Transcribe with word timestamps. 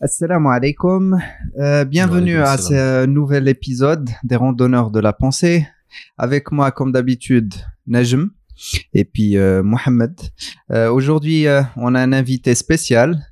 Assalamu 0.00 0.46
alaikum. 0.48 1.20
Euh, 1.58 1.84
bienvenue 1.84 2.38
à 2.38 2.56
ce 2.56 3.04
nouvel 3.06 3.48
épisode 3.48 4.08
des 4.22 4.36
randonneurs 4.36 4.92
de 4.92 5.00
la 5.00 5.12
pensée. 5.12 5.66
Avec 6.16 6.52
moi, 6.52 6.70
comme 6.70 6.92
d'habitude, 6.92 7.52
Najm 7.88 8.30
et 8.94 9.04
puis 9.04 9.36
euh, 9.36 9.64
Mohamed. 9.64 10.14
Euh, 10.70 10.88
Aujourd'hui, 10.92 11.48
euh, 11.48 11.62
on 11.74 11.96
a 11.96 12.00
un 12.00 12.12
invité 12.12 12.54
spécial. 12.54 13.26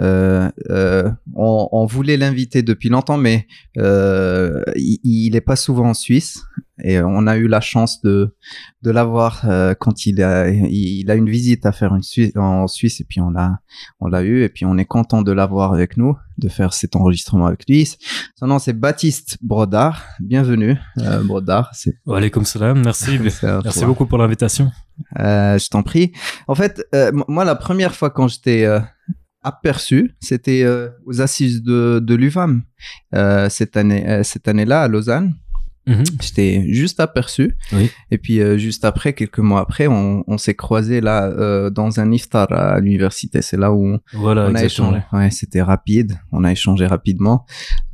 Euh, 0.00 0.50
euh, 0.70 1.10
on, 1.34 1.68
on 1.70 1.86
voulait 1.86 2.16
l'inviter 2.16 2.62
depuis 2.62 2.88
longtemps, 2.88 3.18
mais 3.18 3.46
euh, 3.78 4.62
il 4.76 5.30
n'est 5.32 5.40
pas 5.40 5.56
souvent 5.56 5.90
en 5.90 5.94
Suisse. 5.94 6.42
Et 6.84 7.00
on 7.00 7.26
a 7.28 7.36
eu 7.36 7.46
la 7.46 7.60
chance 7.60 8.00
de, 8.00 8.34
de 8.82 8.90
l'avoir 8.90 9.46
quand 9.78 10.06
il 10.06 10.20
a, 10.20 10.48
il 10.48 11.08
a 11.10 11.14
une 11.14 11.30
visite 11.30 11.64
à 11.64 11.70
faire 11.70 11.94
une 11.94 12.02
Suisse, 12.02 12.32
en 12.34 12.66
Suisse. 12.66 13.00
Et 13.00 13.04
puis 13.04 13.20
on 13.20 13.30
l'a, 13.30 13.60
on 14.00 14.08
l'a 14.08 14.22
eu. 14.22 14.42
Et 14.42 14.48
puis 14.48 14.64
on 14.64 14.76
est 14.78 14.84
content 14.84 15.22
de 15.22 15.30
l'avoir 15.30 15.74
avec 15.74 15.96
nous, 15.96 16.16
de 16.38 16.48
faire 16.48 16.72
cet 16.72 16.96
enregistrement 16.96 17.46
avec 17.46 17.68
lui. 17.68 17.88
Son 18.36 18.48
nom, 18.48 18.58
c'est 18.58 18.72
Baptiste 18.72 19.38
Brodard. 19.42 20.02
Bienvenue, 20.18 20.76
Brodard. 21.24 21.70
C'est 21.72 21.94
alaykoum 22.08 22.44
salam, 22.44 22.82
merci. 22.82 23.16
merci 23.42 23.84
beaucoup 23.84 24.06
pour 24.06 24.18
l'invitation. 24.18 24.72
Je 25.16 25.68
t'en 25.68 25.84
prie. 25.84 26.12
En 26.48 26.56
fait, 26.56 26.84
moi, 27.28 27.44
la 27.44 27.54
première 27.54 27.94
fois 27.94 28.10
quand 28.10 28.26
j'étais 28.26 28.66
aperçu, 29.42 30.14
c'était 30.20 30.62
euh, 30.62 30.88
aux 31.04 31.20
assises 31.20 31.62
de, 31.62 32.00
de 32.02 32.14
euh, 33.14 33.48
euh, 33.48 33.48
cette 33.48 34.48
année-là 34.48 34.82
à 34.82 34.88
Lausanne. 34.88 35.34
Mhm. 35.86 36.04
J'étais 36.20 36.64
juste 36.68 37.00
aperçu. 37.00 37.56
Oui. 37.72 37.90
Et 38.12 38.18
puis 38.18 38.40
euh, 38.40 38.56
juste 38.56 38.84
après, 38.84 39.14
quelques 39.14 39.40
mois 39.40 39.60
après, 39.60 39.88
on, 39.88 40.22
on 40.28 40.38
s'est 40.38 40.54
croisé 40.54 41.00
là 41.00 41.24
euh, 41.26 41.70
dans 41.70 41.98
un 41.98 42.12
iftar 42.12 42.52
à 42.52 42.78
l'université. 42.80 43.42
C'est 43.42 43.56
là 43.56 43.72
où 43.72 43.98
Voilà, 44.12 44.46
on 44.48 44.54
a 44.54 44.64
échangé. 44.64 45.00
Ouais, 45.12 45.30
c'était 45.30 45.60
rapide. 45.62 46.18
On 46.30 46.44
a 46.44 46.52
échangé 46.52 46.86
rapidement. 46.86 47.46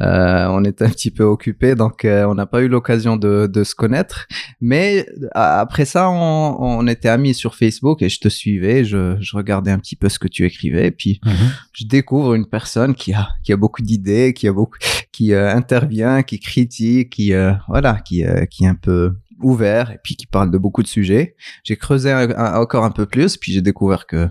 Euh, 0.03 0.47
on 0.51 0.65
était 0.65 0.85
un 0.85 0.91
petit 0.91 1.11
peu 1.11 1.25
occupés, 1.25 1.75
donc 1.75 2.05
euh, 2.05 2.25
on 2.27 2.35
n'a 2.35 2.47
pas 2.47 2.61
eu 2.63 2.69
l'occasion 2.69 3.17
de, 3.17 3.47
de 3.47 3.65
se 3.65 3.75
connaître. 3.75 4.27
Mais 4.61 5.07
après 5.33 5.85
ça, 5.87 6.11
on, 6.11 6.57
on 6.61 6.87
était 6.87 7.09
amis 7.09 7.33
sur 7.35 7.55
Facebook 7.55 8.03
et 8.03 8.09
je 8.11 8.21
te 8.21 8.29
suivais. 8.29 8.85
Je, 8.85 9.17
je 9.21 9.37
regardais 9.37 9.71
un 9.71 9.79
petit 9.79 9.97
peu 9.97 10.09
ce 10.09 10.19
que 10.19 10.29
tu 10.29 10.45
écrivais. 10.45 10.89
Et 10.89 10.91
puis 10.91 11.21
Mhm. 11.25 11.33
je 11.73 11.85
découvre 11.87 12.35
une 12.35 12.47
personne 12.47 12.95
qui 12.95 13.13
a 13.15 13.29
qui 13.45 13.53
a 13.53 13.57
beaucoup 13.57 13.83
d'idées, 13.83 14.35
qui 14.35 14.47
a 14.47 14.53
beaucoup 14.53 14.77
qui 15.19 15.33
euh, 15.33 15.53
intervient, 15.53 16.23
qui 16.23 16.39
critique, 16.39 17.11
qui 17.11 17.33
euh, 17.33 17.53
voilà, 17.67 17.95
qui 18.07 18.25
euh, 18.25 18.45
qui 18.47 18.63
est 18.65 18.69
un 18.69 18.77
peu 18.77 19.17
ouvert 19.41 19.91
et 19.91 19.99
puis 20.05 20.15
qui 20.15 20.27
parle 20.27 20.53
de 20.53 20.59
beaucoup 20.59 20.85
de 20.85 20.87
sujets. 20.87 21.35
J'ai 21.65 21.77
creusé 21.77 22.13
un- 22.13 22.31
un- 22.31 22.55
encore 22.61 22.85
un 22.85 22.93
peu 22.93 23.05
plus, 23.05 23.37
puis 23.37 23.53
j'ai 23.53 23.61
découvert 23.61 24.07
que 24.07 24.29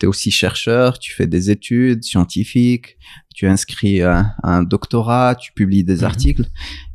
tu 0.00 0.06
es 0.06 0.08
aussi 0.08 0.32
chercheur, 0.32 0.98
tu 0.98 1.12
fais 1.14 1.28
des 1.28 1.50
études 1.52 2.02
scientifiques, 2.02 2.96
tu 3.32 3.46
es 3.46 3.48
inscrit 3.48 4.02
à, 4.02 4.34
à 4.42 4.56
un 4.56 4.64
doctorat, 4.64 5.36
tu 5.36 5.52
publies 5.52 5.84
des 5.84 5.98
Mhm. 5.98 6.04
articles. 6.04 6.46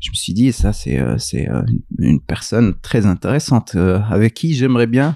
Je 0.02 0.10
me 0.10 0.16
suis 0.16 0.34
dit, 0.34 0.52
ça, 0.52 0.74
c'est 0.74 1.00
c'est 1.18 1.48
une, 1.98 2.20
personne 2.20 2.74
très 2.82 3.06
intéressante 3.06 3.76
avec 4.10 4.34
qui 4.34 4.54
j'aimerais 4.54 4.88
bien, 4.88 5.14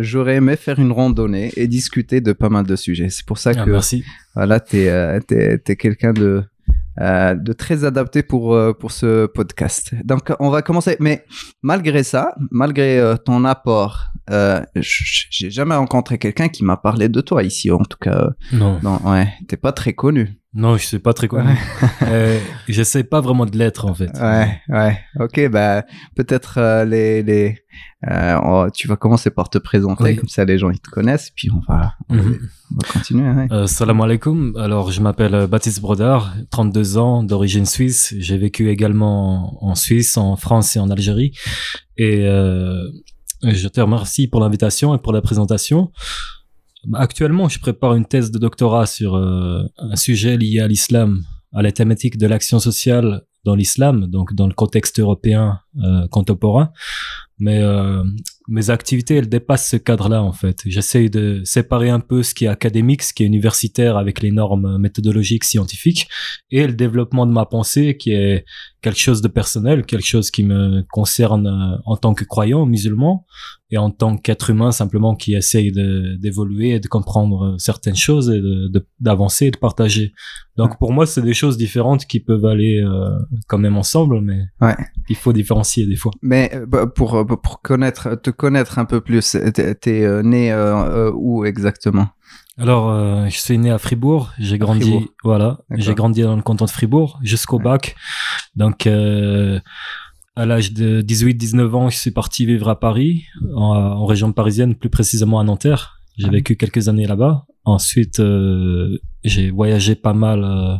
j'aurais 0.00 0.36
aimé 0.36 0.54
faire 0.56 0.78
une 0.78 0.92
randonnée 0.92 1.52
et 1.56 1.66
discuter 1.66 2.20
de 2.20 2.32
pas 2.32 2.48
mal 2.50 2.66
de 2.66 2.76
sujets. 2.76 3.08
C'est 3.10 3.26
pour 3.26 3.38
ça 3.38 3.50
Ah, 3.56 3.64
que 3.64 3.70
merci. 3.70 4.04
voilà, 4.36 4.60
t'es 4.60 4.88
euh, 4.88 5.18
t'es, 5.26 5.58
t'es 5.58 5.76
quelqu'un 5.76 6.12
de 6.12 6.44
euh, 7.00 7.34
de 7.34 7.52
très 7.52 7.84
adapté 7.84 8.22
pour 8.22 8.54
euh, 8.54 8.72
pour 8.72 8.92
ce 8.92 9.26
podcast. 9.26 9.94
Donc 10.04 10.32
on 10.40 10.50
va 10.50 10.62
commencer. 10.62 10.96
Mais 11.00 11.24
malgré 11.62 12.02
ça, 12.02 12.34
malgré 12.50 12.98
euh, 12.98 13.16
ton 13.16 13.44
apport, 13.44 14.06
euh, 14.30 14.62
j'ai 14.76 15.50
jamais 15.50 15.74
rencontré 15.74 16.18
quelqu'un 16.18 16.48
qui 16.48 16.64
m'a 16.64 16.76
parlé 16.76 17.08
de 17.08 17.20
toi 17.20 17.42
ici. 17.42 17.70
En 17.70 17.78
tout 17.78 17.98
cas, 18.00 18.30
Non, 18.52 18.78
non, 18.82 18.98
ouais, 19.04 19.28
t'es 19.48 19.56
pas 19.56 19.72
très 19.72 19.94
connu. 19.94 20.38
Non, 20.54 20.76
je 20.76 20.84
suis 20.84 20.98
pas 20.98 21.12
très 21.14 21.28
connu. 21.28 21.48
Euh, 22.02 22.38
J'essaie 22.68 23.04
pas 23.04 23.20
vraiment 23.20 23.46
de 23.46 23.56
l'être 23.56 23.86
en 23.86 23.94
fait. 23.94 24.10
Ouais, 24.20 24.60
ouais. 24.68 24.98
Ok, 25.18 25.48
bah 25.50 25.84
peut-être 26.16 26.58
euh, 26.58 26.84
les 26.84 27.22
les 27.22 27.58
euh, 28.10 28.36
on- 28.42 28.68
tu 28.70 28.86
vas 28.88 28.96
commencer 28.96 29.30
par 29.30 29.48
te 29.48 29.56
présenter 29.58 30.02
Oui. 30.04 30.16
comme 30.16 30.28
ça 30.28 30.44
les 30.44 30.58
gens 30.58 30.70
ils 30.70 30.80
te 30.80 30.90
connaissent 30.90 31.30
puis 31.34 31.48
on 31.50 31.60
va 31.72 31.94
Mhm. 32.10 32.38
on 32.72 32.74
va 32.74 32.92
continuer. 32.92 33.30
ouais. 33.30 33.46
Euh, 33.52 33.66
salam 33.66 34.00
alaikum. 34.02 34.54
Alors, 34.58 34.90
je 34.90 35.00
m'appelle 35.00 35.46
Baptiste 35.46 35.80
Brodard, 35.80 36.34
32 36.50 36.98
ans, 36.98 37.22
d'origine 37.22 37.64
suisse. 37.66 38.12
J'ai 38.18 38.36
vécu 38.36 38.68
également 38.68 39.64
en 39.64 39.74
Suisse, 39.74 40.16
en 40.16 40.36
France 40.36 40.76
et 40.76 40.80
en 40.80 40.90
Algérie. 40.90 41.32
Et 41.96 42.24
je 43.44 43.68
te 43.68 43.80
remercie 43.80 44.28
pour 44.28 44.40
l'invitation 44.40 44.94
et 44.94 44.98
pour 44.98 45.12
la 45.12 45.22
présentation. 45.22 45.90
Actuellement, 46.94 47.48
je 47.48 47.58
prépare 47.60 47.94
une 47.94 48.06
thèse 48.06 48.30
de 48.30 48.38
doctorat 48.38 48.86
sur 48.86 49.14
euh, 49.14 49.62
un 49.78 49.96
sujet 49.96 50.36
lié 50.36 50.60
à 50.60 50.68
l'islam, 50.68 51.22
à 51.52 51.62
la 51.62 51.72
thématique 51.72 52.18
de 52.18 52.26
l'action 52.26 52.58
sociale 52.58 53.22
dans 53.44 53.54
l'islam, 53.54 54.06
donc 54.06 54.34
dans 54.34 54.46
le 54.46 54.54
contexte 54.54 55.00
européen 55.00 55.60
euh, 55.78 56.06
contemporain. 56.08 56.72
Mais 57.38 57.60
euh, 57.60 58.04
mes 58.46 58.70
activités, 58.70 59.16
elles 59.16 59.28
dépassent 59.28 59.68
ce 59.70 59.76
cadre-là, 59.76 60.22
en 60.22 60.32
fait. 60.32 60.60
J'essaye 60.64 61.10
de 61.10 61.40
séparer 61.44 61.90
un 61.90 61.98
peu 61.98 62.22
ce 62.22 62.34
qui 62.34 62.44
est 62.44 62.48
académique, 62.48 63.02
ce 63.02 63.12
qui 63.12 63.24
est 63.24 63.26
universitaire 63.26 63.96
avec 63.96 64.20
les 64.22 64.30
normes 64.30 64.78
méthodologiques 64.78 65.42
scientifiques, 65.44 66.08
et 66.52 66.66
le 66.66 66.74
développement 66.74 67.26
de 67.26 67.32
ma 67.32 67.44
pensée, 67.46 67.96
qui 67.96 68.12
est 68.12 68.44
quelque 68.80 69.00
chose 69.00 69.22
de 69.22 69.28
personnel, 69.28 69.84
quelque 69.86 70.06
chose 70.06 70.30
qui 70.30 70.44
me 70.44 70.84
concerne 70.92 71.46
euh, 71.48 71.78
en 71.84 71.96
tant 71.96 72.14
que 72.14 72.24
croyant 72.24 72.64
musulman, 72.64 73.26
et 73.70 73.78
en 73.78 73.90
tant 73.90 74.18
qu'être 74.18 74.50
humain 74.50 74.70
simplement 74.70 75.16
qui 75.16 75.34
essaye 75.34 75.72
d'évoluer 75.72 76.70
et 76.72 76.80
de 76.80 76.88
comprendre 76.88 77.56
certaines 77.58 77.96
choses 77.96 78.28
et 78.30 78.40
d'avancer 79.00 79.46
et 79.46 79.50
de 79.50 79.56
partager. 79.56 80.12
Donc 80.58 80.78
pour 80.78 80.92
moi, 80.92 81.06
c'est 81.06 81.22
des 81.22 81.32
choses 81.32 81.56
différentes 81.56 82.04
qui 82.04 82.20
peuvent 82.20 82.44
aller 82.44 82.82
euh, 82.84 83.08
quand 83.48 83.56
même 83.56 83.78
ensemble, 83.78 84.20
mais 84.20 84.42
Ouais. 84.60 84.76
il 85.08 85.16
faut 85.16 85.32
différencier 85.32 85.61
des 85.64 85.96
fois. 85.96 86.12
Mais 86.22 86.50
euh, 86.54 86.66
bah, 86.66 86.86
pour 86.86 87.14
euh, 87.14 87.24
pour 87.24 87.60
connaître 87.62 88.14
te 88.16 88.30
connaître 88.30 88.78
un 88.78 88.84
peu 88.84 89.00
plus, 89.00 89.36
t'es 89.54 89.74
t'es, 89.74 90.02
euh, 90.04 90.22
né 90.22 90.52
euh, 90.52 91.08
euh, 91.08 91.12
où 91.14 91.44
exactement? 91.44 92.08
Alors, 92.58 92.90
euh, 92.90 93.28
je 93.30 93.38
suis 93.38 93.56
né 93.58 93.70
à 93.70 93.78
Fribourg. 93.78 94.30
J'ai 94.38 94.58
grandi, 94.58 94.82
Fribourg. 94.82 95.04
voilà, 95.24 95.58
j'ai 95.70 95.94
grandi 95.94 96.22
dans 96.22 96.36
le 96.36 96.42
canton 96.42 96.66
de 96.66 96.70
Fribourg 96.70 97.18
jusqu'au 97.22 97.56
Ouais. 97.56 97.64
bac. 97.64 97.96
Donc, 98.56 98.86
euh, 98.86 99.58
à 100.36 100.44
l'âge 100.46 100.72
de 100.72 101.00
18-19 101.02 101.74
ans, 101.74 101.88
je 101.90 101.96
suis 101.96 102.10
parti 102.10 102.44
vivre 102.46 102.68
à 102.68 102.78
Paris, 102.78 103.24
en, 103.54 103.62
en 103.74 104.04
région 104.06 104.32
parisienne, 104.32 104.74
plus 104.74 104.90
précisément 104.90 105.40
à 105.40 105.44
Nanterre. 105.44 105.98
J'ai 106.18 106.28
Ah. 106.28 106.30
vécu 106.30 106.56
quelques 106.56 106.88
années 106.88 107.06
là-bas. 107.06 107.46
Ensuite, 107.64 108.20
euh, 108.20 108.98
j'ai 109.24 109.50
voyagé 109.50 109.94
pas 109.94 110.12
mal 110.14 110.44
euh, 110.44 110.74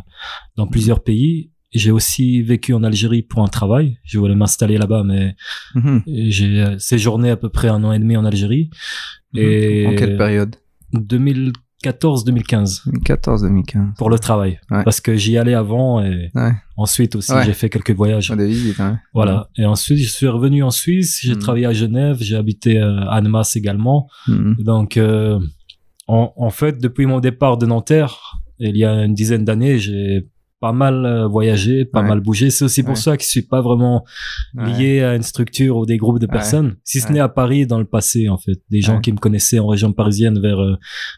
dans 0.57 0.67
plusieurs 0.67 1.01
pays. 1.03 1.49
J'ai 1.73 1.91
aussi 1.91 2.41
vécu 2.43 2.73
en 2.73 2.83
Algérie 2.83 3.21
pour 3.23 3.41
un 3.43 3.47
travail. 3.47 3.97
Je 4.03 4.19
voulais 4.19 4.35
m'installer 4.35 4.77
là-bas, 4.77 5.03
mais 5.03 5.35
Mhm. 5.75 6.03
j'ai 6.05 6.61
euh, 6.61 6.77
séjourné 6.79 7.29
à 7.31 7.37
peu 7.37 7.49
près 7.49 7.67
un 7.69 7.83
an 7.83 7.91
et 7.91 7.99
demi 7.99 8.15
en 8.17 8.25
Algérie. 8.25 8.69
Et 9.35 9.85
En 9.87 9.95
quelle 9.95 10.17
période? 10.17 10.55
2014-2015 10.93 12.83
2014-2015. 12.85 13.93
pour 13.97 14.09
le 14.09 14.19
travail. 14.19 14.59
Ouais. 14.71 14.83
Parce 14.83 15.01
que 15.01 15.15
j'y 15.15 15.37
allais 15.37 15.53
avant 15.53 16.01
et 16.03 16.29
Ouais. 16.35 16.51
ensuite 16.77 17.15
aussi 17.15 17.33
Ouais. 17.33 17.43
j'ai 17.45 17.53
fait 17.53 17.69
quelques 17.69 17.91
voyages. 17.91 18.29
Des 18.31 18.47
visites, 18.47 18.79
hein. 18.79 18.99
Voilà. 19.13 19.49
Et 19.57 19.65
ensuite 19.65 19.97
je 19.99 20.07
suis 20.09 20.27
revenu 20.27 20.63
en 20.63 20.71
Suisse, 20.71 21.19
j'ai 21.23 21.33
Mhm. 21.33 21.39
travaillé 21.39 21.65
à 21.65 21.73
Genève, 21.73 22.17
j'ai 22.21 22.35
habité 22.35 22.79
euh, 22.79 22.99
à 23.01 23.15
Annemasse 23.15 23.55
également. 23.55 24.07
Mhm. 24.27 24.55
Donc 24.59 24.97
euh, 24.97 25.39
en, 26.07 26.33
en 26.37 26.49
fait 26.49 26.79
depuis 26.79 27.05
mon 27.05 27.19
départ 27.19 27.57
de 27.57 27.65
Nanterre, 27.65 28.39
il 28.59 28.77
y 28.77 28.85
a 28.85 29.03
une 29.03 29.13
dizaine 29.13 29.43
d'années, 29.45 29.77
j'ai 29.79 30.27
pas 30.63 30.71
mal 30.71 31.05
euh, 31.05 31.27
voyagé, 31.27 31.83
pas 31.83 32.01
Ouais. 32.01 32.07
mal 32.07 32.21
bougé. 32.21 32.49
C'est 32.49 32.63
aussi 32.63 32.83
pour 32.83 32.91
Ouais. 32.97 33.05
ça 33.05 33.17
que 33.17 33.23
je 33.23 33.27
suis 33.27 33.41
pas 33.53 33.61
vraiment 33.61 34.05
lié 34.55 35.01
à 35.01 35.13
une 35.15 35.21
structure 35.33 35.75
ou 35.75 35.85
des 35.85 35.97
groupes 35.97 36.19
de 36.19 36.25
personnes, 36.37 36.69
si 36.85 37.01
ce 37.01 37.11
n'est 37.11 37.19
à 37.19 37.27
Paris 37.27 37.67
dans 37.67 37.79
le 37.79 37.89
passé 37.97 38.29
en 38.29 38.37
fait. 38.37 38.59
Des 38.69 38.79
gens 38.87 39.01
qui 39.01 39.11
me 39.11 39.17
connaissaient 39.17 39.59
en 39.59 39.67
région 39.67 39.91
parisienne 39.91 40.39
vers 40.39 40.59
euh, 40.61 40.75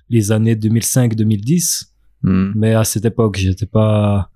les 0.09 0.31
années 0.31 0.55
2005-2010. 0.55 1.91
Mhm. 2.23 2.53
Mais 2.55 2.73
à 2.73 2.83
cette 2.83 3.05
époque, 3.05 3.37
j'étais 3.37 3.67
pas 3.67 4.29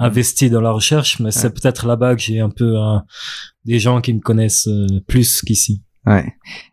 investi 0.00 0.50
dans 0.50 0.60
la 0.60 0.72
recherche, 0.72 1.20
mais 1.20 1.30
c'est 1.30 1.50
peut-être 1.54 1.86
là-bas 1.86 2.16
que 2.16 2.22
j'ai 2.22 2.40
un 2.40 2.50
peu 2.50 2.76
un- 2.76 3.04
des 3.64 3.78
gens 3.78 4.00
qui 4.00 4.12
me 4.14 4.20
connaissent 4.20 4.66
euh, 4.66 4.86
plus 5.06 5.42
qu'ici. 5.42 5.82
Ouais. 6.06 6.26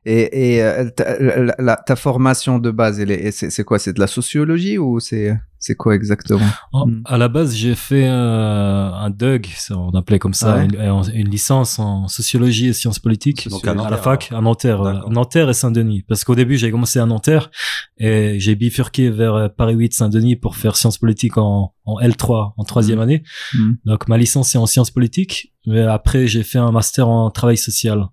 Et, 0.05 0.25
et 0.55 0.63
euh, 0.63 0.89
ta, 0.89 1.19
la- 1.19 1.55
la- 1.59 1.75
ta 1.89 1.95
formation 1.95 2.57
de 2.59 2.71
base, 2.71 2.99
est- 2.99 3.31
c'est 3.31 3.63
quoi? 3.63 3.77
C'est 3.79 3.93
de 3.93 3.99
la 3.99 4.07
sociologie 4.07 4.77
ou 4.79 4.99
c'est 4.99 5.35
c'est 5.65 5.75
quoi 5.75 5.95
exactement 5.95 6.45
En- 6.73 6.87
Mm. 6.87 7.01
À 7.05 7.17
la 7.17 7.29
base, 7.29 7.55
j'ai 7.55 7.75
fait 7.75 8.05
euh, 8.07 8.91
un 9.05 9.09
DUG, 9.09 9.47
on 9.71 9.91
appelait 9.91 10.19
comme 10.19 10.33
ça, 10.33 10.57
Ouais. 10.57 10.65
une, 10.65 11.03
une 11.21 11.29
licence 11.29 11.79
en 11.79 12.07
sociologie 12.09 12.67
et 12.67 12.73
sciences 12.73 12.99
politiques 12.99 13.47
Donc 13.49 13.65
à 13.67 13.71
à 13.71 13.89
la 13.89 13.97
fac, 13.97 14.29
à 14.31 14.41
Nanterre. 14.41 14.81
Nanterre 15.09 15.49
et 15.49 15.53
Saint-Denis. 15.53 16.03
Parce 16.07 16.23
qu'au 16.25 16.35
début, 16.35 16.57
j'ai 16.57 16.69
commencé 16.71 16.99
à 16.99 17.05
Nanterre 17.05 17.49
et 17.97 18.39
j'ai 18.39 18.55
bifurqué 18.55 19.09
vers 19.09 19.35
euh, 19.35 19.47
Paris 19.49 19.75
8 19.75 19.93
Saint-Denis 19.93 20.35
pour 20.35 20.55
faire 20.57 20.75
sciences 20.75 20.97
politiques 20.97 21.37
en, 21.37 21.73
en 21.85 21.99
L3, 22.01 22.53
en 22.57 22.63
troisième 22.65 22.99
Mm. 22.99 23.01
année. 23.01 23.23
Mm. 23.53 23.71
Donc 23.85 24.07
ma 24.09 24.17
licence 24.17 24.53
est 24.55 24.57
en 24.57 24.65
sciences 24.65 24.91
politiques, 24.91 25.53
mais 25.65 25.81
après 25.83 26.27
j'ai 26.27 26.43
fait 26.43 26.59
un 26.59 26.71
master 26.71 27.07
en 27.07 27.31
travail 27.31 27.57
social. 27.57 28.05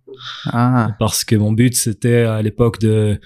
Ah, 0.46 0.94
parce 0.98 1.24
que 1.24 1.34
mon 1.36 1.52
but 1.52 1.74
c'était 1.74 2.22
à 2.22 2.42
l'époque 2.42 2.78
de 2.80 3.20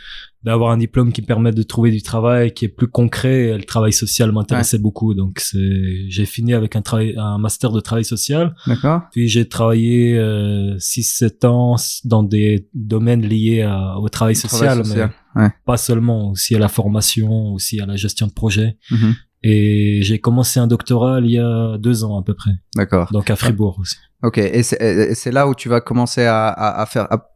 d'avoir 0.45 0.73
un 0.73 0.77
diplôme 0.77 1.13
qui 1.13 1.23
permet 1.23 1.53
de 1.53 1.63
trouver 1.63 1.91
du 1.91 2.03
travail 2.03 2.53
qui 2.53 2.67
est 2.67 2.69
plus 2.69 2.87
concret. 2.87 3.57
Le 3.57 3.65
travail 3.65 3.93
social 3.93 4.31
m'intéressait 4.31 4.79
beaucoup, 4.79 5.15
donc 5.15 5.41
c'est 5.41 6.09
j'ai 6.09 6.27
fini 6.27 6.53
avec 6.53 6.77
un 6.77 6.83
travail, 6.83 7.15
un 7.17 7.39
master 7.39 7.73
de 7.73 7.81
travail 7.81 8.05
social. 8.05 8.55
D'accord. 8.67 9.03
Puis 9.11 9.29
j'ai 9.29 9.49
travaillé 9.49 10.19
euh, 10.19 10.77
6-7 10.77 11.47
ans 11.47 11.77
dans 12.05 12.23
des 12.23 12.69
domaines 12.75 13.23
liés 13.23 13.63
à, 13.63 13.99
au 13.99 14.09
travail 14.11 14.37
social, 14.37 14.85
social, 14.85 15.11
mais 15.37 15.43
ouais. 15.43 15.51
pas 15.65 15.79
seulement, 15.79 16.31
aussi 16.31 16.55
à 16.55 16.59
la 16.59 16.69
formation, 16.69 17.55
aussi 17.55 17.81
à 17.81 17.87
la 17.87 17.97
gestion 17.97 18.27
de 18.27 18.33
projet. 18.33 18.77
Mhm. 18.91 19.15
Et 19.47 20.01
j'ai 20.03 20.19
commencé 20.19 20.59
un 20.59 20.67
doctorat 20.67 21.21
il 21.21 21.31
y 21.31 21.39
a 21.39 21.77
deux 21.79 22.05
ans 22.05 22.19
à 22.19 22.23
peu 22.23 22.35
près, 22.35 22.53
D'accord. 22.77 23.11
donc 23.13 23.31
à 23.31 23.37
Fribourg 23.37 23.79
aussi. 23.79 23.97
Ok. 24.23 24.39
Et 24.39 24.63
c'est 24.63 24.81
et 24.81 25.15
c'est 25.15 25.33
là 25.33 25.47
où 25.47 25.55
tu 25.55 25.69
vas 25.69 25.83
commencer 25.83 26.25
à, 26.25 26.49
à, 26.49 26.81
à 26.81 26.87
faire 26.87 27.13
à 27.13 27.34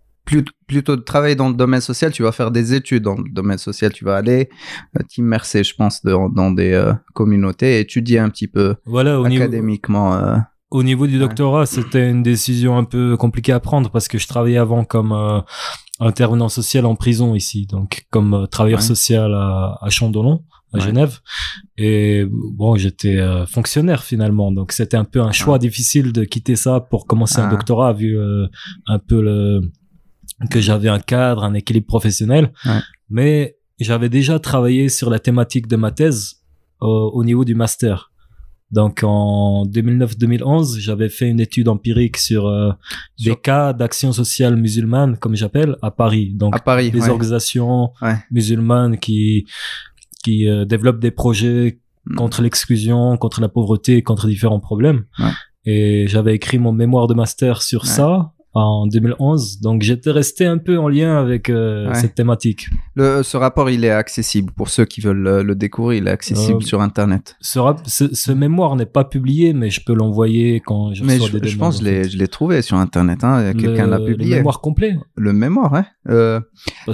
plutôt 0.66 0.96
de 0.96 1.02
travailler 1.02 1.34
dans 1.34 1.48
le 1.48 1.54
domaine 1.54 1.80
social. 1.80 2.12
Tu 2.12 2.22
vas 2.22 2.32
faire 2.32 2.50
des 2.50 2.75
études 2.75 3.02
dans 3.04 3.16
le 3.16 3.30
domaine 3.30 3.58
social. 3.58 3.92
Tu 3.92 4.04
vas 4.04 4.16
aller 4.16 4.48
euh, 4.98 5.02
t'immerser, 5.08 5.64
je 5.64 5.75
pense, 5.75 6.02
dans, 6.04 6.28
dans 6.28 6.50
des 6.50 6.72
euh, 6.72 6.92
communautés, 7.14 7.80
étudier 7.80 8.19
un 8.19 8.28
petit 8.30 8.48
peu 8.48 8.76
Voilà, 8.86 9.20
au 9.20 9.26
niveau, 9.28 9.42
académiquement. 9.44 10.14
euh, 10.14 10.36
Au 10.70 10.82
niveau 10.82 11.06
du 11.06 11.19
doctorat, 11.19 11.66
c'était 11.66 12.10
une 12.10 12.22
décision 12.22 12.76
un 12.76 12.84
peu 12.84 13.16
compliquée 13.16 13.52
à 13.52 13.60
prendre 13.60 13.90
parce 13.90 14.08
que 14.08 14.19
je 14.19 14.26
travaillais 14.28 14.58
avant 14.58 14.84
comme 14.84 15.12
euh, 15.12 15.40
intervenant 16.00 16.48
social 16.48 16.84
en 16.86 16.94
prison 16.94 17.34
ici, 17.34 17.66
donc 17.66 18.06
comme 18.10 18.46
travailleur 18.50 18.80
Ouais. 18.80 18.84
social 18.86 19.32
à, 19.34 19.78
à 19.80 19.88
Chandolon, 19.90 20.44
à 20.75 20.76
Ouais. 20.78 20.84
Genève. 20.84 21.19
Et 21.78 22.25
bon, 22.30 22.76
j'étais 22.76 23.16
euh, 23.16 23.46
fonctionnaire 23.46 24.02
finalement, 24.04 24.52
donc 24.52 24.72
c'était 24.72 24.96
un 24.98 25.04
peu 25.04 25.20
un 25.22 25.32
choix 25.32 25.58
difficile 25.58 26.12
de 26.12 26.25
quitter 26.25 26.56
ça 26.56 26.80
pour 26.80 27.06
commencer 27.06 27.40
un 27.40 27.48
Ah. 27.48 27.50
doctorat 27.50 27.92
vu 27.94 28.19
euh, 28.19 28.46
un 28.86 28.98
peu 28.98 29.22
le 29.22 29.62
que 30.50 30.61
j'avais 30.61 30.88
un 30.88 31.00
cadre, 31.00 31.43
un 31.44 31.55
équilibre 31.55 31.87
professionnel. 31.87 32.52
Ouais. 32.64 32.81
Mais 33.11 33.56
j'avais 33.81 34.08
déjà 34.08 34.38
travaillé 34.38 34.88
sur 34.88 35.11
la 35.11 35.19
thématique 35.19 35.67
de 35.69 35.76
ma 35.76 35.90
thèse 35.90 36.43
au, 36.81 37.11
au 37.14 37.25
niveau 37.25 37.44
du 37.44 37.55
master. 37.55 38.12
Donc 38.70 39.00
en 39.02 39.64
2009-2011, 39.67 40.79
j'avais 40.79 41.08
fait 41.08 41.29
une 41.29 41.40
étude 41.40 41.69
empirique 41.69 42.17
sur 42.19 42.46
euh, 42.46 42.70
des 43.25 43.35
cas 43.35 43.73
d'action 43.73 44.12
sociale 44.12 44.56
musulmane, 44.56 45.17
comme 45.17 45.35
j'appelle, 45.35 45.76
à 45.82 45.90
Paris. 45.90 46.32
Donc 46.35 46.55
à 46.55 46.58
Paris. 46.61 46.90
des 46.90 47.00
ouais. 47.00 47.08
organisations 47.08 47.93
Ouais. 48.02 48.17
musulmanes 48.31 48.99
qui 48.99 49.46
qui 50.25 50.49
euh, 50.49 50.64
développent 50.64 51.00
des 51.00 51.11
projets 51.12 51.81
Mm. 52.08 52.14
contre 52.17 52.40
l'exclusion, 52.40 53.19
contre 53.19 53.43
la 53.43 53.49
pauvreté, 53.50 54.02
contre 54.02 54.29
différents 54.29 54.61
problèmes. 54.61 55.05
Et 55.67 56.06
j'avais 56.08 56.35
écrit 56.35 56.58
mon 56.58 56.73
mémoire 56.73 57.06
de 57.06 57.12
master 57.12 57.61
sur 57.61 57.85
ça 57.85 58.32
en 58.54 58.86
2011. 58.86 59.60
Donc 59.60 59.82
j'étais 59.82 60.10
resté 60.10 60.46
un 60.46 60.58
peu 60.58 60.78
en 60.78 60.88
lien 60.88 61.16
avec 61.18 61.48
euh, 61.50 61.88
Ouais. 61.88 61.94
cette 61.94 62.14
thématique. 62.14 62.68
Le, 62.96 63.22
ce 63.22 63.36
rapport, 63.36 63.70
il 63.70 63.84
est 63.84 63.90
accessible 63.90 64.52
pour 64.52 64.68
ceux 64.68 64.84
qui 64.84 65.00
veulent 65.00 65.18
le, 65.22 65.42
le 65.42 65.54
découvrir. 65.54 65.98
Il 66.02 66.08
est 66.08 66.10
accessible 66.10 66.58
Euh, 66.62 66.66
sur 66.66 66.80
Internet. 66.80 67.36
Ce, 67.40 67.58
rap- 67.58 67.80
ce, 67.86 68.12
ce 68.14 68.32
mémoire 68.32 68.74
n'est 68.76 68.86
pas 68.86 69.04
publié, 69.04 69.52
mais 69.52 69.70
je 69.70 69.80
peux 69.84 69.94
l'envoyer 69.94 70.60
quand 70.64 70.92
je 70.94 71.04
Mais 71.04 71.14
reçois 71.14 71.28
je, 71.28 71.38
des 71.38 71.48
je 71.48 71.54
demandes, 71.54 71.68
pense 71.72 71.78
que 71.80 71.84
en 71.84 71.86
je 71.86 71.90
l'ai- 71.90 72.02
fait. 72.04 72.10
je 72.10 72.18
l'ai 72.18 72.28
trouvé 72.28 72.62
sur 72.62 72.76
Internet. 72.78 73.22
Hein. 73.22 73.52
Quelqu'un 73.52 73.84
Le- 73.84 73.90
l'a 73.90 73.98
Le 73.98 74.04
publié. 74.06 74.36
mémoire 74.36 74.60
complet. 74.60 74.96
Le 75.16 75.32
mémoire, 75.32 75.74
hein. 75.74 75.86
Euh, 76.08 76.40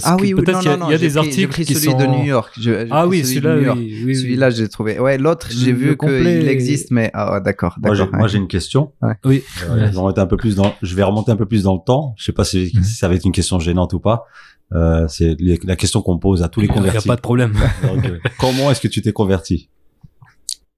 ah 0.02 0.16
oui, 0.20 0.34
oui, 0.34 0.42
peut-être 0.42 0.58
qu'il 0.60 0.70
y 0.70 0.74
a, 0.74 0.76
non, 0.76 0.90
y 0.90 0.98
des 0.98 1.08
pris- 1.08 1.18
articles 1.18 1.48
pris 1.48 1.64
qui 1.64 1.74
celui 1.74 1.92
sont... 1.92 1.98
de 1.98 2.04
New 2.06 2.24
York. 2.24 2.52
Je- 2.60 2.86
Ah 2.90 3.02
pris 3.06 3.10
oui, 3.20 3.24
celui-là, 3.24 3.56
oui, 3.56 3.68
oui, 3.76 4.02
oui. 4.06 4.16
Celui-là, 4.16 4.50
j'ai 4.50 4.68
trouvé. 4.68 4.98
Ouais, 4.98 5.16
l'autre, 5.18 5.48
j'ai 5.50 5.70
Le 5.72 5.78
vu 5.78 5.96
qu'il 5.96 6.48
existe, 6.48 6.90
mais 6.90 7.10
ah, 7.14 7.40
d'accord, 7.40 7.76
Moi, 7.82 8.26
j'ai, 8.26 8.38
une 8.38 8.48
question. 8.48 8.92
Je 9.02 9.28
vais 9.76 9.88
remonter 9.96 10.20
un 10.20 10.26
peu 10.26 10.36
plus 10.36 10.56
dans, 10.56 10.74
je 10.82 10.94
vais 10.94 11.02
remonter 11.02 11.30
un 11.32 11.36
peu 11.36 11.43
plus 11.46 11.62
dans 11.64 11.74
le 11.74 11.80
temps. 11.84 12.14
Je 12.16 12.24
sais 12.24 12.32
pas 12.32 12.44
si, 12.44 12.70
Mhm. 12.74 12.82
si 12.84 12.94
ça 12.94 13.08
va 13.08 13.14
être 13.14 13.24
une 13.24 13.32
question 13.32 13.58
gênante 13.58 13.92
ou 13.92 14.00
pas. 14.00 14.24
Euh, 14.72 15.06
c'est 15.08 15.36
la 15.64 15.76
question 15.76 16.02
qu'on 16.02 16.18
pose 16.18 16.42
à 16.42 16.48
tous 16.48 16.60
les 16.60 16.66
Il 16.66 16.70
n'y 16.72 16.76
a 16.76 16.78
convertis. 16.80 17.06
pas 17.08 17.16
de 17.16 17.20
problème. 17.20 17.52
Donc, 17.82 18.04
euh, 18.06 18.18
comment 18.40 18.70
est-ce 18.70 18.80
que 18.80 18.88
tu 18.88 19.02
t'es 19.02 19.12
converti? 19.12 19.68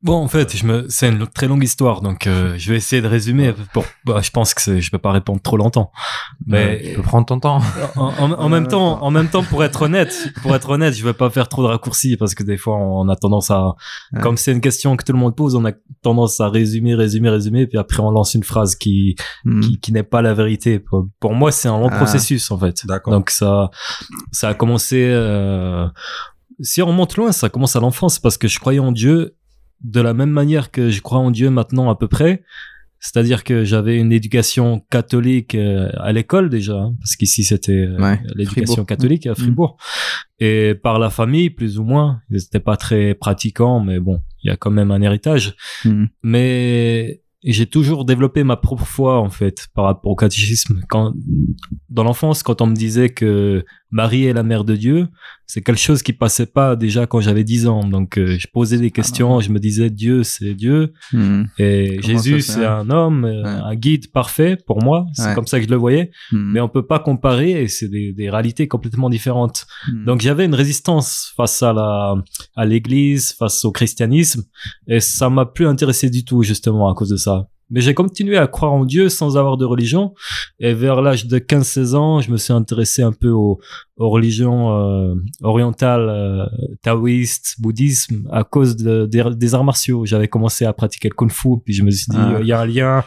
Bon, 0.02 0.22
en 0.22 0.28
fait, 0.28 0.54
je 0.54 0.66
me, 0.66 0.84
c'est 0.90 1.08
une 1.08 1.26
très 1.26 1.48
longue 1.48 1.64
histoire, 1.64 2.02
donc 2.02 2.26
euh, 2.26 2.54
je 2.58 2.70
vais 2.70 2.76
essayer 2.76 3.00
de 3.00 3.08
résumer. 3.08 3.54
Pour, 3.72 3.84
bah, 4.04 4.20
je 4.22 4.31
pense 4.31 4.52
que 4.52 4.60
c'est- 4.60 4.81
je 4.81 4.90
peux 4.90 4.98
pas 4.98 5.10
répondre 5.10 5.40
trop 5.40 5.56
longtemps, 5.56 5.90
mais 6.46 6.82
tu 6.90 6.96
peux 6.96 7.02
prendre 7.02 7.25
ton 7.26 7.40
temps. 7.40 7.60
en, 7.96 8.08
en- 8.19 8.32
en 8.32 8.48
même 8.50 8.69
temps, 8.69 9.02
en 9.02 9.10
même 9.10 9.28
temps, 9.28 9.43
pour 9.43 9.64
être 9.64 9.82
honnête, 9.82 10.14
pour 10.43 10.54
être 10.54 10.69
honnête, 10.69 10.93
je 10.94 11.02
vais 11.02 11.14
pas 11.14 11.31
faire 11.31 11.48
trop 11.48 11.62
de 11.62 11.69
raccourcis 11.69 12.16
parce 12.19 12.34
que 12.34 12.43
des 12.44 12.58
fois, 12.58 12.76
on 12.76 13.08
a 13.08 13.16
tendance 13.16 13.50
à, 13.50 13.75
Ouais. 14.12 14.20
comme 14.20 14.37
c'est 14.37 14.52
une 14.52 14.60
question 14.60 14.96
que 14.96 15.04
tout 15.04 15.12
le 15.12 15.19
monde 15.19 15.34
pose, 15.34 15.54
on 15.56 15.64
a 15.64 15.72
tendance 16.02 16.40
à 16.40 16.50
résumer, 16.50 16.94
résumer, 16.94 17.31
résumer, 17.31 17.66
puis 17.66 17.78
après 17.78 18.00
on 18.00 18.10
lance 18.10 18.34
une 18.34 18.44
phrase 18.44 18.76
qui 18.76 19.16
Hmm. 19.44 19.60
qui, 19.60 19.81
qui 19.81 19.93
n'est 19.93 20.02
pas 20.02 20.20
la 20.20 20.34
vérité. 20.34 20.78
Pour, 20.78 21.08
pour 21.20 21.32
moi, 21.34 21.50
c'est 21.50 21.69
un 21.69 21.78
long 21.81 21.88
Ah. 21.90 21.96
processus 21.96 22.50
en 22.50 22.58
fait. 22.58 22.84
D'accord. 22.87 23.14
Donc 23.14 23.31
ça, 23.31 23.70
ça 24.31 24.50
a 24.50 24.54
commencé. 24.54 25.04
euh, 25.10 25.87
si 26.60 26.82
on 26.82 26.87
remonte 26.87 27.16
loin, 27.16 27.32
ça 27.32 27.48
commence 27.48 27.76
à 27.76 27.81
l'enfance 27.81 28.19
parce 28.19 28.37
que 28.38 28.46
je 28.46 28.60
croyais 28.60 28.78
en 28.78 28.93
Dieu 28.93 29.34
de 29.82 30.00
la 30.00 30.14
même 30.14 30.31
manière 30.31 30.70
que 30.70 30.90
je 30.90 31.00
crois 31.02 31.19
en 31.19 31.31
Dieu 31.31 31.50
maintenant 31.50 31.90
à 31.90 31.96
peu 31.96 32.08
près. 32.08 32.43
C'est-à-dire 32.99 33.44
que 33.44 33.62
j'avais 33.62 33.99
une 33.99 34.11
éducation 34.11 34.81
catholique 34.90 35.55
euh, 35.55 35.90
à 35.99 36.12
l'école 36.12 36.49
déjà, 36.49 36.76
hein, 36.76 36.94
parce 36.99 37.14
qu'ici 37.14 37.44
c'était 37.44 37.73
euh, 37.87 37.99
Ouais, 38.00 38.20
l'éducation 38.34 38.73
Fribourg. 38.73 38.87
catholique 38.87 39.26
à 39.26 39.34
Fribourg. 39.34 39.76
Et 40.40 40.75
par 40.75 40.99
la 40.99 41.11
famille, 41.11 41.50
plus 41.50 41.78
ou 41.78 41.84
moins, 41.84 42.20
ils 42.31 42.37
n'étaient 42.37 42.58
pas 42.58 42.76
très 42.78 43.14
pratiquants, 43.14 43.81
mais 43.81 44.00
bon, 44.00 44.20
il 44.43 44.49
y 44.49 44.50
a 44.50 44.56
quand 44.56 44.70
même 44.70 44.90
un 44.90 45.02
héritage 45.02 45.55
Hmm. 45.84 46.06
mais 46.22 47.22
j'ai 47.44 47.67
toujours 47.67 48.05
développé 48.06 48.43
ma 48.43 48.56
propre 48.56 48.87
foi 48.87 49.20
en 49.20 49.29
fait 49.31 49.69
par 49.75 49.84
rapport 49.84 50.11
au 50.11 50.17
catéchisme. 50.17 50.81
Quand 50.88 51.12
dans 51.90 52.02
l'enfance, 52.02 52.43
quand 52.43 52.61
on 52.61 52.67
me 52.67 52.75
disait 52.75 53.11
que 53.11 53.64
Marie 53.93 54.25
est 54.25 54.33
la 54.33 54.43
mère 54.43 54.65
de 54.65 54.75
Dieu, 54.75 55.06
c'est 55.47 55.62
quelque 55.62 55.79
chose 55.81 56.03
qui 56.03 56.12
passait 56.12 56.47
pas 56.47 56.75
déjà 56.75 57.06
quand 57.06 57.21
j'avais 57.21 57.44
10 57.44 57.69
ans. 57.69 57.85
Donc 57.85 58.19
euh, 58.19 58.37
je 58.38 58.47
posais 58.53 58.79
des 58.79 58.91
questions, 58.91 59.41
je 59.41 59.50
me 59.53 59.61
disais 59.61 59.91
Dieu 59.91 60.23
c'est 60.25 60.55
Dieu 60.55 60.93
Hmm. 61.12 61.44
et 61.59 61.99
Comment 62.03 62.19
Jésus 62.19 62.41
c'est 62.41 62.59
fait 62.61 62.67
un 62.67 62.91
homme, 62.91 63.25
euh, 63.25 63.43
Ouais. 63.43 63.49
un 63.49 63.75
guide 63.77 64.11
parfait 64.11 64.56
pour 64.67 64.83
moi. 64.83 65.06
C'est 65.15 65.29
Ouais. 65.29 65.35
comme 65.35 65.47
ça 65.47 65.59
que 65.61 65.65
je 65.67 65.71
le 65.71 65.77
voyais. 65.77 66.11
Hmm. 66.33 66.53
Mais 66.53 66.61
on 66.61 66.69
peut 66.69 66.87
pas 66.87 66.99
comparer 66.99 67.53
et 67.62 67.69
c'est 67.69 67.88
des, 67.88 68.12
des 68.12 68.29
réalités 68.29 68.67
complètement 68.67 69.09
différentes. 69.09 69.67
Hmm. 69.93 70.05
Donc 70.05 70.21
j'avais 70.21 70.44
une 70.47 70.55
résistance 70.55 71.32
face 71.37 71.62
à 71.62 71.73
la 71.73 72.15
à 72.56 72.65
l'église, 72.65 73.32
face 73.35 73.65
au 73.65 73.71
christianisme 73.71 74.43
et 74.89 74.99
ça 75.00 75.31
m'a 75.31 75.47
plus 75.47 75.67
intéressé 75.67 76.11
du 76.11 76.25
tout 76.25 76.43
justement 76.43 76.91
à 76.91 76.94
cause 76.94 77.11
de 77.11 77.17
ça. 77.17 77.47
Mais 77.71 77.81
j'ai 77.81 77.95
continué 77.95 78.37
à 78.37 78.47
croire 78.47 78.73
en 78.73 78.85
Dieu 78.85 79.09
sans 79.09 79.37
avoir 79.37 79.57
de 79.57 79.65
religion 79.65 80.15
et 80.61 80.73
vers 80.73 81.03
l'âge 81.03 81.27
de 81.27 81.39
15-16 81.39 81.95
ans, 81.97 82.21
je 82.21 82.31
me 82.31 82.37
suis 82.37 82.53
intéressé 82.53 83.03
un 83.03 83.13
peu 83.13 83.31
aux, 83.31 83.59
aux 83.97 84.09
religions 84.11 84.71
euh, 84.77 85.15
orientales, 85.43 86.08
euh, 86.08 86.46
taoïstes, 86.82 87.56
bouddhisme 87.58 88.29
à 88.31 88.44
cause 88.44 88.77
de- 88.77 89.06
des, 89.06 89.25
des 89.35 89.55
arts 89.55 89.65
martiaux. 89.65 90.05
J'avais 90.06 90.29
commencé 90.29 90.65
à 90.65 90.73
pratiquer 90.73 91.08
le 91.08 91.15
kung-fu 91.15 91.58
puis 91.65 91.75
je 91.75 91.82
me 91.82 91.91
suis 91.91 92.06
dit 92.08 92.17
Ah. 92.19 92.35
euh, 92.35 92.39
il 92.43 92.46
y 92.46 92.53
a 92.53 92.61
un 92.61 92.67
lien 92.67 93.05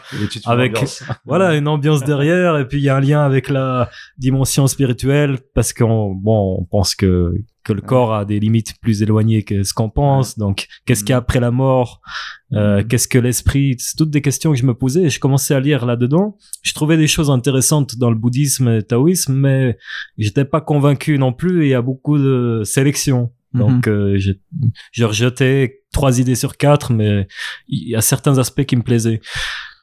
Avec- 0.50 0.72
voilà 1.24 1.54
une 1.56 1.68
ambiance 1.68 2.04
derrière 2.04 2.58
et 2.58 2.66
puis 2.68 2.78
il 2.78 2.84
y 2.84 2.88
a 2.88 2.96
un 2.96 3.00
lien 3.00 3.22
avec 3.22 3.48
la 3.48 3.88
dimension 4.18 4.66
spirituelle 4.66 5.38
parce 5.54 5.72
qu'on 5.72 6.14
bon 6.14 6.56
on 6.60 6.64
pense 6.64 6.94
que 6.94 7.32
que 7.64 7.72
le 7.72 7.80
Ouais. 7.80 7.86
corps 7.86 8.14
a 8.14 8.24
des 8.24 8.40
limites 8.40 8.74
plus 8.80 9.02
éloignées 9.02 9.42
que 9.42 9.62
ce 9.62 9.74
qu'on 9.74 9.90
pense. 9.90 10.38
Donc 10.38 10.66
qu'est-ce 10.86 11.00
qu'il 11.04 11.10
y 11.10 11.12
a 11.12 11.16
Mhm. 11.16 11.22
après 11.22 11.40
la 11.40 11.50
mort? 11.50 12.00
Euh, 12.52 12.78
Mhm. 12.78 12.88
qu'est-ce 12.88 13.06
que 13.08 13.18
l'esprit? 13.18 13.76
C'est 13.78 13.96
toutes 13.96 14.10
des 14.10 14.22
questions 14.22 14.52
que 14.52 14.58
je 14.58 14.64
me 14.66 14.74
posais 14.74 15.02
et 15.04 15.10
je 15.10 15.20
commençais 15.20 15.54
à 15.54 15.60
lire 15.60 15.84
là 15.86 15.96
dedans 15.96 16.36
je 16.62 16.72
trouvais 16.72 16.96
des 16.96 17.06
choses 17.06 17.30
intéressantes 17.30 17.96
dans 17.96 18.10
le 18.10 18.16
bouddhisme 18.16 18.68
et 18.68 18.76
le 18.76 18.82
taoïsme 18.82 19.34
mais 19.34 19.76
j'étais 20.18 20.44
pas 20.44 20.60
convaincu 20.60 21.18
non 21.18 21.32
plus 21.32 21.62
et 21.62 21.66
il 21.66 21.70
y 21.70 21.74
a 21.74 21.82
beaucoup 21.82 22.18
de 22.18 22.62
sélection 22.64 23.32
donc 23.54 23.88
euh, 23.88 24.16
j'ai 24.16 24.40
je 24.92 25.04
rejetais 25.04 25.82
trois 25.92 26.20
idées 26.20 26.34
sur 26.36 26.56
quatre 26.56 26.92
mais 26.92 27.26
il 27.68 27.88
y 27.88 27.96
a 27.96 28.00
certains 28.00 28.38
aspects 28.38 28.64
qui 28.64 28.76
me 28.76 28.82
plaisaient 28.82 29.20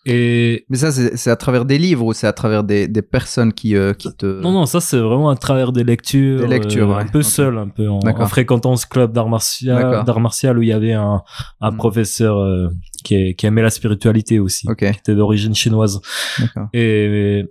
et 0.09 0.65
Mais 0.69 0.77
ça, 0.77 0.91
c'est 0.91 1.29
à 1.29 1.35
travers 1.35 1.65
des 1.65 1.77
livres 1.77 2.05
ou 2.05 2.13
c'est 2.13 2.27
à 2.27 2.33
travers 2.33 2.63
des, 2.63 2.87
des 2.87 3.01
personnes 3.01 3.51
qui, 3.51 3.75
euh, 3.75 3.93
qui 3.93 4.13
te. 4.15 4.25
Non, 4.41 4.51
non, 4.51 4.65
ça 4.65 4.79
c'est 4.79 4.97
vraiment 4.99 5.29
à 5.29 5.35
travers 5.35 5.71
des 5.73 5.83
lectures. 5.83 6.39
Des 6.39 6.47
lectures, 6.47 6.89
euh, 6.91 6.95
ouais. 6.95 7.03
Un 7.03 7.07
peu 7.07 7.21
seul, 7.21 7.57
un 7.57 7.67
peu 7.67 7.89
en, 7.89 7.99
fréquentant 8.27 8.75
ce 8.77 8.85
club 8.87 9.11
d'art 9.11 9.27
martial, 9.29 10.03
martial 10.19 10.57
où 10.57 10.61
il 10.61 10.69
y 10.69 10.73
avait 10.73 10.93
un, 10.93 11.21
un 11.61 11.71
Mm. 11.71 11.77
professeur 11.77 12.37
euh, 12.37 12.69
qui, 13.03 13.35
aimait 13.43 13.61
la 13.61 13.69
spiritualité 13.69 14.39
aussi, 14.39 14.67
Ok, 14.69 14.77
qui 14.79 14.85
était 14.85 15.15
d'origine 15.15 15.53
chinoise. 15.53 15.99
d'accord. 16.39 16.67
Et 16.73 17.43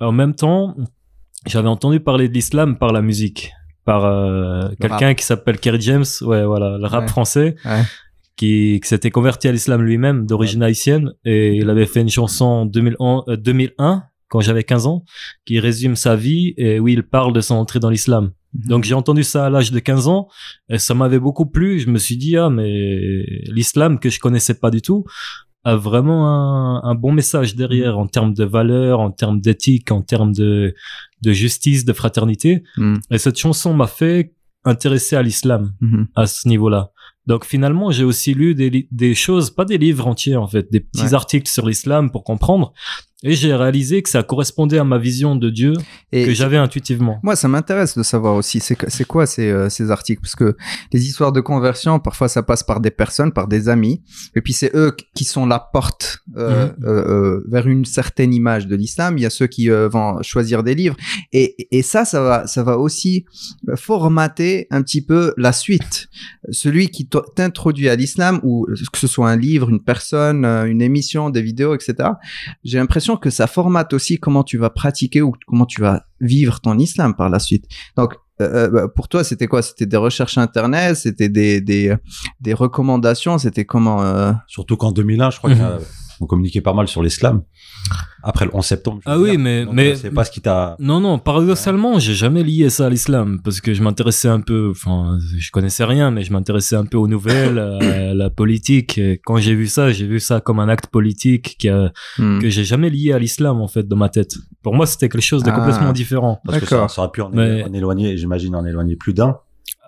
en 0.00 0.12
même 0.12 0.34
temps, 0.34 0.76
j'avais 1.46 1.68
entendu 1.68 2.00
parler 2.00 2.28
de 2.28 2.34
l'islam 2.34 2.78
par 2.78 2.92
la 2.92 3.02
musique, 3.02 3.52
par 3.84 4.04
euh, 4.04 4.68
quelqu'un 4.80 5.14
qui 5.14 5.24
s'appelle 5.24 5.58
Kerry 5.58 5.80
James, 5.80 6.04
ouais, 6.22 6.44
voilà, 6.44 6.78
le 6.78 6.86
rap 6.86 7.02
Ouais. 7.02 7.08
français. 7.08 7.56
Ouais. 7.64 7.82
Qui, 8.36 8.80
qui 8.82 8.88
s'était 8.88 9.12
converti 9.12 9.46
à 9.46 9.52
l'islam 9.52 9.82
lui-même, 9.82 10.26
d'origine 10.26 10.62
haïtienne, 10.64 11.12
et 11.24 11.54
il 11.54 11.70
avait 11.70 11.86
fait 11.86 12.00
une 12.00 12.08
chanson 12.08 12.44
en 12.44 12.66
2001, 12.66 13.22
euh, 13.28 13.36
2001 13.36 14.02
quand 14.28 14.40
j'avais 14.40 14.64
15 14.64 14.86
ans, 14.88 15.04
qui 15.44 15.60
résume 15.60 15.94
sa 15.94 16.16
vie 16.16 16.52
et 16.56 16.80
où 16.80 16.88
il 16.88 17.04
parle 17.04 17.32
de 17.32 17.40
son 17.40 17.54
entrée 17.54 17.78
dans 17.78 17.90
l'islam. 17.90 18.32
Mhm. 18.54 18.66
Donc 18.68 18.82
j'ai 18.84 18.94
entendu 18.94 19.22
ça 19.22 19.46
à 19.46 19.50
l'âge 19.50 19.70
de 19.70 19.78
15 19.78 20.08
ans 20.08 20.26
et 20.68 20.78
ça 20.78 20.94
m'avait 20.94 21.20
beaucoup 21.20 21.46
plu. 21.46 21.78
Je 21.78 21.88
me 21.88 21.98
suis 21.98 22.16
dit 22.16 22.36
ah 22.36 22.50
mais 22.50 23.24
l'islam 23.46 24.00
que 24.00 24.10
je 24.10 24.18
connaissais 24.18 24.54
pas 24.54 24.70
du 24.72 24.82
tout 24.82 25.04
a 25.62 25.76
vraiment 25.76 26.26
un, 26.28 26.82
un 26.82 26.94
bon 26.96 27.12
message 27.12 27.54
derrière 27.54 27.96
en 27.98 28.08
termes 28.08 28.34
de 28.34 28.44
valeurs, 28.44 28.98
en 28.98 29.12
termes 29.12 29.40
d'éthique, 29.40 29.92
en 29.92 30.02
termes 30.02 30.32
de 30.32 30.74
de 31.22 31.32
justice, 31.32 31.84
de 31.84 31.92
fraternité. 31.92 32.64
Hmm. 32.76 32.96
Et 33.12 33.18
cette 33.18 33.38
chanson 33.38 33.72
m'a 33.74 33.86
fait 33.86 34.34
intéressé 34.64 35.14
à 35.14 35.22
l'islam 35.22 35.72
Mhm. 35.80 36.08
à 36.16 36.26
ce 36.26 36.48
niveau-là. 36.48 36.90
Donc 37.26 37.44
finalement, 37.46 37.90
j'ai 37.90 38.04
aussi 38.04 38.34
lu 38.34 38.54
des, 38.54 39.14
choses, 39.14 39.50
pas 39.50 39.64
des 39.64 39.78
livres 39.78 40.06
entiers 40.06 40.36
en 40.36 40.46
fait, 40.46 40.70
des 40.70 40.80
petits 40.80 41.04
Ouais. 41.04 41.14
articles 41.14 41.48
sur 41.50 41.66
l'islam 41.66 42.10
pour 42.10 42.22
comprendre. 42.24 42.72
Et 43.24 43.32
j'ai 43.34 43.54
réalisé 43.54 44.02
que 44.02 44.10
ça 44.10 44.22
correspondait 44.22 44.78
à 44.78 44.84
ma 44.84 44.98
vision 44.98 45.34
de 45.34 45.48
Dieu 45.50 45.72
Et 46.12 46.26
que 46.26 46.32
j'avais 46.32 46.58
intuitivement. 46.58 47.18
Moi, 47.22 47.36
ça 47.36 47.48
m'intéresse 47.48 47.96
de 47.96 48.02
savoir 48.02 48.34
aussi, 48.34 48.60
c'est 48.60 49.04
quoi 49.06 49.26
ces, 49.26 49.50
euh, 49.50 49.68
ces 49.70 49.90
articles? 49.90 50.20
Parce 50.20 50.36
que 50.36 50.56
les 50.92 51.06
histoires 51.06 51.32
de 51.32 51.40
conversion, 51.40 51.98
parfois, 52.00 52.28
ça 52.28 52.42
passe 52.42 52.62
par 52.62 52.80
des 52.80 52.90
personnes, 52.90 53.32
par 53.32 53.48
des 53.48 53.68
amis, 53.70 54.02
et 54.36 54.42
puis 54.42 54.52
c'est 54.52 54.70
eux 54.74 54.94
qui 55.14 55.24
sont 55.24 55.46
la 55.46 55.58
porte 55.58 56.18
euh, 56.36 56.66
Mhm. 56.66 56.84
euh, 56.84 57.40
vers 57.48 57.66
une 57.66 57.84
certaine 57.84 58.34
image 58.34 58.66
de 58.66 58.76
l'islam. 58.76 59.16
Il 59.18 59.22
y 59.22 59.26
a 59.26 59.30
ceux 59.30 59.46
qui 59.46 59.68
vont 59.68 60.22
choisir 60.22 60.62
des 60.62 60.74
livres, 60.74 60.96
et, 61.32 61.66
et 61.76 61.82
ça, 61.82 62.04
ça 62.04 62.20
va, 62.22 62.46
ça 62.46 62.62
va 62.62 62.78
aussi 62.78 63.24
formater 63.76 64.66
un 64.70 64.82
petit 64.82 65.02
peu 65.02 65.32
la 65.36 65.52
suite. 65.52 66.08
Celui 66.50 66.88
qui 66.88 67.08
t'introduit 67.34 67.88
à 67.88 67.96
l'islam, 67.96 68.40
ou 68.42 68.66
que 68.92 68.98
ce 68.98 69.06
soit 69.06 69.30
un 69.30 69.36
livre, 69.36 69.70
une 69.70 69.82
personne, 69.82 70.44
une 70.44 70.82
émission, 70.82 71.30
des 71.30 71.42
vidéos, 71.42 71.74
etc. 71.74 72.10
J'ai 72.64 72.78
l'impression 72.78 73.13
que 73.16 73.30
ça 73.30 73.46
formate 73.46 73.92
aussi 73.92 74.18
comment 74.18 74.44
tu 74.44 74.58
vas 74.58 74.70
pratiquer 74.70 75.22
ou 75.22 75.32
comment 75.46 75.66
tu 75.66 75.80
vas 75.80 76.04
vivre 76.20 76.60
ton 76.60 76.78
islam 76.78 77.14
par 77.14 77.28
la 77.30 77.38
suite. 77.38 77.66
Donc, 77.96 78.14
euh, 78.40 78.68
euh, 78.74 78.88
pour 78.88 79.08
toi, 79.08 79.22
c'était 79.22 79.46
quoi? 79.46 79.62
C'était 79.62 79.86
des 79.86 79.96
recherches 79.96 80.38
internet? 80.38 80.96
C'était 80.96 81.28
des, 81.28 81.60
des, 81.60 81.94
des 82.40 82.52
recommandations? 82.52 83.38
C'était 83.38 83.64
comment 83.64 84.02
euh, 84.02 84.32
Surtout 84.48 84.76
qu'en 84.76 84.92
2001, 84.92 85.30
je 85.30 85.38
crois 85.38 85.50
Mhm. 85.50 85.78
Qu'on 86.24 86.36
communiquait 86.36 86.60
pas 86.60 86.72
mal 86.72 86.88
sur 86.88 87.02
l'islam. 87.02 87.42
Après 88.22 88.46
le 88.46 88.50
11 88.54 88.64
septembre. 88.64 89.00
Ah 89.04 89.18
oui, 89.18 89.32
dire. 89.32 89.40
mais- 89.40 89.64
Donc, 89.66 89.74
mais- 89.74 89.94
C'est 89.96 90.10
pas 90.10 90.24
ce 90.24 90.30
qui 90.30 90.40
t'a. 90.40 90.76
Non, 90.78 90.98
non, 91.00 91.18
paradoxalement, 91.18 91.98
j'ai 91.98 92.14
jamais 92.14 92.42
lié 92.42 92.70
ça 92.70 92.86
à 92.86 92.90
l'islam 92.90 93.38
parce 93.44 93.60
que 93.60 93.74
je 93.74 93.82
m'intéressais 93.82 94.28
un 94.28 94.40
peu, 94.40 94.70
enfin, 94.70 95.18
je 95.36 95.50
connaissais 95.50 95.84
rien, 95.84 96.10
mais 96.10 96.22
je 96.24 96.32
m'intéressais 96.32 96.76
un 96.76 96.86
peu 96.86 96.96
aux 96.96 97.06
nouvelles, 97.08 97.58
à 97.58 98.14
la 98.14 98.30
politique. 98.30 98.96
Et 98.96 99.20
quand 99.24 99.36
j'ai 99.36 99.54
vu 99.54 99.66
ça, 99.66 99.90
j'ai 99.92 100.06
vu 100.06 100.20
ça 100.20 100.40
comme 100.40 100.58
un 100.60 100.68
acte 100.70 100.86
politique 100.86 101.56
qui 101.58 101.68
a- 101.68 101.92
hmm. 102.18 102.38
que 102.40 102.48
j'ai 102.48 102.64
jamais 102.64 102.88
lié 102.88 103.12
à 103.12 103.18
l'islam 103.18 103.60
en 103.60 103.68
fait 103.68 103.86
dans 103.86 103.96
ma 103.96 104.08
tête. 104.08 104.34
Pour 104.62 104.74
moi, 104.74 104.86
c'était 104.86 105.10
quelque 105.10 105.20
chose 105.22 105.42
de 105.42 105.50
Ah. 105.50 105.58
complètement 105.58 105.92
différent. 105.92 106.40
Parce 106.46 106.60
que 106.60 106.66
ça, 106.66 106.76
D'accord. 106.76 106.90
ça 106.90 107.02
aurait 107.02 107.10
pu 107.10 107.20
en, 107.20 107.28
Mais- 107.30 107.62
en 107.64 107.72
éloigner, 107.74 108.16
j'imagine, 108.16 108.56
en 108.56 108.64
éloigner 108.64 108.96
plus 108.96 109.12
d'un. 109.12 109.36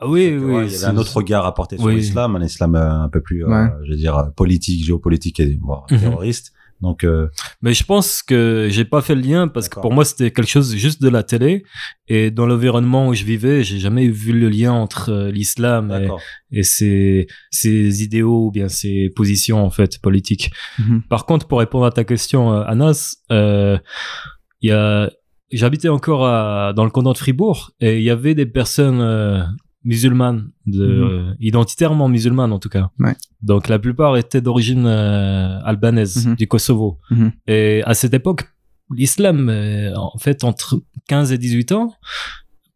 Ah 0.00 0.08
oui, 0.08 0.36
oui. 0.38 0.64
il 0.66 0.66
y 0.66 0.70
c'est- 0.70 0.84
avait 0.84 0.94
un 0.94 0.98
autre 1.00 1.16
regard 1.16 1.46
à 1.46 1.54
porter 1.54 1.76
sur 1.76 1.86
Oui. 1.86 1.96
l'islam, 1.96 2.36
un 2.36 2.42
islam 2.44 2.74
euh, 2.74 2.90
un 3.04 3.08
peu 3.08 3.20
plus, 3.20 3.44
euh, 3.44 3.66
je 3.84 3.90
veux 3.92 3.96
dire, 3.96 4.30
politique, 4.36 4.84
géopolitique 4.84 5.40
et 5.40 5.56
bon, 5.60 5.78
Mhm. 5.90 5.98
terroriste. 6.00 6.52
Donc, 6.82 7.04
euh, 7.04 7.28
Mais 7.62 7.72
je 7.72 7.84
pense 7.84 8.22
que 8.22 8.68
j'ai 8.70 8.84
pas 8.84 9.00
fait 9.00 9.14
le 9.14 9.22
lien 9.22 9.48
parce 9.48 9.70
que 9.70 9.80
pour 9.80 9.94
moi 9.94 10.04
c'était 10.04 10.30
quelque 10.30 10.50
chose 10.50 10.74
juste 10.76 11.00
de 11.00 11.08
la 11.08 11.22
télé 11.22 11.62
et 12.06 12.30
dans 12.30 12.44
l'environnement 12.44 13.08
où 13.08 13.14
je 13.14 13.24
vivais, 13.24 13.64
j'ai 13.64 13.78
jamais 13.78 14.08
vu 14.08 14.32
le 14.38 14.50
lien 14.50 14.72
entre 14.74 15.08
euh, 15.10 15.30
l'islam 15.30 15.90
et, 16.52 16.62
ses, 16.62 17.28
ses 17.50 18.02
idéaux 18.02 18.48
ou 18.48 18.50
bien 18.50 18.68
ses 18.68 19.08
positions 19.16 19.64
en 19.64 19.70
fait 19.70 19.98
politiques. 20.02 20.50
Mhm. 20.78 21.04
Par 21.08 21.24
contre, 21.24 21.46
pour 21.48 21.60
répondre 21.60 21.86
à 21.86 21.90
ta 21.90 22.04
question, 22.04 22.52
Anas, 22.52 23.16
euh, 23.32 23.78
il 24.60 24.68
y 24.68 24.72
a, 24.72 25.10
j'habitais 25.52 25.88
encore 25.88 26.26
à, 26.26 26.74
dans 26.76 26.84
le 26.84 26.90
canton 26.90 27.12
de 27.12 27.18
Fribourg 27.18 27.70
et 27.80 27.96
il 27.96 28.02
y 28.02 28.10
avait 28.10 28.34
des 28.34 28.44
personnes 28.44 29.00
euh, 29.00 29.40
de, 29.86 30.86
Mhm. 30.86 31.02
euh, 31.02 31.34
identitairement 31.40 32.08
musulmanes 32.08 32.52
en 32.52 32.58
tout 32.58 32.68
cas. 32.68 32.90
Ouais. 32.98 33.14
Donc 33.42 33.68
la 33.68 33.78
plupart 33.78 34.16
étaient 34.16 34.40
d'origine 34.40 34.84
euh, 34.86 35.60
albanaise, 35.64 36.26
Mhm. 36.26 36.34
du 36.36 36.46
Kosovo. 36.46 36.98
Mhm. 37.10 37.32
Et 37.46 37.82
à 37.84 37.94
cette 37.94 38.14
époque, 38.14 38.44
l'islam, 38.94 39.48
euh, 39.48 39.92
en 39.96 40.18
fait, 40.18 40.44
entre 40.44 40.82
15 41.08 41.32
et 41.32 41.38
18 41.38 41.72
ans, 41.72 41.92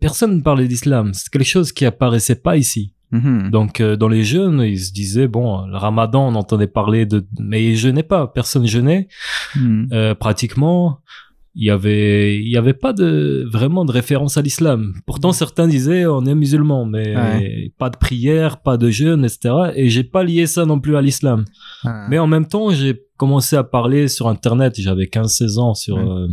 personne 0.00 0.36
ne 0.36 0.40
parlait 0.42 0.68
d'islam. 0.68 1.12
C'est 1.14 1.28
quelque 1.30 1.44
chose 1.46 1.72
qui 1.72 1.84
apparaissait 1.84 2.36
pas 2.36 2.56
ici. 2.56 2.94
Mhm. 3.12 3.50
Donc 3.50 3.80
euh, 3.80 3.96
dans 3.96 4.08
les 4.08 4.22
jeunes, 4.22 4.60
ils 4.60 4.78
se 4.78 4.92
disaient 4.92 5.26
bon, 5.26 5.66
le 5.66 5.76
Ramadan, 5.76 6.28
on 6.28 6.34
entendait 6.36 6.68
parler 6.68 7.06
de, 7.06 7.26
mais 7.40 7.64
ils 7.64 7.76
jeûnaient 7.76 8.04
pas, 8.04 8.28
personne 8.28 8.66
jeûnait. 8.66 9.08
Mhm. 9.56 9.88
Euh, 9.92 10.14
pratiquement, 10.14 11.00
il 11.54 11.64
y 11.66 11.70
avait, 11.70 12.36
il 12.38 12.48
y 12.48 12.56
avait 12.56 12.74
pas 12.74 12.92
de 12.92 13.44
vraiment 13.50 13.84
de 13.84 13.90
référence 13.92 14.36
à 14.36 14.42
l'islam. 14.42 14.94
Pourtant, 15.06 15.32
certains 15.32 15.66
disaient 15.66 16.06
on 16.06 16.24
est 16.24 16.34
musulman, 16.34 16.84
mais 16.86 17.16
Ouais. 17.16 17.72
pas 17.78 17.90
de 17.90 17.96
prière, 17.96 18.62
pas 18.62 18.76
de 18.76 18.88
jeûne, 18.90 19.24
etc. 19.24 19.54
Et 19.74 19.88
j'ai 19.88 20.04
pas 20.04 20.22
lié 20.22 20.46
ça 20.46 20.64
non 20.64 20.78
plus 20.78 20.96
à 20.96 21.02
l'islam. 21.02 21.44
Ah. 21.84 22.06
Mais 22.08 22.18
en 22.18 22.26
même 22.28 22.46
temps, 22.46 22.70
j'ai 22.70 23.00
commencé 23.16 23.56
à 23.56 23.64
parler 23.64 24.08
sur 24.08 24.28
Internet. 24.28 24.74
J'avais 24.78 25.06
15-16 25.06 25.58
ans 25.58 25.74
sur 25.74 25.96
Ouais. 25.96 26.02
euh, 26.04 26.28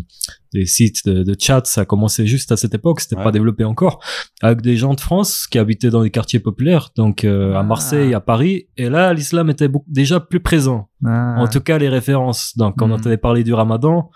des 0.54 0.66
sites 0.66 1.06
de, 1.08 1.24
de 1.24 1.36
chat. 1.40 1.66
Ça 1.66 1.82
a 1.82 1.86
commencé 1.86 2.26
juste 2.28 2.52
à 2.52 2.58
cette 2.58 2.74
époque. 2.74 3.00
C'était 3.02 3.16
Ouais. 3.18 3.24
pas 3.24 3.32
développé 3.32 3.64
encore. 3.64 4.00
Avec 4.42 4.62
des 4.62 4.76
gens 4.78 4.94
de 4.94 5.02
France 5.02 5.48
qui 5.48 5.58
habitaient 5.60 5.90
dans 5.90 6.04
des 6.04 6.10
quartiers 6.12 6.40
populaires. 6.40 6.90
Donc, 6.96 7.24
euh, 7.24 7.54
à 7.54 7.60
Ah. 7.60 7.64
Marseille, 7.64 8.14
à 8.14 8.20
Paris. 8.20 8.68
Et 8.78 8.90
là, 8.90 9.14
l'islam 9.14 9.50
était 9.50 9.68
beaucoup- 9.68 9.86
déjà 9.92 10.20
plus 10.20 10.40
présent. 10.40 10.90
Ah. 11.06 11.36
En 11.38 11.48
tout 11.48 11.60
cas, 11.62 11.78
les 11.78 11.90
références. 11.90 12.54
Donc, 12.58 12.82
on 12.82 12.88
Mhm. 12.88 12.92
entendait 12.94 13.18
parler 13.18 13.44
du 13.44 13.54
ramadan. 13.54 14.10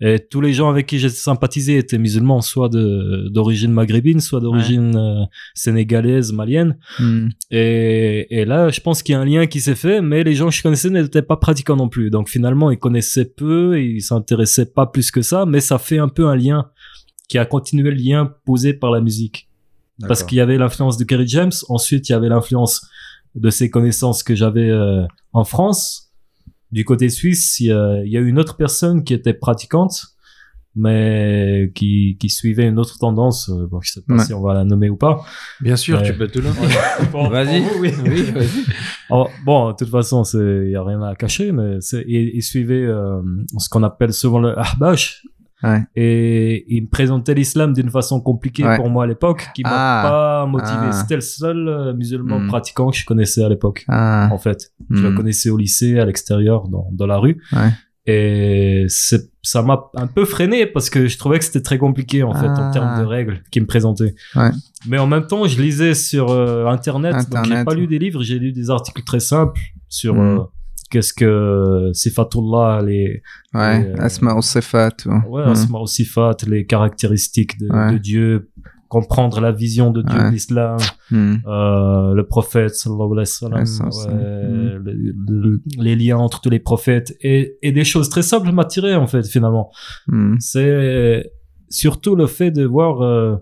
Et 0.00 0.20
tous 0.30 0.40
les 0.40 0.52
gens 0.52 0.68
avec 0.70 0.86
qui 0.86 0.98
j'ai 1.00 1.08
sympathisé 1.08 1.76
étaient 1.78 1.98
musulmans, 1.98 2.40
soit 2.40 2.68
d'origine 2.68 3.72
maghrébine, 3.72 4.20
soit 4.20 4.38
d'origine 4.40 4.94
euh, 4.96 5.24
sénégalaise, 5.54 6.32
malienne. 6.32 6.76
Mhm. 7.00 7.30
Et, 7.50 8.26
et 8.40 8.44
là, 8.44 8.68
je 8.68 8.80
pense 8.80 9.02
qu'il 9.02 9.14
y 9.14 9.16
a 9.16 9.20
un 9.20 9.24
lien 9.24 9.46
qui 9.46 9.60
s'est 9.60 9.74
fait, 9.74 10.00
mais 10.00 10.22
les 10.22 10.34
gens 10.34 10.48
que 10.48 10.54
je 10.54 10.62
connaissais 10.62 10.90
n'étaient 10.90 11.22
pas 11.22 11.36
pratiquants 11.36 11.76
non 11.76 11.88
plus. 11.88 12.10
Donc 12.10 12.28
finalement, 12.28 12.70
ils 12.70 12.78
connaissaient 12.78 13.24
peu, 13.24 13.80
ils 13.80 14.00
s'intéressaient 14.02 14.66
pas 14.72 14.86
plus 14.86 15.10
que 15.10 15.22
ça, 15.22 15.46
mais 15.46 15.60
ça 15.60 15.77
fait 15.78 15.98
un 15.98 16.08
peu 16.08 16.28
un 16.28 16.36
lien 16.36 16.70
qui 17.28 17.38
a 17.38 17.44
continué 17.46 17.90
le 17.90 17.96
lien 17.96 18.32
posé 18.44 18.72
par 18.74 18.90
la 18.90 19.00
musique. 19.00 19.48
Parce 20.06 20.22
qu'il 20.22 20.38
y 20.38 20.40
avait 20.40 20.58
l'influence 20.58 20.96
de 20.96 21.04
Kerry 21.04 21.26
James, 21.26 21.50
ensuite 21.68 22.08
il 22.08 22.12
y 22.12 22.14
avait 22.14 22.28
l'influence 22.28 22.86
de 23.34 23.50
ces 23.50 23.68
connaissances 23.68 24.22
que 24.22 24.34
j'avais 24.36 24.68
euh, 24.70 25.02
en 25.32 25.44
France. 25.44 26.12
Du 26.70 26.84
côté 26.84 27.08
suisse, 27.08 27.58
il 27.60 27.66
y, 27.66 27.72
a, 27.72 28.02
il 28.04 28.12
y 28.12 28.16
a 28.16 28.20
une 28.20 28.38
autre 28.38 28.56
personne 28.56 29.02
qui 29.02 29.12
était 29.12 29.34
pratiquante, 29.34 30.06
mais 30.76 31.72
qui, 31.74 32.16
qui 32.20 32.28
suivait 32.30 32.66
une 32.68 32.78
autre 32.78 32.98
tendance. 32.98 33.48
euh, 33.48 33.66
Bon, 33.66 33.80
je 33.80 33.92
sais 33.92 34.02
pas 34.06 34.14
Ouais. 34.14 34.24
si 34.24 34.32
on 34.34 34.40
va 34.40 34.54
la 34.54 34.64
nommer 34.64 34.88
ou 34.88 34.96
pas. 34.96 35.24
Bien 35.60 35.76
sûr, 35.76 36.00
tu 36.02 36.14
peux 36.14 36.28
te 36.28 36.38
le 36.38 36.50
Vas-y. 37.30 37.62
oui. 37.80 37.92
Oui, 38.04 38.22
vas-y. 38.22 38.64
Alors, 39.10 39.30
bon, 39.44 39.70
de 39.72 39.76
toute 39.76 39.90
façon, 39.90 40.22
c'est 40.24 40.62
il 40.66 40.70
y 40.70 40.76
a 40.76 40.82
rien 40.84 41.02
à 41.02 41.14
cacher, 41.16 41.50
mais 41.52 41.78
c'est 41.80 42.04
il, 42.06 42.30
il 42.34 42.42
suivait 42.42 42.84
euh, 42.84 43.20
ce 43.58 43.68
qu'on 43.68 43.82
appelle 43.82 44.12
souvent 44.12 44.38
le 44.38 44.56
ahbash. 44.58 45.24
Ouais. 45.62 45.82
Et 45.96 46.64
il 46.74 46.82
me 46.84 46.88
présentait 46.88 47.34
l'islam 47.34 47.72
d'une 47.72 47.90
façon 47.90 48.20
compliquée 48.20 48.64
Ouais. 48.64 48.76
pour 48.76 48.88
moi 48.90 49.04
à 49.04 49.06
l'époque, 49.06 49.48
qui 49.54 49.62
m'a 49.62 49.70
Ah. 49.72 50.02
pas 50.08 50.46
motivé. 50.46 50.86
Ah. 50.88 50.92
C'était 50.92 51.16
le 51.16 51.20
seul 51.20 51.66
euh, 51.68 51.92
musulman 51.94 52.38
Hmm. 52.40 52.46
pratiquant 52.48 52.90
que 52.90 52.96
je 52.96 53.04
connaissais 53.04 53.42
à 53.44 53.48
l'époque, 53.48 53.84
Ah. 53.88 54.28
en 54.32 54.38
fait. 54.38 54.70
Je 54.90 55.02
le 55.02 55.10
Mhm. 55.10 55.16
connaissais 55.16 55.50
au 55.50 55.56
lycée, 55.56 55.98
à 55.98 56.04
l'extérieur, 56.04 56.68
dans, 56.68 56.88
dans 56.92 57.06
la 57.06 57.18
rue. 57.18 57.42
Ouais. 57.52 57.70
Et 58.10 58.86
ça 59.42 59.62
m'a 59.62 59.84
un 59.94 60.06
peu 60.06 60.24
freiné 60.24 60.64
parce 60.66 60.88
que 60.88 61.08
je 61.08 61.18
trouvais 61.18 61.38
que 61.38 61.44
c'était 61.44 61.60
très 61.60 61.76
compliqué, 61.76 62.22
en 62.22 62.32
fait, 62.32 62.46
en 62.46 62.68
Ah. 62.68 62.70
termes 62.72 63.00
de 63.00 63.04
règles 63.04 63.42
qu'il 63.50 63.60
me 63.62 63.66
présentait. 63.66 64.14
Ouais. 64.34 64.50
Mais 64.86 64.98
en 64.98 65.06
même 65.06 65.26
temps, 65.26 65.44
je 65.46 65.60
lisais 65.60 65.92
sur 65.94 66.30
euh, 66.30 66.66
Internet, 66.66 67.12
donc 67.14 67.22
j'ai 67.32 67.38
Internet. 67.38 67.66
pas 67.66 67.74
lu 67.74 67.86
des 67.86 67.98
livres, 67.98 68.22
j'ai 68.22 68.38
lu 68.38 68.52
des 68.52 68.70
articles 68.70 69.02
très 69.04 69.20
simples 69.20 69.60
sur 69.88 70.14
Mm. 70.14 70.18
euh, 70.20 70.38
qu'est-ce 70.90 71.12
que 71.12 71.90
Sifatullah, 71.92 72.80
les 72.84 73.22
Ouais, 73.54 73.80
Et, 73.82 73.84
euh, 73.86 73.94
Asma 73.98 74.34
ou 74.34 74.42
Sifat. 74.42 74.96
ou- 75.06 75.10
ouais, 75.36 75.44
Mhm. 75.44 75.52
Asma 75.52 75.78
ou 75.80 75.86
Sifat, 75.86 76.36
les 76.46 76.66
caractéristiques 76.66 77.58
de, 77.60 77.68
Ouais. 77.70 77.92
de 77.92 77.98
Dieu, 77.98 78.50
comprendre 78.88 79.40
la 79.40 79.52
vision 79.52 79.90
de 79.90 80.00
Dieu 80.02 80.18
Ouais. 80.18 80.28
de 80.28 80.30
l'islam, 80.32 80.78
Mhm. 81.10 81.42
euh, 81.46 82.14
le 82.14 82.24
prophète 82.26 82.74
sallallahu 82.74 83.12
alayhi 83.12 83.42
wa 83.50 83.90
sallam, 83.90 84.82
le- 84.86 85.60
les 85.78 85.94
liens 85.96 86.16
entre 86.16 86.40
tous 86.40 86.48
les 86.50 86.58
prophètes 86.58 87.14
et, 87.20 87.58
et 87.62 87.72
des 87.72 87.84
choses 87.84 88.08
très 88.08 88.22
simples 88.22 88.50
m'attiraient 88.52 88.94
en 88.96 89.06
fait 89.06 89.26
finalement 89.26 89.70
c'est 90.38 91.30
surtout 91.68 92.14
le 92.16 92.26
fait 92.26 92.50
de 92.50 92.64
voir 92.64 93.02
euh, 93.02 93.36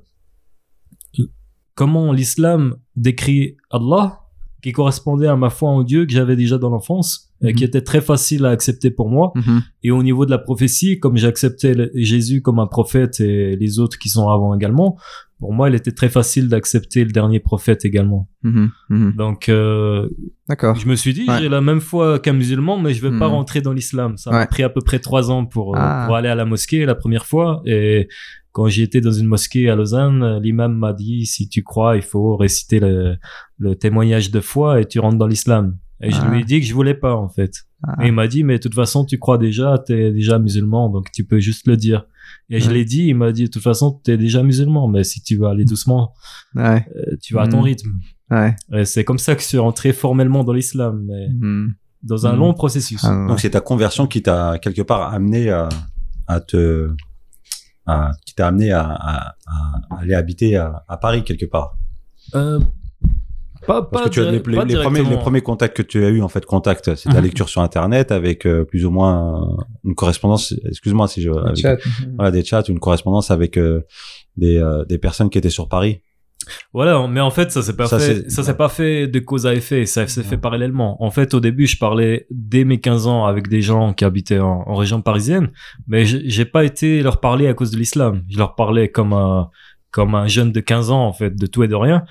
comment 1.75 2.13
l'islam 2.13 2.77
décrit 2.97 3.57
Allah, 3.71 4.21
qui 4.63 4.73
correspondait 4.73 5.29
à 5.29 5.37
ma 5.37 5.51
foi 5.51 5.69
en 5.71 5.83
Dieu 5.83 6.07
que 6.07 6.13
j'avais 6.13 6.35
déjà 6.37 6.59
dans 6.59 6.71
l'enfance, 6.71 7.26
et 7.43 7.53
qui 7.53 7.63
Mhm. 7.65 7.69
était 7.69 7.81
très 7.83 8.01
facile 8.01 8.45
à 8.47 8.51
accepter 8.51 8.91
pour 8.91 9.09
moi. 9.11 9.33
Mhm. 9.35 9.63
Et 9.83 9.91
au 9.91 10.03
niveau 10.03 10.25
de 10.27 10.31
la 10.31 10.39
prophétie, 10.39 10.99
comme 10.99 11.17
j'acceptais 11.17 11.91
Jésus 11.95 12.41
comme 12.43 12.59
un 12.59 12.67
prophète 12.67 13.21
et 13.21 13.57
les 13.57 13.79
autres 13.79 13.99
qui 13.99 14.09
sont 14.09 14.29
avant 14.29 14.55
également, 14.55 14.97
pour 15.39 15.53
moi, 15.53 15.69
il 15.69 15.75
était 15.75 15.93
très 15.93 16.09
facile 16.09 16.49
d'accepter 16.49 17.05
le 17.05 17.11
dernier 17.13 17.41
prophète 17.41 17.85
également. 17.85 18.27
Mhm. 18.43 19.13
Donc, 19.19 19.51
euh, 19.51 20.09
D'accord. 20.49 20.77
je 20.77 20.89
me 20.89 20.95
suis 20.97 21.13
dit, 21.13 21.27
Ouais. 21.29 21.39
j'ai 21.41 21.49
la 21.51 21.61
même 21.61 21.81
foi 21.81 22.19
qu'un 22.19 22.33
musulman, 22.33 22.79
mais 22.79 22.95
je 22.95 23.07
vais 23.07 23.19
pas 23.19 23.27
rentrer 23.27 23.61
dans 23.61 23.75
l'islam. 23.75 24.17
Ça 24.17 24.31
m'a 24.31 24.47
pris 24.47 24.63
à 24.63 24.71
peu 24.71 24.81
près 24.81 24.99
trois 24.99 25.31
ans 25.31 25.45
pour, 25.45 25.77
euh, 25.77 25.79
Ah. 25.81 26.05
pour 26.07 26.17
aller 26.17 26.29
à 26.31 26.35
la 26.35 26.47
mosquée 26.47 26.87
la 26.87 26.95
première 26.95 27.27
fois. 27.27 27.61
Et 27.67 28.09
quand 28.53 28.67
j'y 28.69 28.81
étais 28.81 29.03
dans 29.03 29.13
une 29.13 29.27
mosquée 29.27 29.69
à 29.69 29.77
Lausanne, 29.77 30.23
euh, 30.23 30.41
l'imam 30.41 30.75
m'a 30.75 30.95
dit, 30.95 31.27
si 31.27 31.51
tu 31.51 31.63
crois, 31.63 31.97
il 31.97 32.03
faut 32.03 32.37
réciter 32.39 32.81
le, 32.81 33.17
le 33.59 33.75
témoignage 33.75 34.31
de 34.31 34.41
foi 34.41 34.81
et 34.81 34.87
tu 34.87 35.01
rentres 35.01 35.19
dans 35.19 35.27
l'islam. 35.27 35.77
Et 36.01 36.11
je 36.11 36.21
Ah. 36.21 36.29
lui 36.31 36.41
ai 36.41 36.45
dit 36.45 36.61
que 36.61 36.67
je 36.67 36.75
voulais 36.75 36.95
pas, 36.95 37.15
en 37.17 37.29
fait. 37.29 37.65
Ah. 37.87 37.95
Et 38.03 38.09
il 38.09 38.13
m'a 38.13 38.29
dit, 38.29 38.45
mais 38.45 38.55
de 38.59 38.63
toute 38.63 38.75
façon, 38.75 39.05
tu 39.05 39.19
crois 39.19 39.39
déjà, 39.39 39.79
t'es 39.79 40.13
déjà 40.13 40.39
musulman, 40.39 40.89
donc 40.91 41.11
tu 41.13 41.25
peux 41.25 41.39
juste 41.41 41.67
le 41.67 41.77
dire. 41.77 42.07
Et 42.51 42.61
je 42.61 42.71
l'ai 42.71 42.85
dit, 42.85 43.07
il 43.07 43.15
m'a 43.15 43.33
dit, 43.33 43.45
de 43.45 43.51
toute 43.51 43.63
façon, 43.63 43.93
t'es 44.05 44.17
déjà 44.17 44.43
musulman, 44.43 44.89
mais 44.89 45.05
si 45.05 45.23
tu 45.23 45.37
veux 45.37 45.47
aller 45.47 45.65
doucement, 45.65 46.13
Ouais. 46.55 46.87
euh, 46.97 47.17
tu 47.23 47.35
vas 47.35 47.43
à 47.43 47.49
ton 47.49 47.59
Mhm. 47.59 47.63
rythme. 47.65 47.91
Ouais. 48.31 48.55
Et 48.73 48.85
c'est 48.85 49.05
comme 49.05 49.19
ça 49.19 49.35
que 49.37 49.43
je 49.43 49.47
suis 49.47 49.59
rentré 49.59 49.93
formellement 49.93 50.45
dans 50.45 50.53
l'islam, 50.53 51.05
mais 51.07 51.29
Hmm. 51.29 51.69
dans 52.03 52.27
un 52.27 52.33
Mhm. 52.33 52.39
long 52.39 52.55
processus. 52.55 53.03
Ah, 53.05 53.19
ouais. 53.23 53.29
Donc 53.29 53.41
c'est 53.41 53.51
ta 53.51 53.61
conversion 53.61 54.07
qui 54.07 54.23
t'a 54.23 54.59
quelque 54.61 54.83
part 54.83 55.13
amené 55.15 55.51
à, 55.51 55.69
à 56.27 56.41
te, 56.41 56.91
à- 57.87 58.11
qui 58.27 58.35
t'a 58.35 58.49
amené 58.49 58.73
à, 58.73 58.83
à- 58.83 59.35
à 59.47 60.01
aller 60.01 60.15
habiter 60.15 60.57
à, 60.57 60.85
à 60.89 60.97
Paris 60.97 61.23
quelque 61.25 61.47
part. 61.47 61.77
Euh, 62.35 62.59
pas, 63.67 63.83
Parce 63.83 64.05
pas 64.05 64.09
que 64.09 64.15
tu 64.15 64.21
as 64.21 64.31
les, 64.31 64.41
premiers, 64.41 65.03
les 65.03 65.17
premiers 65.17 65.41
contacts 65.43 65.77
que 65.77 65.83
tu 65.83 66.05
as 66.05 66.09
eu 66.09 66.23
en 66.23 66.29
fait 66.29 66.45
contact, 66.47 66.95
c'est 66.95 67.09
la 67.11 67.17
Mhm. 67.17 67.25
lecture 67.25 67.49
sur 67.49 67.61
internet 67.61 68.13
avec 68.13 68.47
euh, 68.47 68.65
plus 68.65 68.85
ou 68.87 68.91
moins 68.91 69.57
une 69.85 69.95
correspondance. 69.95 70.55
Excuse-moi 70.69 71.09
si 71.09 71.23
je 71.23 71.31
avec- 71.31 71.57
Chat. 71.57 71.77
voilà 72.17 72.31
des 72.31 72.45
chats, 72.45 72.63
une 72.69 72.79
correspondance 72.81 73.31
avec 73.31 73.57
euh, 73.59 73.83
des 74.37 74.57
euh, 74.59 74.85
des 74.87 74.99
personnes 74.99 75.29
qui 75.31 75.39
étaient 75.39 75.51
sur 75.51 75.69
Paris. 75.69 76.01
Voilà, 76.73 77.05
mais 77.09 77.21
en 77.21 77.31
fait, 77.31 77.51
ça 77.51 77.61
s'est 77.63 77.75
pas 77.75 77.87
Ça, 77.87 77.99
fait, 77.99 78.15
c'est- 78.15 78.31
ça 78.31 78.43
s'est 78.45 78.55
pas 78.57 78.69
fait 78.69 79.09
de 79.09 79.19
cause 79.19 79.47
à 79.47 79.55
effet, 79.55 79.85
ça 79.85 80.07
s'est 80.07 80.23
fait 80.23 80.37
parallèlement. 80.37 81.03
En 81.03 81.11
fait, 81.11 81.35
au 81.35 81.41
début, 81.41 81.67
je 81.67 81.77
parlais 81.77 82.27
dès 82.31 82.63
mes 82.65 82.79
15 82.79 83.09
ans 83.09 83.25
avec 83.25 83.49
des 83.49 83.63
gens 83.63 83.93
qui 83.95 84.05
habitaient 84.05 84.39
en, 84.39 84.63
en 84.65 84.75
région 84.77 85.01
parisienne, 85.03 85.51
mais 85.89 86.05
j'ai 86.05 86.23
j'ai 86.29 86.45
pas 86.45 86.65
été 86.65 87.03
leur 87.03 87.19
parler 87.21 87.49
à 87.49 87.55
cause 87.55 87.73
de 87.73 87.77
l'islam. 87.79 88.23
Je 88.29 88.39
leur 88.39 88.55
parlais 88.55 88.89
comme 88.91 89.13
un, 89.13 89.51
comme 89.91 90.15
un 90.15 90.29
jeune 90.29 90.53
de 90.53 90.61
15 90.61 90.91
ans, 90.91 91.05
en 91.07 91.13
fait, 91.13 91.35
de 91.35 91.47
tout 91.47 91.65
et 91.65 91.69
de 91.69 91.75
rien. 91.75 92.05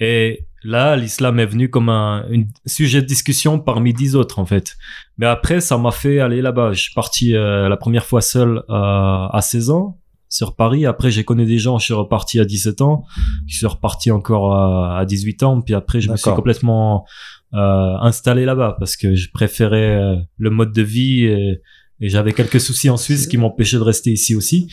Et 0.00 0.45
là, 0.66 0.96
l'islam 0.96 1.38
est 1.38 1.46
venu 1.46 1.70
comme 1.70 1.88
un 1.88 2.26
une 2.28 2.48
sujet 2.66 3.00
de 3.00 3.06
discussion 3.06 3.58
parmi 3.58 3.92
dix 3.92 4.16
autres, 4.16 4.38
en 4.38 4.46
fait. 4.46 4.76
Mais 5.18 5.26
après, 5.26 5.60
ça 5.60 5.78
m'a 5.78 5.90
fait 5.90 6.20
aller 6.20 6.42
là-bas. 6.42 6.72
Je 6.72 6.82
suis 6.82 6.94
parti 6.94 7.34
euh, 7.34 7.68
la 7.68 7.76
première 7.76 8.04
fois 8.04 8.20
seul 8.20 8.58
euh, 8.58 8.62
à 8.68 9.40
16 9.40 9.70
ans 9.70 9.98
sur 10.28 10.56
Paris. 10.56 10.86
Après, 10.86 11.10
j'ai 11.10 11.24
connu 11.24 11.46
des 11.46 11.58
gens, 11.58 11.78
je 11.78 11.84
suis 11.86 11.94
reparti 11.94 12.40
à 12.40 12.44
17 12.44 12.80
ans. 12.82 13.04
Je 13.46 13.56
suis 13.56 13.66
reparti 13.66 14.10
encore 14.10 14.54
à, 14.54 14.98
à 14.98 15.04
18 15.04 15.42
ans. 15.44 15.60
Puis 15.60 15.74
après, 15.74 16.00
je 16.00 16.10
me 16.10 16.16
suis 16.16 16.30
complètement 16.30 17.06
euh, 17.54 17.96
installé 18.00 18.44
là-bas 18.44 18.76
parce 18.78 18.96
que 18.96 19.14
je 19.14 19.30
préférais 19.30 19.96
euh, 19.96 20.16
le 20.36 20.50
mode 20.50 20.72
de 20.72 20.82
vie 20.82 21.24
et, 21.24 21.60
et 22.00 22.08
j'avais 22.08 22.32
quelques 22.32 22.60
soucis 22.60 22.90
en 22.90 22.96
Suisse 22.96 23.26
qui 23.26 23.38
m'empêchaient 23.38 23.78
de 23.78 23.82
rester 23.82 24.10
ici 24.10 24.34
aussi. 24.34 24.68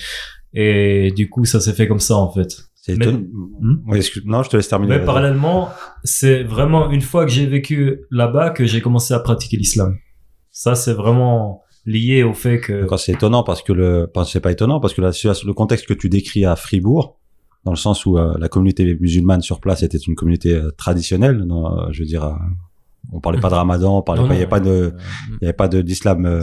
Et 0.53 1.11
du 1.15 1.29
coup, 1.29 1.45
ça 1.45 1.59
s'est 1.59 1.73
fait 1.73 1.87
comme 1.87 1.99
ça, 1.99 2.15
en 2.15 2.31
fait. 2.31 2.65
C'est 2.85 2.97
Mais- 2.97 3.05
étonnant. 3.05 3.23
Hmm 3.61 3.75
Oui, 3.87 3.97
excuse- 3.97 4.25
non, 4.25 4.43
je 4.43 4.49
te 4.49 4.57
laisse 4.57 4.67
terminer. 4.67 4.97
Mais 4.99 5.05
parallèlement, 5.05 5.69
c'est 6.03 6.43
vraiment 6.43 6.91
une 6.91 6.99
fois 6.99 7.23
que 7.25 7.31
j'ai 7.31 7.45
vécu 7.45 8.01
là-bas 8.11 8.49
que 8.49 8.65
j'ai 8.65 8.81
commencé 8.81 9.13
à 9.13 9.21
pratiquer 9.21 9.55
l'islam. 9.55 9.95
Ça, 10.51 10.75
c'est 10.75 10.91
vraiment 10.91 11.63
lié 11.85 12.23
au 12.23 12.33
fait 12.33 12.59
que... 12.59 12.81
D'accord, 12.81 12.99
c'est 12.99 13.13
étonnant 13.13 13.43
parce 13.43 13.61
que 13.61 13.71
le, 13.71 14.11
enfin, 14.13 14.25
c'est 14.29 14.41
pas 14.41 14.51
étonnant 14.51 14.81
parce 14.81 14.93
que 14.93 14.99
la 14.99 15.11
le 15.11 15.53
contexte 15.53 15.87
que 15.87 15.93
tu 15.93 16.09
décris 16.09 16.43
à 16.43 16.57
Fribourg, 16.57 17.17
dans 17.63 17.71
le 17.71 17.77
sens 17.77 18.05
où 18.05 18.17
euh, 18.17 18.33
la 18.37 18.49
communauté 18.49 18.97
musulmane 18.99 19.41
sur 19.41 19.61
place 19.61 19.81
était 19.83 19.97
une 19.97 20.15
communauté 20.15 20.53
euh, 20.53 20.71
traditionnelle, 20.71 21.41
euh, 21.49 21.87
je 21.91 21.99
veux 22.01 22.05
dire, 22.05 22.37
on 23.13 23.19
parlait 23.19 23.39
pas 23.39 23.49
de 23.49 23.53
Ramadan, 23.55 23.97
on 23.97 24.01
parlait 24.01 24.21
Non, 24.21 24.27
pas, 24.27 24.33
il 24.33 24.37
y 24.37 24.39
non, 24.41 24.43
avait 24.43 24.49
pas 24.49 24.59
de, 24.59 24.69
euh, 24.71 24.91
il 25.41 25.43
y 25.43 25.45
avait 25.45 25.53
pas 25.53 25.67
de 25.67 25.81
d'islam 25.81 26.25
euh, 26.25 26.41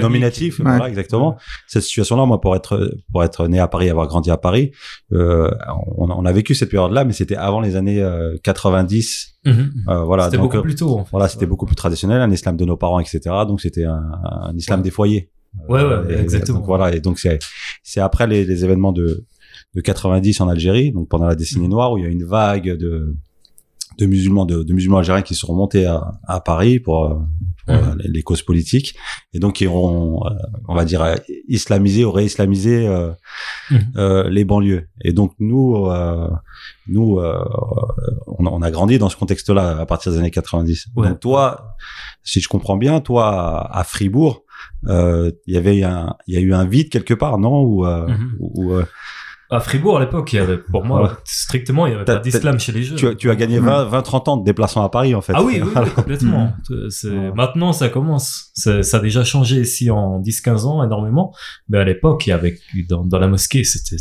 nominatif, 0.00 0.58
Ouais. 0.60 0.64
voilà, 0.64 0.88
exactement. 0.88 1.36
Cette 1.66 1.82
situation-là, 1.82 2.24
moi, 2.26 2.40
pour 2.40 2.54
être 2.56 2.94
pour 3.12 3.24
être 3.24 3.46
né 3.48 3.58
à 3.58 3.66
Paris, 3.68 3.90
avoir 3.90 4.06
grandi 4.06 4.30
à 4.30 4.36
Paris, 4.36 4.70
euh, 5.12 5.50
on, 5.96 6.08
on 6.10 6.24
a 6.24 6.32
vécu 6.32 6.54
cette 6.54 6.70
période-là, 6.70 7.04
mais 7.04 7.12
c'était 7.12 7.36
avant 7.36 7.60
les 7.60 7.76
années 7.76 8.00
euh, 8.02 8.36
90, 8.42 9.32
Mhm. 9.46 9.72
euh, 9.88 10.04
voilà. 10.04 10.24
C'était 10.24 10.36
donc, 10.38 10.52
beaucoup 10.52 10.62
plus 10.62 10.74
tôt, 10.74 10.98
en 10.98 11.04
fait. 11.04 11.10
Voilà, 11.10 11.28
c'était 11.28 11.46
beaucoup 11.46 11.66
plus 11.66 11.76
traditionnel, 11.76 12.20
un 12.22 12.30
islam 12.30 12.56
de 12.56 12.64
nos 12.64 12.76
parents, 12.76 13.00
etc. 13.00 13.20
Donc 13.46 13.60
c'était 13.60 13.84
un, 13.84 14.02
un 14.24 14.56
islam 14.56 14.80
Ouais. 14.80 14.84
des 14.84 14.90
foyers. 14.90 15.30
Ouais, 15.68 15.84
ouais, 15.84 16.12
et 16.12 16.18
exactement. 16.18 16.58
donc 16.58 16.66
voilà, 16.66 16.92
et 16.94 17.00
donc 17.00 17.18
c'est 17.18 17.38
c'est 17.84 18.00
après 18.00 18.26
les, 18.26 18.44
les 18.44 18.64
événements 18.64 18.92
de 18.92 19.24
de 19.76 19.80
90 19.80 20.40
en 20.40 20.48
Algérie, 20.48 20.90
donc 20.92 21.08
pendant 21.08 21.26
la 21.26 21.34
décennie 21.36 21.66
Mhm. 21.66 21.70
noire, 21.70 21.92
où 21.92 21.98
il 21.98 22.04
y 22.04 22.06
a 22.06 22.10
une 22.10 22.24
vague 22.24 22.76
de 22.76 23.14
de 23.98 24.06
musulmans 24.06 24.44
de, 24.46 24.62
de 24.62 24.72
musulmans 24.72 24.98
algériens 24.98 25.22
qui 25.22 25.34
sont 25.34 25.46
remontés 25.48 25.86
à, 25.86 26.12
à 26.26 26.40
Paris 26.40 26.78
pour, 26.80 27.04
euh, 27.04 27.14
pour, 27.66 27.74
Mhm. 27.74 27.82
euh, 27.82 27.94
les, 28.02 28.08
les 28.10 28.22
causes 28.22 28.42
politiques 28.42 28.94
et 29.32 29.38
donc 29.38 29.54
qui 29.54 29.66
ont 29.66 30.20
euh, 30.26 30.30
on 30.68 30.74
va 30.74 30.84
dire 30.84 31.02
islamisé 31.48 32.04
ou 32.04 32.12
réislamisé 32.12 32.86
euh, 32.86 33.10
Mhm. 33.70 33.78
euh, 33.96 34.28
les 34.28 34.44
banlieues 34.44 34.88
et 35.02 35.12
donc 35.12 35.32
nous 35.38 35.86
euh, 35.86 36.28
nous 36.88 37.18
euh, 37.18 37.42
on, 38.26 38.44
a- 38.46 38.50
on 38.50 38.60
a 38.62 38.70
grandi 38.70 38.98
dans 38.98 39.08
ce 39.08 39.16
contexte-là 39.16 39.78
à 39.80 39.86
partir 39.86 40.12
des 40.12 40.18
années 40.18 40.30
90 40.30 40.88
Ouais. 40.96 41.08
donc 41.08 41.20
toi 41.20 41.74
si 42.22 42.40
je 42.40 42.48
comprends 42.48 42.76
bien 42.76 43.00
toi 43.00 43.30
à, 43.30 43.78
à 43.80 43.84
Fribourg 43.84 44.42
euh, 44.88 45.30
il 45.46 45.54
y 45.54 45.56
avait 45.56 45.82
un 45.82 46.14
il 46.26 46.34
y 46.34 46.36
a 46.36 46.40
eu 46.40 46.52
un 46.52 46.64
vide 46.66 46.90
quelque 46.90 47.14
part 47.14 47.38
non? 47.38 47.62
Ou 47.62 47.86
euh, 47.86 48.06
Mhm. 48.08 48.36
ou, 48.40 48.72
euh, 48.72 48.84
À 49.50 49.60
Fribourg, 49.60 49.98
à 49.98 50.00
l'époque, 50.00 50.32
il 50.32 50.36
y 50.36 50.38
avait, 50.38 50.56
pour 50.58 50.84
moi, 50.84 51.18
strictement, 51.24 51.86
il 51.86 51.90
n'y 51.90 51.96
avait 51.96 52.04
pas 52.04 52.16
d'islam 52.16 52.58
chez 52.58 52.72
les 52.72 52.82
jeunes. 52.82 52.96
tu, 52.98 53.06
as- 53.06 53.14
tu 53.14 53.30
as 53.30 53.36
gagné 53.36 53.60
Mhm. 53.60 53.66
20 53.66 53.84
20 53.84 54.02
30 54.02 54.28
ans 54.28 54.36
de 54.38 54.44
déplacement 54.44 54.84
à 54.84 54.88
Paris 54.88 55.14
en 55.14 55.20
fait 55.20 55.32
Ah 55.36 55.42
oui, 55.42 55.60
oui, 55.62 55.70
oui, 55.76 55.90
complètement. 55.94 56.52
Maintenant, 57.34 57.72
ça 57.72 57.88
commence. 57.88 58.50
Ça 58.54 58.80
a 58.92 58.98
déjà 59.00 59.22
changé 59.24 59.60
ici 59.60 59.90
en 59.90 60.20
10-15 60.20 60.64
ans, 60.66 60.82
énormément. 60.82 61.34
Mais 61.68 61.78
à 61.78 61.84
l'époque, 61.84 62.26
avait, 62.28 62.58
dans, 62.88 63.04
dans 63.04 63.18
la 63.18 63.28
mosquée, 63.28 63.64
c'était, 63.64 63.96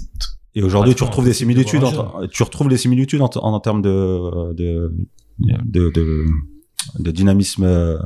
Et 0.55 0.63
aujourd'hui, 0.63 0.95
tu 0.95 1.03
retrouves 1.03 1.25
des 1.25 1.33
similitudes, 1.33 1.83
entre, 1.83 2.27
tu 2.31 2.43
retrouves 2.43 2.69
des 2.69 2.77
similitudes 2.77 3.21
en, 3.21 3.29
en, 3.35 3.53
en 3.53 3.59
termes 3.59 3.81
de, 3.81 4.53
de, 4.53 4.93
de, 5.39 5.89
de, 5.91 6.25
de 6.99 7.11
dynamisme 7.11 7.63
euh, 7.63 7.97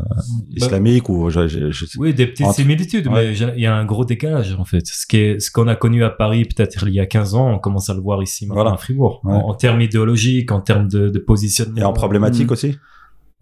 islamique 0.55 1.09
ou 1.09 1.29
je, 1.29 1.47
je, 1.47 1.71
je 1.71 1.85
sais- 1.85 1.97
oui, 1.99 2.13
des 2.13 2.27
petites 2.27 2.45
Entre- 2.47 2.55
similitudes, 2.55 3.07
Ouais. 3.07 3.33
mais 3.39 3.53
il 3.55 3.61
y 3.61 3.65
a 3.65 3.75
un 3.75 3.85
gros 3.85 4.05
décalage, 4.05 4.53
en 4.57 4.65
fait. 4.65 4.85
Ce 4.87 5.05
qui 5.07 5.17
est, 5.17 5.39
ce 5.39 5.51
qu'on 5.51 5.67
a 5.67 5.75
connu 5.75 6.03
à 6.03 6.09
Paris, 6.09 6.45
peut-être 6.45 6.87
il 6.87 6.93
y 6.93 6.99
a 6.99 7.05
15 7.05 7.35
ans, 7.35 7.51
on 7.53 7.59
commence 7.59 7.89
à 7.89 7.93
le 7.93 8.01
voir 8.01 8.21
ici, 8.23 8.45
maintenant 8.45 8.63
Voilà. 8.63 8.75
à 8.75 8.77
Fribourg. 8.77 9.21
Ouais. 9.23 9.33
En, 9.33 9.49
en 9.49 9.53
termes 9.55 9.81
idéologiques, 9.81 10.51
en 10.51 10.61
termes 10.61 10.87
de, 10.87 11.09
de 11.09 11.19
positionnement. 11.19 11.77
Et 11.81 11.83
en 11.83 11.93
problématique 11.93 12.47
Mhm. 12.47 12.51
aussi. 12.53 12.77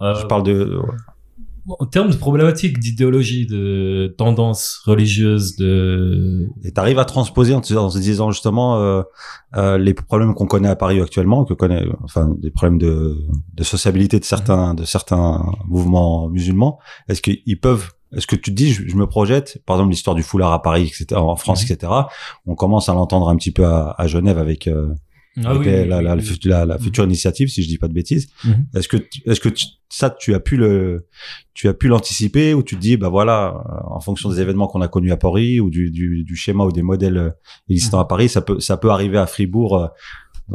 Euh, 0.02 0.14
Je 0.16 0.26
parle 0.26 0.44
de. 0.44 0.80
En 1.68 1.86
termes 1.88 2.12
de 2.12 2.16
problématiques, 2.16 2.78
d'idéologie, 2.80 3.48
de 3.48 4.14
tendances 4.18 4.82
religieuses, 4.86 5.56
de, 5.56 6.48
Et 6.64 6.72
t'arrives 6.72 7.00
à 7.00 7.06
transposer 7.06 7.56
en 7.56 7.62
te, 7.62 7.74
en 7.74 7.90
se 7.90 7.98
disant 7.98 8.30
justement 8.30 8.78
euh, 8.78 9.02
euh, 9.56 9.78
les 9.78 9.96
problèmes 9.96 10.36
qu'on 10.36 10.46
connaît 10.46 10.70
à 10.70 10.76
Paris 10.76 11.02
actuellement, 11.02 11.44
que 11.44 11.56
connaît, 11.56 11.84
enfin 12.04 12.30
des 12.38 12.52
problèmes 12.52 12.78
de, 12.78 13.18
de 13.54 13.64
sociabilité 13.64 14.20
de 14.20 14.26
certains 14.26 14.76
de 14.76 14.84
certains 14.84 15.44
mouvements 15.68 16.30
musulmans. 16.30 16.80
Est-ce 17.08 17.22
qu'ils 17.22 17.60
peuvent 17.60 17.92
est-ce 18.16 18.28
que 18.28 18.36
tu 18.36 18.52
te 18.52 18.56
dis, 18.56 18.72
je, 18.72 18.88
je 18.88 18.96
me 18.96 19.08
projette, 19.08 19.62
par 19.66 19.76
exemple 19.76 19.92
l'histoire 19.92 20.16
du 20.16 20.24
foulard 20.24 20.54
à 20.54 20.62
Paris, 20.62 20.84
etc., 20.84 21.20
en 21.20 21.36
France, 21.36 21.64
etc. 21.70 21.92
On 22.46 22.56
commence 22.56 22.88
à 22.90 22.94
l'entendre 22.94 23.28
un 23.28 23.36
petit 23.36 23.52
peu 23.52 23.66
à, 23.66 23.94
à 23.98 24.08
Genève 24.08 24.38
avec 24.38 24.68
euh, 24.68 24.94
Ah 25.44 25.54
oui, 25.58 25.66
la, 25.66 25.86
la, 25.86 25.98
oui, 25.98 26.04
la, 26.04 26.18
fut- 26.22 26.48
la- 26.48 26.78
future 26.78 27.04
initiative, 27.04 27.50
si 27.50 27.62
je 27.62 27.68
dis 27.68 27.78
pas 27.78 27.88
de 27.90 27.94
bêtises. 27.94 28.28
Mhm. 28.46 28.68
Est-ce 28.76 28.88
que, 28.88 28.98
est-ce 29.26 29.40
que 29.40 29.50
tu- 29.50 29.66
ça, 29.90 30.10
tu 30.10 30.34
as 30.34 30.40
pu 30.40 30.56
le, 30.58 31.08
tu 31.54 31.68
as 31.68 31.74
pu 31.74 31.88
l'anticiper 31.90 32.54
ou 32.54 32.64
tu 32.64 32.76
te 32.76 32.82
dis, 32.82 32.96
bah 32.98 33.10
voilà, 33.10 33.64
euh, 33.70 33.94
en 33.96 34.00
fonction 34.00 34.30
des 34.30 34.40
événements 34.40 34.68
qu'on 34.68 34.82
a 34.82 34.88
connus 34.88 35.12
à 35.12 35.18
Paris 35.18 35.60
ou 35.60 35.70
du, 35.70 35.92
du, 35.92 36.24
du 36.24 36.36
schéma 36.36 36.64
ou 36.66 36.72
des 36.72 36.82
modèles 36.84 37.18
euh, 37.18 37.30
existants 37.70 38.00
à 38.00 38.06
Paris, 38.06 38.30
ça 38.30 38.42
peut, 38.42 38.60
ça 38.60 38.78
peut 38.78 38.90
arriver 38.92 39.18
à 39.18 39.26
Fribourg. 39.26 39.78
euh, 39.78 39.88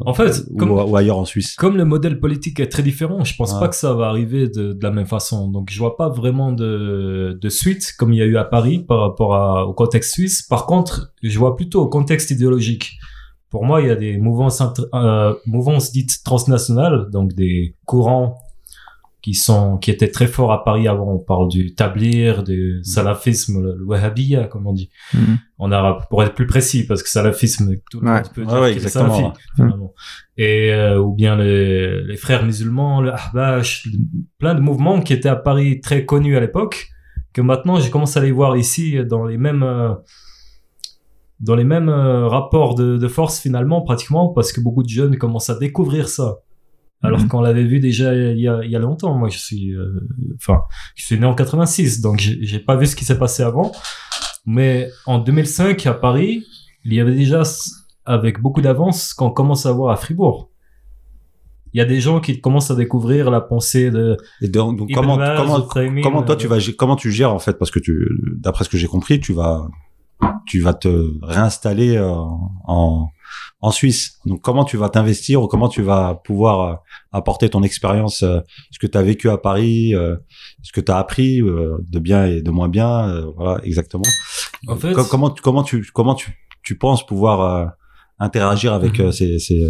En 0.06 0.14
fait, 0.14 0.44
ou, 0.50 0.56
comme- 0.56 0.70
ou 0.70 0.96
ailleurs 0.96 1.18
en 1.18 1.24
Suisse. 1.24 1.56
Comme 1.56 1.76
le 1.76 1.84
modèle 1.84 2.20
politique 2.20 2.60
est 2.60 2.68
très 2.68 2.82
différent, 2.82 3.24
je 3.24 3.34
pense 3.36 3.52
pas 3.58 3.68
que 3.68 3.74
ça 3.76 3.92
va 3.92 4.06
arriver 4.08 4.48
de, 4.48 4.72
de 4.72 4.82
la 4.82 4.90
même 4.92 5.06
façon. 5.06 5.48
Donc, 5.48 5.68
je 5.70 5.78
vois 5.78 5.96
pas 5.96 6.08
vraiment 6.08 6.52
de, 6.52 7.36
de 7.40 7.48
suite 7.48 7.92
comme 7.98 8.12
il 8.12 8.18
y 8.18 8.22
a 8.22 8.26
eu 8.26 8.36
à 8.36 8.44
Paris 8.44 8.78
par 8.78 9.00
rapport 9.00 9.34
à- 9.34 9.66
au 9.66 9.72
contexte 9.74 10.12
suisse. 10.14 10.42
Par 10.42 10.66
contre, 10.66 11.12
je 11.22 11.36
vois 11.38 11.56
plutôt 11.56 11.82
au 11.82 11.88
contexte 11.88 12.30
idéologique. 12.30 12.92
Pour 13.50 13.64
moi, 13.64 13.80
il 13.80 13.88
y 13.88 13.90
a 13.90 13.96
des 13.96 14.16
mouvances, 14.18 14.62
euh, 14.94 15.34
mouvances 15.46 15.90
dites 15.92 16.22
transnationales, 16.24 17.08
donc 17.10 17.32
des 17.34 17.74
courants 17.84 18.36
qui 19.22 19.34
sont 19.34 19.76
qui 19.76 19.90
étaient 19.90 20.10
très 20.10 20.26
forts 20.26 20.50
à 20.52 20.64
Paris 20.64 20.88
avant. 20.88 21.12
On 21.12 21.18
parle 21.18 21.48
du 21.48 21.74
tablir, 21.74 22.42
du 22.42 22.80
salafisme, 22.84 23.60
le, 23.60 23.76
le 23.76 24.46
comme 24.46 24.66
on 24.66 24.72
dit 24.72 24.88
Mhm. 25.12 25.38
en 25.58 25.72
arabe, 25.72 26.04
pour 26.08 26.22
être 26.22 26.34
plus 26.34 26.46
précis, 26.46 26.86
parce 26.86 27.02
que 27.02 27.08
salafisme, 27.10 27.74
tout 27.90 28.00
le 28.00 28.06
Ouais. 28.08 28.14
monde 28.22 28.30
peut 28.34 28.42
Ouais, 28.42 28.46
dire 28.46 28.60
ouais, 28.60 28.68
qu'il 28.72 28.82
est 28.82 28.86
exactement. 28.86 29.14
salafi, 29.16 29.40
finalement. 29.56 29.92
Et, 30.38 30.72
euh, 30.72 30.98
ou 31.02 31.12
bien 31.14 31.36
les, 31.36 32.02
les 32.04 32.16
frères 32.16 32.46
musulmans, 32.46 33.02
le 33.02 33.12
Ahbash, 33.12 33.88
plein 34.38 34.54
de 34.54 34.60
mouvements 34.60 35.00
qui 35.02 35.12
étaient 35.12 35.28
à 35.28 35.36
Paris 35.36 35.80
très 35.82 36.06
connus 36.06 36.36
à 36.36 36.40
l'époque, 36.40 36.88
que 37.34 37.42
maintenant 37.42 37.78
je 37.78 37.90
commence 37.90 38.16
à 38.16 38.20
les 38.22 38.32
voir 38.32 38.56
ici 38.56 38.96
dans 39.04 39.24
les 39.26 39.36
mêmes, 39.36 39.62
euh, 39.62 39.92
dans 41.40 41.54
les 41.54 41.64
mêmes 41.64 41.88
euh, 41.88 42.28
rapports 42.28 42.74
de, 42.74 42.96
de 42.96 43.08
force 43.08 43.40
finalement, 43.40 43.80
pratiquement, 43.82 44.28
parce 44.28 44.52
que 44.52 44.60
beaucoup 44.60 44.82
de 44.82 44.88
jeunes 44.88 45.16
commencent 45.16 45.50
à 45.50 45.58
découvrir 45.58 46.08
ça. 46.08 46.38
Alors 47.02 47.20
Mhm. 47.20 47.28
qu'on 47.28 47.40
l'avait 47.40 47.64
vu 47.64 47.80
déjà 47.80 48.14
il 48.14 48.38
y 48.38 48.46
a, 48.46 48.62
il 48.62 48.70
y 48.70 48.76
a 48.76 48.78
longtemps. 48.78 49.14
Moi, 49.14 49.30
je 49.30 49.38
suis, 49.38 49.74
euh, 49.74 50.00
enfin, 50.36 50.60
je 50.94 51.04
suis 51.04 51.18
né 51.18 51.24
en 51.24 51.34
86, 51.34 52.02
donc 52.02 52.18
j'ai 52.18 52.58
pas 52.58 52.76
vu 52.76 52.86
ce 52.86 52.94
qui 52.94 53.04
s'est 53.06 53.18
passé 53.18 53.42
avant. 53.42 53.72
Mais 54.44 54.90
en 55.06 55.18
2005, 55.18 55.86
à 55.86 55.94
Paris, 55.94 56.44
il 56.84 56.92
y 56.92 57.00
avait 57.00 57.14
déjà, 57.14 57.42
avec 58.04 58.40
beaucoup 58.40 58.60
d'avance, 58.60 59.14
qu'on 59.14 59.30
commence 59.30 59.64
à 59.64 59.72
voir 59.72 59.92
à 59.92 59.96
Fribourg. 59.96 60.50
Il 61.72 61.78
y 61.78 61.80
a 61.80 61.84
des 61.84 62.00
gens 62.00 62.20
qui 62.20 62.40
commencent 62.40 62.70
à 62.70 62.74
découvrir 62.74 63.30
la 63.30 63.40
pensée 63.40 63.90
de 63.90 64.16
Et 64.42 64.48
donc, 64.48 64.80
comment, 64.92 65.16
toi 65.16 66.36
tu 66.36 66.46
euh, 66.46 66.48
vas, 66.48 66.58
comment 66.76 66.96
tu 66.96 67.12
gères 67.12 67.32
en 67.32 67.38
fait, 67.38 67.58
parce 67.58 67.70
que 67.70 67.78
tu, 67.78 68.08
d'après 68.38 68.64
ce 68.64 68.68
que 68.68 68.76
j'ai 68.76 68.88
compris, 68.88 69.20
tu 69.20 69.32
vas, 69.32 69.68
tu 70.46 70.60
vas 70.60 70.74
te 70.74 71.12
réinstaller 71.22 71.96
euh, 71.96 72.10
en 72.10 73.08
en 73.62 73.70
Suisse. 73.70 74.18
Donc 74.24 74.40
comment 74.40 74.64
tu 74.64 74.76
vas 74.76 74.88
t'investir 74.88 75.42
ou 75.42 75.46
comment 75.46 75.68
tu 75.68 75.82
vas 75.82 76.14
pouvoir 76.24 76.60
euh, 76.60 76.74
apporter 77.12 77.48
ton 77.50 77.62
expérience, 77.62 78.22
euh, 78.22 78.40
ce 78.70 78.78
que 78.78 78.86
tu 78.86 78.96
as 78.96 79.02
vécu 79.02 79.28
à 79.28 79.36
Paris, 79.36 79.94
ce 80.62 80.72
que 80.72 80.80
tu 80.80 80.90
as 80.90 80.96
appris 80.96 81.40
de 81.40 81.98
bien 81.98 82.26
et 82.26 82.42
de 82.42 82.50
moins 82.50 82.68
bien, 82.68 83.22
voilà 83.36 83.60
exactement. 83.64 84.04
En 84.66 84.76
fait, 84.76 84.94
comment 84.94 85.30
comment 85.30 85.62
tu 85.62 85.86
comment 85.92 86.14
tu 86.14 86.32
tu 86.62 86.76
penses 86.76 87.06
pouvoir 87.06 87.74
interagir 88.18 88.72
avec 88.72 88.98
mhm. 88.98 89.12
ces, 89.12 89.38
ces 89.38 89.62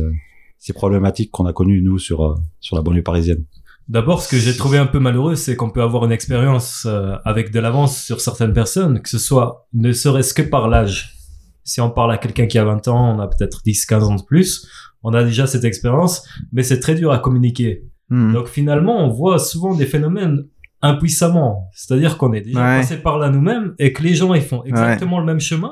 ces 0.58 0.72
problématiques 0.72 1.30
qu'on 1.30 1.46
a 1.46 1.52
connues 1.52 1.82
nous 1.82 1.98
sur 1.98 2.38
sur 2.60 2.76
la 2.76 2.82
banlieue 2.82 3.02
parisienne? 3.02 3.44
D'abord, 3.90 4.22
ce 4.22 4.28
que 4.28 4.36
j'ai 4.36 4.56
trouvé 4.56 4.78
un 4.78 4.86
peu 4.86 5.00
malheureux, 5.00 5.34
c'est 5.34 5.56
qu'on 5.56 5.68
peut 5.68 5.82
avoir 5.82 6.04
une 6.04 6.12
expérience 6.12 6.86
euh, 6.86 7.16
avec 7.24 7.50
de 7.50 7.58
l'avance 7.58 8.00
sur 8.00 8.20
certaines 8.20 8.52
personnes, 8.52 9.02
que 9.02 9.08
ce 9.08 9.18
soit 9.18 9.66
ne 9.74 9.90
serait-ce 9.90 10.32
que 10.32 10.42
par 10.42 10.68
l'âge. 10.68 11.16
Si 11.64 11.80
on 11.80 11.90
parle 11.90 12.12
à 12.12 12.16
quelqu'un 12.16 12.46
qui 12.46 12.56
a 12.56 12.64
20 12.64 12.86
ans, 12.86 13.16
on 13.16 13.18
a 13.18 13.26
peut-être 13.26 13.62
10, 13.64 13.86
15 13.86 14.04
ans 14.04 14.14
de 14.14 14.22
plus, 14.22 14.68
on 15.02 15.12
a 15.12 15.24
déjà 15.24 15.48
cette 15.48 15.64
expérience, 15.64 16.24
mais 16.52 16.62
c'est 16.62 16.78
très 16.78 16.94
dur 16.94 17.10
à 17.10 17.18
communiquer. 17.18 17.84
Hmm. 18.10 18.32
Donc 18.32 18.46
finalement, 18.46 19.04
on 19.04 19.08
voit 19.08 19.40
souvent 19.40 19.74
des 19.74 19.86
phénomènes 19.86 20.44
impuissamment. 20.82 21.68
C'est-à-dire 21.74 22.16
qu'on 22.16 22.32
est 22.32 22.42
déjà 22.42 22.60
passé 22.60 22.96
par 22.98 23.18
là 23.18 23.28
nous-mêmes 23.28 23.74
et 23.80 23.92
que 23.92 24.04
les 24.04 24.14
gens 24.14 24.34
ils 24.34 24.42
font 24.42 24.62
exactement 24.62 25.18
le 25.18 25.26
même 25.26 25.40
chemin. 25.40 25.68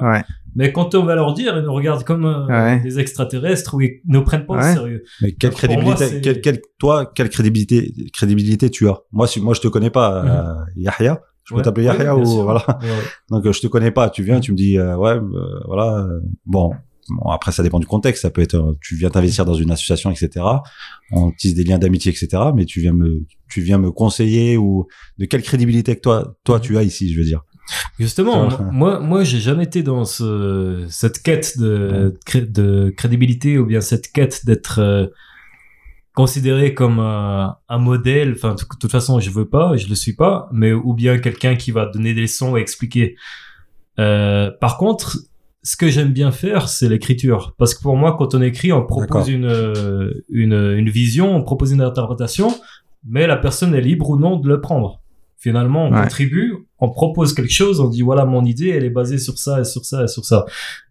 Mais 0.58 0.72
quand 0.72 0.96
on 0.96 1.04
va 1.04 1.14
leur 1.14 1.34
dire, 1.34 1.56
ils 1.56 1.62
nous 1.62 1.72
regardent 1.72 2.02
comme 2.02 2.24
euh, 2.26 2.78
des 2.82 2.98
extraterrestres 2.98 3.74
ou 3.74 3.80
ils 3.80 4.00
ne 4.08 4.18
prennent 4.18 4.44
pas 4.44 4.58
au 4.58 4.74
sérieux. 4.74 5.04
Mais 5.22 5.30
quelle 5.30 5.52
crédibilité, 5.52 6.40
quelle, 6.40 6.60
toi, 6.78 7.06
quelle 7.14 7.30
crédibilité, 7.30 7.94
crédibilité 8.12 8.68
tu 8.68 8.88
as? 8.88 8.98
Moi, 9.12 9.28
si 9.28 9.40
moi 9.40 9.54
je 9.54 9.60
te 9.60 9.68
connais 9.68 9.90
pas, 9.90 10.22
mhm. 10.22 10.28
euh, 10.28 10.64
Yahya, 10.76 11.20
je 11.44 11.54
peux 11.54 11.62
t'appeler 11.62 11.86
Yahya 11.86 12.16
ou 12.16 12.42
voilà. 12.42 12.66
Donc 13.30 13.46
euh, 13.46 13.52
je 13.52 13.60
te 13.60 13.68
connais 13.68 13.92
pas, 13.92 14.10
tu 14.10 14.24
viens, 14.24 14.40
tu 14.40 14.50
me 14.50 14.56
dis 14.56 14.80
ouais, 14.80 15.20
voilà, 15.64 16.08
bon, 16.44 16.72
Bon, 17.10 17.30
après, 17.30 17.52
ça 17.52 17.62
dépend 17.62 17.78
du 17.78 17.86
contexte. 17.86 18.22
Ça 18.22 18.30
peut 18.30 18.42
être, 18.42 18.76
tu 18.82 18.96
viens 18.96 19.08
t'investir 19.08 19.44
dans 19.44 19.54
une 19.54 19.70
association, 19.70 20.10
etc. 20.10 20.44
On 21.10 21.30
tisse 21.30 21.54
des 21.54 21.64
liens 21.64 21.78
d'amitié, 21.78 22.12
etc. 22.12 22.50
Mais 22.54 22.66
tu 22.66 22.80
viens 22.80 22.92
me, 22.92 23.24
tu 23.48 23.62
viens 23.62 23.78
me 23.78 23.90
conseiller 23.90 24.56
ou 24.56 24.86
de 25.18 25.24
quelle 25.24 25.42
crédibilité 25.42 25.96
que 25.96 26.00
toi, 26.00 26.36
toi, 26.44 26.60
tu 26.60 26.76
as 26.76 26.82
ici, 26.82 27.10
je 27.12 27.18
veux 27.18 27.24
dire? 27.24 27.44
Justement, 27.98 28.48
moi, 28.72 29.00
moi, 29.00 29.24
j'ai 29.24 29.40
jamais 29.40 29.64
été 29.64 29.82
dans 29.82 30.04
ce, 30.04 30.86
cette 30.88 31.22
quête 31.22 31.58
de, 31.58 32.14
de 32.34 32.90
crédibilité 32.96 33.58
ou 33.58 33.66
bien 33.66 33.80
cette 33.80 34.12
quête 34.12 34.46
d'être 34.46 34.78
euh, 34.78 35.06
considéré 36.14 36.74
comme 36.74 36.98
un, 36.98 37.56
un 37.68 37.78
modèle. 37.78 38.32
Enfin, 38.36 38.54
de 38.54 38.62
toute 38.80 38.90
façon, 38.90 39.20
je 39.20 39.30
veux 39.30 39.48
pas, 39.48 39.76
je 39.76 39.88
le 39.88 39.94
suis 39.94 40.14
pas, 40.14 40.48
mais 40.52 40.72
ou 40.72 40.94
bien 40.94 41.18
quelqu'un 41.18 41.56
qui 41.56 41.70
va 41.70 41.86
donner 41.86 42.14
des 42.14 42.22
leçons 42.22 42.56
et 42.56 42.60
expliquer. 42.60 43.16
Euh, 43.98 44.50
par 44.60 44.78
contre, 44.78 45.18
ce 45.62 45.76
que 45.76 45.88
j'aime 45.88 46.12
bien 46.12 46.30
faire, 46.30 46.68
c'est 46.68 46.88
l'écriture. 46.88 47.54
Parce 47.58 47.74
que 47.74 47.82
pour 47.82 47.96
moi, 47.96 48.16
quand 48.16 48.34
on 48.34 48.40
écrit, 48.40 48.72
on 48.72 48.86
propose 48.86 49.28
une, 49.28 49.44
euh, 49.44 50.24
une, 50.28 50.54
une, 50.54 50.88
vision, 50.88 51.34
on 51.34 51.42
propose 51.42 51.72
une 51.72 51.80
interprétation, 51.80 52.54
mais 53.04 53.26
la 53.26 53.36
personne 53.36 53.74
est 53.74 53.80
libre 53.80 54.10
ou 54.10 54.18
non 54.18 54.36
de 54.36 54.48
le 54.48 54.60
prendre. 54.60 55.02
Finalement, 55.36 55.86
on 55.86 55.92
contribue, 55.92 56.67
on 56.80 56.90
propose 56.90 57.34
quelque 57.34 57.52
chose, 57.52 57.80
on 57.80 57.88
dit 57.88 58.02
voilà 58.02 58.24
mon 58.24 58.44
idée, 58.44 58.68
elle 58.68 58.84
est 58.84 58.90
basée 58.90 59.18
sur 59.18 59.38
ça 59.38 59.60
et 59.60 59.64
sur 59.64 59.84
ça 59.84 60.04
et 60.04 60.08
sur 60.08 60.24
ça. 60.24 60.46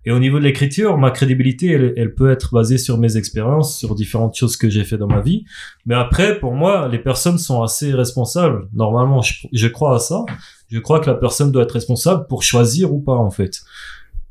Et 0.05 0.11
au 0.11 0.19
niveau 0.19 0.39
de 0.39 0.43
l'écriture, 0.43 0.97
ma 0.97 1.11
crédibilité, 1.11 1.93
elle, 1.95 2.13
peut 2.13 2.31
être 2.31 2.53
basée 2.53 2.77
sur 2.77 2.97
mes 2.97 3.17
expériences, 3.17 3.77
sur 3.77 3.95
différentes 3.95 4.35
choses 4.35 4.57
que 4.57 4.69
j'ai 4.69 4.83
fait 4.83 4.97
dans 4.97 5.07
ma 5.07 5.21
vie. 5.21 5.45
Mais 5.85 5.95
après, 5.95 6.39
pour 6.39 6.53
moi, 6.53 6.87
les 6.87 6.99
personnes 6.99 7.37
sont 7.37 7.61
assez 7.61 7.93
responsables. 7.93 8.67
Normalement, 8.73 9.21
je, 9.21 9.47
je 9.51 9.67
crois 9.67 9.95
à 9.95 9.99
ça. 9.99 10.25
Je 10.69 10.79
crois 10.79 10.99
que 10.99 11.09
la 11.09 11.15
personne 11.15 11.51
doit 11.51 11.63
être 11.63 11.71
responsable 11.71 12.27
pour 12.27 12.43
choisir 12.43 12.93
ou 12.93 12.99
pas 12.99 13.15
en 13.15 13.31
fait. 13.31 13.61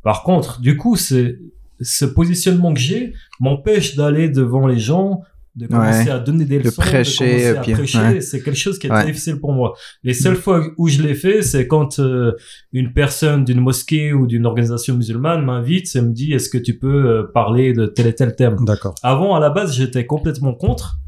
Par 0.02 0.22
contre, 0.22 0.60
du 0.60 0.76
coup, 0.76 0.96
c'est 0.96 1.38
ce 1.80 2.04
positionnement 2.04 2.72
que 2.72 2.80
j'ai 2.80 3.12
m'empêche 3.40 3.96
d'aller 3.96 4.28
devant 4.28 4.66
les 4.66 4.78
gens, 4.78 5.22
de 5.56 5.66
commencer 5.66 6.10
à 6.10 6.18
donner 6.18 6.44
des 6.44 6.58
leçons, 6.58 6.82
de, 6.82 6.86
prêcher, 6.86 7.54
de 7.54 7.72
prêcher. 7.72 8.20
C'est 8.20 8.42
quelque 8.42 8.56
chose 8.56 8.78
qui 8.78 8.86
est 8.86 8.90
très 8.90 9.06
difficile 9.06 9.40
pour 9.40 9.52
moi. 9.52 9.74
Les 10.02 10.14
seules 10.14 10.36
fois 10.36 10.62
où 10.76 10.88
je 10.88 11.02
l'ai 11.02 11.14
fait, 11.14 11.42
c'est 11.42 11.66
quand 11.66 11.98
euh, 11.98 12.32
une 12.72 12.92
personne 12.92 13.44
d'une 13.44 13.60
mosquée 13.60 14.12
ou 14.12 14.26
d'une 14.26 14.46
organisation 14.46 14.96
musulmane 14.96 15.44
m'invite 15.44 15.94
et 15.96 16.02
me 16.02 16.12
dit 16.12 16.32
est-ce 16.32 16.50
que 16.50 16.58
tu 16.58 16.78
peux 16.78 17.06
euh, 17.06 17.30
parler 17.32 17.72
de 17.72 17.86
tel 17.86 18.06
et 18.06 18.14
tel 18.14 18.36
thème? 18.36 18.56
D'accord. 18.60 18.94
Avant, 19.02 19.34
à 19.34 19.40
la 19.40 19.50
base, 19.50 19.74
j'étais 19.74 20.04
complètement 20.06 20.54
contre. 20.54 20.98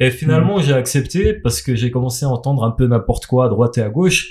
Et 0.00 0.10
finalement, 0.10 0.58
hmm. 0.58 0.62
j'ai 0.62 0.72
accepté 0.72 1.34
parce 1.34 1.60
que 1.60 1.74
j'ai 1.74 1.90
commencé 1.90 2.24
à 2.24 2.28
entendre 2.28 2.64
un 2.64 2.70
peu 2.70 2.86
n'importe 2.86 3.26
quoi 3.26 3.46
à 3.46 3.48
droite 3.48 3.76
et 3.78 3.82
à 3.82 3.90
gauche. 3.90 4.28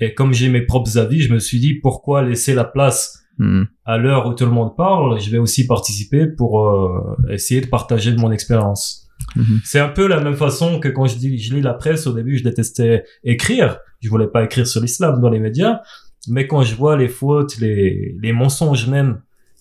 Et 0.00 0.14
comme 0.14 0.32
j'ai 0.32 0.48
mes 0.48 0.62
propres 0.62 0.96
avis, 0.96 1.20
je 1.20 1.32
me 1.32 1.38
suis 1.38 1.58
dit 1.58 1.74
pourquoi 1.74 2.22
laisser 2.22 2.54
la 2.54 2.64
place 2.64 3.18
Hmm. 3.38 3.64
À 3.84 3.98
l'heure 3.98 4.26
où 4.26 4.34
tout 4.34 4.44
le 4.44 4.50
monde 4.50 4.76
parle, 4.76 5.20
je 5.20 5.30
vais 5.30 5.38
aussi 5.38 5.66
participer 5.66 6.26
pour 6.26 6.68
euh, 6.68 7.16
essayer 7.30 7.60
de 7.60 7.68
partager 7.68 8.12
de 8.12 8.20
mon 8.20 8.32
expérience. 8.32 9.07
Hmm. 9.36 9.58
C'est 9.64 9.80
un 9.80 9.88
peu 9.88 10.06
la 10.06 10.20
même 10.20 10.36
façon 10.36 10.80
que 10.80 10.88
quand 10.88 11.06
je, 11.06 11.16
dis, 11.16 11.38
je 11.38 11.54
lis 11.54 11.60
la 11.60 11.74
presse, 11.74 12.06
au 12.06 12.12
début, 12.12 12.38
je 12.38 12.44
détestais 12.44 13.04
écrire. 13.24 13.78
Je 14.00 14.08
voulais 14.08 14.26
pas 14.28 14.44
écrire 14.44 14.66
sur 14.66 14.80
l'islam 14.80 15.20
dans 15.20 15.30
les 15.30 15.40
médias. 15.40 15.80
Mais 16.28 16.46
quand 16.46 16.62
je 16.62 16.74
vois 16.74 16.96
les 16.96 17.08
fautes, 17.08 17.58
les, 17.58 18.16
les 18.20 18.32
mensonges 18.32 18.86
même 18.86 19.20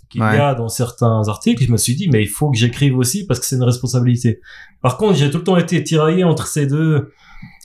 qu'il 0.10 0.22
y 0.22 0.24
a 0.24 0.56
dans 0.56 0.70
certains 0.70 1.28
articles, 1.28 1.64
je 1.64 1.72
me 1.72 1.78
suis 1.78 1.96
dit, 1.96 2.10
mais 2.10 2.22
il 2.22 2.30
faut 2.30 2.50
que 2.50 2.58
j'écrive 2.58 2.98
aussi 2.98 3.26
parce 3.26 3.40
que 3.40 3.46
c'est 3.46 3.58
une 3.58 3.64
responsabilité. 3.64 4.40
Par 4.82 4.98
contre, 4.98 5.16
j'ai 5.16 5.30
tout 5.30 5.40
le 5.40 5.44
temps 5.44 5.58
été 5.58 5.84
tiraillé 5.84 6.24
entre 6.24 6.48
ces 6.48 6.66
deux, 6.66 7.12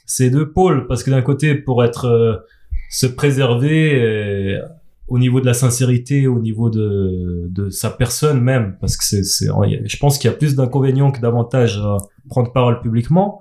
ces 0.06 0.30
deux 0.30 0.50
pôles 0.50 0.86
parce 0.88 1.04
que 1.04 1.10
d'un 1.10 1.22
côté, 1.22 1.54
pour 1.54 1.84
être, 1.84 2.06
euh, 2.06 2.36
se 2.92 3.06
préserver, 3.06 3.94
euh, 4.02 4.60
au 5.08 5.18
niveau 5.18 5.40
de 5.40 5.46
la 5.46 5.54
sincérité, 5.54 6.26
au 6.26 6.38
niveau 6.38 6.70
de, 6.70 7.48
de 7.50 7.70
sa 7.70 7.90
personne 7.90 8.40
même, 8.40 8.76
parce 8.80 8.96
que 8.96 9.04
c'est, 9.04 9.24
c'est, 9.24 9.46
je 9.46 9.96
pense 9.98 10.18
qu'il 10.18 10.30
y 10.30 10.32
a 10.32 10.36
plus 10.36 10.54
d'inconvénients 10.54 11.10
que 11.10 11.20
d'avantages 11.20 11.78
à 11.78 11.96
prendre 12.28 12.52
parole 12.52 12.80
publiquement. 12.80 13.40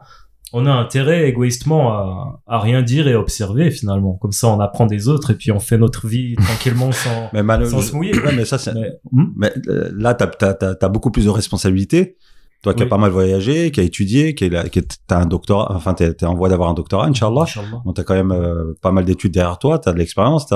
On 0.54 0.66
a 0.66 0.72
intérêt 0.72 1.30
égoïstement 1.30 1.94
à, 1.94 2.42
à 2.46 2.60
rien 2.60 2.82
dire 2.82 3.08
et 3.08 3.16
observer 3.16 3.72
finalement. 3.72 4.16
Comme 4.16 4.34
ça, 4.34 4.50
on 4.50 4.60
apprend 4.60 4.86
des 4.86 5.08
autres 5.08 5.32
et 5.32 5.36
puis 5.36 5.52
on 5.54 5.60
fait 5.62 5.78
notre 5.78 6.08
vie 6.08 6.36
tranquillement 6.44 6.92
sans, 6.92 7.30
sans 7.32 7.82
se 7.82 7.96
mouiller. 7.96 8.14
mais 8.36 8.44
ça, 8.44 8.58
c'est... 8.58 8.74
mais, 8.74 8.92
mais 9.38 9.54
euh, 9.70 9.92
là, 9.96 10.14
t'as, 10.14 10.28
t'as, 10.28 10.54
t'as, 10.54 10.76
t'as 10.76 10.90
beaucoup 10.90 11.12
plus 11.12 11.24
de 11.24 11.30
responsabilités 11.30 12.18
toi 12.62 12.74
qui 12.74 12.84
as 12.84 12.86
pas 12.86 12.98
mal 12.98 13.12
voyagé, 13.12 13.72
qui 13.72 13.80
a 13.80 13.84
étudié, 13.84 14.36
qui, 14.36 14.46
est, 14.46 14.70
qui 14.70 14.82
t'as 15.08 15.20
un 15.20 15.26
doctorat, 15.26 15.74
enfin 15.76 15.94
t'es, 15.94 16.14
t'es 16.14 16.26
en 16.26 16.36
voie 16.36 16.50
d'avoir 16.50 16.70
un 16.70 16.74
doctorat, 16.74 17.08
inchallah. 17.08 17.42
inchallah. 17.42 17.82
Donc 17.86 17.96
t'as 17.96 18.04
quand 18.04 18.14
même 18.14 18.32
euh, 18.32 18.78
pas 18.82 18.92
mal 18.92 19.06
d'études 19.06 19.34
derrière 19.34 19.58
toi, 19.58 19.80
t'as 19.80 19.94
de 19.94 19.98
l'expérience. 19.98 20.48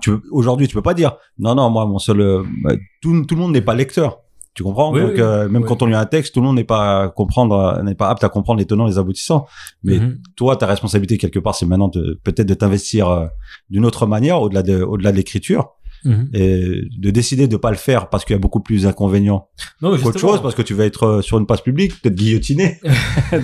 Tu 0.00 0.12
aujourd'hui 0.30 0.68
tu 0.68 0.74
peux 0.74 0.82
pas 0.82 0.94
dire 0.94 1.16
non 1.38 1.54
non 1.54 1.70
moi 1.70 1.86
mon 1.86 1.98
seul 1.98 2.20
euh, 2.20 2.42
bah, 2.62 2.74
tout, 3.00 3.24
tout 3.24 3.34
le 3.34 3.40
monde 3.40 3.52
n'est 3.52 3.62
pas 3.62 3.74
lecteur. 3.74 4.20
Tu 4.54 4.62
comprends? 4.62 4.92
Donc 4.92 5.18
euh, 5.18 5.48
même 5.48 5.64
quand 5.64 5.82
on 5.82 5.86
lit 5.86 5.94
un 5.94 6.04
texte, 6.04 6.34
tout 6.34 6.40
le 6.40 6.46
monde 6.46 6.56
n'est 6.56 6.64
pas 6.64 7.04
à 7.04 7.08
comprendre, 7.08 7.80
n'est 7.82 7.94
pas 7.94 8.10
apte 8.10 8.22
à 8.22 8.28
comprendre 8.28 8.58
les 8.58 8.66
tenants, 8.66 8.86
les 8.86 8.98
aboutissants. 8.98 9.46
Mais 9.82 9.96
mm-hmm. 9.96 10.18
toi, 10.36 10.56
ta 10.56 10.66
responsabilité 10.66 11.16
quelque 11.16 11.38
part, 11.38 11.54
c'est 11.54 11.64
maintenant 11.64 11.88
peut-être 11.88 12.46
de 12.46 12.52
t'investir 12.52 13.30
d'une 13.70 13.86
autre 13.86 14.04
manière, 14.04 14.42
au-delà 14.42 14.62
de, 14.62 14.82
au-delà 14.82 15.10
de 15.10 15.16
l'écriture 15.16 15.70
Mhm. 16.04 16.30
et 16.34 16.82
de 16.98 17.10
décider 17.10 17.48
de 17.48 17.56
pas 17.56 17.70
le 17.70 17.76
faire 17.76 18.08
parce 18.08 18.24
qu'il 18.24 18.34
y 18.34 18.36
a 18.36 18.40
beaucoup 18.40 18.60
plus 18.60 18.82
d'inconvénients 18.82 19.48
qu'autre 19.80 20.18
chose 20.18 20.42
parce 20.42 20.54
que 20.54 20.62
tu 20.62 20.74
vas 20.74 20.84
être 20.84 21.04
euh, 21.04 21.22
sur 21.22 21.38
une 21.38 21.46
place 21.46 21.60
publique 21.60 22.00
peut-être 22.00 22.14
guillotiné. 22.14 22.80
Mais 23.32 23.40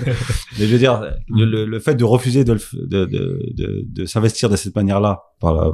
je 0.57 0.65
veux 0.65 0.77
dire 0.77 1.01
le, 1.29 1.65
le, 1.65 1.79
fait 1.79 1.95
de 1.95 2.03
refuser 2.03 2.43
de, 2.43 2.57
de, 2.73 3.05
de, 3.05 3.85
de, 3.87 4.05
s'investir 4.05 4.49
de 4.49 4.55
cette 4.55 4.75
manière-là 4.75 5.23
par 5.39 5.53
la, 5.53 5.71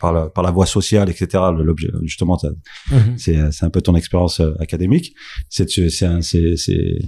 par, 0.00 0.12
la, 0.12 0.28
par 0.28 0.42
la 0.42 0.50
voie 0.50 0.66
sociale 0.66 1.08
etc 1.08 1.42
l'objet 1.56 1.90
justement 2.02 2.38
c'est 3.16 3.52
c'est 3.52 3.64
un 3.64 3.70
peu 3.70 3.80
ton 3.80 3.94
expérience 3.94 4.40
euh, 4.40 4.54
académique. 4.60 5.14
C'est 5.48 5.68
c'est 5.68 6.20
c'est 6.22 6.98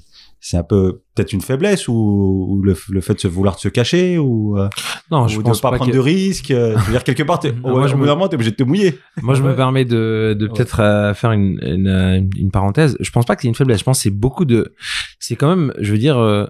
c'est 0.40 0.56
un 0.56 0.62
peu 0.62 1.02
peut-être 1.14 1.32
une 1.32 1.40
faiblesse 1.40 1.88
ou, 1.88 2.60
le, 2.62 2.76
le, 2.90 3.00
fait 3.00 3.14
de 3.14 3.20
se 3.20 3.28
vouloir 3.28 3.58
se 3.58 3.68
cacher 3.68 4.18
ou 4.18 4.58
euh, 4.58 4.68
non 5.10 5.28
je 5.28 5.38
ou 5.38 5.42
pense 5.42 5.58
de 5.58 5.62
pas, 5.62 5.72
prendre 5.72 5.92
de 5.92 5.98
risques 5.98 6.50
euh, 6.50 6.76
je 6.78 6.84
veux 6.84 6.92
dire 6.92 7.04
quelque 7.04 7.22
part 7.22 7.40
moi 7.62 7.86
je 7.86 7.96
me 7.96 8.06
t'es 8.28 8.34
obligé 8.34 8.50
de 8.50 8.56
te 8.56 8.62
mouiller. 8.62 8.98
Moi 9.22 9.34
je 9.34 9.42
me 9.42 9.54
permets 9.56 9.84
de, 9.84 10.36
de 10.38 10.46
peut-être 10.46 10.80
euh, 10.80 11.14
faire 11.14 11.32
une, 11.32 11.58
une, 11.62 12.30
une, 12.36 12.50
parenthèse. 12.50 12.96
Je 13.00 13.10
pense 13.10 13.24
pas 13.24 13.34
que 13.36 13.42
c'est 13.42 13.48
une 13.48 13.54
faiblesse. 13.54 13.80
Je 13.80 13.84
pense 13.84 13.98
que 13.98 14.02
c'est 14.04 14.10
beaucoup 14.10 14.44
de 14.44 14.74
c'est 15.18 15.36
quand 15.36 15.48
même 15.48 15.72
je 15.78 15.92
veux 15.92 15.98
dire 15.98 16.48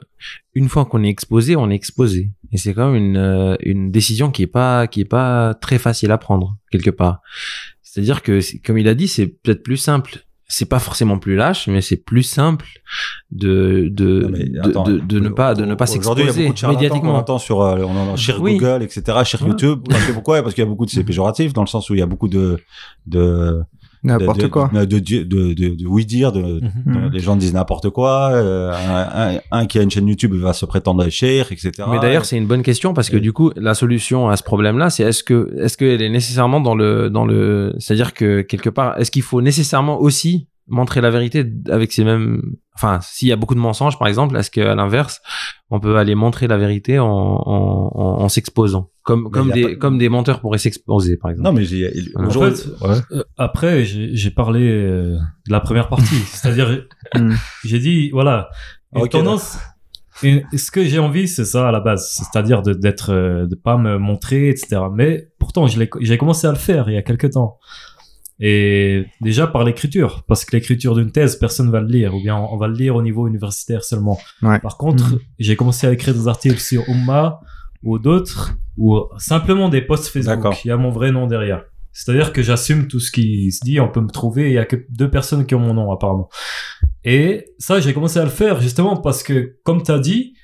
une 0.55 0.69
fois 0.69 0.85
qu'on 0.85 1.03
est 1.03 1.09
exposé 1.09 1.57
on 1.57 1.71
est 1.71 1.75
exposé. 1.75 2.31
Et 2.53 2.59
c'est 2.59 2.75
quand 2.75 2.91
même 2.91 3.03
une, 3.03 3.57
une 3.61 3.91
décision 3.91 4.31
qui 4.31 4.43
est 4.43 4.49
pas 4.49 4.87
qui 4.87 5.01
est 5.01 5.07
pas 5.07 5.55
très 5.55 5.79
facile 5.79 6.11
à 6.11 6.19
prendre 6.19 6.57
quelque 6.71 6.91
part. 6.91 7.21
C'est-à-dire 7.83 8.23
que 8.23 8.41
comme 8.65 8.79
il 8.79 8.89
a 8.89 8.95
dit 8.95 9.09
c'est 9.09 9.27
peut-être 9.27 9.63
plus 9.63 9.79
simple 9.79 10.26
c'est 10.49 10.69
pas 10.69 10.79
forcément 10.79 11.19
plus 11.19 11.35
lâche, 11.35 11.67
mais 11.67 11.81
c'est 11.81 11.97
plus 11.97 12.23
simple 12.23 12.67
de 13.33 13.89
de 13.91 14.21
de, 14.85 14.99
de, 15.01 15.21
ne 15.21 15.29
pas 15.29 15.55
de 15.55 15.65
ne 15.65 15.75
pas 15.75 15.87
s'exposer 15.87 16.51
médiatiquement. 16.69 17.15
On 17.15 17.19
entend 17.19 17.39
sur 17.39 17.63
euh, 17.63 17.79
on 17.81 17.97
entend 17.97 18.17
sur 18.17 18.41
Google, 18.41 18.83
etc., 18.83 19.19
sur 19.25 19.47
YouTube. 19.47 19.81
Parce 19.89 20.05
que 20.07 20.13
pourquoi? 20.13 20.43
Parce 20.43 20.55
qu'il 20.55 20.63
y 20.63 20.67
a 20.67 20.71
beaucoup 20.71 20.87
de 20.87 20.91
c'est 20.91 21.03
péjoratif 21.03 21.53
dans 21.53 21.63
le 21.63 21.67
sens 21.67 21.91
où 21.91 21.95
il 21.95 21.99
y 21.99 22.03
a 22.03 22.07
beaucoup 22.07 22.29
de 22.29 22.61
de 23.07 23.63
N'importe 24.07 24.49
quoi. 24.49 24.71
De, 24.73 24.85
de, 24.85 25.23
de, 25.23 25.55
de, 25.55 25.87
oui 25.87 26.05
dire, 26.07 26.33
de, 26.33 26.61
Mhm. 26.87 27.11
les 27.13 27.21
gens 27.21 27.37
disent 27.37 27.55
n'importe 27.55 27.91
quoi. 27.91 28.31
euh, 28.33 28.73
un, 28.73 29.35
un, 29.35 29.41
un 29.51 29.67
qui 29.67 29.79
a 29.79 29.83
une 29.83 29.91
chaîne 29.91 30.09
YouTube 30.09 30.35
va 30.35 30.53
se 30.53 30.65
prétendre 30.67 31.09
cher, 31.11 31.53
etc. 31.53 31.73
Mais 31.91 31.99
d'ailleurs, 31.99 32.25
c'est 32.25 32.37
une 32.37 32.47
bonne 32.47 32.63
question 32.63 32.95
parce 32.95 33.11
que 33.11 33.17
Et- 33.17 33.21
du 33.21 33.33
coup, 33.33 33.51
la 33.57 33.75
solution 33.75 34.29
à 34.29 34.37
ce 34.37 34.43
problème-là, 34.43 34.91
c'est 34.91 35.03
est-ce 35.05 35.23
que 35.25 35.55
est-ce 35.59 35.77
qu'elle 35.77 36.01
est 36.03 36.09
nécessairement 36.11 36.61
dans 36.61 36.75
le 36.75 37.11
dans 37.11 37.25
le, 37.27 37.75
c'est-à-dire 37.79 38.15
que 38.15 38.43
quelque 38.43 38.71
part, 38.71 38.99
est-ce 38.99 39.11
qu'il 39.11 39.23
faut 39.23 39.43
nécessairement 39.43 40.01
aussi 40.01 40.49
montrer 40.69 41.01
la 41.01 41.11
vérité 41.11 41.45
avec 41.71 41.93
ces 41.93 42.03
mêmes, 42.03 42.43
enfin, 42.75 42.99
s'il 43.01 43.29
y 43.29 43.33
a 43.33 43.37
beaucoup 43.37 43.55
de 43.55 43.61
mensonges, 43.61 43.99
par 44.01 44.09
exemple, 44.09 44.37
est-ce 44.37 44.51
qu'à 44.51 44.75
l'inverse, 44.75 45.21
on 45.71 45.79
peut 45.79 45.97
aller 45.97 46.17
montrer 46.17 46.49
la 46.49 46.57
vérité 46.57 46.99
en 46.99 47.07
en, 47.09 47.93
en, 47.95 48.23
en 48.25 48.29
s'exposant, 48.29 48.89
comme 49.07 49.31
comme 49.31 49.51
des 49.53 49.63
pas- 49.63 49.75
comme 49.77 49.99
des 49.99 50.09
menteurs 50.09 50.41
pourraient 50.41 50.59
s'exposer, 50.59 51.17
par 51.17 51.31
exemple. 51.31 51.49
Non, 51.49 51.53
mais 51.55 51.65
j'ai, 51.65 51.91
aujourd'hui- 52.17 52.57
fait, 52.57 52.87
ouais. 52.87 52.97
euh, 53.13 53.23
après, 53.39 53.85
j'ai 53.85 54.31
parlé 54.31 54.69
euh, 54.69 55.17
de 55.47 55.53
la 55.53 55.61
première 55.61 55.89
partie. 55.89 56.05
C'est-à-dire, 56.33 56.85
Mm. 57.15 57.35
j'ai 57.65 57.79
dit, 57.79 58.11
voilà, 58.11 58.49
une 58.95 59.09
tendance. 59.09 59.59
une- 60.23 60.43
ce 60.57 60.71
que 60.71 60.83
j'ai 60.85 60.99
envie, 60.99 61.29
c'est 61.29 61.45
ça 61.45 61.69
à 61.69 61.73
la 61.73 61.81
base. 61.81 62.03
C'est-à-dire 62.17 62.63
de- 62.63 62.73
d'être, 62.75 63.11
euh, 63.13 63.47
de 63.47 63.55
pas 63.55 63.77
me 63.77 63.97
montrer, 63.99 64.49
etc. 64.49 64.81
Mais 64.93 65.29
pourtant, 65.39 65.67
je 65.69 65.79
l'ai- 65.79 65.91
j'ai 66.01 66.19
commencé 66.19 66.47
à 66.47 66.51
le 66.51 66.57
faire 66.59 66.89
il 66.91 66.95
y 66.95 66.99
a 66.99 67.03
quelques 67.03 67.31
temps. 67.31 67.59
Et 68.39 69.07
déjà 69.23 69.47
par 69.47 69.63
l'écriture, 69.65 70.25
parce 70.29 70.45
que 70.45 70.55
l'écriture 70.57 70.95
d'une 70.95 71.11
thèse, 71.11 71.37
personne 71.37 71.71
va 71.71 71.81
le 71.81 71.87
lire, 71.89 72.15
ou 72.15 72.21
bien 72.21 72.37
on 72.37 72.57
va 72.59 72.67
le 72.69 72.75
lire 72.75 72.95
au 72.97 73.03
niveau 73.03 73.27
universitaire 73.29 73.83
seulement. 73.85 74.19
Ouais. 74.43 74.59
Par 74.59 74.77
contre, 74.77 75.05
Mhm. 75.13 75.19
j'ai 75.39 75.57
commencé 75.57 75.87
à 75.87 75.93
écrire 75.93 76.13
des 76.15 76.29
articles 76.29 76.59
sur 76.61 76.83
Umma 76.89 77.41
ou 77.83 77.99
d'autres, 77.99 78.55
ou 78.77 79.01
simplement 79.19 79.69
des 79.69 79.83
posts. 79.83 80.09
Facebook. 80.09 80.65
Il 80.65 80.69
y 80.69 80.71
a 80.71 80.77
mon 80.77 80.91
vrai 80.91 81.11
nom 81.13 81.27
derrière. 81.27 81.65
C'est-à-dire 81.93 82.33
que 82.33 82.43
j'assume 82.43 82.89
tout 82.89 83.01
ce 83.01 83.11
qui 83.11 83.51
se 83.53 83.65
dit, 83.65 83.81
on 83.81 83.89
peut 83.89 84.03
me 84.03 84.11
trouver, 84.11 84.49
il 84.49 84.53
y 84.53 84.59
a 84.59 84.67
que 84.67 84.77
deux 84.91 85.11
personnes 85.11 85.47
qui 85.47 85.55
ont 85.55 85.61
mon 85.61 85.73
nom 85.73 85.91
apparemment. 85.91 86.29
Et 87.05 87.47
ça, 87.59 87.81
j'ai 87.81 87.95
commencé 87.95 88.19
à 88.19 88.25
le 88.25 88.31
faire 88.31 88.61
justement 88.61 88.99
parce 88.99 89.23
que, 89.23 89.57
comme 89.65 89.83
tu 89.83 89.93
as 89.93 89.99
dit, 89.99 90.35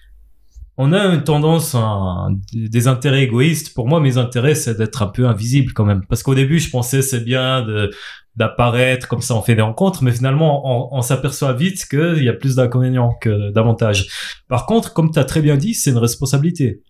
on 0.79 0.95
a 0.95 1.05
une 1.13 1.25
tendance 1.25 1.75
à 1.75 2.29
des 2.55 2.89
intérêts 2.89 3.25
égoïstes. 3.25 3.75
Pour 3.75 3.87
moi, 3.87 4.01
mes 4.01 4.17
intérêts, 4.17 4.55
c'est 4.55 4.79
d'être 4.79 5.03
un 5.03 5.09
peu 5.09 5.27
invisible 5.27 5.75
quand 5.75 5.85
même. 5.85 6.03
Parce 6.09 6.23
qu'au 6.23 6.35
début, 6.35 6.59
je 6.59 6.71
pensais 6.71 7.03
c'est 7.03 7.25
bien 7.25 7.63
de 7.63 7.91
d'apparaître 8.35 9.09
comme 9.09 9.21
ça, 9.21 9.35
on 9.35 9.43
fait 9.43 9.55
des 9.55 9.61
rencontres, 9.61 10.03
mais 10.03 10.11
finalement, 10.11 10.63
on, 10.65 10.97
on 10.97 11.03
s'aperçoit 11.03 11.53
vite 11.53 11.85
qu'il 11.87 12.25
y 12.25 12.31
a 12.31 12.33
plus 12.33 12.57
d'inconvénients 12.57 13.13
que 13.21 13.51
d'avantages. 13.51 14.09
Par 14.49 14.65
contre, 14.65 14.95
comme 14.95 15.11
tu 15.11 15.19
as 15.19 15.25
très 15.25 15.43
bien 15.43 15.59
dit, 15.59 15.75
c'est 15.75 15.91
une 15.91 15.99
responsabilité. 15.99 16.81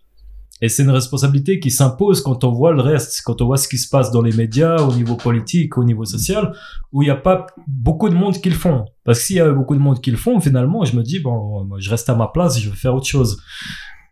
Et 0.63 0.69
c'est 0.69 0.83
une 0.83 0.91
responsabilité 0.91 1.59
qui 1.59 1.69
s'impose 1.69 2.21
quand 2.21 2.45
on 2.45 2.53
voit 2.53 2.71
le 2.71 2.79
reste, 2.79 3.21
quand 3.25 3.41
on 3.41 3.47
voit 3.47 3.57
ce 3.57 3.67
qui 3.67 3.77
se 3.77 3.89
passe 3.89 4.11
dans 4.11 4.21
les 4.21 4.31
médias, 4.31 4.77
au 4.77 4.95
niveau 4.95 5.17
politique, 5.17 5.77
au 5.77 5.83
niveau 5.83 6.05
social, 6.05 6.53
où 6.93 7.01
il 7.01 7.07
n'y 7.07 7.11
a 7.11 7.17
pas 7.17 7.47
beaucoup 7.67 8.07
de 8.07 8.15
monde 8.15 8.37
qui 8.37 8.49
le 8.49 8.55
font. 8.55 8.85
Parce 9.03 9.19
que 9.19 9.25
s'il 9.25 9.35
y 9.35 9.41
a 9.41 9.51
beaucoup 9.51 9.75
de 9.75 9.81
monde 9.81 9.99
qui 9.99 10.09
le 10.09 10.15
font, 10.15 10.39
finalement, 10.39 10.85
je 10.85 10.95
me 10.95 11.03
dis, 11.03 11.19
bon, 11.19 11.69
je 11.79 11.89
reste 11.89 12.09
à 12.09 12.15
ma 12.15 12.27
place, 12.27 12.61
je 12.61 12.69
vais 12.69 12.77
faire 12.77 12.95
autre 12.95 13.07
chose. 13.07 13.41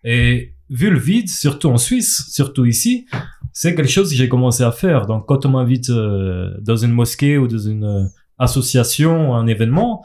Et 0.03 0.53
vu 0.69 0.89
le 0.89 0.99
vide, 0.99 1.29
surtout 1.29 1.69
en 1.69 1.77
Suisse, 1.77 2.25
surtout 2.27 2.65
ici, 2.65 3.05
c'est 3.53 3.73
quelque 3.73 3.87
chose 3.87 4.09
que 4.09 4.15
j'ai 4.17 4.27
commencé 4.27 4.61
à 4.61 4.73
faire. 4.73 5.05
Donc, 5.05 5.29
quand 5.29 5.45
on 5.45 5.51
m'invite 5.51 5.89
euh, 5.89 6.49
dans 6.59 6.75
une 6.75 6.91
mosquée 6.91 7.37
ou 7.37 7.47
dans 7.47 7.59
une 7.59 7.85
euh, 7.85 8.03
association, 8.39 9.33
un 9.35 9.47
événement, 9.47 10.03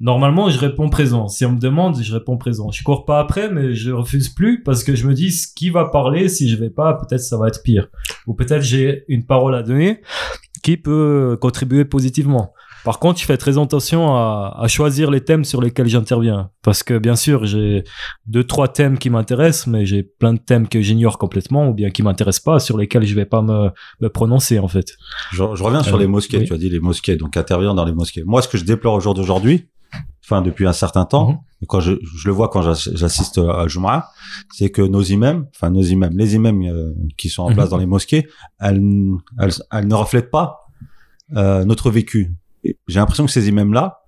normalement, 0.00 0.48
je 0.50 0.58
réponds 0.58 0.88
présent. 0.88 1.28
Si 1.28 1.44
on 1.44 1.52
me 1.52 1.58
demande, 1.58 2.00
je 2.02 2.12
réponds 2.12 2.36
présent. 2.36 2.70
Je 2.70 2.82
cours 2.82 3.04
pas 3.04 3.18
après, 3.20 3.50
mais 3.50 3.74
je 3.74 3.90
refuse 3.90 4.28
plus 4.28 4.62
parce 4.62 4.84
que 4.84 4.94
je 4.94 5.06
me 5.06 5.14
dis, 5.14 5.30
ce 5.32 5.46
qui 5.54 5.70
va 5.70 5.84
parler, 5.86 6.28
si 6.28 6.48
je 6.48 6.56
vais 6.56 6.70
pas, 6.70 6.94
peut-être 6.94 7.22
ça 7.22 7.36
va 7.38 7.48
être 7.48 7.62
pire. 7.62 7.88
Ou 8.26 8.34
peut-être 8.34 8.62
j'ai 8.62 9.04
une 9.08 9.24
parole 9.26 9.54
à 9.54 9.62
donner 9.62 10.00
qui 10.62 10.76
peut 10.76 11.36
contribuer 11.40 11.84
positivement. 11.84 12.52
Par 12.84 12.98
contre, 12.98 13.18
je 13.18 13.24
fais 13.24 13.38
très 13.38 13.56
attention 13.56 14.14
à, 14.14 14.56
à 14.60 14.68
choisir 14.68 15.10
les 15.10 15.22
thèmes 15.22 15.44
sur 15.44 15.62
lesquels 15.62 15.86
j'interviens. 15.88 16.50
Parce 16.62 16.82
que, 16.82 16.98
bien 16.98 17.16
sûr, 17.16 17.46
j'ai 17.46 17.82
deux, 18.26 18.44
trois 18.44 18.68
thèmes 18.68 18.98
qui 18.98 19.08
m'intéressent, 19.08 19.68
mais 19.68 19.86
j'ai 19.86 20.02
plein 20.02 20.34
de 20.34 20.38
thèmes 20.38 20.68
que 20.68 20.82
j'ignore 20.82 21.16
complètement 21.16 21.68
ou 21.70 21.72
bien 21.72 21.88
qui 21.88 22.02
m'intéressent 22.02 22.44
pas, 22.44 22.58
sur 22.60 22.76
lesquels 22.76 23.06
je 23.06 23.14
vais 23.14 23.24
pas 23.24 23.40
me, 23.40 23.70
me 24.02 24.08
prononcer, 24.08 24.58
en 24.58 24.68
fait. 24.68 24.96
Je, 25.32 25.38
je 25.54 25.62
reviens 25.62 25.82
sur 25.82 25.96
Euh, 25.96 25.98
les 26.00 26.06
mosquées. 26.06 26.38
oui. 26.40 26.44
Tu 26.46 26.52
as 26.52 26.58
dit 26.58 26.68
les 26.68 26.80
mosquées, 26.80 27.16
donc 27.16 27.38
intervenir 27.38 27.74
dans 27.74 27.86
les 27.86 27.94
mosquées. 27.94 28.22
Moi, 28.26 28.42
ce 28.42 28.48
que 28.48 28.58
je 28.58 28.64
déplore 28.66 28.92
au 28.94 29.00
jour 29.00 29.14
d'aujourd'hui, 29.14 29.68
enfin 30.24 30.40
depuis 30.42 30.66
un 30.66 30.72
certain 30.72 31.04
temps, 31.04 31.28
Mhm. 31.30 31.38
quand 31.68 31.80
je, 31.80 31.92
je 32.02 32.26
le 32.28 32.32
vois 32.32 32.48
quand 32.48 32.62
j'ass- 32.62 32.88
j'assiste 32.94 33.38
à 33.38 33.66
Jumu'ah, 33.68 34.08
c'est 34.52 34.70
que 34.70 34.82
nos 34.82 35.02
imams, 35.02 35.46
enfin 35.54 35.70
nos 35.70 35.82
imams, 35.82 36.16
les 36.16 36.34
imams 36.34 36.62
euh, 36.64 36.92
qui 37.16 37.28
sont 37.28 37.42
en 37.42 37.48
Mhm. 37.50 37.54
place 37.56 37.68
dans 37.70 37.76
les 37.78 37.86
mosquées, 37.86 38.26
elles, 38.60 38.82
elles, 39.38 39.52
elles 39.72 39.86
ne 39.88 39.94
reflètent 39.94 40.30
pas 40.30 40.60
euh, 41.36 41.64
notre 41.64 41.90
vécu. 41.90 42.34
J'ai 42.88 42.98
l'impression 43.00 43.24
que 43.26 43.32
ces 43.32 43.48
imams-là 43.48 43.98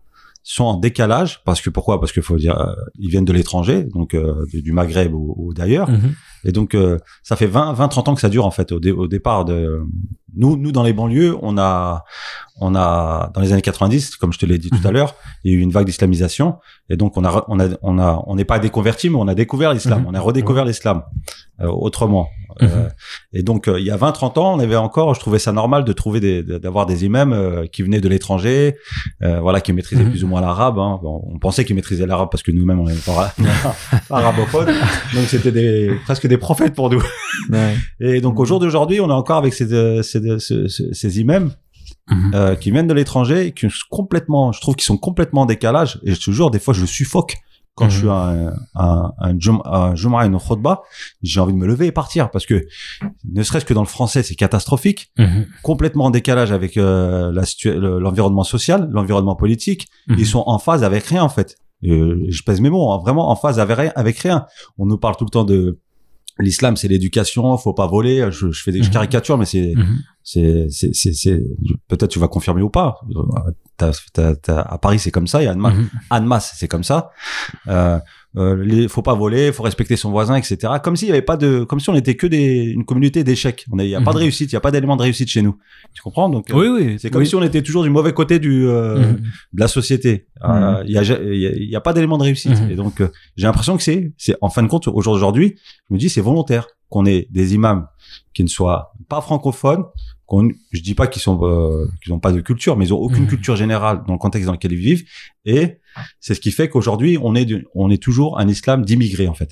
sont 0.42 0.64
en 0.64 0.76
décalage 0.78 1.42
parce 1.44 1.60
que 1.60 1.70
pourquoi? 1.70 1.98
Parce 1.98 2.12
qu'il 2.12 2.22
faut 2.22 2.36
dire, 2.36 2.56
euh, 2.60 2.72
ils 2.98 3.10
viennent 3.10 3.24
de 3.24 3.32
l'étranger, 3.32 3.84
donc 3.84 4.14
euh, 4.14 4.44
du 4.52 4.72
Maghreb 4.72 5.12
ou, 5.14 5.34
ou 5.36 5.52
d'ailleurs. 5.54 5.88
Et 6.46 6.52
donc, 6.52 6.74
euh, 6.74 6.98
ça 7.22 7.36
fait 7.36 7.46
20, 7.46 7.72
20, 7.74 7.88
30 7.88 8.08
ans 8.08 8.14
que 8.14 8.20
ça 8.22 8.28
dure, 8.30 8.46
en 8.46 8.50
fait, 8.50 8.72
au, 8.72 8.78
dé- 8.80 8.92
au 8.92 9.06
départ 9.08 9.44
de, 9.44 9.82
nous, 10.36 10.56
nous, 10.56 10.70
dans 10.72 10.82
les 10.84 10.92
banlieues, 10.92 11.36
on 11.42 11.58
a, 11.58 12.04
on 12.60 12.74
a, 12.74 13.30
dans 13.34 13.40
les 13.40 13.52
années 13.52 13.62
90, 13.62 14.16
comme 14.16 14.32
je 14.32 14.38
te 14.38 14.46
l'ai 14.46 14.56
dit 14.58 14.70
tout 14.70 14.78
à 14.84 14.88
Mhm. 14.88 14.94
l'heure, 14.94 15.14
il 15.44 15.52
y 15.52 15.54
a 15.54 15.58
eu 15.58 15.60
une 15.60 15.70
vague 15.72 15.86
d'islamisation. 15.86 16.56
Et 16.88 16.96
donc, 16.96 17.16
on 17.16 17.24
a, 17.24 17.44
on 17.48 17.58
a, 17.58 17.68
on 17.82 17.98
a, 17.98 18.22
on 18.26 18.36
n'est 18.36 18.44
pas 18.44 18.58
déconverti, 18.60 19.10
mais 19.10 19.16
on 19.16 19.28
a 19.28 19.34
découvert 19.34 19.72
l'islam. 19.74 20.02
Mhm. 20.02 20.06
On 20.08 20.14
a 20.14 20.20
redécouvert 20.20 20.64
l'islam, 20.64 21.02
euh, 21.60 21.66
autrement. 21.66 22.28
Mhm. 22.60 22.68
Euh, 22.72 22.88
et 23.34 23.42
donc, 23.42 23.68
euh, 23.68 23.78
il 23.80 23.84
y 23.84 23.90
a 23.90 23.96
20, 23.96 24.12
30 24.12 24.38
ans, 24.38 24.54
on 24.54 24.60
avait 24.60 24.76
encore, 24.76 25.14
je 25.14 25.20
trouvais 25.20 25.38
ça 25.38 25.52
normal 25.52 25.84
de 25.84 25.92
trouver 25.92 26.20
des, 26.20 26.42
d'avoir 26.42 26.86
des 26.86 27.04
imams 27.04 27.66
qui 27.72 27.82
venaient 27.82 28.00
de 28.00 28.08
l'étranger, 28.08 28.76
voilà, 29.20 29.60
qui 29.60 29.72
maîtrisaient 29.72 30.04
plus 30.04 30.22
ou 30.24 30.28
moins 30.28 30.40
l'arabe. 30.40 30.78
Hein. 30.78 30.98
Bon, 31.02 31.22
on 31.30 31.38
pensait 31.38 31.64
qu'ils 31.64 31.76
maîtrisaient 31.76 32.06
l'arabe 32.06 32.28
parce 32.30 32.42
que 32.42 32.52
nous-mêmes, 32.52 32.78
on 32.80 32.84
n'était 32.84 33.00
pas, 33.10 33.34
pas 34.08 34.16
arabophones. 34.18 34.68
Donc, 35.14 35.24
c'était 35.26 35.52
des, 35.52 35.96
presque 36.04 36.26
des 36.26 36.35
prophètes 36.38 36.74
pour 36.74 36.90
nous. 36.90 37.02
Ouais. 37.50 37.74
Et 38.00 38.20
donc, 38.20 38.38
au 38.40 38.44
jour 38.44 38.58
d'aujourd'hui, 38.60 39.00
on 39.00 39.08
est 39.08 39.12
encore 39.12 39.36
avec 39.38 39.54
ces, 39.54 39.72
euh, 39.72 40.02
ces, 40.02 40.20
ces, 40.38 40.68
ces- 40.68 40.92
ces 40.92 41.20
imams 41.20 41.50
Mhm. 42.08 42.30
euh, 42.34 42.54
qui 42.54 42.70
viennent 42.70 42.86
de 42.86 42.94
l'étranger 42.94 43.52
qui 43.52 43.68
sont 43.68 43.76
complètement, 43.90 44.52
je 44.52 44.60
trouve 44.60 44.76
qu'ils 44.76 44.84
sont 44.86 44.96
complètement 44.96 45.42
en 45.42 45.46
décalage. 45.46 45.98
Et 46.04 46.14
je 46.14 46.20
te 46.20 46.30
jure, 46.30 46.50
des 46.52 46.60
fois, 46.60 46.72
je 46.72 46.86
suffoque 46.86 47.36
quand 47.74 47.88
je 47.90 47.96
Mhm. 47.96 48.00
suis 48.00 48.08
à 48.08 48.14
un, 48.14 48.52
un, 48.76 49.12
un, 49.18 49.34
jum- 49.38 49.60
un 49.64 49.94
Jumu'ah 49.96 50.24
et 50.24 50.28
une 50.28 50.38
j'ai 51.22 51.40
envie 51.40 51.52
de 51.52 51.58
me 51.58 51.66
lever 51.66 51.86
et 51.86 51.92
partir 51.92 52.30
parce 52.30 52.46
que 52.46 52.64
ne 53.30 53.42
serait-ce 53.42 53.64
que 53.66 53.74
dans 53.74 53.82
le 53.82 53.88
français, 53.88 54.22
c'est 54.22 54.34
catastrophique, 54.36 55.12
complètement 55.62 56.04
en 56.06 56.10
décalage 56.10 56.52
avec 56.52 56.76
euh, 56.76 57.32
l'environnement 57.64 58.44
social, 58.44 58.88
l'environnement 58.92 59.36
politique. 59.36 59.88
Mhm. 60.08 60.16
Ils 60.18 60.26
sont 60.26 60.44
en 60.46 60.58
phase 60.58 60.84
avec 60.84 61.04
rien 61.06 61.22
en 61.24 61.28
fait. 61.28 61.56
Euh, 61.84 62.24
je 62.30 62.42
pèse 62.44 62.60
mes 62.60 62.70
mots, 62.70 62.90
hein, 62.92 62.98
vraiment 63.02 63.30
en 63.30 63.36
phase 63.36 63.58
avec 63.60 63.76
rien, 63.76 63.92
avec 63.96 64.18
rien. 64.20 64.46
On 64.78 64.86
nous 64.86 64.96
parle 64.96 65.16
tout 65.16 65.24
le 65.26 65.30
temps 65.30 65.44
de 65.44 65.78
l'islam, 66.38 66.76
c'est 66.76 66.88
l'éducation, 66.88 67.56
faut 67.58 67.72
pas 67.74 67.86
voler. 67.86 68.28
Je, 68.30 68.50
je 68.50 68.62
fais 68.62 68.72
des 68.72 68.80
Mhm. 68.80 68.90
caricature, 68.90 69.38
mais 69.38 69.46
c'est 69.46 69.72
Mhm. 69.74 69.98
c'est 70.22 70.66
c'est 70.70 70.90
c'est 70.94 71.12
c'est- 71.12 71.42
peut-être 71.88 72.10
tu 72.10 72.18
vas 72.18 72.28
confirmer 72.28 72.62
ou 72.62 72.70
pas. 72.70 73.00
Euh, 73.82 73.92
à 74.48 74.78
Paris 74.78 74.98
c'est 74.98 75.10
comme 75.10 75.26
ça, 75.26 75.42
et 75.42 75.46
à 75.46 75.52
Annemasse, 76.10 76.52
Mhm. 76.52 76.56
C'est 76.58 76.68
comme 76.68 76.84
ça. 76.84 77.10
Euh, 77.68 77.98
euh, 78.36 78.86
faut 78.88 79.02
pas 79.02 79.14
voler, 79.14 79.50
faut 79.52 79.62
respecter 79.62 79.96
son 79.96 80.10
voisin, 80.10 80.36
etc. 80.36 80.74
Comme 80.82 80.94
s'il 80.96 81.08
y 81.08 81.10
avait 81.10 81.22
pas 81.22 81.36
de, 81.36 81.64
comme 81.64 81.80
si 81.80 81.88
on 81.90 81.94
était 81.94 82.16
que 82.16 82.26
des, 82.26 82.64
une 82.64 82.84
communauté 82.84 83.24
d'échecs. 83.24 83.64
On 83.72 83.78
il 83.78 83.88
y 83.88 83.94
a 83.94 84.00
pas 84.00 84.12
de 84.12 84.16
Mhm. 84.18 84.22
réussite, 84.24 84.50
il 84.50 84.54
y 84.54 84.56
a 84.56 84.60
pas 84.60 84.70
d'élément 84.70 84.96
de 84.96 85.02
réussite 85.02 85.28
chez 85.28 85.42
nous. 85.42 85.56
Tu 85.94 86.02
comprends? 86.02 86.28
Donc 86.28 86.50
euh, 86.50 86.54
Oui, 86.54 86.68
oui. 86.68 86.96
c'est 86.98 87.10
comme 87.10 87.22
oui. 87.22 87.26
si 87.26 87.34
on 87.34 87.42
était 87.42 87.62
toujours 87.62 87.82
du 87.84 87.90
mauvais 87.90 88.12
côté 88.12 88.38
du 88.38 88.66
euh, 88.68 88.98
Mhm. 88.98 89.16
de 89.54 89.60
la 89.60 89.68
société. 89.68 90.26
Euh, 90.44 90.82
Il 90.86 90.92
y 90.92 90.98
a 90.98 91.02
ja- 91.02 91.18
il 91.22 91.38
y, 91.40 91.46
a, 91.46 91.50
y 91.56 91.76
a 91.76 91.80
pas 91.80 91.92
d'élément 91.94 92.18
de 92.18 92.24
réussite. 92.24 92.60
Mhm. 92.60 92.70
Et 92.70 92.74
donc 92.76 93.00
euh, 93.00 93.08
j'ai 93.36 93.46
l'impression 93.46 93.76
que 93.76 93.82
c'est 93.82 94.12
c'est 94.18 94.36
en 94.40 94.50
fin 94.50 94.62
de 94.62 94.68
compte 94.68 94.86
au 94.88 95.00
jour 95.00 95.14
d'aujourd'hui, 95.14 95.56
je 95.88 95.94
me 95.94 95.98
dis 95.98 96.08
c'est 96.10 96.20
volontaire 96.20 96.66
qu'on 96.88 97.06
ait 97.06 97.26
des 97.30 97.54
imams 97.54 97.86
qui 98.34 98.42
ne 98.44 98.48
soient 98.48 98.92
pas 99.08 99.20
francophones. 99.20 99.84
Qu'on, 100.26 100.50
je 100.72 100.80
dis 100.80 100.94
pas 100.94 101.06
qu'ils 101.06 101.22
sont 101.22 101.38
euh, 101.44 101.86
qu'ils 102.02 102.12
ont 102.12 102.18
pas 102.18 102.32
de 102.32 102.40
culture, 102.40 102.76
mais 102.76 102.86
ils 102.86 102.92
ont 102.92 102.98
aucune 102.98 103.22
Mhm. 103.22 103.28
culture 103.28 103.54
générale 103.56 104.02
dans 104.08 104.12
le 104.14 104.18
contexte 104.18 104.46
dans 104.46 104.52
lequel 104.52 104.72
ils 104.72 104.78
vivent. 104.78 105.04
Et 105.44 105.78
c'est 106.20 106.34
ce 106.34 106.40
qui 106.40 106.50
fait 106.50 106.68
qu'aujourd'hui 106.68 107.18
on 107.22 107.34
est 107.34 107.44
du- 107.44 107.66
on 107.74 107.90
est 107.90 108.02
toujours 108.02 108.38
un 108.38 108.48
islam 108.48 108.84
d'immigrés 108.84 109.28
en 109.28 109.34
fait. 109.34 109.50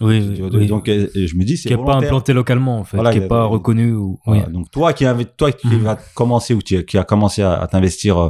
Oui, 0.00 0.38
oui. 0.52 0.66
Donc 0.68 0.86
je 0.86 1.34
me 1.36 1.42
dis 1.42 1.56
c'est 1.56 1.70
qui 1.70 1.76
n'est 1.76 1.84
pas 1.84 1.96
implanté 1.96 2.32
localement, 2.32 2.78
en 2.78 2.84
fait, 2.84 2.96
Voilà, 2.96 3.12
qui 3.12 3.18
n'est 3.18 3.26
pas 3.26 3.44
reconnu. 3.46 3.92
Ou... 3.94 4.20
oui. 4.28 4.38
Voilà. 4.38 4.46
Donc 4.46 4.70
toi 4.70 4.92
qui 4.92 5.04
avait, 5.04 5.24
toi 5.24 5.50
qui 5.50 5.66
Mhm. 5.66 5.96
commencer 6.14 6.54
ou 6.54 6.60
qui, 6.60 6.84
qui 6.84 6.96
a 6.98 7.02
commencé 7.02 7.42
à, 7.42 7.54
à 7.54 7.66
t'investir 7.66 8.16
euh, 8.16 8.28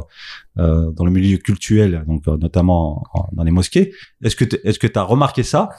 euh, 0.57 0.91
dans 0.93 1.05
le 1.05 1.11
milieu 1.11 1.37
culturel, 1.37 2.03
donc 2.07 2.27
euh, 2.27 2.37
notamment 2.37 3.03
en- 3.13 3.29
dans 3.33 3.43
les 3.43 3.51
mosquées, 3.51 3.91
est-ce 4.23 4.35
que 4.35 4.45
t'es- 4.45 4.59
est-ce 4.63 4.79
que 4.79 4.87
tu 4.87 4.97
as 4.97 5.03
remarqué 5.03 5.43
ça? 5.43 5.69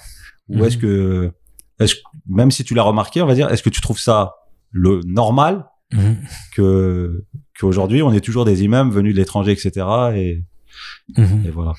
Ou 0.48 0.58
Mhm. 0.58 0.64
est-ce 0.64 0.76
que 0.78 1.32
est-ce 1.80 1.96
même 2.28 2.52
si 2.52 2.62
tu 2.62 2.74
l'as 2.76 2.84
remarqué, 2.84 3.20
on 3.22 3.26
va 3.26 3.34
dire, 3.34 3.48
est-ce 3.50 3.62
que 3.64 3.70
tu 3.70 3.80
trouves 3.80 3.98
ça 3.98 4.34
le 4.70 5.00
normal 5.06 5.64
Mhm. 5.92 6.18
que 6.54 7.24
qu'aujourd'hui 7.58 8.00
on 8.02 8.12
est 8.12 8.20
toujours 8.20 8.44
des 8.44 8.62
imams 8.62 8.90
venus 8.92 9.12
de 9.12 9.18
l'étranger, 9.18 9.50
etc. 9.50 9.86
Et, 10.14 10.44
Mhm. 11.16 11.44
et 11.46 11.50
voilà. 11.50 11.72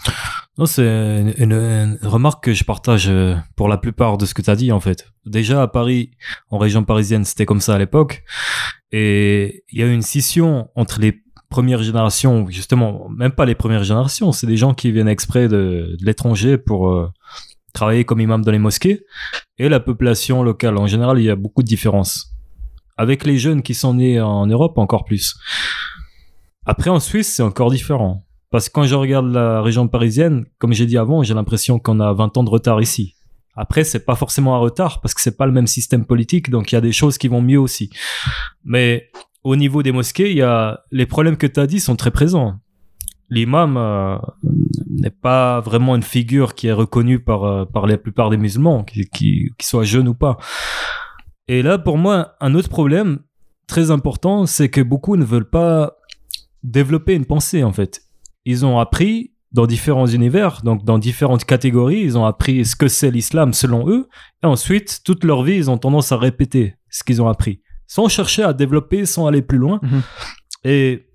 C'est 0.65 0.84
une, 0.84 1.34
une- 1.38 1.54
une 1.54 1.97
remarque 2.04 2.43
que 2.43 2.54
je 2.54 2.63
partage 2.63 3.08
euh, 3.10 3.36
pour 3.56 3.67
la 3.67 3.77
plupart 3.77 4.17
de 4.17 4.25
ce 4.25 4.34
que 4.34 4.41
tu 4.41 4.49
as 4.49 4.56
dit, 4.56 4.71
en 4.71 4.80
fait. 4.80 5.08
Déjà, 5.25 5.62
à 5.63 5.67
Paris, 5.67 6.12
en 6.49 6.58
région 6.58 6.84
parisienne, 6.84 7.23
c'était 7.25 7.45
comme 7.45 7.62
ça 7.62 7.75
à 7.75 7.77
l'époque. 7.80 8.23
Et 8.91 9.63
il 9.71 9.80
y 9.80 9.84
a 9.84 9.88
eu 9.88 9.93
une 9.93 10.01
scission 10.01 10.69
entre 10.75 10.99
les 10.99 11.21
première 11.49 11.84
génération, 11.84 12.47
justement, 12.49 13.10
même 13.10 13.34
pas 13.34 13.45
les 13.45 13.56
premières 13.56 13.84
générations, 13.84 14.32
c'est 14.32 14.47
des 14.47 14.56
gens 14.56 14.73
qui 14.73 14.89
viennent 14.89 15.10
exprès 15.10 15.49
de, 15.49 15.97
de 15.99 16.06
l'étranger 16.06 16.58
pour 16.58 16.89
euh, 16.89 17.10
travailler 17.73 18.06
comme 18.06 18.21
imam 18.21 18.41
dans 18.41 18.51
les 18.54 18.58
mosquées. 18.60 19.04
Et 19.58 19.67
la 19.67 19.82
population 19.82 20.43
locale, 20.43 20.77
en 20.77 20.88
général, 20.88 21.19
il 21.19 21.25
y 21.25 21.30
a 21.30 21.36
beaucoup 21.36 21.62
de 21.62 21.67
différences. 21.67 22.32
Avec 22.95 23.25
les 23.25 23.38
jeunes 23.38 23.63
qui 23.63 23.73
sont 23.73 23.95
nés 23.95 24.21
en 24.21 24.45
Europe, 24.47 24.77
encore 24.77 25.04
plus. 25.04 25.36
Après, 26.65 26.89
en 26.89 26.99
Suisse, 27.01 27.34
c'est 27.36 27.43
encore 27.43 27.69
différent. 27.71 28.23
Parce 28.51 28.67
que 28.67 28.73
quand 28.73 28.83
je 28.83 28.95
regarde 28.95 29.31
la 29.31 29.61
région 29.61 29.87
parisienne, 29.87 30.45
comme 30.59 30.73
j'ai 30.73 30.85
dit 30.85 30.97
avant, 30.97 31.23
j'ai 31.23 31.33
l'impression 31.33 31.79
qu'on 31.79 32.01
a 32.01 32.13
20 32.13 32.37
ans 32.37 32.43
de 32.43 32.49
retard 32.49 32.81
ici. 32.81 33.15
Après, 33.55 33.85
c'est 33.85 34.05
pas 34.05 34.15
forcément 34.15 34.55
un 34.55 34.59
retard 34.59 35.01
parce 35.01 35.13
que 35.13 35.21
c'est 35.21 35.37
pas 35.37 35.45
le 35.45 35.53
même 35.53 35.67
système 35.67 36.05
politique, 36.05 36.49
donc 36.49 36.71
il 36.71 36.75
y 36.75 36.77
a 36.77 36.81
des 36.81 36.91
choses 36.91 37.17
qui 37.17 37.29
vont 37.29 37.41
mieux 37.41 37.59
aussi. 37.59 37.89
Mais 38.65 39.09
au 39.43 39.55
niveau 39.55 39.83
des 39.83 39.93
mosquées, 39.93 40.31
il 40.31 40.37
y 40.37 40.41
a 40.41 40.83
les 40.91 41.05
problèmes 41.05 41.37
que 41.37 41.47
tu 41.47 41.59
as 41.59 41.67
dit 41.67 41.79
sont 41.79 41.95
très 41.95 42.11
présents. 42.11 42.59
L'imam 43.29 43.77
euh, 43.77 44.17
n'est 44.89 45.09
pas 45.09 45.61
vraiment 45.61 45.95
une 45.95 46.03
figure 46.03 46.53
qui 46.53 46.67
est 46.67 46.73
reconnue 46.73 47.19
par 47.19 47.45
euh, 47.45 47.65
par 47.65 47.87
la 47.87 47.97
plupart 47.97 48.29
des 48.29 48.37
musulmans, 48.37 48.83
qui, 48.83 49.07
qui, 49.07 49.49
qui 49.57 49.65
soit 49.65 49.85
jeune 49.85 50.09
ou 50.09 50.13
pas. 50.13 50.37
Et 51.47 51.61
là, 51.61 51.77
pour 51.77 51.97
moi, 51.97 52.35
un 52.41 52.53
autre 52.53 52.69
problème 52.69 53.19
très 53.67 53.91
important, 53.91 54.45
c'est 54.45 54.67
que 54.67 54.81
beaucoup 54.81 55.15
ne 55.15 55.23
veulent 55.23 55.49
pas 55.49 55.95
développer 56.63 57.13
une 57.13 57.25
pensée 57.25 57.63
en 57.63 57.71
fait. 57.71 58.01
Ils 58.45 58.65
ont 58.65 58.80
appris 58.80 59.32
dans 59.51 59.65
différents 59.65 60.08
univers, 60.08 60.62
donc 60.63 60.86
dans 60.86 60.97
différentes 60.97 61.43
catégories, 61.43 62.01
ils 62.01 62.17
ont 62.17 62.25
appris 62.25 62.65
ce 62.65 62.75
que 62.75 62.88
c'est 62.88 63.12
l'islam 63.12 63.54
selon 63.54 63.89
eux, 63.89 64.08
et 64.43 64.47
ensuite, 64.47 65.01
toute 65.04 65.23
leur 65.23 65.43
vie, 65.43 65.56
ils 65.56 65.69
ont 65.69 65.77
tendance 65.77 66.12
à 66.12 66.17
répéter 66.17 66.75
ce 66.89 67.04
qu'ils 67.04 67.21
ont 67.21 67.27
appris, 67.27 67.62
sans 67.86 68.08
chercher 68.08 68.43
à 68.43 68.54
développer, 68.54 69.06
sans 69.06 69.27
aller 69.27 69.41
plus 69.41 69.58
loin. 69.58 69.80
Mhm. 69.84 70.01
Et 70.63 71.08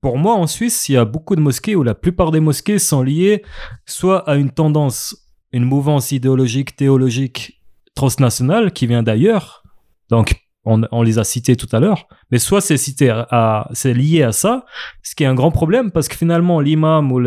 pour 0.00 0.16
moi, 0.16 0.34
en 0.34 0.46
Suisse, 0.46 0.88
il 0.88 0.92
y 0.92 0.96
a 0.96 1.04
beaucoup 1.04 1.36
de 1.36 1.40
mosquées 1.40 1.76
où 1.76 1.82
la 1.82 1.94
plupart 1.94 2.30
des 2.30 2.40
mosquées 2.40 2.78
sont 2.78 3.02
liées 3.02 3.42
soit 3.84 4.28
à 4.28 4.36
une 4.36 4.50
tendance, 4.50 5.16
une 5.52 5.64
mouvance 5.64 6.12
idéologique, 6.12 6.76
théologique 6.76 7.62
transnationale 7.94 8.72
qui 8.72 8.86
vient 8.86 9.02
d'ailleurs, 9.02 9.62
donc 10.08 10.41
on, 10.64 10.82
on 10.92 11.02
les 11.02 11.18
a 11.18 11.24
cités 11.24 11.56
tout 11.56 11.68
à 11.72 11.80
l'heure, 11.80 12.06
mais 12.30 12.38
soit 12.38 12.60
c'est 12.60 12.76
cité 12.76 13.10
à, 13.10 13.68
c'est 13.72 13.94
lié 13.94 14.22
à 14.22 14.32
ça, 14.32 14.64
ce 15.02 15.14
qui 15.14 15.24
est 15.24 15.26
un 15.26 15.34
grand 15.34 15.50
problème 15.50 15.90
parce 15.90 16.08
que 16.08 16.16
finalement 16.16 16.60
l'imam 16.60 17.10
ou 17.12 17.18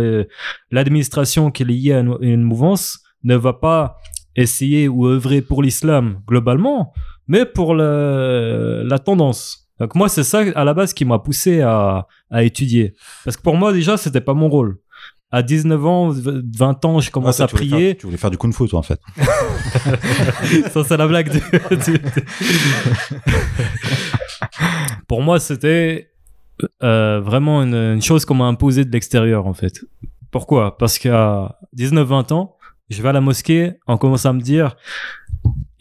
l'administration 0.71 1.52
qui 1.52 1.63
est 1.63 1.65
liée 1.65 1.93
à 1.93 2.00
une, 2.00 2.17
une 2.21 2.43
mouvance 2.43 3.00
ne 3.24 3.36
va 3.36 3.54
pas 3.54 3.98
essayer 4.36 4.88
ou 4.88 5.08
œuvrer 5.08 5.41
pour 5.41 5.62
l'islam 5.63 6.21
globalement, 6.28 6.93
mais 7.28 7.45
pour 7.45 7.74
le- 7.76 8.84
la 8.86 9.00
tendance. 9.00 9.69
Donc 9.80 9.95
moi 9.95 10.08
c'est 10.08 10.24
ça 10.24 10.39
à 10.56 10.63
la 10.63 10.74
base 10.74 10.93
qui 10.93 11.04
m'a 11.06 11.19
poussé 11.19 11.62
à, 11.62 12.08
à 12.32 12.43
étudier, 12.43 12.93
parce 13.26 13.36
que 13.38 13.41
pour 13.41 13.58
moi 13.58 13.74
déjà 13.74 13.98
c'était 13.98 14.21
pas 14.21 14.34
mon 14.34 14.48
rôle. 14.50 14.78
À 15.38 15.41
19 15.43 15.86
ans, 15.86 16.10
20 16.13 16.86
ans, 16.86 17.00
je 17.02 17.10
Ah, 17.10 17.12
commence 17.12 17.36
ça, 17.38 17.43
à 17.43 17.48
tu 17.48 17.56
prier. 17.56 17.88
faire- 17.89 17.98
tu 17.98 18.06
voulais 18.06 18.17
faire 18.17 18.32
du 18.32 18.38
kung-fu, 18.38 18.67
toi, 18.69 18.80
en 18.80 18.84
fait. 18.84 19.02
Ça, 20.71 20.84
c'est 20.86 20.95
la 20.95 21.08
blague. 21.08 21.30
de- 21.30 21.39
de- 21.76 22.00
Pour 25.08 25.21
moi, 25.21 25.39
c'était 25.39 26.12
euh, 26.84 27.19
vraiment 27.19 27.62
une, 27.63 27.76
une 27.76 28.02
chose 28.02 28.24
qu'on 28.26 28.36
m'a 28.36 28.45
imposée 28.45 28.86
de 28.86 28.91
l'extérieur, 28.91 29.45
en 29.48 29.54
fait. 29.54 29.82
Pourquoi? 30.32 30.78
Parce 30.78 30.98
qu'à 31.00 31.58
19-20 31.78 32.32
ans, 32.34 32.56
je 32.89 33.02
vais 33.02 33.10
à 33.10 33.13
la 33.13 33.21
mosquée, 33.21 33.74
on 33.88 33.98
commence 33.98 34.26
à 34.26 34.34
me 34.34 34.41
dire 34.41 34.76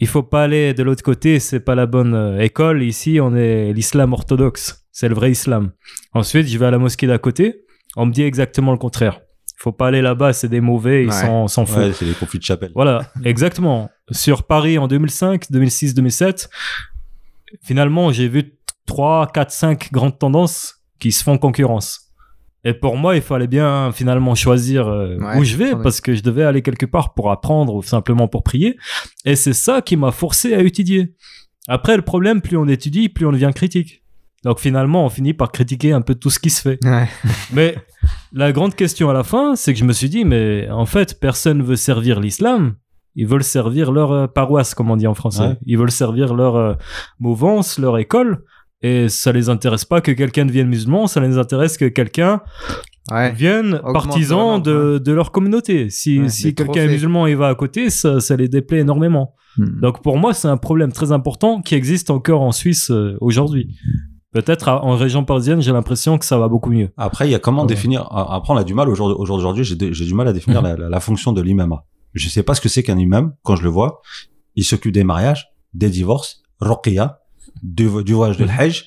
il 0.01 0.07
faut 0.07 0.23
pas 0.23 0.43
aller 0.43 0.73
de 0.73 0.83
l'autre 0.83 1.01
côté, 1.03 1.39
c'est 1.39 1.61
pas 1.61 1.75
la 1.75 1.85
bonne 1.85 2.13
euh, 2.13 2.39
école. 2.41 2.83
Ici, 2.83 3.19
on 3.21 3.35
est 3.35 3.71
l'islam 3.73 4.11
orthodoxe, 4.11 4.85
c'est 4.91 5.07
le 5.07 5.15
vrai 5.15 5.31
islam. 5.31 5.71
Ensuite, 6.13 6.47
je 6.47 6.57
vais 6.57 6.65
à 6.65 6.71
la 6.71 6.77
mosquée 6.77 7.07
d'à 7.07 7.17
côté, 7.17 7.61
on 7.95 8.05
me 8.05 8.11
dit 8.11 8.23
exactement 8.23 8.73
le 8.73 8.77
contraire. 8.77 9.21
Il 9.57 9.61
faut 9.63 9.71
pas 9.71 9.87
aller 9.87 10.01
là-bas, 10.01 10.33
c'est 10.33 10.49
des 10.49 10.61
mauvais, 10.61 11.03
ils 11.03 11.07
Ouais. 11.09 11.13
s'en 11.13 11.47
s'en 11.47 11.65
foutent. 11.65 11.77
Ouais, 11.77 11.93
c'est 11.93 12.05
les 12.05 12.13
conflits 12.13 12.39
de 12.39 12.43
chapelle. 12.43 12.71
Voilà, 12.75 13.09
exactement. 13.23 13.89
Sur 14.11 14.43
Paris 14.43 14.77
en 14.77 14.87
2005, 14.87 15.51
2006, 15.51 15.93
2007, 15.93 16.49
finalement, 17.63 18.11
j'ai 18.11 18.27
vu 18.27 18.53
3, 18.85 19.27
4, 19.33 19.51
5 19.51 19.91
grandes 19.91 20.19
tendances 20.19 20.75
qui 20.99 21.11
se 21.11 21.23
font 21.23 21.37
concurrence. 21.37 22.01
Et 22.63 22.73
pour 22.73 22.97
moi, 22.97 23.15
il 23.15 23.21
fallait 23.21 23.47
bien 23.47 23.91
finalement 23.91 24.33
choisir 24.33 24.87
euh, 24.87 25.17
Ouais, 25.19 25.37
où 25.37 25.43
je 25.43 25.55
vais 25.55 25.73
ouais. 25.73 25.83
parce 25.83 26.01
que 26.01 26.15
je 26.15 26.23
devais 26.23 26.43
aller 26.43 26.61
quelque 26.63 26.85
part 26.87 27.13
pour 27.13 27.31
apprendre 27.31 27.75
ou 27.75 27.83
simplement 27.83 28.27
pour 28.27 28.41
prier. 28.43 28.75
Et 29.23 29.35
c'est 29.35 29.53
ça 29.53 29.81
qui 29.81 29.95
m'a 29.97 30.11
forcé 30.11 30.53
à 30.55 30.61
étudier. 30.61 31.13
Après, 31.67 31.95
le 31.95 32.01
problème, 32.01 32.41
plus 32.41 32.57
on 32.57 32.67
étudie, 32.67 33.07
plus 33.09 33.25
on 33.27 33.31
devient 33.31 33.51
critique. 33.53 34.03
Donc 34.43 34.59
finalement, 34.59 35.05
on 35.05 35.09
finit 35.09 35.33
par 35.33 35.51
critiquer 35.51 35.91
un 35.93 36.01
peu 36.01 36.15
tout 36.15 36.29
ce 36.31 36.39
qui 36.39 36.49
se 36.49 36.61
fait. 36.61 36.79
Ouais. 36.85 37.07
Mais 37.53 37.75
la 38.33 38.51
grande 38.51 38.75
question 38.75 39.09
à 39.09 39.13
la 39.13 39.23
fin, 39.23 39.55
c'est 39.55 39.73
que 39.73 39.79
je 39.79 39.85
me 39.85 39.93
suis 39.93 40.09
dit, 40.09 40.25
mais 40.25 40.67
en 40.69 40.85
fait, 40.85 41.19
personne 41.19 41.61
veut 41.61 41.75
servir 41.75 42.19
l'islam. 42.19 42.75
Ils 43.15 43.27
veulent 43.27 43.43
servir 43.43 43.91
leur 43.91 44.11
euh, 44.11 44.27
paroisse, 44.27 44.73
comme 44.73 44.91
on 44.91 44.97
dit 44.97 45.07
en 45.07 45.13
français. 45.13 45.41
Ouais. 45.47 45.57
Ils 45.65 45.77
veulent 45.77 45.91
servir 45.91 46.33
leur 46.33 46.55
euh, 46.57 46.73
mouvance, 47.19 47.79
leur 47.79 47.97
école. 47.97 48.43
Et 48.81 49.07
ça 49.09 49.31
les 49.31 49.49
intéresse 49.49 49.85
pas 49.85 50.01
que 50.01 50.11
quelqu'un 50.11 50.45
devienne 50.45 50.67
musulman, 50.67 51.07
ça 51.07 51.21
les 51.21 51.37
intéresse 51.37 51.77
que 51.77 51.85
quelqu'un 51.85 52.41
Ouais. 53.11 53.31
vienne 53.31 53.75
Augmente 53.83 53.93
partisan 53.93 54.57
de, 54.59 54.97
de 54.97 55.11
leur 55.11 55.31
communauté. 55.31 55.91
Si, 55.91 56.21
Ouais, 56.21 56.29
si 56.29 56.43
des 56.45 56.53
quelqu'un 56.55 56.85
est 56.85 56.87
musulman 56.87 57.27
et 57.27 57.35
va 57.35 57.49
à 57.49 57.55
côté, 57.55 57.91
ça, 57.91 58.19
ça 58.19 58.35
les 58.35 58.47
déplaît 58.47 58.79
énormément. 58.79 59.35
Hmm. 59.57 59.79
Donc 59.79 60.01
pour 60.01 60.17
moi, 60.17 60.33
c'est 60.33 60.47
un 60.47 60.57
problème 60.57 60.91
très 60.91 61.11
important 61.11 61.61
qui 61.61 61.75
existe 61.75 62.09
encore 62.09 62.41
en 62.41 62.51
Suisse 62.51 62.89
euh, 62.89 63.15
aujourd'hui. 63.21 63.75
Peut-être 64.35 64.67
en 64.67 64.97
région 64.97 65.23
parisienne, 65.23 65.61
j'ai 65.61 65.71
l'impression 65.71 66.17
que 66.17 66.25
ça 66.25 66.37
va 66.37 66.49
beaucoup 66.49 66.69
mieux. 66.69 66.89
Après, 66.97 67.25
il 67.27 67.31
y 67.31 67.35
a 67.35 67.39
comment 67.39 67.61
Ouais. 67.61 67.67
définir. 67.69 68.01
Après, 68.11 68.53
on 68.53 68.57
a 68.57 68.65
du 68.65 68.73
mal 68.73 68.89
au 68.89 68.95
jour 68.95 69.07
au 69.17 69.25
jour 69.25 69.37
d'aujourd'hui. 69.37 69.63
J'ai 69.63 69.75
du 69.77 70.13
mal 70.13 70.27
à 70.27 70.33
définir 70.33 70.61
la, 70.67 70.75
la- 70.75 70.89
la 70.89 70.99
fonction 70.99 71.31
de 71.31 71.41
l'imama. 71.41 71.85
Je 72.13 72.27
sais 72.27 72.43
pas 72.43 72.53
ce 72.53 72.59
que 72.61 72.67
c'est 72.69 72.83
qu'un 72.83 72.97
imam. 72.97 73.33
Quand 73.43 73.55
je 73.55 73.63
le 73.63 73.69
vois, 73.69 74.01
il 74.55 74.65
s'occupe 74.65 74.91
des 74.91 75.05
mariages, 75.05 75.47
des 75.73 75.89
divorces, 75.89 76.43
ruqya, 76.59 77.19
du, 77.63 77.89
du 78.03 78.13
voyage 78.13 78.35
de 78.37 78.43
l'Hajj. 78.43 78.85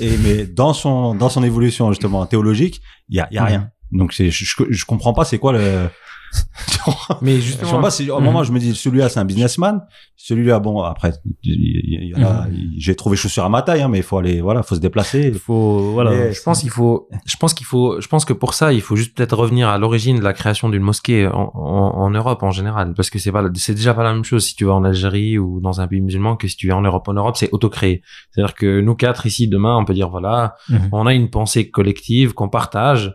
Et 0.00 0.16
mais 0.18 0.46
dans 0.46 0.72
son 0.72 1.16
dans 1.16 1.28
son 1.28 1.42
évolution 1.42 1.90
justement 1.90 2.24
théologique, 2.26 2.80
il 3.08 3.16
y 3.16 3.20
a, 3.20 3.26
y 3.32 3.38
a 3.38 3.44
rien. 3.44 3.70
Donc 3.90 4.12
je, 4.12 4.30
je 4.30 4.84
comprends 4.84 5.12
pas 5.12 5.24
c'est 5.24 5.38
quoi 5.38 5.52
le. 5.52 5.88
Mais 7.22 7.36
Je 7.36 7.40
justement, 7.40 7.70
sais 7.76 7.80
pas, 7.80 7.90
c'est- 7.90 8.10
au 8.10 8.18
Mhm. 8.18 8.24
moment 8.24 8.42
je 8.44 8.52
me 8.52 8.58
dis 8.58 8.74
celui-là 8.74 9.08
c'est 9.08 9.20
un 9.20 9.24
businessman, 9.24 9.82
celui-là 10.16 10.58
bon 10.60 10.80
après 10.82 11.12
il- 11.42 11.52
il- 11.52 12.02
il 12.04 12.08
y 12.10 12.14
en 12.14 12.26
a- 12.26 12.46
il- 12.50 12.74
j'ai 12.78 12.94
trouvé 12.94 13.16
chaussures 13.16 13.44
à 13.44 13.48
ma 13.48 13.62
taille 13.62 13.82
hein, 13.82 13.88
mais 13.88 13.98
il 13.98 14.02
faut 14.04 14.18
aller 14.18 14.40
voilà 14.40 14.62
faut 14.62 14.74
se 14.74 14.80
déplacer. 14.80 15.28
Il 15.32 15.38
faut, 15.38 15.92
voilà. 15.92 16.10
Mais- 16.10 16.32
je 16.32 16.42
pense 16.42 16.60
qu'il 16.60 16.70
faut, 16.70 17.08
je 17.26 17.36
pense 17.36 17.54
qu'il 17.54 17.66
faut, 17.66 18.00
je 18.00 18.08
pense 18.08 18.24
que 18.24 18.32
pour 18.32 18.54
ça, 18.54 18.72
il 18.72 18.80
faut 18.80 18.96
juste 18.96 19.16
peut-être 19.16 19.36
revenir 19.36 19.68
à 19.68 19.78
l'origine 19.78 20.18
de 20.18 20.24
la 20.24 20.32
création 20.32 20.68
d'une 20.68 20.82
mosquée 20.82 21.26
en, 21.26 21.50
en, 21.54 22.04
en 22.04 22.10
Europe 22.10 22.42
en 22.42 22.50
général, 22.50 22.94
parce 22.94 23.10
que 23.10 23.18
c'est 23.18 23.32
pas, 23.32 23.42
c'est 23.54 23.74
déjà 23.74 23.94
pas 23.94 24.02
la 24.04 24.12
même 24.12 24.24
chose 24.24 24.44
si 24.44 24.54
tu 24.56 24.64
vas 24.64 24.74
en 24.74 24.84
Algérie 24.84 25.38
ou 25.38 25.60
dans 25.60 25.80
un 25.80 25.86
pays 25.88 26.00
musulman 26.00 26.36
que 26.36 26.48
si 26.48 26.56
tu 26.56 26.68
es 26.68 26.72
en 26.72 26.82
Europe. 26.82 27.06
En 27.08 27.14
Europe, 27.14 27.36
c'est 27.36 27.50
autocréé. 27.52 28.02
C'est-à-dire 28.30 28.54
que 28.54 28.80
nous 28.80 28.94
quatre 28.94 29.26
ici 29.26 29.48
demain, 29.48 29.76
on 29.76 29.84
peut 29.84 29.94
dire 29.94 30.08
voilà, 30.10 30.54
Mhm. 30.68 30.88
on 30.92 31.06
a 31.06 31.14
une 31.14 31.30
pensée 31.30 31.70
collective 31.70 32.32
qu'on 32.34 32.48
partage. 32.48 33.14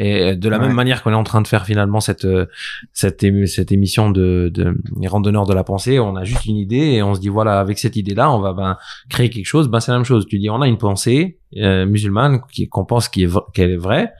Et 0.00 0.36
de 0.36 0.48
la 0.48 0.58
Ouais. 0.58 0.66
même 0.68 0.76
manière 0.76 1.02
qu'on 1.02 1.10
est 1.10 1.14
en 1.16 1.24
train 1.24 1.42
de 1.42 1.48
faire 1.48 1.66
finalement 1.66 1.98
cette 1.98 2.24
euh, 2.24 2.46
cette, 2.92 3.24
cette 3.46 3.72
émission 3.72 4.10
de, 4.10 4.48
de 4.54 4.80
les 5.00 5.08
randonneurs 5.08 5.44
de 5.44 5.52
la 5.54 5.64
pensée, 5.64 5.98
on 5.98 6.14
a 6.14 6.22
juste 6.22 6.46
une 6.46 6.56
idée 6.56 6.76
et 6.76 7.02
on 7.02 7.14
se 7.14 7.20
dit 7.20 7.28
voilà 7.28 7.58
avec 7.58 7.78
cette 7.80 7.96
idée 7.96 8.14
là 8.14 8.30
on 8.30 8.38
va 8.40 8.52
ben 8.52 8.76
créer 9.10 9.28
quelque 9.28 9.46
chose. 9.46 9.68
Ben 9.68 9.80
c'est 9.80 9.90
la 9.90 9.98
même 9.98 10.04
chose. 10.04 10.26
Tu 10.28 10.38
dis 10.38 10.48
on 10.50 10.62
a 10.62 10.68
une 10.68 10.78
pensée 10.78 11.40
euh, 11.56 11.84
musulmane 11.84 12.40
qu'on 12.70 12.84
pense 12.84 13.08
qui 13.08 13.24
est 13.24 13.28
qu'elle 13.54 13.70
est 13.72 13.76
vraie, 13.76 14.12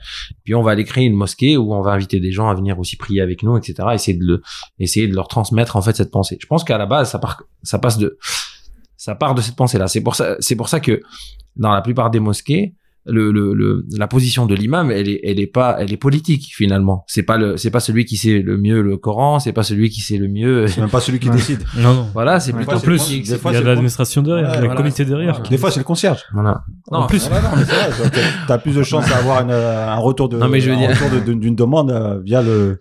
puis 0.43 0.53
on 0.53 0.61
va 0.63 0.71
aller 0.71 0.83
créer 0.83 1.05
une 1.05 1.15
mosquée 1.15 1.55
où 1.55 1.73
on 1.73 1.81
va 1.81 1.91
inviter 1.91 2.19
des 2.19 2.31
gens 2.33 2.49
à 2.49 2.55
venir 2.55 2.77
aussi 2.77 2.97
prier 2.97 3.21
avec 3.21 3.41
nous, 3.43 3.55
etc. 3.57 3.75
Essayer 3.93 4.17
de 4.17 4.25
le 4.25 4.41
essayer 4.79 5.07
de 5.07 5.15
leur 5.15 5.29
transmettre 5.29 5.77
en 5.77 5.81
fait 5.81 5.95
cette 5.95 6.11
pensée. 6.11 6.37
Je 6.41 6.47
pense 6.47 6.65
qu'à 6.65 6.77
la 6.77 6.87
base 6.87 7.09
ça 7.11 7.19
part 7.19 7.43
ça 7.63 7.79
passe 7.79 7.97
de 7.97 8.17
ça 8.97 9.15
part 9.15 9.33
de 9.33 9.41
cette 9.41 9.55
pensée 9.55 9.77
là. 9.77 9.87
C'est 9.87 10.01
pour 10.01 10.15
ça 10.15 10.35
c'est 10.39 10.57
pour 10.57 10.67
ça 10.67 10.81
que 10.81 10.99
dans 11.55 11.71
la 11.71 11.81
plupart 11.81 12.09
des 12.09 12.19
mosquées 12.19 12.75
le, 13.09 13.31
le, 13.31 13.53
le, 13.53 13.85
la 13.97 14.07
position 14.07 14.45
de 14.45 14.55
l'imam, 14.55 14.91
elle 14.91 15.09
est, 15.09 15.19
elle 15.23 15.39
est 15.39 15.47
pas, 15.47 15.77
elle 15.79 15.91
est 15.93 15.97
politique 15.97 16.51
finalement. 16.55 17.03
C'est 17.07 17.23
pas 17.23 17.37
le, 17.37 17.57
c'est 17.57 17.71
pas 17.71 17.79
celui 17.79 18.05
qui 18.05 18.17
sait 18.17 18.39
le 18.41 18.57
mieux 18.57 18.81
le 18.81 18.97
Coran, 18.97 19.39
c'est 19.39 19.53
pas 19.53 19.63
celui 19.63 19.89
qui 19.89 20.01
sait 20.01 20.17
le 20.17 20.27
mieux. 20.27 20.67
C'est 20.67 20.81
même 20.81 20.89
pas 20.89 20.99
celui 20.99 21.19
qui 21.19 21.29
décide. 21.29 21.59
Non, 21.77 21.93
non. 21.93 22.07
Voilà, 22.13 22.39
c'est 22.39 22.53
plutôt 22.53 22.79
plus, 22.79 23.11
il 23.11 23.27
des 23.27 23.37
fois, 23.37 23.51
y 23.53 23.55
a 23.55 23.61
l'administration 23.61 24.21
derrière, 24.21 24.49
Ouais, 24.49 24.55
le 24.57 24.65
voilà. 24.65 24.75
comité 24.75 25.05
derrière. 25.05 25.33
Voilà. 25.35 25.49
Des 25.49 25.57
fois 25.57 25.71
c'est 25.71 25.79
le 25.79 25.83
concierge. 25.85 26.23
Voilà. 26.33 26.63
En 26.91 27.07
plus- 27.07 27.29
non, 27.29 27.35
mais 27.55 27.63
c'est 27.65 27.75
vrai, 27.75 28.11
t'as- 28.47 28.57
plus 28.57 28.75
de 28.75 28.83
chances 28.83 29.07
d'avoir 29.09 29.45
euh, 29.49 29.87
un 29.87 29.95
retour 29.97 30.27
de, 30.29 30.37
Non, 30.37 30.47
mais 30.49 30.59
je 30.59 30.69
veux 30.69 30.75
un 30.75 30.79
dire- 30.79 30.89
retour 30.89 31.35
d'une 31.35 31.55
demande 31.55 31.91
euh, 31.91 32.19
via 32.23 32.41
le, 32.41 32.79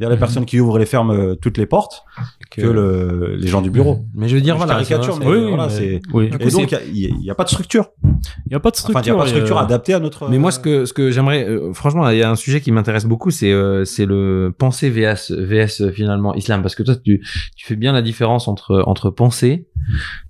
via 0.00 0.08
les 0.08 0.16
personnes 0.16 0.44
qui 0.46 0.58
ouvrent 0.60 0.80
et 0.80 0.86
ferment 0.86 1.12
euh, 1.12 1.34
toutes 1.34 1.58
les 1.58 1.66
portes 1.66 2.02
que 2.50 2.62
le, 2.62 3.36
les 3.36 3.46
gens 3.48 3.60
du 3.60 3.70
bureau. 3.70 4.00
Mais 4.14 4.28
je 4.28 4.34
veux 4.36 4.40
dire, 4.40 4.54
Je 4.54 4.58
voilà. 4.58 4.74
caricature, 4.74 5.14
c'est- 5.14 5.20
mais 5.20 5.26
Oui, 5.30 5.48
voilà, 5.48 5.66
mais- 5.66 5.72
c'est. 5.72 6.00
oui. 6.12 6.30
Du 6.30 6.38
coup, 6.38 6.44
Et 6.48 6.50
donc, 6.50 6.76
il 6.94 7.14
n'y 7.20 7.30
a, 7.30 7.34
pas 7.34 7.44
de 7.44 7.48
structure. 7.50 7.86
Il 8.04 8.50
n'y 8.50 8.56
a 8.56 8.60
pas 8.60 8.70
de 8.70 8.76
structure. 8.76 8.98
Enfin, 8.98 9.06
il 9.06 9.10
n'y 9.12 9.16
a 9.16 9.18
pas 9.18 9.24
de 9.24 9.28
structure 9.30 9.58
euh, 9.68 9.74
adaptée 9.74 9.94
à 9.94 10.00
notre. 10.00 10.28
Mais 10.28 10.38
moi, 10.38 10.50
ce 10.50 10.58
que 10.58 10.84
ce 10.84 10.92
que 10.92 11.10
j'aimerais, 11.10 11.48
euh, 11.48 11.72
franchement, 11.72 12.08
il 12.10 12.18
y 12.18 12.22
a 12.22 12.30
un 12.30 12.36
sujet 12.36 12.60
qui 12.60 12.72
m'intéresse 12.72 13.04
beaucoup, 13.04 13.30
c'est 13.30 13.52
euh, 13.52 13.84
c'est 13.84 14.06
le 14.06 14.54
pensée 14.56 14.90
vs 14.90 15.30
vs 15.30 15.80
euh, 15.80 15.92
finalement 15.92 16.34
islam, 16.34 16.62
parce 16.62 16.74
que 16.74 16.82
toi, 16.82 16.96
tu 16.96 17.24
tu 17.56 17.66
fais 17.66 17.76
bien 17.76 17.92
la 17.92 18.02
différence 18.02 18.48
entre 18.48 18.82
entre 18.86 19.10
pensée 19.10 19.68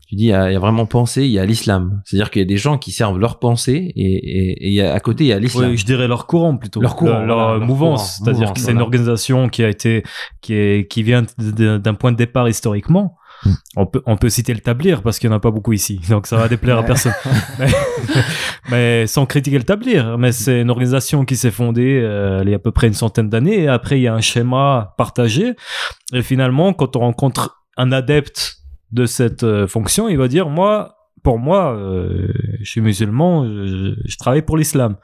tu 0.09 0.15
dis, 0.15 0.25
il 0.25 0.29
y, 0.29 0.33
a, 0.33 0.51
il 0.51 0.55
y 0.55 0.57
a 0.57 0.59
vraiment 0.59 0.87
pensée, 0.87 1.25
il 1.25 1.31
y 1.31 1.39
a 1.39 1.45
l'islam. 1.45 2.01
C'est-à-dire 2.07 2.31
qu'il 2.31 2.41
y 2.41 2.43
a 2.43 2.49
des 2.49 2.57
gens 2.57 2.79
qui 2.79 2.93
servent 2.93 3.19
leur 3.19 3.39
pensée 3.39 3.93
et, 3.95 4.03
et, 4.03 4.51
et 4.53 4.69
il 4.69 4.73
y 4.73 4.81
a, 4.81 4.95
à 4.95 5.01
côté, 5.01 5.25
il 5.25 5.27
y 5.27 5.35
a 5.35 5.39
l'islam. 5.39 5.69
Oui, 5.71 5.77
je 5.77 5.85
dirais 5.85 6.09
leur 6.09 6.27
courant 6.27 6.57
plutôt. 6.57 6.81
Leur 6.81 6.97
courant, 6.97 7.27
leur, 7.27 7.37
voilà, 7.37 7.59
leur 7.59 7.67
mouvance. 7.67 8.17
C'est-à-dire 8.17 8.55
que 8.55 8.61
c'est 8.61 8.73
une 8.73 8.81
organisation 8.81 9.51
qui 9.51 9.63
a 9.63 9.69
été, 9.69 10.03
qui 10.41 10.55
est, 10.55 10.91
qui 10.91 11.03
vient 11.03 11.27
d'un 11.37 11.95
point 11.95 12.11
de 12.13 12.17
départ 12.17 12.49
historiquement. 12.49 13.19
On 13.77 13.87
peut, 13.87 14.03
on 14.07 14.17
peut 14.17 14.29
citer 14.29 14.53
le 14.53 14.61
tablir 14.61 15.03
parce 15.03 15.19
qu'il 15.19 15.31
n'y 15.31 15.35
en 15.35 15.39
a 15.39 15.41
pas 15.41 15.51
beaucoup 15.51 15.73
ici. 15.73 16.01
Donc 16.09 16.27
ça 16.27 16.37
va 16.37 16.49
déplaire 16.49 16.79
à 16.79 16.83
personne. 16.83 17.15
mais, 17.59 17.69
mais 18.71 19.07
sans 19.07 19.27
critiquer 19.27 19.59
le 19.59 19.65
tablir. 19.65 20.19
Mais 20.19 20.33
c'est 20.33 20.61
une 20.61 20.71
organisation 20.71 21.25
qui 21.25 21.37
s'est 21.37 21.51
fondée 21.51 22.01
euh, 22.03 22.43
il 22.45 22.51
y 22.51 22.53
a 22.53 22.57
à 22.57 22.61
peu 22.61 22.73
près 22.73 22.87
une 22.89 22.95
centaine 22.95 23.29
d'années. 23.29 23.63
Et 23.63 23.69
après, 23.69 23.99
il 23.99 24.03
y 24.03 24.09
a 24.09 24.15
un 24.15 24.21
schéma 24.21 24.95
partagé. 24.99 25.55
Et 26.13 26.23
finalement, 26.23 26.73
quand 26.73 26.97
on 26.97 27.01
rencontre 27.01 27.63
un 27.77 27.93
adepte 27.93 28.57
de 28.93 29.07
cette 29.07 29.45
euh, 29.45 29.67
fonction, 29.67 30.09
il 30.09 30.19
va 30.19 30.29
dire, 30.29 30.49
moi, 30.49 30.98
pour 31.23 31.39
moi, 31.39 31.75
euh, 31.77 32.33
je 32.61 32.71
suis 32.71 32.81
musulman, 32.81 33.45
je, 33.47 33.95
je 34.05 34.17
travaille 34.19 34.43
pour 34.43 34.57
l'islam. 34.57 34.97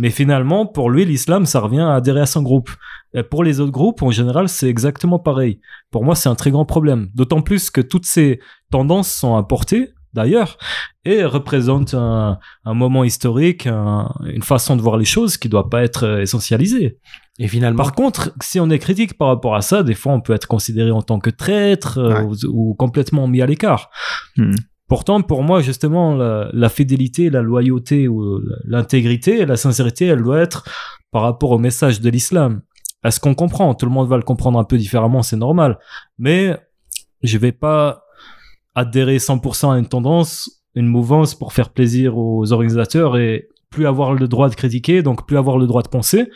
Mais 0.00 0.10
finalement, 0.10 0.66
pour 0.66 0.90
lui, 0.90 1.04
l'islam, 1.04 1.46
ça 1.46 1.60
revient 1.60 1.80
à 1.80 1.94
adhérer 1.94 2.20
à 2.20 2.26
son 2.26 2.42
groupe. 2.42 2.70
Et 3.14 3.22
pour 3.22 3.42
les 3.44 3.60
autres 3.60 3.72
groupes, 3.72 4.02
en 4.02 4.10
général, 4.10 4.48
c'est 4.48 4.68
exactement 4.68 5.18
pareil. 5.18 5.60
Pour 5.90 6.04
moi, 6.04 6.14
c'est 6.14 6.28
un 6.28 6.34
très 6.34 6.50
grand 6.50 6.64
problème. 6.66 7.08
D'autant 7.14 7.40
plus 7.42 7.70
que 7.70 7.80
toutes 7.80 8.06
ces 8.06 8.40
tendances 8.70 9.10
sont 9.10 9.36
importées, 9.36 9.90
d'ailleurs, 10.14 10.58
et 11.04 11.24
représentent 11.24 11.94
un, 11.94 12.38
un 12.64 12.74
moment 12.74 13.04
historique, 13.04 13.66
un- 13.66 14.10
une 14.26 14.42
façon 14.42 14.76
de 14.76 14.82
voir 14.82 14.96
les 14.96 15.04
choses 15.04 15.36
qui 15.38 15.48
doit 15.48 15.68
pas 15.70 15.82
être 15.82 16.04
euh, 16.04 16.20
essentialisée. 16.22 16.98
Et 17.38 17.46
finalement, 17.46 17.76
Par 17.82 17.92
contre, 17.92 18.32
si 18.42 18.58
on 18.58 18.68
est 18.68 18.78
critique 18.80 19.16
par 19.16 19.28
rapport 19.28 19.54
à 19.54 19.60
ça, 19.62 19.82
des 19.82 19.94
fois, 19.94 20.12
on 20.12 20.20
peut 20.20 20.32
être 20.34 20.48
considéré 20.48 20.90
en 20.90 21.02
tant 21.02 21.18
que 21.20 21.30
traître 21.30 21.98
euh, 21.98 22.24
Ouais. 22.24 22.46
ou, 22.46 22.70
ou 22.70 22.74
complètement 22.74 23.28
mis 23.28 23.40
à 23.42 23.46
l'écart. 23.46 23.90
Hmm. 24.36 24.52
Pourtant, 24.88 25.20
pour 25.20 25.42
moi, 25.42 25.60
justement, 25.60 26.14
la, 26.16 26.68
fidélité, 26.70 27.28
la 27.28 27.42
loyauté 27.42 28.08
ou 28.08 28.40
l'intégrité, 28.64 29.44
la 29.44 29.56
sincérité, 29.56 30.06
elle 30.06 30.22
doit 30.22 30.40
être 30.40 30.64
par 31.10 31.22
rapport 31.22 31.50
au 31.50 31.58
message 31.58 32.00
de 32.00 32.08
l'islam. 32.08 32.62
Est-ce 33.04 33.20
qu'on 33.20 33.34
comprend? 33.34 33.74
Tout 33.74 33.86
le 33.86 33.92
monde 33.92 34.08
va 34.08 34.16
le 34.16 34.22
comprendre 34.22 34.58
un 34.58 34.64
peu 34.64 34.78
différemment, 34.78 35.22
c'est 35.22 35.36
normal. 35.36 35.78
Mais 36.18 36.58
je 37.22 37.36
vais 37.36 37.52
pas 37.52 38.04
adhérer 38.74 39.18
100% 39.18 39.74
à 39.74 39.78
une 39.78 39.86
tendance, 39.86 40.62
une 40.74 40.86
mouvance 40.86 41.34
pour 41.34 41.52
faire 41.52 41.70
plaisir 41.70 42.16
aux 42.16 42.50
organisateurs 42.52 43.18
et 43.18 43.48
plus 43.70 43.86
avoir 43.86 44.14
le 44.14 44.26
droit 44.26 44.48
de 44.48 44.54
critiquer, 44.54 45.02
donc 45.02 45.26
plus 45.26 45.36
avoir 45.36 45.58
le 45.58 45.66
droit 45.66 45.82
de 45.82 45.88
penser. 45.88 46.30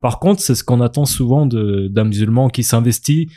Par 0.00 0.18
contre, 0.18 0.40
c'est 0.40 0.56
ce 0.56 0.64
qu'on 0.64 0.80
attend 0.80 1.04
souvent 1.04 1.46
d'un 1.46 2.04
musulman 2.04 2.48
qui 2.48 2.64
s'investit 2.64 3.30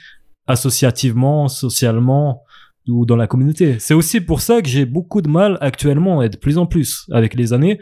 associativement, 0.48 1.48
socialement 1.48 2.45
ou 2.88 3.06
dans 3.06 3.16
la 3.16 3.28
communauté. 3.28 3.78
C'est 3.80 3.94
aussi 3.94 4.22
pour 4.22 4.42
ça 4.42 4.62
que 4.62 4.68
j'ai 4.68 4.86
beaucoup 4.86 5.22
de 5.22 5.30
mal 5.30 5.58
actuellement 5.62 6.22
et 6.22 6.30
de 6.30 6.38
plus 6.38 6.58
en 6.58 6.66
plus 6.66 7.06
avec 7.12 7.34
les 7.34 7.54
années 7.54 7.80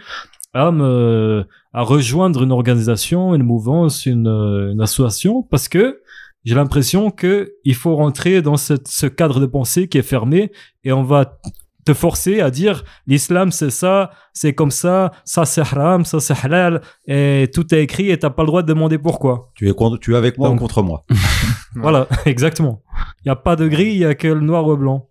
à 0.54 0.72
me 0.72 1.46
à 1.74 1.82
rejoindre 1.82 2.44
une 2.44 2.52
organisation, 2.52 3.34
une 3.34 3.44
mouvance, 3.44 4.06
une, 4.06 4.28
une 4.28 4.82
association 4.82 5.42
parce 5.42 5.68
que 5.68 6.00
j'ai 6.46 6.56
l'impression 6.56 7.10
que 7.10 7.54
il 7.64 7.74
faut 7.74 7.96
rentrer 7.96 8.42
dans 8.42 8.58
ce 8.58 9.06
cadre 9.08 9.40
de 9.40 9.46
pensée 9.46 9.88
qui 9.88 9.98
est 9.98 10.04
fermé 10.04 10.52
et 10.84 10.92
on 10.92 11.04
va 11.04 11.40
te 11.86 11.94
forcer 11.94 12.40
à 12.42 12.50
dire 12.50 12.84
l'islam 13.08 13.52
c'est 13.52 13.70
ça, 13.70 14.12
c'est 14.34 14.54
comme 14.54 14.72
ça, 14.72 15.12
ça 15.26 15.46
c'est 15.46 15.62
haram, 15.62 16.06
ça 16.06 16.20
c'est 16.20 16.36
halal 16.46 16.82
et 17.08 17.50
tout 17.54 17.74
est 17.76 17.84
écrit 17.84 18.10
et 18.10 18.18
t'as 18.18 18.30
pas 18.30 18.44
le 18.44 18.48
droit 18.48 18.62
de 18.62 18.68
demander 18.68 18.98
pourquoi. 18.98 19.52
Tu 19.56 19.70
es, 19.70 19.74
contre- 19.74 20.00
tu 20.00 20.14
es 20.14 20.18
avec 20.18 20.38
moi 20.38 20.50
Donc- 20.50 20.58
ou 20.58 20.60
contre 20.62 20.82
moi 20.82 21.06
Voilà, 21.76 22.08
exactement. 22.26 22.82
Il 23.20 23.28
n'y 23.28 23.32
a 23.32 23.36
pas 23.36 23.56
de 23.56 23.68
gris, 23.68 23.92
il 23.92 23.98
y 23.98 24.06
a 24.06 24.16
que 24.16 24.28
le 24.28 24.42
noir 24.42 24.66
ou 24.66 24.72
le 24.72 24.78
blanc. 24.78 25.08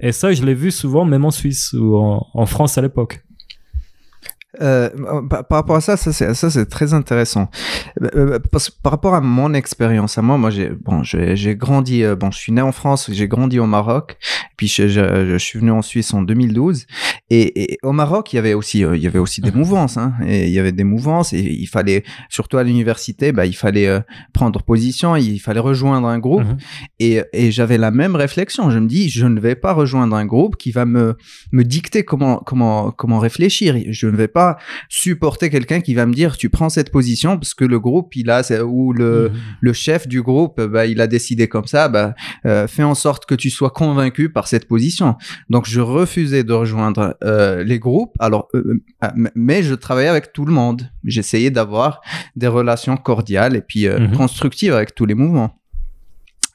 Et 0.00 0.12
ça, 0.12 0.32
je 0.32 0.42
l'ai 0.44 0.54
vu 0.54 0.70
souvent, 0.70 1.04
même 1.04 1.24
en 1.24 1.30
Suisse 1.30 1.72
ou 1.72 1.96
en, 1.96 2.26
en 2.34 2.46
France 2.46 2.76
à 2.76 2.82
l'époque. 2.82 3.22
Euh, 4.60 4.90
par, 5.30 5.46
par 5.46 5.58
rapport 5.58 5.76
à 5.76 5.80
ça, 5.80 5.96
ça 5.96 6.12
c'est 6.12 6.34
ça 6.34 6.50
c'est 6.50 6.66
très 6.66 6.92
intéressant. 6.92 7.48
Euh, 8.02 8.08
euh, 8.14 8.38
parce 8.50 8.68
par 8.70 8.92
rapport 8.92 9.14
à 9.14 9.20
mon 9.22 9.54
expérience, 9.54 10.18
à 10.18 10.22
moi, 10.22 10.36
moi 10.36 10.50
j'ai 10.50 10.68
bon, 10.68 11.02
j'ai 11.02 11.36
j'ai 11.36 11.56
grandi, 11.56 12.04
euh, 12.04 12.16
bon, 12.16 12.30
je 12.30 12.38
suis 12.38 12.52
né 12.52 12.60
en 12.60 12.72
France, 12.72 13.10
j'ai 13.10 13.28
grandi 13.28 13.58
au 13.58 13.66
Maroc, 13.66 14.18
puis 14.56 14.68
je, 14.68 14.88
je, 14.88 15.26
je 15.26 15.36
suis 15.38 15.58
venu 15.58 15.70
en 15.70 15.80
Suisse 15.80 16.12
en 16.12 16.22
2012. 16.22 16.86
Et, 17.30 17.72
et 17.72 17.78
au 17.82 17.92
Maroc, 17.92 18.32
il 18.32 18.36
y 18.36 18.38
avait 18.38 18.52
aussi, 18.52 18.80
il 18.80 19.02
y 19.02 19.06
avait 19.06 19.18
aussi 19.18 19.40
des 19.40 19.52
mouvances, 19.52 19.96
hein, 19.96 20.12
et 20.26 20.48
il 20.48 20.52
y 20.52 20.58
avait 20.58 20.72
des 20.72 20.84
mouvances, 20.84 21.32
et 21.32 21.40
il 21.40 21.66
fallait, 21.66 22.04
surtout 22.28 22.58
à 22.58 22.62
l'université, 22.62 23.32
bah, 23.32 23.46
il 23.46 23.56
fallait 23.56 24.02
prendre 24.34 24.62
position, 24.62 25.16
il 25.16 25.38
fallait 25.38 25.60
rejoindre 25.60 26.08
un 26.08 26.18
groupe. 26.18 26.44
Mhm. 26.44 26.58
Et, 26.98 27.22
et 27.32 27.50
j'avais 27.50 27.78
la 27.78 27.90
même 27.90 28.16
réflexion. 28.16 28.70
Je 28.70 28.78
me 28.78 28.86
dis, 28.86 29.08
je 29.08 29.26
ne 29.26 29.40
vais 29.40 29.54
pas 29.54 29.72
rejoindre 29.72 30.14
un 30.14 30.26
groupe 30.26 30.56
qui 30.56 30.72
va 30.72 30.84
me, 30.84 31.16
me 31.52 31.64
dicter 31.64 32.04
comment, 32.04 32.36
comment, 32.36 32.90
comment 32.90 33.18
réfléchir. 33.18 33.76
Je 33.88 34.06
ne 34.08 34.16
vais 34.16 34.28
pas 34.28 34.41
supporter 34.88 35.50
quelqu'un 35.50 35.80
qui 35.80 35.94
va 35.94 36.06
me 36.06 36.12
dire, 36.14 36.36
tu 36.36 36.48
prends 36.50 36.68
cette 36.68 36.90
position 36.90 37.36
parce 37.38 37.54
que 37.54 37.64
le 37.64 37.78
groupe, 37.80 38.14
il 38.16 38.30
a, 38.30 38.42
ou 38.64 38.92
le, 38.92 39.30
Mhm. 39.30 39.38
le 39.60 39.72
chef 39.72 40.06
du 40.08 40.22
groupe, 40.22 40.60
bah, 40.60 40.86
il 40.86 41.00
a 41.00 41.06
décidé 41.06 41.48
comme 41.48 41.66
ça, 41.66 41.88
bah, 41.88 42.14
euh, 42.46 42.66
fais 42.66 42.82
en 42.82 42.94
sorte 42.94 43.26
que 43.26 43.34
tu 43.34 43.50
sois 43.50 43.70
convaincu 43.70 44.30
par 44.30 44.46
cette 44.48 44.66
position. 44.66 45.16
Donc, 45.50 45.66
je 45.66 45.80
refusais 45.80 46.44
de 46.44 46.52
rejoindre 46.52 47.16
euh, 47.24 47.62
les 47.64 47.78
groupes. 47.78 48.14
Alors, 48.20 48.48
euh, 48.54 48.80
mais 49.34 49.62
je 49.62 49.74
travaillais 49.74 50.08
avec 50.08 50.32
tout 50.32 50.44
le 50.44 50.52
monde. 50.52 50.90
J'essayais 51.04 51.50
d'avoir 51.50 52.00
des 52.36 52.48
relations 52.48 52.96
cordiales 52.96 53.56
et 53.56 53.62
puis 53.62 53.86
Mhm. 53.88 54.12
constructives 54.16 54.74
avec 54.74 54.94
tous 54.94 55.06
les 55.06 55.14
mouvements. 55.14 55.56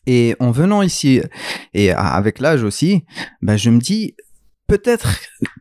Et 0.09 0.35
en 0.39 0.51
venant 0.51 0.81
ici 0.83 1.21
et 1.73 1.91
avec 1.91 2.39
l'âge 2.39 2.63
aussi, 2.63 3.03
bah, 3.41 3.57
je 3.57 3.69
me 3.69 3.79
dis 3.79 4.15
peut-être, 4.67 5.09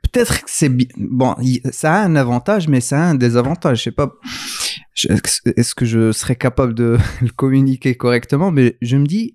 peut-être 0.02 0.40
que 0.42 0.46
c'est 0.50 0.68
bi- 0.68 0.88
bon, 0.96 1.34
ça 1.70 1.94
a 1.94 1.98
un 2.04 2.16
avantage, 2.16 2.68
mais 2.68 2.80
ça 2.80 2.98
a 2.98 3.04
un 3.04 3.14
désavantage. 3.14 3.78
Je 3.78 3.82
sais 3.84 3.90
pas. 3.92 4.12
Est-ce 5.04 5.74
que 5.74 5.84
je 5.84 6.12
serais 6.12 6.36
capable 6.36 6.74
de 6.74 6.98
le 7.20 7.28
communiquer 7.30 7.94
correctement? 7.94 8.50
Mais 8.50 8.76
je 8.80 8.96
me 8.96 9.06
dis 9.06 9.34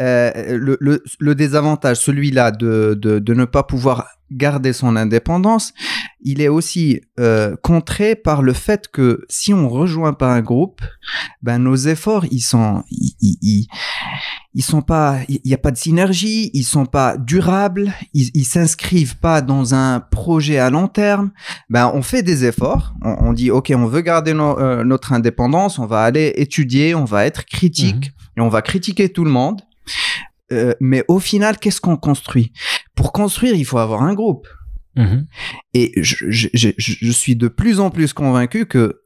euh, 0.00 0.30
le, 0.58 1.02
le, 1.20 1.34
désavantage, 1.34 1.96
celui-là 1.96 2.50
de, 2.50 2.94
de, 2.94 3.34
ne 3.34 3.46
pas 3.46 3.62
pouvoir 3.62 4.08
garder 4.30 4.74
son 4.74 4.94
indépendance, 4.94 5.72
il 6.20 6.42
est 6.42 6.48
aussi 6.48 7.00
euh, 7.18 7.56
contré 7.62 8.14
par 8.14 8.42
le 8.42 8.52
fait 8.52 8.88
que 8.88 9.24
si 9.30 9.54
on 9.54 9.68
rejoint 9.68 10.12
pas 10.12 10.34
un 10.34 10.42
groupe, 10.42 10.82
ben 11.42 11.58
nos 11.58 11.76
efforts 11.76 12.26
ils 12.30 12.40
sont 12.40 12.82
ils, 12.90 13.68
ils, 14.52 14.62
sont 14.62 14.82
pas 14.82 15.20
il 15.28 15.40
y 15.44 15.54
a 15.54 15.58
pas 15.58 15.70
de 15.70 15.76
synergie, 15.76 16.50
ils 16.52 16.64
sont 16.64 16.86
pas 16.86 17.16
durables, 17.16 17.92
ils 18.12 18.44
s'inscrivent 18.44 19.16
pas 19.16 19.40
dans 19.40 19.74
un 19.74 20.00
projet 20.00 20.58
à 20.58 20.68
long 20.68 20.88
terme. 20.88 21.30
Ben 21.70 21.90
on 21.94 22.02
fait 22.02 22.22
des 22.22 22.44
efforts, 22.44 22.94
on, 23.02 23.32
dit 23.32 23.50
OK, 23.50 23.72
on 23.74 23.86
veut 23.86 24.00
garder 24.00 24.34
no- 24.34 24.58
euh, 24.58 24.84
notre 24.86 25.12
indépendance, 25.12 25.78
on 25.78 25.86
va 25.86 26.02
aller 26.02 26.32
étudier, 26.36 26.94
on 26.94 27.04
va 27.04 27.26
être 27.26 27.44
critique 27.44 28.12
et 28.36 28.40
on 28.40 28.48
va 28.48 28.62
critiquer 28.62 29.08
tout 29.08 29.24
le 29.24 29.30
monde. 29.30 29.60
Euh, 30.52 30.74
mais 30.80 31.04
au 31.08 31.18
final, 31.18 31.58
qu'est-ce 31.58 31.80
qu'on 31.80 31.96
construit? 31.96 32.52
Pour 32.94 33.12
construire, 33.12 33.54
il 33.54 33.64
faut 33.64 33.78
avoir 33.78 34.02
un 34.02 34.14
groupe. 34.14 34.46
Mhm. 34.96 35.26
Et 35.74 35.92
je, 35.96 36.30
je, 36.30 36.48
je, 36.54 36.70
je 36.78 37.12
suis 37.12 37.36
de 37.36 37.48
plus 37.48 37.80
en 37.80 37.90
plus 37.90 38.12
convaincu 38.12 38.66
que 38.66 39.02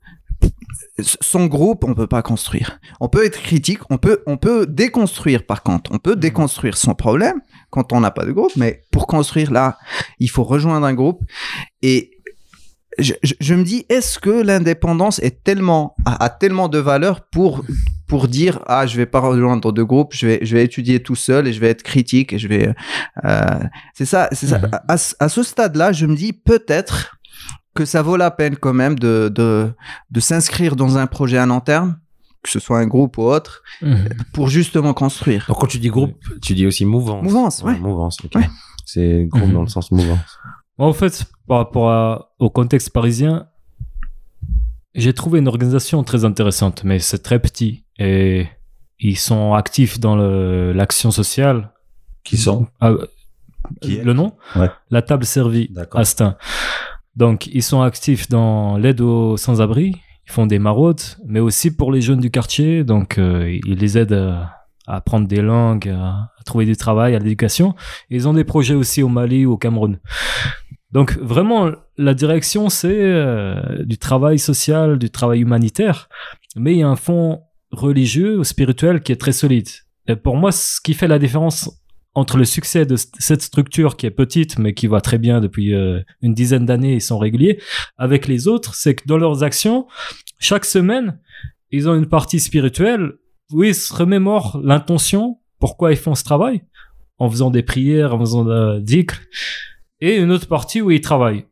son 1.03 1.47
groupe, 1.47 1.85
on 1.85 1.95
peut 1.95 2.07
pas 2.07 2.23
construire. 2.23 2.81
On 3.01 3.09
peut 3.09 3.25
être 3.25 3.41
critique, 3.41 3.81
on 3.91 3.99
peut, 3.99 4.23
on 4.27 4.37
peut 4.37 4.67
déconstruire 4.67 5.45
par 5.45 5.63
contre. 5.63 5.91
On 5.93 5.99
peut 5.99 6.17
déconstruire 6.17 6.77
son 6.77 6.95
problème 6.95 7.41
quand 7.71 7.93
on 7.93 8.01
n'a 8.01 8.11
pas 8.11 8.25
de 8.25 8.33
groupe, 8.33 8.53
mais 8.57 8.83
pour 8.91 9.07
construire 9.07 9.51
là, 9.51 9.79
il 10.19 10.29
faut 10.29 10.45
rejoindre 10.45 10.87
un 10.87 10.95
groupe. 10.95 11.23
Et 11.83 12.20
je, 13.01 13.15
je, 13.23 13.35
je 13.41 13.55
me 13.55 13.65
dis, 13.65 13.85
est-ce 13.89 14.19
que 14.19 14.31
l'indépendance 14.31 15.19
est 15.21 15.43
tellement, 15.45 15.95
a, 16.05 16.25
a 16.25 16.29
tellement 16.29 16.69
de 16.69 16.79
valeur 16.79 17.23
pour, 17.31 17.65
pour 18.07 18.29
dire, 18.29 18.61
ah, 18.67 18.87
je 18.87 18.97
vais 18.97 19.07
pas 19.07 19.21
rejoindre 19.21 19.73
de 19.73 19.83
groupe, 19.83 20.13
je 20.15 20.27
vais, 20.27 20.39
je 20.43 20.55
vais 20.57 20.65
étudier 20.65 21.03
tout 21.03 21.15
seul 21.15 21.47
et 21.49 21.53
je 21.53 21.61
vais 21.61 21.69
être 21.69 21.83
critique 21.83 22.33
et 22.33 22.39
je 22.39 22.49
vais, 22.49 22.75
euh, 23.25 23.41
c'est 23.95 24.05
ça, 24.07 24.29
c'est 24.33 24.47
ça. 24.47 24.59
Mhm. 24.59 24.71
À, 24.89 24.97
à 25.21 25.29
ce 25.29 25.43
stade-là, 25.43 25.93
je 25.93 26.07
me 26.07 26.15
dis 26.17 26.33
peut-être 26.33 27.17
que 27.75 27.85
ça 27.85 28.03
vaut 28.03 28.17
la 28.17 28.31
peine 28.31 28.57
quand 28.57 28.75
même 28.75 28.99
de, 28.99 29.31
de, 29.33 29.71
de 30.11 30.21
s'inscrire 30.21 30.75
dans 30.77 30.99
un 30.99 31.07
projet 31.07 31.39
à 31.39 31.47
long 31.47 31.61
terme, 31.61 31.97
que 32.43 32.51
ce 32.51 32.59
soit 32.59 32.79
un 32.79 32.87
groupe 32.87 33.19
ou 33.19 33.23
autre, 33.23 33.63
Mhm. 33.83 34.09
pour 34.33 34.49
justement 34.49 34.93
construire. 34.95 35.45
donc 35.49 35.59
quand 35.61 35.67
tu 35.67 35.79
dis 35.79 35.89
groupe, 35.89 36.15
tu 36.43 36.55
dis 36.55 36.67
aussi 36.67 36.85
mouvance. 36.85 37.23
Mouvance, 37.23 37.63
ouais. 37.63 37.79
mouvance, 37.79 38.19
ok. 38.25 38.35
Ouais. 38.35 38.49
C'est 38.87 39.27
groupe 39.31 39.45
Mhm. 39.47 39.53
dans 39.53 39.63
le 39.63 39.69
sens 39.69 39.91
mouvance. 39.93 40.19
En 40.79 40.93
fait, 40.95 41.27
par 41.51 41.59
rapport 41.59 41.91
à- 41.91 42.31
au 42.39 42.49
contexte 42.49 42.91
parisien, 42.91 43.49
j'ai 44.95 45.13
trouvé 45.13 45.41
une 45.41 45.49
organisation 45.49 46.05
très 46.05 46.25
intéressante, 46.25 46.85
mais 46.85 47.01
c'est 47.01 47.19
très 47.25 47.41
petit 47.41 47.85
et 47.99 48.47
ils 49.01 49.19
sont 49.19 49.55
actifs 49.55 49.99
dans 49.99 50.15
l'action 50.15 51.11
sociale. 51.11 51.73
Qui 52.23 52.37
sont? 52.37 52.69
Ah, 52.81 52.93
Qui 53.81 53.97
est? 53.97 54.05
le 54.05 54.13
nom? 54.13 54.37
Ouais. 54.55 54.71
La 54.91 55.03
table 55.03 55.25
servie. 55.25 55.73
Astin. 55.93 56.37
Donc, 57.17 57.49
ils 57.49 57.65
sont 57.65 57.83
actifs 57.83 58.29
dans 58.29 58.77
l'aide 58.79 59.01
aux 59.01 59.37
sans-abri. 59.37 59.97
Ils 60.29 60.33
font 60.33 60.47
des 60.47 60.61
maraudes, 60.61 61.03
mais 61.27 61.41
aussi 61.41 61.75
pour 61.75 61.91
les 61.91 62.01
jeunes 62.01 62.21
du 62.21 62.31
quartier. 62.31 62.85
Donc, 62.85 63.19
euh, 63.19 63.59
ils 63.67 63.75
les 63.75 63.99
aident 63.99 64.13
à, 64.13 64.55
à 64.87 64.97
apprendre 64.97 65.27
des 65.27 65.43
langues, 65.43 65.89
à, 65.89 66.31
trouver 66.45 66.65
du 66.67 66.77
travail, 66.77 67.17
à 67.17 67.19
l'éducation. 67.19 67.75
Ils 68.11 68.29
ont 68.29 68.35
des 68.35 68.45
projets 68.45 68.75
aussi 68.77 69.03
au 69.03 69.09
Mali 69.09 69.47
ou 69.47 69.53
au 69.55 69.57
Cameroun. 69.59 69.99
Donc 70.93 71.17
vraiment, 71.19 71.71
la 71.97 72.15
direction, 72.15 72.69
c'est 72.69 73.01
euh, 73.01 73.85
du 73.85 73.99
travail 73.99 74.39
social, 74.39 74.99
du 74.99 75.11
travail 75.11 75.41
humanitaire, 75.41 76.09
mais 76.57 76.73
il 76.73 76.79
y 76.79 76.83
a 76.83 76.89
un 76.89 76.97
fond 76.97 77.43
religieux 77.71 78.39
ou 78.39 78.45
spirituel 78.45 79.01
qui 79.01 79.13
est 79.13 79.21
très 79.21 79.33
solide. 79.33 79.69
Et 80.09 80.17
pour 80.17 80.37
moi, 80.37 80.51
ce 80.51 80.81
qui 80.81 80.95
fait 80.95 81.07
la 81.07 81.19
différence 81.19 81.71
entre 82.15 82.37
le 82.37 82.45
succès 82.45 82.87
de 82.87 82.97
cette 82.97 83.43
structure 83.43 83.97
qui 83.97 84.07
est 84.07 84.11
petite 84.11 84.59
mais 84.59 84.75
qui 84.75 84.89
va 84.89 85.01
très 85.01 85.19
bien 85.19 85.41
depuis 85.41 85.75
euh, 85.75 86.01
une 86.23 86.35
dizaine 86.35 86.67
d'années, 86.67 86.95
ils 86.95 87.01
sont 87.01 87.19
réguliers, 87.19 87.61
avec 87.99 88.27
les 88.27 88.49
autres, 88.49 88.75
c'est 88.75 88.97
que 88.97 89.07
dans 89.07 89.19
leurs 89.19 89.45
actions, 89.45 89.87
chaque 90.39 90.65
semaine, 90.65 91.21
ils 91.71 91.89
ont 91.89 91.95
une 91.95 92.09
partie 92.09 92.41
spirituelle 92.41 93.13
où 93.53 93.63
ils 93.63 93.75
se 93.75 93.95
remémorent 93.95 94.61
l'intention, 94.63 95.39
pourquoi 95.61 95.93
ils 95.93 95.97
font 95.97 96.17
ce 96.17 96.25
travail, 96.25 96.63
en 97.19 97.31
faisant 97.31 97.51
des 97.51 97.63
prières, 97.63 98.15
en 98.15 98.21
faisant 98.21 98.45
des 98.45 98.83
dhikr, 98.83 99.21
et 100.01 100.17
une 100.17 100.31
autre 100.33 100.49
partie 100.49 100.81
où 100.81 100.91
ils 100.91 101.01
travaillent 101.01 101.45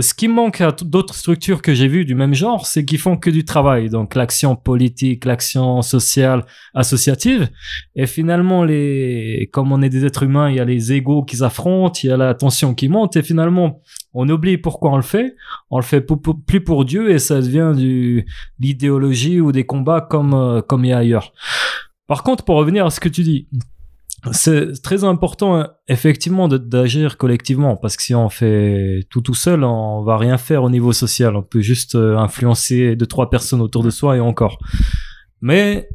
ce 0.00 0.14
qui 0.14 0.26
manque 0.26 0.62
à 0.62 0.72
d'autres 0.72 1.14
structures 1.14 1.60
que 1.60 1.74
j'ai 1.74 1.86
vues 1.86 2.06
du 2.06 2.14
même 2.14 2.32
genre, 2.32 2.66
c'est 2.66 2.84
qu'ils 2.84 2.98
font 2.98 3.18
que 3.18 3.28
du 3.28 3.44
travail. 3.44 3.90
Donc 3.90 4.14
l'action 4.14 4.56
politique, 4.56 5.26
l'action 5.26 5.82
sociale, 5.82 6.46
associative. 6.72 7.50
Et 7.94 8.06
finalement, 8.06 8.64
les, 8.64 9.50
comme 9.52 9.70
on 9.70 9.82
est 9.82 9.90
des 9.90 10.06
êtres 10.06 10.22
humains, 10.22 10.48
il 10.48 10.56
y 10.56 10.60
a 10.60 10.64
les 10.64 10.92
égaux 10.92 11.24
qui 11.24 11.36
s'affrontent, 11.36 12.00
il 12.04 12.06
y 12.06 12.12
a 12.12 12.16
la 12.16 12.32
tension 12.34 12.74
qui 12.74 12.88
monte. 12.88 13.16
Et 13.16 13.22
finalement, 13.22 13.82
on 14.14 14.26
oublie 14.30 14.56
pourquoi 14.56 14.92
on 14.92 14.96
le 14.96 15.02
fait. 15.02 15.34
On 15.70 15.76
le 15.76 15.84
fait 15.84 16.00
plus 16.46 16.64
pour 16.64 16.86
Dieu 16.86 17.10
et 17.10 17.18
ça 17.18 17.42
devient 17.42 17.72
du, 17.76 18.24
l'idéologie 18.58 19.40
ou 19.40 19.52
des 19.52 19.64
combats 19.64 20.00
comme, 20.00 20.32
euh, 20.32 20.62
comme 20.62 20.86
il 20.86 20.88
y 20.88 20.92
a 20.92 20.98
ailleurs. 20.98 21.34
Par 22.06 22.22
contre, 22.22 22.44
pour 22.44 22.56
revenir 22.56 22.86
à 22.86 22.90
ce 22.90 22.98
que 22.98 23.10
tu 23.10 23.22
dis, 23.22 23.48
c'est 24.30 24.80
très 24.82 25.02
important 25.02 25.66
effectivement 25.88 26.46
d'agir 26.46 27.16
collectivement 27.16 27.76
parce 27.76 27.96
que 27.96 28.04
si 28.04 28.14
on 28.14 28.28
fait 28.28 29.04
tout 29.10 29.20
tout 29.20 29.34
seul, 29.34 29.64
on 29.64 30.02
va 30.04 30.16
rien 30.16 30.38
faire 30.38 30.62
au 30.62 30.70
niveau 30.70 30.92
social. 30.92 31.34
On 31.34 31.42
peut 31.42 31.60
juste 31.60 31.96
euh, 31.96 32.16
influencer 32.16 32.94
deux 32.94 33.06
trois 33.06 33.30
personnes 33.30 33.60
autour 33.60 33.82
de 33.82 33.90
soi 33.90 34.16
et 34.16 34.20
encore. 34.20 34.58
Mais 35.40 35.88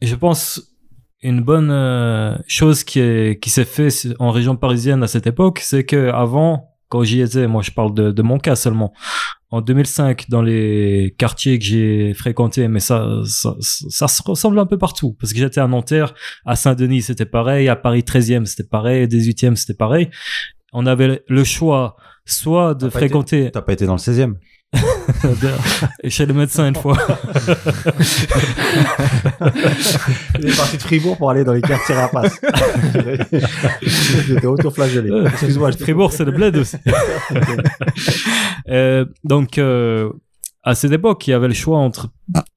je 0.00 0.14
pense 0.16 0.74
une 1.22 1.40
bonne 1.40 1.70
euh, 1.70 2.36
chose 2.48 2.82
qui 2.82 2.98
est 2.98 3.40
qui 3.40 3.50
s'est 3.50 3.64
fait 3.64 3.90
en 4.18 4.32
région 4.32 4.56
parisienne 4.56 5.04
à 5.04 5.06
cette 5.06 5.28
époque, 5.28 5.60
c'est 5.60 5.84
que 5.84 6.10
avant 6.10 6.72
quand 6.88 7.04
j'y 7.04 7.20
étais, 7.20 7.46
moi 7.46 7.62
je 7.62 7.70
parle 7.70 7.94
de, 7.94 8.10
de, 8.10 8.22
mon 8.22 8.38
cas 8.38 8.56
seulement, 8.56 8.92
en 9.52 9.60
2005 9.60 10.30
dans 10.30 10.42
les 10.42 11.14
quartiers 11.18 11.58
que 11.58 11.64
j'ai 11.64 12.14
fréquentés, 12.14 12.68
mais 12.68 12.80
ça, 12.80 13.20
ça, 13.26 13.54
ça, 13.60 14.08
se 14.08 14.22
ressemble 14.24 14.58
un 14.58 14.64
peu 14.64 14.78
partout, 14.78 15.14
parce 15.20 15.34
que 15.34 15.38
j'étais 15.38 15.60
à 15.60 15.68
Nanterre, 15.68 16.14
à 16.46 16.56
Saint-Denis 16.56 17.02
c'était 17.02 17.26
pareil, 17.26 17.68
à 17.68 17.76
Paris 17.76 18.00
13e 18.00 18.46
c'était 18.46 18.64
pareil, 18.64 19.06
18e 19.06 19.54
c'était 19.54 19.74
pareil. 19.74 20.08
On 20.72 20.86
avait 20.86 21.22
le 21.28 21.44
choix 21.44 21.96
soit 22.24 22.74
de 22.74 22.88
fréquenter... 22.88 23.50
T'as 23.52 23.60
pas 23.60 23.74
été 23.74 23.84
dans 23.84 23.92
le 23.92 23.98
16e 23.98 24.36
et 26.02 26.10
chez 26.10 26.26
le 26.26 26.34
médecin 26.34 26.68
une 26.68 26.76
fois. 26.76 26.96
Il 30.38 30.48
est 30.48 30.56
parti 30.56 30.76
de 30.76 30.82
Fribourg 30.82 31.16
pour 31.16 31.30
aller 31.30 31.44
dans 31.44 31.52
les 31.52 31.60
quartiers 31.60 31.94
rapaces. 31.94 32.40
J'étais 33.82 34.46
auto-flagellé. 34.46 35.26
Excuse-moi. 35.26 35.72
Fribourg, 35.72 36.12
c'est 36.12 36.24
le 36.24 36.32
bled 36.32 36.56
aussi. 36.56 36.76
euh, 38.68 39.04
donc, 39.24 39.58
euh, 39.58 40.10
à 40.62 40.74
cette 40.74 40.92
époque, 40.92 41.26
il 41.26 41.32
y 41.32 41.34
avait 41.34 41.48
le 41.48 41.54
choix 41.54 41.78
entre 41.78 42.08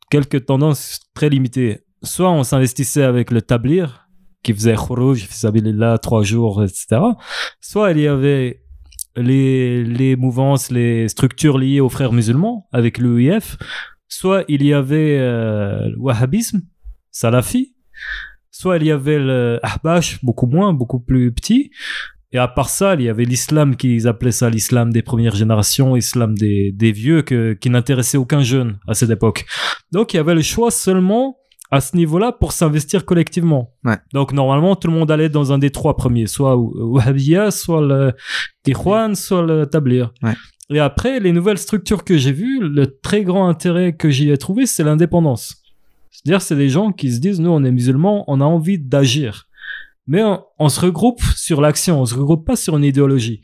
quelques 0.09 0.45
tendances 0.45 1.01
très 1.13 1.29
limitées. 1.29 1.81
Soit 2.03 2.31
on 2.31 2.43
s'investissait 2.43 3.03
avec 3.03 3.31
le 3.31 3.41
tablir, 3.41 4.07
qui 4.43 4.53
faisait 4.53 4.75
Khourouj, 4.75 5.27
là 5.43 5.97
trois 5.97 6.23
jours, 6.23 6.63
etc. 6.63 7.01
Soit 7.59 7.91
il 7.91 7.99
y 7.99 8.07
avait 8.07 8.61
les, 9.15 9.83
les 9.83 10.15
mouvances, 10.15 10.71
les 10.71 11.07
structures 11.07 11.57
liées 11.57 11.79
aux 11.79 11.89
frères 11.89 12.13
musulmans 12.13 12.67
avec 12.71 12.97
l'UIF, 12.97 13.57
soit 14.07 14.43
il 14.47 14.63
y 14.63 14.73
avait 14.73 15.17
euh, 15.19 15.89
le 15.89 15.97
wahhabisme, 15.97 16.61
salafi, 17.11 17.75
soit 18.51 18.77
il 18.77 18.85
y 18.85 18.91
avait 18.91 19.19
le 19.19 19.59
ahbash, 19.63 20.23
beaucoup 20.23 20.47
moins, 20.47 20.73
beaucoup 20.73 20.99
plus 20.99 21.33
petit, 21.33 21.71
et 22.31 22.37
à 22.37 22.49
part 22.49 22.69
ça, 22.69 22.95
il 22.95 23.03
y 23.03 23.09
avait 23.09 23.23
l'islam 23.23 23.77
qu'ils 23.77 24.09
appelaient 24.09 24.31
ça 24.31 24.49
l'islam 24.49 24.91
des 24.91 25.01
premières 25.01 25.35
générations, 25.35 25.95
l'islam 25.95 26.37
des, 26.37 26.73
des 26.73 26.91
vieux 26.91 27.21
que, 27.21 27.53
qui 27.53 27.69
n'intéressait 27.69 28.17
aucun 28.17 28.41
jeune 28.41 28.77
à 28.87 28.93
cette 28.93 29.09
époque. 29.09 29.45
Donc 29.93 30.13
il 30.13 30.17
y 30.17 30.19
avait 30.19 30.35
le 30.35 30.41
choix 30.41 30.69
seulement 30.69 31.37
à 31.71 31.81
ce 31.81 31.95
niveau-là 31.95 32.31
pour 32.31 32.51
s'investir 32.51 33.05
collectivement. 33.05 33.73
Donc 34.13 34.33
normalement, 34.33 34.75
tout 34.75 34.87
le 34.87 34.93
monde 34.93 35.11
allait 35.11 35.29
dans 35.29 35.51
un 35.51 35.57
des 35.57 35.71
trois 35.71 35.95
premiers, 35.95 36.27
soit 36.27 36.55
Wahhabiyya, 36.55 37.51
soit 37.51 37.81
le 37.81 38.13
Tijuan, 38.63 39.15
soit 39.15 39.41
le 39.41 39.65
Tablir. 39.65 40.11
Et 40.69 40.79
après, 40.79 41.19
les 41.19 41.31
nouvelles 41.31 41.57
structures 41.57 42.03
que 42.03 42.17
j'ai 42.17 42.31
vues, 42.31 42.59
le 42.59 42.97
très 42.99 43.23
grand 43.23 43.47
intérêt 43.47 43.93
que 43.93 44.09
j'y 44.09 44.31
ai 44.31 44.37
trouvé, 44.37 44.65
c'est 44.65 44.83
l'indépendance. 44.83 45.57
C'est-à-dire, 46.09 46.41
c'est 46.41 46.55
des 46.55 46.69
gens 46.69 46.91
qui 46.91 47.11
se 47.11 47.19
disent, 47.19 47.39
nous, 47.39 47.51
on 47.51 47.63
est 47.63 47.71
musulmans, 47.71 48.23
on 48.27 48.41
a 48.41 48.45
envie 48.45 48.79
d'agir. 48.79 49.47
Mais 50.07 50.23
on, 50.59 50.69
se 50.69 50.79
regroupe 50.79 51.21
sur 51.35 51.61
l'action, 51.61 52.01
on 52.01 52.05
se 52.05 52.15
regroupe 52.15 52.45
pas 52.45 52.55
sur 52.55 52.77
une 52.77 52.83
idéologie. 52.83 53.41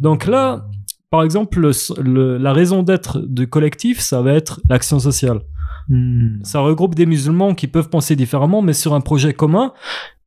Donc 0.00 0.26
là, 0.26 0.66
par 1.10 1.22
exemple, 1.22 1.70
la 1.98 2.52
raison 2.52 2.82
d'être 2.82 3.20
du 3.20 3.48
collectif, 3.48 4.00
ça 4.00 4.20
va 4.20 4.32
être 4.34 4.60
l'action 4.68 4.98
sociale. 4.98 5.40
Hmm. 5.88 6.42
Ça 6.42 6.60
regroupe 6.60 6.94
des 6.94 7.06
musulmans 7.06 7.54
qui 7.54 7.66
peuvent 7.66 7.88
penser 7.88 8.16
différemment, 8.16 8.62
mais 8.62 8.72
sur 8.72 8.94
un 8.94 9.00
projet 9.00 9.34
commun. 9.34 9.72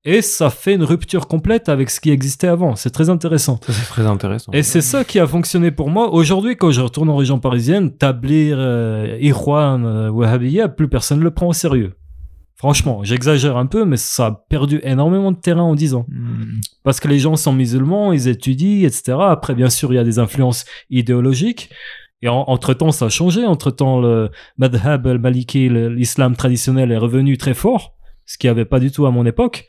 Et 0.05 0.21
ça 0.21 0.49
fait 0.49 0.75
une 0.75 0.85
rupture 0.85 1.27
complète 1.27 1.67
avec 1.67 1.89
ce 1.89 1.99
qui 1.99 2.11
existait 2.11 2.47
avant. 2.47 2.77
C'est 2.77 2.91
très 2.91 3.09
intéressant. 3.09 3.59
C'est 3.67 3.89
très 3.89 4.05
intéressant. 4.05 4.53
Et 4.53 4.63
c'est 4.63 4.81
ça 4.81 5.03
qui 5.03 5.19
a 5.19 5.27
fonctionné 5.27 5.69
pour 5.69 5.89
moi. 5.89 6.13
Aujourd'hui, 6.13 6.55
quand 6.55 6.71
je 6.71 6.79
retourne 6.79 7.09
en 7.09 7.17
région 7.17 7.39
parisienne, 7.39 7.91
Tablir, 7.91 8.55
euh, 8.57 9.17
Irwan, 9.19 9.85
euh, 9.85 10.09
Wahhabiyya, 10.09 10.69
plus 10.69 10.87
personne 10.87 11.19
ne 11.19 11.23
le 11.23 11.31
prend 11.31 11.47
au 11.47 11.53
sérieux. 11.53 11.97
Franchement, 12.55 13.03
j'exagère 13.03 13.57
un 13.57 13.65
peu, 13.65 13.83
mais 13.83 13.97
ça 13.97 14.27
a 14.27 14.45
perdu 14.49 14.79
énormément 14.83 15.31
de 15.31 15.37
terrain 15.37 15.63
en 15.63 15.75
10 15.75 15.93
ans. 15.93 16.05
Hmm. 16.07 16.61
Parce 16.83 17.01
que 17.01 17.09
les 17.09 17.19
gens 17.19 17.35
sont 17.35 17.51
musulmans, 17.51 18.13
ils 18.13 18.29
étudient, 18.29 18.87
etc. 18.87 19.17
Après, 19.19 19.55
bien 19.55 19.69
sûr, 19.69 19.91
il 19.91 19.97
y 19.97 19.99
a 19.99 20.05
des 20.05 20.19
influences 20.19 20.63
idéologiques. 20.89 21.69
Et 22.21 22.27
entre-temps, 22.27 22.91
ça 22.91 23.05
a 23.05 23.09
changé. 23.09 23.45
Entre-temps, 23.45 23.99
le 23.99 24.29
madhab 24.57 25.05
al-maliki, 25.05 25.69
l'islam 25.69 26.35
traditionnel 26.35 26.91
est 26.91 26.97
revenu 26.97 27.37
très 27.37 27.53
fort, 27.53 27.95
ce 28.25 28.37
qui 28.37 28.47
n'y 28.47 28.51
avait 28.51 28.65
pas 28.65 28.79
du 28.79 28.91
tout 28.91 29.05
à 29.05 29.11
mon 29.11 29.25
époque. 29.25 29.67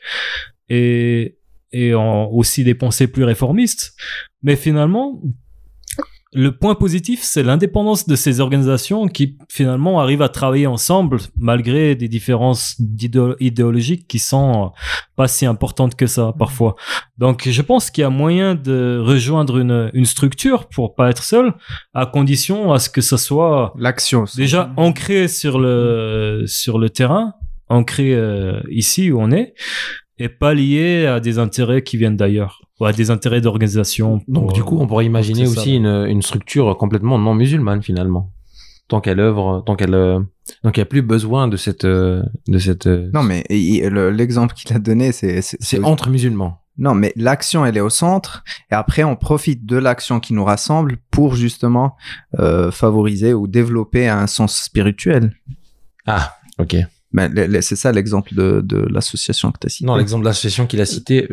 Et, 0.67 1.37
et 1.71 1.93
aussi 1.93 2.63
des 2.63 2.75
pensées 2.75 3.07
plus 3.07 3.23
réformistes. 3.23 3.93
Mais 4.41 4.55
finalement, 4.55 5.21
le 6.31 6.55
point 6.55 6.75
positif, 6.75 7.21
c'est 7.23 7.41
l'indépendance 7.41 8.07
de 8.07 8.15
ces 8.15 8.39
organisations 8.39 9.07
qui 9.07 9.37
finalement 9.49 9.99
arrivent 9.99 10.21
à 10.21 10.29
travailler 10.29 10.67
ensemble 10.67 11.17
malgré 11.37 11.95
des 11.95 12.07
différences 12.07 12.79
idéologiques 13.39 14.07
qui 14.07 14.19
sont 14.19 14.71
pas 15.15 15.27
si 15.27 15.47
importantes 15.47 15.95
que 15.95 16.05
ça 16.05 16.33
parfois. 16.37 16.75
Donc 17.17 17.47
je 17.49 17.61
pense 17.63 17.89
qu'il 17.89 18.03
y 18.03 18.05
a 18.05 18.11
moyen 18.11 18.53
de 18.53 19.01
rejoindre 19.03 19.57
une, 19.57 19.89
une 19.93 20.05
structure 20.05 20.67
pour 20.67 20.93
pas 20.93 21.09
être 21.09 21.23
seul, 21.23 21.53
à 21.95 22.05
condition 22.05 22.73
à 22.73 22.79
ce 22.79 22.89
que 22.89 23.01
ce 23.01 23.17
soit 23.17 23.73
l'action 23.77 24.25
déjà 24.35 24.71
ancré 24.77 25.27
sur 25.27 25.59
le 25.59 26.43
sur 26.45 26.77
le 26.77 26.89
terrain, 26.89 27.33
ancré 27.69 28.13
euh, 28.13 28.61
ici 28.69 29.11
où 29.11 29.19
on 29.19 29.31
est, 29.31 29.53
et 30.19 30.29
pas 30.29 30.53
lié 30.53 31.05
à 31.05 31.19
des 31.19 31.39
intérêts 31.39 31.83
qui 31.83 31.97
viennent 31.97 32.17
d'ailleurs 32.17 32.61
ou 32.79 32.91
des 32.91 33.11
intérêts 33.11 33.41
d'organisation. 33.41 34.21
Donc, 34.27 34.53
du 34.53 34.63
coup, 34.63 34.77
on 34.79 34.87
pourrait 34.87 35.05
imaginer 35.05 35.47
aussi 35.47 35.75
une, 35.75 36.05
une, 36.07 36.21
structure 36.21 36.77
complètement 36.77 37.17
non 37.19 37.33
musulmane 37.33 37.83
finalement. 37.83 38.31
Tant 38.87 39.01
qu'elle 39.01 39.19
œuvre, 39.19 39.63
tant 39.65 39.75
qu'elle. 39.75 39.93
Euh, 39.93 40.19
donc, 40.63 40.77
il 40.77 40.79
n'y 40.79 40.83
a 40.83 40.85
plus 40.85 41.01
besoin 41.01 41.47
de 41.47 41.57
cette. 41.57 41.85
Euh, 41.85 42.23
de 42.47 42.57
cette 42.57 42.87
euh, 42.87 43.09
non, 43.13 43.21
mais 43.21 43.43
l'exemple 43.49 44.55
qu'il 44.55 44.75
a 44.75 44.79
donné, 44.79 45.11
c'est. 45.11 45.41
C'est 45.41 45.83
entre 45.83 46.09
musulmans. 46.09 46.61
Non, 46.79 46.95
mais 46.95 47.11
l'action, 47.17 47.65
elle 47.65 47.75
est 47.75 47.81
au 47.81 47.89
centre, 47.89 48.43
et 48.71 48.75
après, 48.75 49.03
on 49.03 49.17
profite 49.17 49.65
de 49.65 49.75
l'action 49.75 50.21
qui 50.21 50.33
nous 50.33 50.45
rassemble 50.45 50.97
pour 51.11 51.35
justement 51.35 51.97
euh, 52.39 52.71
favoriser 52.71 53.33
ou 53.33 53.47
développer 53.47 54.07
un 54.07 54.27
sens 54.27 54.55
spirituel. 54.57 55.33
Ah, 56.07 56.37
ok. 56.57 56.77
Ben, 57.11 57.61
c'est 57.61 57.75
ça 57.75 57.91
l'exemple 57.91 58.35
de, 58.35 58.61
de 58.63 58.85
l'association 58.91 59.51
que 59.51 59.57
tu 59.59 59.65
as 59.65 59.69
cité. 59.69 59.85
Non, 59.85 59.95
l'exemple 59.95 60.23
de 60.23 60.27
l'association 60.27 60.67
qu'il 60.67 60.79
a 60.79 60.85
cité. 60.85 61.27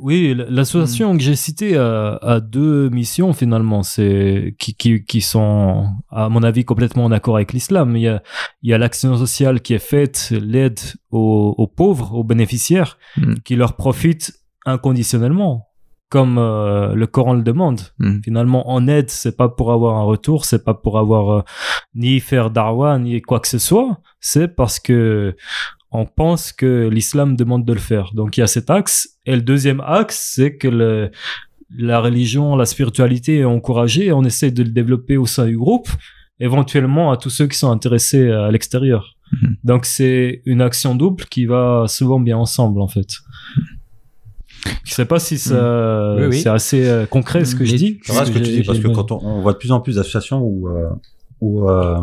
Oui, 0.00 0.34
l'association 0.48 1.14
que 1.16 1.22
j'ai 1.22 1.36
citée 1.36 1.76
a, 1.76 2.14
a, 2.22 2.40
deux 2.40 2.88
missions 2.88 3.34
finalement, 3.34 3.82
c'est 3.82 4.54
qui, 4.58 4.74
qui, 4.74 5.04
qui, 5.04 5.20
sont, 5.20 5.88
à 6.10 6.30
mon 6.30 6.42
avis, 6.42 6.64
complètement 6.64 7.04
en 7.04 7.12
accord 7.12 7.36
avec 7.36 7.52
l'islam. 7.52 7.96
Il 7.96 8.02
y 8.02 8.08
a, 8.08 8.22
il 8.62 8.70
y 8.70 8.72
a 8.72 8.78
l'action 8.78 9.16
sociale 9.18 9.60
qui 9.60 9.74
est 9.74 9.78
faite, 9.78 10.32
l'aide 10.32 10.80
aux, 11.10 11.54
aux, 11.58 11.66
pauvres, 11.66 12.14
aux 12.14 12.24
bénéficiaires, 12.24 12.98
hmm. 13.18 13.34
qui 13.44 13.56
leur 13.56 13.76
profitent 13.76 14.32
inconditionnellement 14.64 15.69
comme 16.10 16.38
euh, 16.38 16.92
le 16.94 17.06
Coran 17.06 17.34
le 17.34 17.42
demande. 17.42 17.80
Hmm. 17.98 18.20
Finalement, 18.22 18.68
en 18.70 18.86
aide, 18.88 19.10
c'est 19.10 19.36
pas 19.36 19.48
pour 19.48 19.72
avoir 19.72 19.96
un 19.96 20.02
retour, 20.02 20.44
c'est 20.44 20.64
pas 20.64 20.74
pour 20.74 20.98
avoir 20.98 21.30
euh, 21.30 21.42
ni 21.94 22.20
faire 22.20 22.50
darwa 22.50 22.98
ni 22.98 23.22
quoi 23.22 23.38
que 23.40 23.48
ce 23.48 23.58
soit. 23.58 23.98
C'est 24.18 24.48
parce 24.48 24.80
que 24.80 25.36
on 25.92 26.06
pense 26.06 26.52
que 26.52 26.88
l'islam 26.88 27.36
demande 27.36 27.64
de 27.64 27.72
le 27.72 27.78
faire. 27.78 28.10
Donc 28.12 28.36
il 28.36 28.40
y 28.40 28.42
a 28.42 28.48
cet 28.48 28.70
axe. 28.70 29.18
Et 29.24 29.34
le 29.34 29.42
deuxième 29.42 29.80
axe, 29.80 30.32
c'est 30.34 30.56
que 30.56 30.68
le, 30.68 31.10
la 31.76 32.00
religion, 32.00 32.56
la 32.56 32.66
spiritualité 32.66 33.38
est 33.38 33.44
encouragée 33.44 34.06
et 34.06 34.12
on 34.12 34.24
essaie 34.24 34.50
de 34.50 34.62
le 34.62 34.70
développer 34.70 35.16
au 35.16 35.26
sein 35.26 35.46
du 35.46 35.56
groupe, 35.56 35.88
éventuellement 36.40 37.12
à 37.12 37.16
tous 37.16 37.30
ceux 37.30 37.46
qui 37.46 37.56
sont 37.56 37.70
intéressés 37.70 38.30
à 38.30 38.50
l'extérieur. 38.50 39.16
Mhm. 39.32 39.56
Donc 39.62 39.84
c'est 39.84 40.42
une 40.44 40.60
action 40.60 40.96
double 40.96 41.24
qui 41.26 41.46
va 41.46 41.84
souvent 41.86 42.18
bien 42.18 42.36
ensemble 42.36 42.80
en 42.80 42.88
fait. 42.88 43.08
Je 44.84 44.92
sais 44.94 45.04
pas 45.06 45.18
si 45.18 45.38
ça, 45.38 46.14
Oui, 46.18 46.26
oui. 46.26 46.40
c'est 46.40 46.48
assez 46.48 46.86
euh, 46.88 47.06
concret 47.06 47.44
ce 47.44 47.54
que 47.54 47.64
je 47.64 47.76
dis. 47.76 48.00
C'est 48.02 48.12
vrai 48.12 48.26
ce 48.26 48.30
que 48.30 48.38
tu 48.38 48.50
dis, 48.50 48.62
parce 48.62 48.78
que 48.78 48.88
quand 48.88 49.12
on, 49.12 49.18
on 49.24 49.40
voit 49.42 49.52
de 49.52 49.58
plus 49.58 49.72
en 49.72 49.80
plus 49.80 49.96
d'associations 49.96 50.40
où, 50.40 50.68
euh, 50.68 50.88
où 51.40 51.68
euh, 51.68 51.98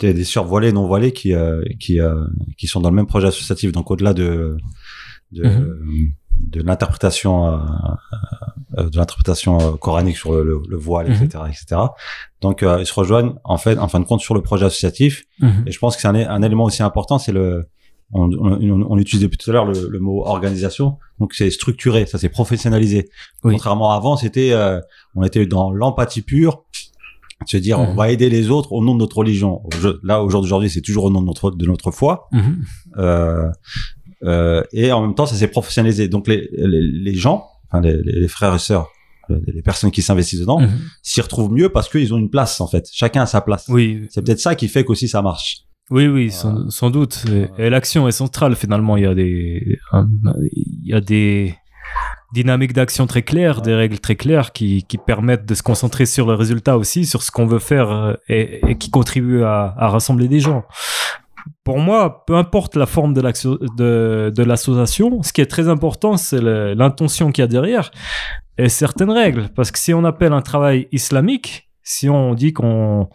des 0.00 0.24
survoilés 0.24 0.68
et 0.68 0.72
non 0.72 0.86
voilés 0.86 1.12
qui, 1.12 1.32
euh, 1.32 1.62
qui, 1.78 2.00
euh, 2.00 2.24
qui 2.58 2.66
sont 2.66 2.80
dans 2.80 2.90
le 2.90 2.96
même 2.96 3.06
projet 3.06 3.28
associatif, 3.28 3.70
donc 3.72 3.90
au-delà 3.90 4.14
de, 4.14 4.56
de, 5.32 5.42
Mhm. 5.44 6.12
de 6.48 6.62
l'interprétation 6.62 7.46
euh, 7.46 7.58
euh, 8.78 8.88
de 8.90 8.96
l'interprétation 8.96 9.76
coranique 9.76 10.16
sur 10.16 10.32
le, 10.32 10.42
le, 10.42 10.60
le 10.68 10.76
voile, 10.76 11.08
Mhm. 11.08 11.22
etc., 11.24 11.44
etc. 11.48 11.80
Donc 12.40 12.64
ils 12.80 12.86
se 12.86 12.94
rejoignent 12.94 13.34
en 13.44 13.58
fait, 13.58 13.78
en 13.78 13.86
fin 13.88 14.00
de 14.00 14.04
compte, 14.04 14.20
sur 14.20 14.34
le 14.34 14.40
projet 14.42 14.64
associatif. 14.66 15.24
Mhm. 15.40 15.64
Et 15.66 15.72
je 15.72 15.78
pense 15.78 15.94
que 15.96 16.02
c'est 16.02 16.08
un, 16.08 16.14
un 16.14 16.42
élément 16.42 16.64
aussi 16.64 16.82
important, 16.82 17.18
c'est 17.18 17.32
le 17.32 17.66
on, 18.12 18.30
on, 18.32 18.86
on 18.90 18.98
utilisait 18.98 19.28
tout 19.28 19.50
à 19.50 19.52
l'heure 19.54 19.66
le, 19.66 19.88
le 19.88 19.98
mot 19.98 20.24
organisation, 20.24 20.98
donc 21.18 21.34
c'est 21.34 21.50
structuré, 21.50 22.06
ça 22.06 22.18
c'est 22.18 22.28
professionnalisé. 22.28 23.08
Oui. 23.44 23.52
Contrairement 23.52 23.92
à 23.92 23.96
avant, 23.96 24.16
c'était 24.16 24.52
euh, 24.52 24.80
on 25.14 25.22
était 25.22 25.46
dans 25.46 25.70
l'empathie 25.72 26.22
pure, 26.22 26.64
se 27.46 27.56
dire 27.56 27.78
Mhm. 27.80 27.88
on 27.90 27.94
va 27.94 28.10
aider 28.10 28.28
les 28.30 28.50
autres 28.50 28.72
au 28.72 28.84
nom 28.84 28.94
de 28.94 29.00
notre 29.00 29.18
religion. 29.18 29.62
Là 30.02 30.22
au 30.22 30.28
jour 30.30 30.42
d'aujourd'hui, 30.42 30.70
c'est 30.70 30.80
toujours 30.82 31.04
au 31.04 31.10
nom 31.10 31.20
de 31.22 31.26
notre 31.26 31.50
de 31.50 31.66
notre 31.66 31.90
foi. 31.90 32.28
Mhm. 32.32 32.64
Euh, 32.98 33.48
euh, 34.24 34.62
et 34.72 34.92
en 34.92 35.00
même 35.02 35.14
temps, 35.14 35.26
ça 35.26 35.34
s'est 35.34 35.48
professionnalisé. 35.48 36.08
Donc 36.08 36.28
les, 36.28 36.48
les, 36.52 36.80
les 36.82 37.14
gens, 37.14 37.46
enfin 37.70 37.80
les, 37.80 37.96
les 38.04 38.28
frères 38.28 38.54
et 38.54 38.58
sœurs, 38.58 38.88
les, 39.28 39.40
les 39.54 39.62
personnes 39.62 39.90
qui 39.90 40.02
s'investissent 40.02 40.40
dedans, 40.40 40.60
Mhm. 40.60 40.70
s'y 41.02 41.20
retrouvent 41.20 41.52
mieux 41.52 41.68
parce 41.70 41.88
qu'ils 41.88 42.12
ont 42.14 42.18
une 42.18 42.30
place 42.30 42.60
en 42.60 42.66
fait. 42.68 42.88
Chacun 42.92 43.22
a 43.22 43.26
sa 43.26 43.40
place. 43.40 43.66
Oui, 43.68 44.06
C'est 44.10 44.22
peut-être 44.24 44.40
ça 44.40 44.54
qui 44.54 44.68
fait 44.68 44.84
qu'aussi 44.84 45.08
ça 45.08 45.22
marche. 45.22 45.62
Oui, 45.92 46.06
oui, 46.06 46.30
sans, 46.30 46.70
sans 46.70 46.88
doute. 46.88 47.24
Et, 47.30 47.66
et 47.66 47.70
l'action 47.70 48.08
est 48.08 48.12
centrale 48.12 48.56
finalement. 48.56 48.96
Il 48.96 49.02
y 49.02 49.06
a 49.06 49.14
des, 49.14 49.78
il 49.92 50.88
y 50.88 50.94
a 50.94 51.02
des 51.02 51.54
dynamiques 52.32 52.72
d'action 52.72 53.06
très 53.06 53.20
claires, 53.22 53.60
des 53.60 53.74
règles 53.74 53.98
très 53.98 54.16
claires 54.16 54.52
qui, 54.52 54.84
qui 54.84 54.96
permettent 54.96 55.44
de 55.44 55.54
se 55.54 55.62
concentrer 55.62 56.06
sur 56.06 56.26
le 56.26 56.32
résultat 56.32 56.78
aussi, 56.78 57.04
sur 57.04 57.22
ce 57.22 57.30
qu'on 57.30 57.44
veut 57.44 57.58
faire 57.58 57.90
euh, 57.90 58.14
et, 58.26 58.70
et 58.70 58.78
qui 58.78 58.90
contribuent 58.90 59.42
à, 59.42 59.74
à 59.76 59.88
rassembler 59.88 60.28
des 60.28 60.40
gens. 60.40 60.64
Pour 61.62 61.78
moi, 61.78 62.24
peu 62.26 62.36
importe 62.36 62.74
la 62.74 62.86
forme 62.86 63.12
de 63.12 64.42
l'association, 64.42 65.22
ce 65.22 65.32
qui 65.34 65.42
est 65.42 65.46
très 65.46 65.68
important, 65.68 66.16
c'est 66.16 66.40
l'intention 66.40 67.32
qu'il 67.32 67.42
y 67.42 67.44
a 67.44 67.48
derrière 67.48 67.90
et 68.56 68.68
certaines 68.70 69.10
règles. 69.10 69.50
Parce 69.54 69.70
que 69.70 69.78
si 69.78 69.92
on 69.92 70.04
appelle 70.04 70.32
un 70.32 70.40
travail 70.40 70.88
islamique, 70.92 71.68
si 71.92 72.08
on 72.08 72.34
dit 72.34 72.52
qu'on 72.52 73.08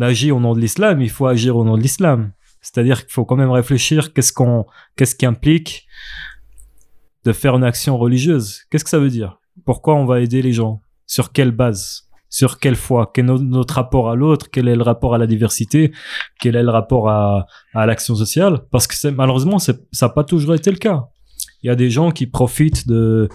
agit 0.00 0.30
au 0.30 0.40
nom 0.40 0.54
de 0.54 0.60
l'islam, 0.60 1.00
il 1.02 1.10
faut 1.10 1.26
agir 1.26 1.56
au 1.56 1.64
nom 1.64 1.76
de 1.76 1.82
l'islam. 1.82 2.32
C'est-à-dire 2.60 3.00
qu'il 3.02 3.12
faut 3.12 3.24
quand 3.24 3.36
même 3.36 3.50
réfléchir 3.50 4.12
qu'est-ce 4.12 4.32
qu'on, 4.32 4.66
qu'est-ce 4.96 5.16
qui 5.16 5.26
implique 5.26 5.86
de 7.24 7.32
faire 7.32 7.56
une 7.56 7.64
action 7.64 7.98
religieuse. 7.98 8.62
Qu'est-ce 8.70 8.84
que 8.84 8.90
ça 8.90 8.98
veut 8.98 9.10
dire? 9.10 9.40
Pourquoi 9.64 9.96
on 9.96 10.04
va 10.04 10.20
aider 10.20 10.42
les 10.42 10.52
gens? 10.52 10.80
Sur 11.06 11.32
quelle 11.32 11.50
base? 11.50 12.08
Sur 12.28 12.60
quelle 12.60 12.76
foi? 12.76 13.10
Quel 13.12 13.24
est 13.24 13.28
no- 13.28 13.38
notre 13.38 13.74
rapport 13.74 14.08
à 14.10 14.14
l'autre? 14.14 14.46
Quel 14.50 14.68
est 14.68 14.76
le 14.76 14.82
rapport 14.82 15.14
à 15.14 15.18
la 15.18 15.26
diversité? 15.26 15.92
Quel 16.40 16.54
est 16.54 16.62
le 16.62 16.70
rapport 16.70 17.10
à, 17.10 17.46
l'action 17.74 18.14
sociale? 18.14 18.60
Parce 18.70 18.86
que 18.86 19.08
malheureusement, 19.08 19.58
ça 19.58 19.74
n'a 20.00 20.08
pas 20.08 20.24
toujours 20.24 20.54
été 20.54 20.70
le 20.70 20.78
cas. 20.78 21.08
Il 21.62 21.66
y 21.66 21.70
a 21.70 21.74
des 21.74 21.90
gens 21.90 22.10
qui 22.12 22.26
profitent 22.26 22.86
de 22.86 23.28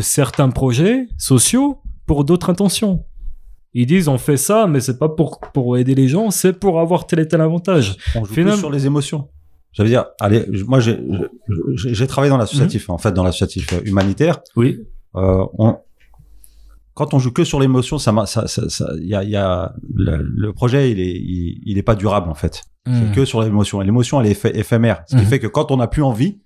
certains 0.00 0.50
projets 0.50 1.06
sociaux 1.16 1.80
pour 2.06 2.24
d'autres 2.24 2.50
intentions. 2.50 3.06
Ils 3.74 3.86
disent 3.86 4.08
on 4.08 4.18
fait 4.18 4.36
ça, 4.36 4.66
mais 4.66 4.80
c'est 4.80 4.98
pas 4.98 5.08
pour, 5.08 5.40
pour 5.40 5.76
aider 5.78 5.94
les 5.94 6.08
gens, 6.08 6.30
c'est 6.30 6.52
pour 6.52 6.78
avoir 6.80 7.06
tel 7.06 7.20
et 7.20 7.28
tel 7.28 7.40
avantage. 7.40 7.96
On 8.14 8.24
joue 8.24 8.32
Finalement- 8.34 8.52
plus 8.54 8.60
sur 8.60 8.70
les 8.70 8.86
émotions. 8.86 9.28
Dire, 9.78 10.04
allez, 10.20 10.44
moi 10.66 10.80
j'ai 10.80 12.06
travaillé 12.06 12.28
dans 12.30 12.36
l'associatif, 12.36 12.90
en 12.90 12.98
fait, 12.98 13.12
dans 13.12 13.24
l'associatif 13.24 13.72
euh, 13.72 13.80
humanitaire. 13.86 14.40
Oui. 14.56 14.80
Euh, 15.16 15.46
on, 15.58 15.78
quand 16.94 17.14
on 17.14 17.18
joue 17.18 17.32
que 17.32 17.42
sur 17.44 17.58
l'émotion, 17.58 17.96
ça, 17.98 18.12
m'a- 18.12 18.26
ça, 18.26 18.46
ça, 18.48 18.68
ça- 18.68 18.92
il 18.98 19.06
y 19.08 19.14
a, 19.14 19.24
il 19.24 19.30
y 19.30 19.36
a 19.36 19.72
le, 19.94 20.18
le 20.22 20.52
projet, 20.52 20.90
il 20.90 21.00
est, 21.00 21.10
il, 21.14 21.62
il 21.64 21.78
est 21.78 21.82
pas 21.82 21.94
durable 21.94 22.28
en 22.30 22.34
fait. 22.34 22.62
C'est 22.84 23.14
que 23.14 23.24
sur 23.24 23.40
l'émotion. 23.40 23.80
Et 23.80 23.84
l'émotion, 23.84 24.20
elle 24.20 24.26
est 24.26 24.32
éph- 24.44 24.54
éphémère. 24.56 25.04
Ce 25.06 25.14
qui 25.16 25.22
Mhm. 25.22 25.28
fait 25.28 25.38
que 25.38 25.46
quand 25.46 25.70
on 25.70 25.76
n'a 25.78 25.86
plus 25.86 26.02
envie, 26.02 26.40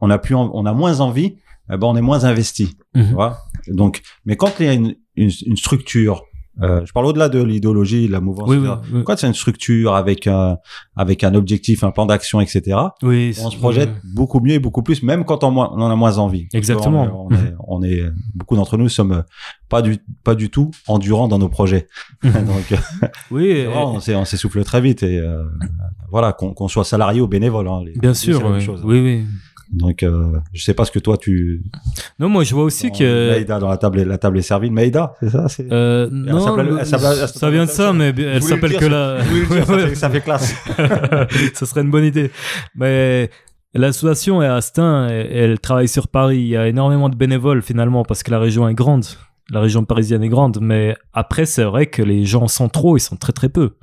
on 0.00 0.10
a 0.10 0.18
plus, 0.18 0.34
en- 0.36 0.50
on 0.52 0.66
a 0.66 0.72
moins 0.74 1.00
envie, 1.00 1.36
eh 1.72 1.76
ben 1.78 1.86
on 1.86 1.96
est 1.96 2.02
moins 2.02 2.24
investi. 2.24 2.76
Tu 2.94 3.00
Mhm. 3.00 3.12
vois? 3.14 3.38
Donc, 3.68 4.02
mais 4.26 4.36
quand 4.36 4.52
il 4.60 4.66
y 4.66 4.68
a 4.68 4.74
une, 4.74 4.94
une, 5.16 5.30
une 5.46 5.56
structure, 5.56 6.22
euh, 6.62 6.84
je 6.86 6.92
parle 6.92 7.06
au-delà 7.06 7.28
de 7.28 7.42
l'idéologie, 7.42 8.06
de 8.06 8.12
la 8.12 8.20
mouvance. 8.20 8.48
Oui, 8.48 8.56
oui, 8.56 8.68
oui. 8.92 9.02
Quand 9.04 9.16
c'est 9.18 9.26
une 9.26 9.34
structure 9.34 9.94
avec 9.94 10.26
un, 10.26 10.56
avec 10.96 11.22
un 11.24 11.34
objectif, 11.34 11.84
un 11.84 11.90
plan 11.90 12.06
d'action, 12.06 12.40
etc., 12.40 12.78
Oui, 13.02 13.36
on 13.42 13.50
se 13.50 13.56
projette 13.58 13.90
beaucoup 14.04 14.40
mieux 14.40 14.54
et 14.54 14.58
beaucoup 14.58 14.82
plus, 14.82 15.02
même 15.02 15.24
quand 15.24 15.44
on, 15.44 15.56
en 15.56 15.90
a 15.90 15.96
moins 15.96 16.18
envie. 16.18 16.48
Exactement. 16.54 17.26
On, 17.28 17.30
est, 17.34 17.36
on 17.68 17.82
est, 17.82 18.00
on 18.00 18.06
est- 18.06 18.10
beaucoup 18.34 18.56
d'entre 18.56 18.76
nous 18.76 18.88
sommes 18.88 19.22
pas 19.68 19.82
du, 19.82 19.98
pas 20.24 20.34
du 20.34 20.48
tout 20.50 20.70
endurants 20.86 21.28
dans 21.28 21.38
nos 21.38 21.48
projets. 21.48 21.86
Donc, 22.24 22.72
Oui, 23.30 23.64
vrai, 23.66 24.14
on 24.14 24.24
s'essouffle 24.24 24.62
très 24.64 24.80
vite 24.80 25.02
et 25.02 25.18
euh, 25.18 25.44
voilà, 26.10 26.32
qu'on 26.32 26.54
qu'on 26.54 26.68
soit 26.68 26.84
salarié 26.84 27.20
ou 27.20 27.26
bénévole. 27.28 27.68
hein, 27.68 27.82
les- 27.84 27.98
bien 27.98 28.14
sûr, 28.14 28.60
chose. 28.60 28.80
oui, 28.84 29.00
oui. 29.00 29.24
Donc, 29.72 30.02
euh, 30.02 30.32
je 30.52 30.62
sais 30.62 30.74
pas 30.74 30.84
ce 30.84 30.92
que 30.92 30.98
toi 30.98 31.16
tu. 31.16 31.62
Non, 32.18 32.28
moi 32.28 32.44
je 32.44 32.54
vois 32.54 32.64
aussi 32.64 32.90
dans 32.90 32.98
que. 32.98 33.30
Maïda 33.30 33.58
dans 33.58 33.68
la 33.68 33.76
table, 33.76 34.00
est- 34.00 34.04
la 34.04 34.18
table 34.18 34.38
est 34.38 34.42
servie. 34.42 34.70
Maïda, 34.70 35.14
c'est 35.20 35.28
ça. 35.30 35.48
c'est- 35.48 35.66
Euh, 35.72 36.08
Elle 36.10 36.16
non, 36.32 36.40
s'appelle- 36.40 36.66
le- 36.66 36.78
elle 36.80 36.86
s'appelle- 36.86 37.18
elle 37.22 37.28
ça 37.28 37.50
vient 37.50 37.64
de 37.64 37.70
ça, 37.70 37.92
mais 37.92 38.14
elle 38.16 38.42
s'appelle 38.42 38.72
que 38.74 38.78
c'est- 38.84 38.88
la. 38.88 39.18
ça, 39.24 39.72
Ouais, 39.74 39.88
fait, 39.88 39.94
ça 39.94 40.10
fait 40.10 40.20
classe. 40.20 40.54
Ce 41.54 41.66
serait 41.66 41.82
une 41.82 41.90
bonne 41.90 42.04
idée. 42.04 42.30
Mais 42.76 43.30
l'association 43.74 44.42
est 44.42 44.46
à 44.46 44.54
Astin, 44.54 45.08
et- 45.10 45.36
elle 45.36 45.58
travaille 45.58 45.88
sur 45.88 46.08
Paris. 46.08 46.38
Il 46.38 46.46
y 46.48 46.56
a 46.56 46.68
énormément 46.68 47.08
de 47.08 47.16
bénévoles 47.16 47.62
finalement 47.62 48.04
parce 48.04 48.22
que 48.22 48.30
la 48.30 48.38
région 48.38 48.68
est 48.68 48.74
grande. 48.74 49.04
La 49.50 49.60
région 49.60 49.84
parisienne 49.84 50.22
est 50.22 50.28
grande. 50.28 50.58
Mais 50.60 50.96
après, 51.12 51.46
c'est 51.46 51.64
vrai 51.64 51.86
que 51.86 52.02
les 52.02 52.24
gens 52.24 52.48
centraux, 52.48 52.96
ils 52.96 53.00
sont 53.00 53.16
très 53.16 53.32
très 53.32 53.48
peu. 53.48 53.76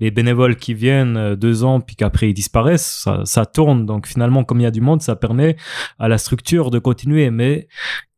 Les 0.00 0.12
bénévoles 0.12 0.56
qui 0.56 0.74
viennent 0.74 1.16
euh, 1.16 1.34
deux 1.34 1.64
ans 1.64 1.80
puis 1.80 1.96
qu'après 1.96 2.30
ils 2.30 2.34
disparaissent, 2.34 3.00
ça, 3.02 3.22
ça 3.24 3.46
tourne. 3.46 3.86
Donc 3.86 4.06
finalement, 4.06 4.44
comme 4.44 4.60
il 4.60 4.62
y 4.62 4.66
a 4.66 4.70
du 4.70 4.80
monde, 4.80 5.02
ça 5.02 5.16
permet 5.16 5.56
à 5.98 6.08
la 6.08 6.18
structure 6.18 6.70
de 6.70 6.78
continuer. 6.78 7.30
Mais 7.30 7.66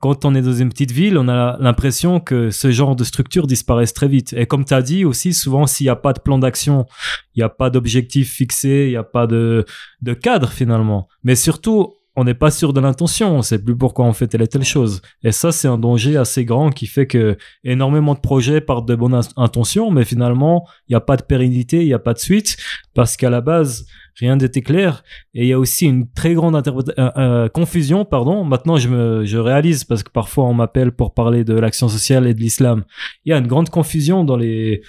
quand 0.00 0.24
on 0.24 0.34
est 0.34 0.42
dans 0.42 0.52
une 0.52 0.68
petite 0.68 0.90
ville, 0.90 1.16
on 1.16 1.28
a 1.28 1.56
l'impression 1.58 2.20
que 2.20 2.50
ce 2.50 2.70
genre 2.70 2.96
de 2.96 3.04
structure 3.04 3.46
disparaissent 3.46 3.94
très 3.94 4.08
vite. 4.08 4.34
Et 4.34 4.46
comme 4.46 4.64
tu 4.64 4.74
as 4.74 4.82
dit 4.82 5.04
aussi, 5.04 5.32
souvent, 5.32 5.66
s'il 5.66 5.86
n'y 5.86 5.90
a 5.90 5.96
pas 5.96 6.12
de 6.12 6.20
plan 6.20 6.38
d'action, 6.38 6.86
il 7.34 7.38
n'y 7.38 7.44
a 7.44 7.48
pas 7.48 7.70
d'objectif 7.70 8.32
fixé, 8.32 8.86
il 8.86 8.90
n'y 8.90 8.96
a 8.96 9.04
pas 9.04 9.26
de, 9.26 9.64
de 10.02 10.12
cadre 10.12 10.50
finalement. 10.50 11.08
Mais 11.24 11.34
surtout, 11.34 11.94
on 12.16 12.24
n'est 12.24 12.34
pas 12.34 12.50
sûr 12.50 12.72
de 12.72 12.80
l'intention, 12.80 13.32
on 13.32 13.38
ne 13.38 13.42
sait 13.42 13.62
plus 13.62 13.76
pourquoi 13.76 14.04
on 14.04 14.12
fait 14.12 14.26
telle 14.26 14.42
et 14.42 14.48
telle 14.48 14.64
chose. 14.64 15.00
Et 15.22 15.32
ça, 15.32 15.52
c'est 15.52 15.68
un 15.68 15.78
danger 15.78 16.16
assez 16.16 16.44
grand 16.44 16.70
qui 16.70 16.86
fait 16.86 17.06
que 17.06 17.36
énormément 17.62 18.14
de 18.14 18.20
projets 18.20 18.60
partent 18.60 18.86
de 18.88 18.96
bonnes 18.96 19.14
in- 19.14 19.20
intentions, 19.36 19.90
mais 19.90 20.04
finalement, 20.04 20.66
il 20.88 20.92
n'y 20.92 20.96
a 20.96 21.00
pas 21.00 21.16
de 21.16 21.22
pérennité, 21.22 21.80
il 21.80 21.86
n'y 21.86 21.94
a 21.94 21.98
pas 22.00 22.12
de 22.12 22.18
suite, 22.18 22.56
parce 22.94 23.16
qu'à 23.16 23.30
la 23.30 23.40
base, 23.40 23.86
rien 24.18 24.36
n'était 24.36 24.60
clair. 24.60 25.04
Et 25.34 25.42
il 25.44 25.48
y 25.48 25.52
a 25.52 25.58
aussi 25.58 25.86
une 25.86 26.10
très 26.10 26.34
grande 26.34 26.56
euh, 26.56 27.10
euh, 27.16 27.48
confusion, 27.48 28.04
pardon. 28.04 28.44
Maintenant, 28.44 28.76
je, 28.76 28.88
me, 28.88 29.24
je 29.24 29.38
réalise, 29.38 29.84
parce 29.84 30.02
que 30.02 30.10
parfois 30.10 30.44
on 30.44 30.54
m'appelle 30.54 30.90
pour 30.90 31.14
parler 31.14 31.44
de 31.44 31.54
l'action 31.54 31.88
sociale 31.88 32.26
et 32.26 32.34
de 32.34 32.40
l'islam. 32.40 32.84
Il 33.24 33.30
y 33.30 33.32
a 33.32 33.38
une 33.38 33.46
grande 33.46 33.70
confusion 33.70 34.24
dans 34.24 34.36
les, 34.36 34.82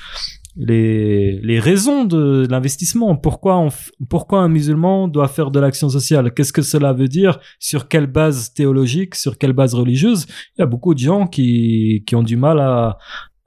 les, 0.55 1.39
les 1.41 1.59
raisons 1.59 2.03
de 2.05 2.47
l'investissement. 2.49 3.15
Pourquoi, 3.15 3.57
on 3.57 3.69
pourquoi 4.09 4.39
un 4.39 4.49
musulman 4.49 5.07
doit 5.07 5.27
faire 5.27 5.51
de 5.51 5.59
l'action 5.59 5.89
sociale? 5.89 6.33
Qu'est-ce 6.33 6.53
que 6.53 6.61
cela 6.61 6.93
veut 6.93 7.07
dire? 7.07 7.39
Sur 7.59 7.87
quelle 7.87 8.07
base 8.07 8.53
théologique? 8.53 9.15
Sur 9.15 9.37
quelle 9.37 9.53
base 9.53 9.73
religieuse? 9.73 10.25
Il 10.57 10.61
y 10.61 10.63
a 10.63 10.67
beaucoup 10.67 10.93
de 10.93 10.99
gens 10.99 11.27
qui, 11.27 12.03
qui 12.05 12.15
ont 12.15 12.23
du 12.23 12.37
mal 12.37 12.59
à, 12.59 12.97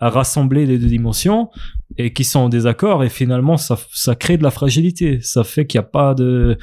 à 0.01 0.11
rassembler 0.11 0.67
les 0.67 0.79
deux 0.79 0.89
dimensions 0.89 1.51
et 1.97 2.13
qui 2.13 2.25
sont 2.25 2.41
en 2.41 2.49
désaccord 2.49 3.05
et 3.05 3.09
finalement 3.09 3.57
ça, 3.57 3.79
ça 3.93 4.15
crée 4.15 4.37
de 4.37 4.43
la 4.43 4.51
fragilité. 4.51 5.21
Ça 5.21 5.45
fait 5.45 5.67
qu'il 5.67 5.79
n'y 5.79 5.85
a 5.85 5.89
pas 5.89 6.15
de, 6.15 6.59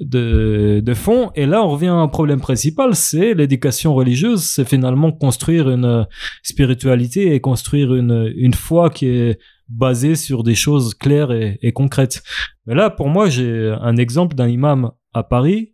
de, 0.00 0.94
fond. 0.94 1.30
Et 1.34 1.46
là, 1.46 1.62
on 1.64 1.68
revient 1.68 1.88
à 1.88 1.94
un 1.94 2.08
problème 2.08 2.40
principal, 2.40 2.94
c'est 2.94 3.34
l'éducation 3.34 3.94
religieuse. 3.94 4.42
C'est 4.44 4.68
finalement 4.68 5.10
construire 5.12 5.68
une 5.70 6.06
spiritualité 6.42 7.34
et 7.34 7.40
construire 7.40 7.94
une, 7.94 8.32
une 8.36 8.54
foi 8.54 8.90
qui 8.90 9.06
est 9.06 9.38
basée 9.68 10.14
sur 10.14 10.42
des 10.42 10.54
choses 10.54 10.94
claires 10.94 11.32
et, 11.32 11.72
concrètes. 11.72 12.22
Mais 12.66 12.74
là, 12.74 12.90
pour 12.90 13.08
moi, 13.08 13.28
j'ai 13.28 13.74
un 13.80 13.96
exemple 13.96 14.36
d'un 14.36 14.48
imam 14.48 14.92
à 15.12 15.22
Paris 15.22 15.72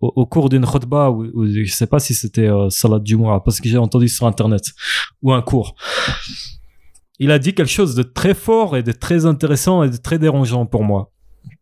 au, 0.00 0.26
cours 0.26 0.48
d'une 0.48 0.66
khutbah, 0.66 1.10
ou, 1.10 1.26
ou 1.32 1.46
je 1.46 1.72
sais 1.72 1.86
pas 1.86 2.00
si 2.00 2.12
c'était 2.12 2.48
euh, 2.48 2.68
Salat 2.70 3.00
Jumu'ah, 3.04 3.40
parce 3.40 3.60
que 3.60 3.68
j'ai 3.68 3.78
entendu 3.78 4.08
sur 4.08 4.26
Internet, 4.26 4.64
ou 5.22 5.32
un 5.32 5.42
cours. 5.42 5.76
Il 7.20 7.30
a 7.30 7.38
dit 7.38 7.54
quelque 7.54 7.70
chose 7.70 7.94
de 7.94 8.02
très 8.02 8.34
fort 8.34 8.76
et 8.76 8.82
de 8.82 8.90
très 8.90 9.26
intéressant 9.26 9.84
et 9.84 9.90
de 9.90 9.96
très 9.96 10.18
dérangeant 10.18 10.66
pour 10.66 10.82
moi. 10.82 11.12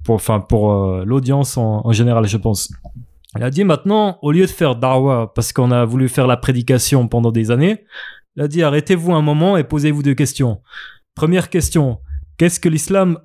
pour, 0.04 0.14
enfin, 0.14 0.40
pour 0.40 0.72
euh, 0.72 1.04
l'audience 1.04 1.58
en, 1.58 1.82
en 1.84 1.92
général, 1.92 2.26
je 2.26 2.38
pense. 2.38 2.70
Il 3.36 3.42
a 3.42 3.50
dit 3.50 3.64
maintenant, 3.64 4.18
au 4.22 4.32
lieu 4.32 4.42
de 4.42 4.50
faire 4.50 4.74
darwa, 4.74 5.32
parce 5.34 5.52
qu'on 5.52 5.70
a 5.70 5.84
voulu 5.84 6.08
faire 6.08 6.26
la 6.26 6.38
prédication 6.38 7.08
pendant 7.08 7.30
des 7.30 7.50
années, 7.50 7.84
il 8.36 8.42
a 8.42 8.48
dit 8.48 8.62
arrêtez-vous 8.62 9.12
un 9.12 9.22
moment 9.22 9.56
et 9.56 9.64
posez-vous 9.64 10.02
deux 10.02 10.14
questions. 10.14 10.62
Première 11.14 11.50
question, 11.50 11.98
qu'est-ce 12.38 12.60
que 12.60 12.68
l'islam 12.68 13.18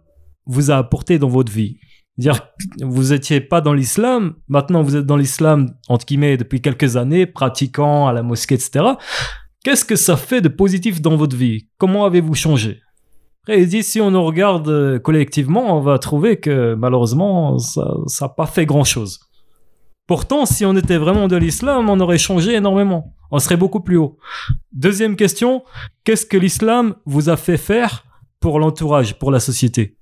vous 0.45 0.71
a 0.71 0.77
apporté 0.77 1.19
dans 1.19 1.29
votre 1.29 1.51
vie? 1.51 1.77
Dire 2.17 2.47
vous 2.81 3.13
étiez 3.13 3.41
pas 3.41 3.61
dans 3.61 3.73
l'islam, 3.73 4.35
maintenant 4.47 4.81
vous 4.81 4.95
êtes 4.95 5.05
dans 5.05 5.17
l'islam 5.17 5.75
entre 5.89 6.05
guillemets 6.05 6.37
depuis 6.37 6.61
quelques 6.61 6.95
années, 6.95 7.25
pratiquant 7.25 8.07
à 8.07 8.13
la 8.13 8.23
mosquée, 8.23 8.55
etc. 8.55 8.85
Qu'est-ce 9.63 9.83
que 9.83 9.95
ça 9.95 10.15
fait 10.15 10.41
de 10.41 10.47
positif 10.47 11.01
dans 11.01 11.15
votre 11.15 11.35
vie? 11.35 11.67
Comment 11.77 12.05
avez-vous 12.05 12.35
changé? 12.35 12.81
Après, 13.43 13.67
si 13.81 14.01
on 14.01 14.11
nous 14.11 14.23
regarde 14.23 14.69
euh, 14.69 14.99
collectivement, 14.99 15.77
on 15.77 15.81
va 15.81 15.99
trouver 15.99 16.39
que 16.39 16.73
malheureusement 16.73 17.59
ça 17.59 17.83
n'a 18.21 18.29
pas 18.29 18.45
fait 18.45 18.65
grand-chose. 18.65 19.19
Pourtant, 20.07 20.45
si 20.45 20.65
on 20.65 20.75
était 20.75 20.97
vraiment 20.97 21.27
de 21.27 21.35
l'islam, 21.35 21.89
on 21.89 21.99
aurait 21.99 22.17
changé 22.17 22.53
énormément. 22.53 23.15
On 23.31 23.39
serait 23.39 23.57
beaucoup 23.57 23.79
plus 23.79 23.97
haut. 23.97 24.17
Deuxième 24.71 25.15
question, 25.15 25.63
qu'est-ce 26.03 26.25
que 26.25 26.37
l'islam 26.37 26.95
vous 27.05 27.29
a 27.29 27.37
fait 27.37 27.57
faire 27.57 28.05
pour 28.39 28.59
l'entourage, 28.59 29.17
pour 29.17 29.31
la 29.31 29.39
société? 29.39 29.97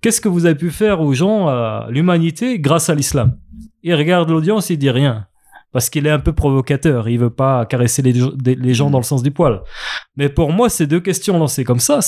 Qu'est-ce 0.00 0.20
que 0.20 0.28
vous 0.28 0.46
avez 0.46 0.56
pu 0.56 0.70
faire 0.70 1.00
aux 1.00 1.12
gens, 1.12 1.46
à 1.46 1.86
l'humanité, 1.90 2.58
grâce 2.58 2.88
à 2.88 2.94
l'islam? 2.94 3.38
Il 3.82 3.94
regarde 3.94 4.30
l'audience, 4.30 4.70
il 4.70 4.78
dit 4.78 4.90
rien. 4.90 5.26
Parce 5.72 5.88
qu'il 5.88 6.06
est 6.06 6.10
un 6.10 6.18
peu 6.18 6.32
provocateur, 6.32 7.08
il 7.08 7.18
veut 7.18 7.30
pas 7.30 7.64
caresser 7.66 8.02
les, 8.02 8.74
gens 8.74 8.90
dans 8.90 8.98
le 8.98 9.04
sens 9.04 9.22
du 9.22 9.30
poil. 9.30 9.62
Mais 10.16 10.28
pour 10.28 10.52
moi, 10.52 10.68
ces 10.68 10.88
deux 10.88 11.00
questions 11.00 11.38
lancées 11.38 11.62
comme 11.62 11.78
ça, 11.78 12.00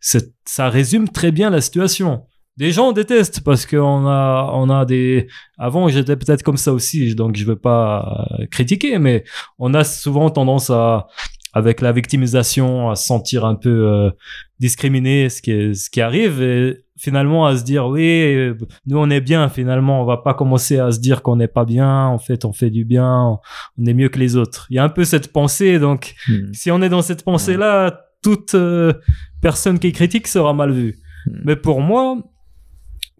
ça 0.00 0.68
résume 0.70 1.08
très 1.10 1.32
bien 1.32 1.50
la 1.50 1.60
situation. 1.60 2.24
Des 2.56 2.72
gens 2.72 2.92
détestent 2.92 3.42
parce 3.42 3.64
qu'on 3.64 4.06
a, 4.06 4.50
on 4.54 4.68
a 4.68 4.84
des. 4.84 5.28
Avant, 5.58 5.88
j'étais 5.88 6.16
peut-être 6.16 6.42
comme 6.42 6.56
ça 6.58 6.72
aussi, 6.72 7.14
donc 7.14 7.36
je 7.36 7.44
veux 7.44 7.56
pas 7.56 8.26
euh, 8.40 8.46
critiquer, 8.50 8.98
mais 8.98 9.24
on 9.58 9.72
a 9.72 9.82
souvent 9.84 10.28
tendance 10.30 10.68
à, 10.68 11.06
avec 11.54 11.80
la 11.80 11.92
victimisation, 11.92 12.90
à 12.90 12.96
se 12.96 13.06
sentir 13.06 13.44
un 13.46 13.54
peu 13.54 13.88
euh, 13.88 14.10
discriminé, 14.58 15.28
ce 15.30 15.40
qui, 15.40 15.52
est- 15.52 15.74
ce 15.74 15.88
qui 15.88 16.00
arrive, 16.02 16.42
et 16.42 16.84
finalement 16.98 17.46
à 17.46 17.56
se 17.56 17.64
dire 17.64 17.86
oui, 17.86 18.50
nous 18.86 18.98
on 18.98 19.08
est 19.08 19.22
bien. 19.22 19.48
Finalement, 19.48 20.02
on 20.02 20.04
va 20.04 20.18
pas 20.18 20.34
commencer 20.34 20.78
à 20.78 20.90
se 20.90 20.98
dire 21.00 21.22
qu'on 21.22 21.36
n'est 21.36 21.48
pas 21.48 21.64
bien. 21.64 22.06
En 22.08 22.18
fait, 22.18 22.44
on 22.44 22.52
fait 22.52 22.68
du 22.70 22.84
bien, 22.84 23.38
on 23.78 23.86
est 23.86 23.94
mieux 23.94 24.10
que 24.10 24.18
les 24.18 24.36
autres. 24.36 24.66
Il 24.68 24.76
y 24.76 24.78
a 24.78 24.84
un 24.84 24.90
peu 24.90 25.04
cette 25.04 25.32
pensée, 25.32 25.78
donc 25.78 26.14
Hmm. 26.28 26.52
si 26.52 26.70
on 26.70 26.82
est 26.82 26.90
dans 26.90 27.00
cette 27.02 27.24
pensée-là, 27.24 28.00
toute 28.22 28.54
euh, 28.54 28.92
personne 29.40 29.78
qui 29.78 29.92
critique 29.92 30.26
sera 30.28 30.52
mal 30.52 30.72
vue. 30.72 30.98
Hmm. 31.26 31.40
Mais 31.44 31.56
pour 31.56 31.80
moi, 31.80 32.18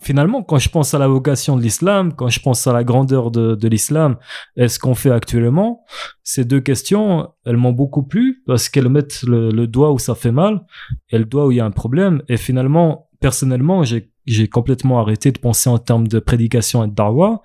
finalement, 0.01 0.42
quand 0.42 0.59
je 0.59 0.68
pense 0.68 0.94
à 0.94 0.98
la 0.98 1.09
vocation 1.09 1.57
de 1.57 1.62
l'islam, 1.62 2.12
quand 2.14 2.28
je 2.28 2.40
pense 2.40 2.66
à 2.66 2.72
la 2.72 2.84
grandeur 2.84 3.30
de, 3.30 3.55
de 3.55 3.68
l'islam 3.68 4.16
et 4.57 4.68
ce 4.68 4.78
qu'on 4.78 4.94
fait 4.94 5.11
actuellement, 5.11 5.84
ces 6.22 6.44
deux 6.44 6.61
questions, 6.61 7.28
elles 7.44 7.57
m'ont 7.57 7.72
beaucoup 7.72 8.03
plu 8.03 8.42
parce 8.46 8.68
qu'elles 8.68 8.88
mettent 8.88 9.22
le, 9.22 9.51
le 9.51 9.66
doigt 9.66 9.92
où 9.92 9.98
ça 9.98 10.14
fait 10.14 10.32
mal 10.32 10.64
et 11.11 11.18
le 11.18 11.24
doigt 11.24 11.46
où 11.46 11.53
il 11.53 11.57
y 11.57 11.61
a 11.61 11.64
un 11.64 11.70
problème. 11.70 12.22
Et 12.28 12.36
finalement, 12.36 13.09
personnellement, 13.20 13.84
j'ai 13.84 14.48
complètement 14.48 15.01
arrêté 15.01 15.32
de 15.32 15.38
penser 15.38 15.68
en 15.68 15.78
termes 15.78 16.09
de 16.09 16.18
prédication 16.18 16.84
et 16.84 16.88
de 16.88 16.94
darwa 16.94 17.42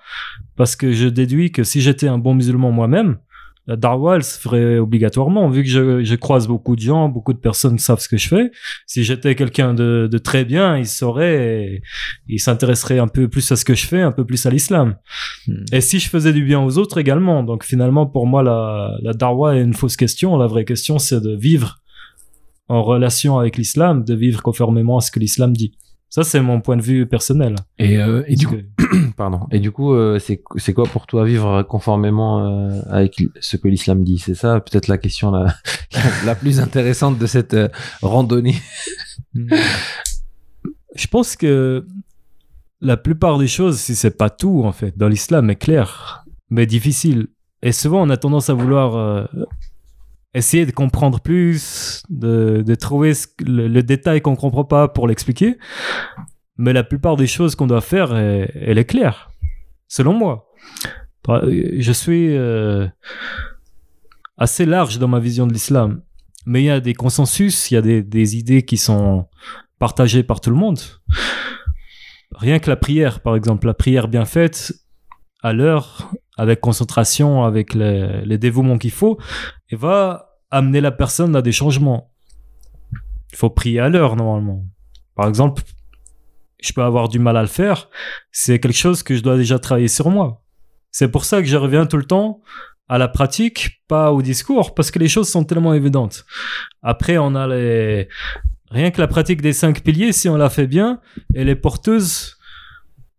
parce 0.55 0.75
que 0.75 0.91
je 0.93 1.07
déduis 1.07 1.51
que 1.51 1.63
si 1.63 1.81
j'étais 1.81 2.07
un 2.07 2.17
bon 2.17 2.33
musulman 2.33 2.71
moi-même, 2.71 3.17
la 3.67 3.75
darwa, 3.75 4.17
elle 4.17 4.23
se 4.23 4.39
ferait 4.39 4.77
obligatoirement, 4.77 5.49
vu 5.49 5.63
que 5.63 5.69
je, 5.69 6.03
je 6.03 6.15
croise 6.15 6.47
beaucoup 6.47 6.75
de 6.75 6.81
gens, 6.81 7.09
beaucoup 7.09 7.33
de 7.33 7.39
personnes 7.39 7.79
savent 7.79 7.99
ce 7.99 8.07
que 8.07 8.17
je 8.17 8.27
fais. 8.27 8.51
Si 8.85 9.03
j'étais 9.03 9.33
quelqu'un 9.33 9.73
de, 9.73 10.07
de 10.11 10.17
très 10.19 10.45
bien, 10.45 10.77
ils 10.77 10.85
sauraient, 10.85 11.81
ils 12.27 12.39
s'intéresseraient 12.39 12.99
un 12.99 13.07
peu 13.07 13.27
plus 13.27 13.51
à 13.51 13.55
ce 13.55 13.65
que 13.65 13.73
je 13.73 13.87
fais, 13.87 14.01
un 14.01 14.11
peu 14.11 14.23
plus 14.23 14.45
à 14.45 14.51
l'islam. 14.51 14.97
Hmm. 15.47 15.65
Et 15.71 15.81
si 15.81 15.99
je 15.99 16.09
faisais 16.09 16.31
du 16.31 16.43
bien 16.43 16.61
aux 16.61 16.77
autres 16.77 16.99
également. 16.99 17.43
Donc 17.43 17.63
finalement, 17.63 18.05
pour 18.05 18.27
moi, 18.27 18.43
la, 18.43 18.91
la 19.01 19.13
darwa 19.13 19.55
est 19.55 19.61
une 19.61 19.73
fausse 19.73 19.97
question. 19.97 20.37
La 20.37 20.47
vraie 20.47 20.65
question, 20.65 20.99
c'est 20.99 21.21
de 21.21 21.35
vivre 21.35 21.79
en 22.67 22.83
relation 22.83 23.39
avec 23.39 23.57
l'islam, 23.57 24.03
de 24.03 24.13
vivre 24.15 24.41
conformément 24.41 24.97
à 24.97 25.01
ce 25.01 25.11
que 25.11 25.19
l'islam 25.19 25.53
dit. 25.53 25.73
Ça, 26.09 26.23
c'est 26.23 26.39
mon 26.41 26.61
point 26.61 26.77
de 26.77 26.81
vue 26.81 27.05
personnel. 27.07 27.55
Et, 27.77 27.97
euh, 27.97 28.23
et 28.27 28.35
du 28.35 28.47
coup, 28.47 28.55
que- 28.77 29.11
pardon. 29.17 29.47
Et 29.51 29.59
du 29.59 29.71
coup, 29.71 29.93
euh, 29.93 30.17
c'est 30.19 30.73
quoi 30.73 30.85
pour 30.85 31.07
toi 31.07 31.25
vivre 31.25 31.63
conformément 31.63 32.45
euh, 32.45 32.81
avec 32.89 33.21
ce 33.41 33.57
que 33.57 33.67
l'islam 33.67 34.03
dit? 34.03 34.17
C'est 34.19 34.35
ça 34.35 34.59
peut-être 34.61 34.87
la 34.87 34.97
question 34.97 35.31
la, 35.31 35.53
la 36.25 36.35
plus 36.35 36.59
intéressante 36.61 37.17
de 37.19 37.25
cette 37.25 37.53
euh, 37.53 37.67
randonnée. 38.01 38.55
Je 39.33 41.07
pense 41.11 41.35
que 41.35 41.85
la 42.81 42.97
plupart 42.97 43.37
des 43.37 43.47
choses, 43.47 43.77
si 43.79 43.95
c'est 43.95 44.17
pas 44.17 44.29
tout 44.29 44.63
en 44.63 44.71
fait, 44.71 44.97
dans 44.97 45.07
l'islam 45.09 45.49
est 45.49 45.55
clair, 45.55 46.25
mais 46.49 46.65
difficile. 46.65 47.27
Et 47.61 47.71
souvent, 47.71 48.01
on 48.05 48.09
a 48.09 48.17
tendance 48.17 48.49
à 48.49 48.53
vouloir 48.53 49.27
essayer 50.35 50.65
de 50.65 50.71
comprendre 50.71 51.19
plus, 51.21 52.03
de, 52.09 52.75
trouver 52.75 53.13
le, 53.39 53.81
détail 53.81 54.21
qu'on 54.21 54.35
comprend 54.35 54.65
pas 54.65 54.87
pour 54.87 55.07
l'expliquer. 55.07 55.57
Mais 56.57 56.73
la 56.73 56.83
plupart 56.83 57.15
des 57.15 57.27
choses 57.27 57.55
qu'on 57.55 57.67
doit 57.67 57.81
faire, 57.81 58.15
elle, 58.15 58.51
elle 58.53 58.77
est 58.77 58.85
claire, 58.85 59.31
selon 59.87 60.13
moi. 60.13 60.51
Je 61.27 61.91
suis 61.91 62.35
euh, 62.35 62.87
assez 64.37 64.65
large 64.65 64.99
dans 64.99 65.07
ma 65.07 65.19
vision 65.19 65.47
de 65.47 65.53
l'islam, 65.53 66.01
mais 66.45 66.61
il 66.61 66.65
y 66.65 66.69
a 66.69 66.79
des 66.79 66.93
consensus, 66.93 67.71
il 67.71 67.73
y 67.73 67.77
a 67.77 67.81
des 67.81 68.37
idées 68.37 68.63
qui 68.63 68.77
sont 68.77 69.27
partagées 69.79 70.23
par 70.23 70.41
tout 70.41 70.51
le 70.51 70.55
monde. 70.55 70.79
Rien 72.35 72.59
que 72.59 72.69
la 72.69 72.75
prière, 72.75 73.21
par 73.21 73.35
exemple, 73.35 73.67
la 73.67 73.73
prière 73.73 74.07
bien 74.07 74.25
faite, 74.25 74.73
à 75.41 75.53
l'heure, 75.53 76.11
avec 76.37 76.59
concentration, 76.59 77.43
avec 77.43 77.73
les, 77.73 78.37
dévouements 78.37 78.77
qu'il 78.77 78.91
faut, 78.91 79.17
et 79.69 79.75
va 79.75 80.37
amener 80.51 80.81
la 80.81 80.91
personne 80.91 81.35
à 81.35 81.41
des 81.41 81.51
changements. 81.51 82.11
Il 83.31 83.37
faut 83.37 83.49
prier 83.49 83.79
à 83.79 83.89
l'heure, 83.89 84.15
normalement. 84.15 84.63
Par 85.15 85.27
exemple, 85.27 85.63
je 86.61 86.73
peux 86.73 86.83
avoir 86.83 87.09
du 87.09 87.19
mal 87.19 87.37
à 87.37 87.41
le 87.41 87.47
faire, 87.47 87.89
c'est 88.31 88.59
quelque 88.59 88.77
chose 88.77 89.03
que 89.03 89.15
je 89.15 89.21
dois 89.21 89.37
déjà 89.37 89.59
travailler 89.59 89.87
sur 89.87 90.09
moi. 90.09 90.41
C'est 90.91 91.09
pour 91.09 91.25
ça 91.25 91.41
que 91.41 91.47
je 91.47 91.57
reviens 91.57 91.85
tout 91.85 91.97
le 91.97 92.05
temps 92.05 92.41
à 92.87 92.97
la 92.97 93.07
pratique, 93.07 93.81
pas 93.87 94.11
au 94.11 94.21
discours, 94.21 94.75
parce 94.75 94.91
que 94.91 94.99
les 94.99 95.07
choses 95.07 95.29
sont 95.29 95.43
tellement 95.43 95.73
évidentes. 95.73 96.25
Après, 96.81 97.17
on 97.17 97.35
a 97.35 97.47
les... 97.47 98.07
Rien 98.71 98.91
que 98.91 98.99
la 98.99 99.07
pratique 99.07 99.41
des 99.41 99.53
cinq 99.53 99.83
piliers, 99.83 100.11
si 100.11 100.27
on 100.27 100.37
la 100.37 100.49
fait 100.49 100.67
bien, 100.67 100.99
elle 101.33 101.49
est 101.49 101.55
porteuse 101.55 102.37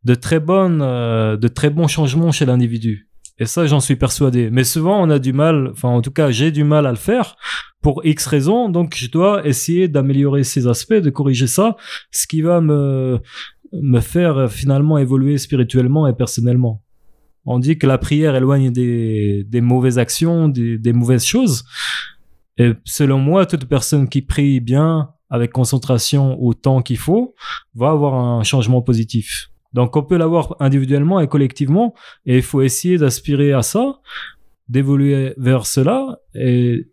de 0.04 0.14
très 0.14 0.40
bonnes, 0.40 0.82
euh, 0.82 1.36
de 1.36 1.48
très 1.48 1.70
bons 1.70 1.88
changements 1.88 2.30
chez 2.30 2.46
l'individu. 2.46 3.05
Et 3.38 3.46
ça, 3.46 3.66
j'en 3.66 3.80
suis 3.80 3.96
persuadé. 3.96 4.50
Mais 4.50 4.64
souvent, 4.64 5.02
on 5.02 5.10
a 5.10 5.18
du 5.18 5.32
mal, 5.32 5.68
enfin, 5.72 5.88
en 5.88 6.00
tout 6.00 6.10
cas, 6.10 6.30
j'ai 6.30 6.50
du 6.50 6.64
mal 6.64 6.86
à 6.86 6.90
le 6.90 6.96
faire 6.96 7.36
pour 7.82 8.04
X 8.04 8.26
raisons. 8.26 8.68
Donc, 8.68 8.94
je 8.96 9.10
dois 9.10 9.46
essayer 9.46 9.88
d'améliorer 9.88 10.42
ces 10.42 10.66
aspects, 10.66 10.94
de 10.94 11.10
corriger 11.10 11.46
ça, 11.46 11.76
ce 12.10 12.26
qui 12.26 12.40
va 12.40 12.60
me, 12.60 13.20
me 13.72 14.00
faire 14.00 14.38
euh, 14.38 14.48
finalement 14.48 14.98
évoluer 14.98 15.36
spirituellement 15.38 16.06
et 16.06 16.14
personnellement. 16.14 16.82
On 17.44 17.58
dit 17.58 17.78
que 17.78 17.86
la 17.86 17.98
prière 17.98 18.34
éloigne 18.34 18.72
des, 18.72 19.44
des 19.44 19.60
mauvaises 19.60 19.98
actions, 19.98 20.48
des, 20.48 20.78
des 20.78 20.92
mauvaises 20.92 21.24
choses. 21.24 21.64
Et 22.58 22.72
selon 22.84 23.18
moi, 23.18 23.46
toute 23.46 23.66
personne 23.66 24.08
qui 24.08 24.22
prie 24.22 24.60
bien, 24.60 25.10
avec 25.28 25.52
concentration 25.52 26.40
au 26.40 26.54
temps 26.54 26.82
qu'il 26.82 26.98
faut, 26.98 27.34
va 27.74 27.90
avoir 27.90 28.14
un 28.14 28.42
changement 28.44 28.82
positif. 28.82 29.50
Donc 29.76 29.94
on 29.96 30.02
peut 30.02 30.16
l'avoir 30.16 30.56
individuellement 30.58 31.20
et 31.20 31.28
collectivement, 31.28 31.94
et 32.24 32.36
il 32.38 32.42
faut 32.42 32.62
essayer 32.62 32.98
d'aspirer 32.98 33.52
à 33.52 33.62
ça, 33.62 34.00
d'évoluer 34.68 35.34
vers 35.36 35.66
cela. 35.66 36.18
Et 36.34 36.88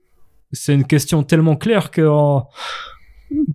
c'est 0.52 0.76
une 0.76 0.86
question 0.86 1.24
tellement 1.24 1.56
claire 1.56 1.90
que 1.90 2.08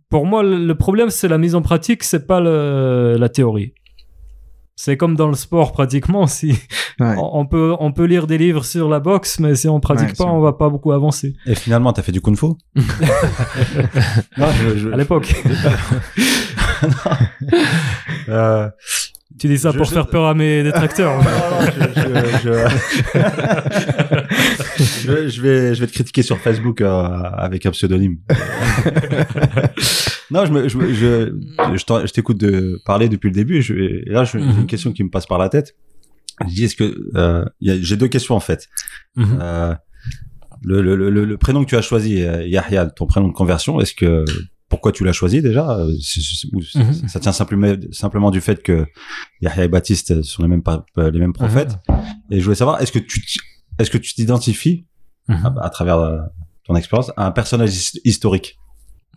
pour 0.08 0.26
moi, 0.26 0.42
le 0.42 0.74
problème, 0.74 1.10
c'est 1.10 1.28
la 1.28 1.38
mise 1.38 1.54
en 1.54 1.62
pratique, 1.62 2.02
c'est 2.02 2.26
pas 2.26 2.40
le- 2.40 3.16
la 3.18 3.28
théorie. 3.28 3.74
C'est 4.80 4.96
comme 4.96 5.16
dans 5.16 5.26
le 5.28 5.34
sport 5.34 5.72
pratiquement. 5.72 6.26
Si 6.26 6.52
Ouais. 7.00 7.14
on 7.16 7.46
peut, 7.46 7.76
on 7.78 7.92
peut 7.92 8.06
lire 8.06 8.26
des 8.26 8.38
livres 8.38 8.64
sur 8.64 8.88
la 8.88 8.98
boxe, 8.98 9.38
mais 9.38 9.54
si 9.54 9.68
on 9.68 9.78
pratique 9.78 10.08
Ouais, 10.08 10.14
pas, 10.18 10.24
on 10.24 10.40
va 10.40 10.52
pas 10.52 10.68
beaucoup 10.68 10.90
avancer. 10.90 11.36
Et 11.46 11.54
finalement, 11.54 11.92
t'as 11.92 12.02
fait 12.02 12.10
du 12.12 12.20
kung-fu? 12.20 12.46
Non, 14.36 14.46
je- 14.60 14.78
je- 14.78 14.88
À 14.90 14.96
l'époque, 14.96 15.32
euh, 18.28 18.68
tu 19.38 19.48
dis 19.48 19.58
ça 19.58 19.70
Je- 19.72 19.76
pour 19.76 19.86
je- 19.86 19.92
faire 19.94 20.06
peur 20.08 20.26
à 20.26 20.34
mes 20.34 20.62
détracteurs. 20.62 21.18
non, 21.22 21.30
non, 21.30 22.44
je, 25.28 25.40
vais, 25.42 25.74
je 25.74 25.80
vais 25.80 25.86
te 25.86 25.92
critiquer 25.92 26.22
sur 26.22 26.38
Facebook 26.38 26.80
euh, 26.80 26.88
avec 26.90 27.66
un 27.66 27.70
pseudonyme. 27.70 28.18
non, 30.30 30.44
je, 30.46 30.52
me, 30.52 32.06
t'écoute 32.12 32.38
de 32.38 32.80
parler 32.84 33.08
depuis 33.08 33.28
le 33.28 33.34
début. 33.34 33.62
Je, 33.62 33.74
et 33.74 34.04
là, 34.06 34.24
j'ai 34.24 34.38
Mhm. 34.38 34.60
une 34.60 34.66
question 34.66 34.92
qui 34.92 35.02
me 35.04 35.10
passe 35.10 35.26
par 35.26 35.38
la 35.38 35.48
tête. 35.48 35.74
Je 36.42 36.46
dis, 36.54 36.64
est-ce 36.64 36.76
que 36.76 36.96
euh, 37.16 37.44
j'ai 37.60 37.96
deux 37.96 38.08
questions 38.08 38.34
en 38.36 38.40
fait. 38.40 38.68
Mhm. 39.16 39.38
Euh, 39.40 39.74
le, 40.64 40.82
le, 40.82 40.96
le, 40.96 41.24
le 41.24 41.36
prénom 41.36 41.64
que 41.64 41.68
tu 41.70 41.76
as 41.76 41.82
choisi, 41.82 42.14
Yahya, 42.16 42.86
ton 42.86 43.06
prénom 43.06 43.28
de 43.28 43.32
conversion, 43.32 43.80
est-ce 43.80 43.94
que 43.94 44.24
pourquoi 44.68 44.92
tu 44.92 45.02
l'as 45.04 45.12
choisi 45.12 45.40
déjà 45.42 45.78
euh, 45.78 45.92
Mhm. 46.74 47.08
Ça 47.08 47.20
tient 47.20 47.32
simplement 47.32 47.74
simplement 47.92 48.30
du 48.30 48.40
fait 48.40 48.62
que 48.62 48.86
Yahya 49.40 49.64
et 49.64 49.68
Baptiste 49.68 50.22
sont 50.22 50.42
les 50.42 50.48
mêmes 50.48 50.62
les 50.96 51.18
mêmes 51.18 51.32
prophètes. 51.32 51.76
Et 52.30 52.38
je 52.40 52.44
voulais 52.44 52.56
savoir, 52.56 52.80
est-ce 52.82 52.92
que 52.92 52.98
tu 52.98 53.20
t- 53.20 53.40
est-ce 53.78 53.90
que 53.90 53.98
tu 53.98 54.14
t'identifies 54.14 54.86
Mhm. 55.28 55.54
à, 55.58 55.64
à 55.66 55.70
travers 55.70 55.98
euh, 55.98 56.18
ton 56.64 56.74
expérience 56.76 57.10
à 57.16 57.26
un 57.26 57.30
personnage 57.30 57.70
his- 57.74 58.00
historique? 58.04 58.58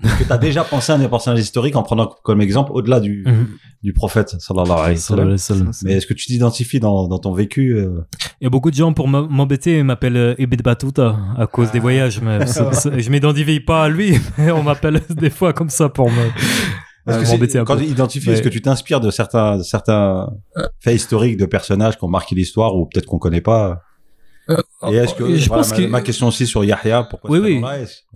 Que 0.02 0.24
tu 0.24 0.32
as 0.32 0.38
déjà 0.38 0.64
pensé 0.64 0.92
à 0.92 0.96
un 0.96 1.08
personnage 1.08 1.40
historique 1.42 1.76
en 1.76 1.84
prenant 1.84 2.08
comme 2.24 2.42
exemple 2.42 2.72
au-delà 2.74 3.00
du, 3.00 3.24
Mhm. 3.28 3.48
du 3.84 3.94
prophète 3.94 4.36
sallallahu 4.40 4.72
alayhi 4.80 5.00
wa 5.12 5.38
sallam. 5.38 5.72
Mais 5.84 5.94
est-ce 5.94 6.06
que 6.08 6.14
tu 6.14 6.26
t'identifies 6.28 6.80
dans, 6.80 7.08
dans 7.08 7.20
ton 7.20 7.34
vécu 7.34 7.76
euh, 7.76 8.02
Il 8.40 8.46
y 8.46 8.48
a 8.48 8.50
beaucoup 8.50 8.72
de 8.72 8.76
gens 8.76 8.94
pour 8.94 9.08
m'embêter 9.08 9.84
m'appellent 9.84 10.18
euh, 10.18 10.36
Ibn 10.40 10.62
Battuta 10.64 11.16
à 11.38 11.48
cause 11.48 11.68
Ah. 11.70 11.74
des 11.74 11.80
voyages, 11.80 12.22
mais 12.22 12.40
c'est- 12.48 13.00
je 13.00 13.10
m'identifie 13.10 13.60
pas 13.60 13.84
à 13.86 13.90
lui, 13.90 14.18
mais 14.38 14.52
on 14.52 14.64
m'appelle 14.64 15.02
des 15.10 15.30
fois 15.30 15.54
comme 15.54 15.70
ça 15.70 15.90
pour 15.90 16.10
me 16.12 16.18
Est-ce 17.08 17.18
que 17.18 17.24
euh, 17.28 17.32
m'embêter 17.32 17.58
un 17.60 17.64
quand 17.66 17.78
tu 17.78 17.86
identifies, 17.86 18.28
Mais- 18.30 18.34
est-ce 18.36 18.42
que 18.44 18.50
tu 18.50 18.62
t'inspires 18.62 19.00
de 19.02 19.10
certains, 19.12 19.58
de 19.58 19.64
certains 19.64 20.30
faits 20.80 20.96
historiques 20.96 21.38
de 21.38 21.46
personnages 21.46 21.98
qui 21.98 22.04
ont 22.04 22.10
marqué 22.10 22.36
l'histoire 22.36 22.76
ou 22.76 22.86
peut-être 22.86 23.06
qu'on 23.08 23.18
connaît 23.20 23.42
pas? 23.42 23.82
Et 24.90 24.96
est-ce 24.96 25.14
que, 25.14 25.36
je 25.36 25.48
voilà, 25.48 25.64
pense 25.64 25.72
ma, 25.72 25.78
que 25.78 25.88
ma 25.88 26.02
question 26.02 26.28
aussi 26.28 26.48
sur 26.48 26.64
Yahya, 26.64 27.04
pourquoi 27.04 27.30
Oui, 27.30 27.40
oui. 27.40 27.64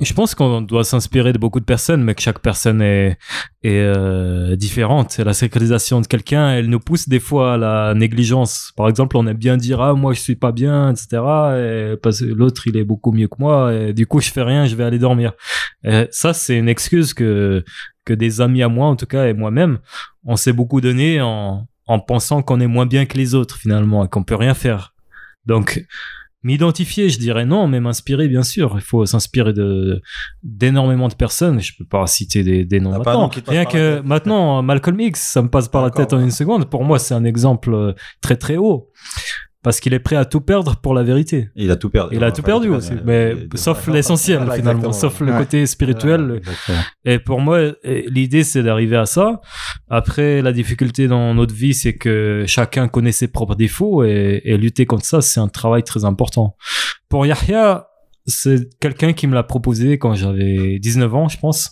Je 0.01 0.13
pense 0.13 0.33
qu'on 0.33 0.61
doit 0.61 0.83
s'inspirer 0.83 1.31
de 1.33 1.37
beaucoup 1.37 1.59
de 1.59 1.65
personnes, 1.65 2.03
mais 2.03 2.15
que 2.15 2.21
chaque 2.21 2.39
personne 2.39 2.81
est, 2.81 3.17
est 3.63 3.79
euh, 3.79 4.55
différente. 4.55 5.19
Et 5.19 5.23
la 5.23 5.33
sécurisation 5.33 6.01
de 6.01 6.07
quelqu'un, 6.07 6.51
elle 6.51 6.67
nous 6.67 6.79
pousse 6.79 7.07
des 7.07 7.19
fois 7.19 7.53
à 7.53 7.57
la 7.57 7.93
négligence. 7.93 8.71
Par 8.75 8.89
exemple, 8.89 9.17
on 9.17 9.27
aime 9.27 9.37
bien 9.37 9.57
dire 9.57 9.81
ah 9.81 9.93
moi 9.93 10.13
je 10.13 10.19
suis 10.19 10.35
pas 10.35 10.51
bien, 10.51 10.91
etc. 10.91 11.07
Et 11.13 11.97
parce 12.01 12.19
que 12.19 12.25
l'autre 12.25 12.67
il 12.67 12.77
est 12.77 12.83
beaucoup 12.83 13.11
mieux 13.11 13.27
que 13.27 13.37
moi, 13.39 13.73
et 13.73 13.93
du 13.93 14.07
coup 14.07 14.19
je 14.19 14.31
fais 14.31 14.43
rien, 14.43 14.65
je 14.65 14.75
vais 14.75 14.83
aller 14.83 14.99
dormir. 14.99 15.33
Et 15.83 16.07
ça 16.11 16.33
c'est 16.33 16.57
une 16.57 16.69
excuse 16.69 17.13
que 17.13 17.63
que 18.05 18.13
des 18.13 18.41
amis 18.41 18.63
à 18.63 18.69
moi 18.69 18.87
en 18.87 18.95
tout 18.95 19.07
cas 19.07 19.27
et 19.27 19.33
moi-même, 19.33 19.79
on 20.25 20.35
s'est 20.35 20.53
beaucoup 20.53 20.81
donné 20.81 21.21
en 21.21 21.67
en 21.87 21.99
pensant 21.99 22.41
qu'on 22.41 22.59
est 22.59 22.67
moins 22.67 22.85
bien 22.85 23.05
que 23.05 23.17
les 23.17 23.35
autres 23.35 23.57
finalement 23.57 24.05
et 24.05 24.09
qu'on 24.09 24.23
peut 24.23 24.35
rien 24.35 24.53
faire. 24.53 24.93
Donc 25.45 25.85
M'identifier, 26.45 27.09
je 27.09 27.17
dirais 27.17 27.43
non, 27.43 27.67
mais 27.67 27.79
m'inspirer, 27.79 28.27
bien 28.27 28.43
sûr. 28.43 28.73
Il 28.75 28.81
faut 28.81 29.03
s'inspirer 29.07 29.51
de 29.51 29.99
d'énormément 30.43 31.07
de 31.07 31.15
personnes. 31.15 31.59
Je 31.59 31.73
peux 31.75 31.85
pas 31.85 32.05
citer 32.05 32.43
des, 32.43 32.63
des 32.63 32.79
noms 32.79 32.91
maintenant. 32.91 33.31
Rien 33.47 33.65
que 33.65 33.99
maintenant, 34.01 34.61
Malcolm 34.61 34.99
X, 34.99 35.19
ça 35.19 35.41
me 35.41 35.49
passe 35.49 35.69
par 35.69 35.81
la 35.81 35.89
tête 35.89 36.13
en 36.13 36.17
ouais. 36.17 36.23
une 36.23 36.29
seconde. 36.29 36.69
Pour 36.69 36.83
moi, 36.83 36.99
c'est 36.99 37.15
un 37.15 37.23
exemple 37.23 37.73
euh, 37.73 37.93
très 38.21 38.35
très 38.35 38.57
haut. 38.57 38.91
Parce 39.65 39.79
qu'il 39.79 39.95
est 39.95 39.99
prêt 39.99 40.15
à 40.15 40.25
tout 40.25 40.41
perdre 40.41 40.75
pour 40.75 40.93
la 40.93 41.01
vérité. 41.01 41.49
Il 41.55 41.71
a 41.71 41.75
tout 41.75 41.89
perdu. 41.89 42.15
Il 42.15 42.23
a 42.23 42.31
tout 42.31 42.43
perdu 42.43 42.69
aussi, 42.69 42.91
mais 43.03 43.35
sauf 43.55 43.87
l'essentiel 43.87 44.37
voilà, 44.37 44.55
finalement, 44.55 44.93
sauf 44.93 45.19
le 45.21 45.31
Ouais. 45.31 45.39
côté 45.39 45.65
spirituel. 45.65 46.41
Et 47.03 47.17
pour 47.17 47.41
moi, 47.41 47.59
l'idée, 47.83 48.43
c'est 48.43 48.61
d'arriver 48.61 48.95
à 48.95 49.07
ça. 49.07 49.41
Après, 49.89 50.43
la 50.43 50.51
difficulté 50.53 51.07
dans 51.07 51.33
notre 51.33 51.55
vie, 51.55 51.73
c'est 51.73 51.95
que 51.95 52.43
chacun 52.45 52.87
connaît 52.87 53.11
ses 53.11 53.27
propres 53.27 53.55
défauts 53.55 54.03
et, 54.03 54.39
et 54.45 54.55
lutter 54.57 54.85
contre 54.85 55.03
ça, 55.05 55.21
c'est 55.21 55.39
un 55.39 55.47
travail 55.47 55.81
très 55.81 56.05
important. 56.05 56.55
Pour 57.09 57.25
Yahya, 57.25 57.87
c'est 58.27 58.69
quelqu'un 58.79 59.13
qui 59.13 59.25
me 59.25 59.33
l'a 59.33 59.43
proposé 59.43 59.97
quand 59.97 60.13
j'avais 60.13 60.77
19 60.77 61.15
ans, 61.15 61.27
je 61.27 61.39
pense. 61.39 61.71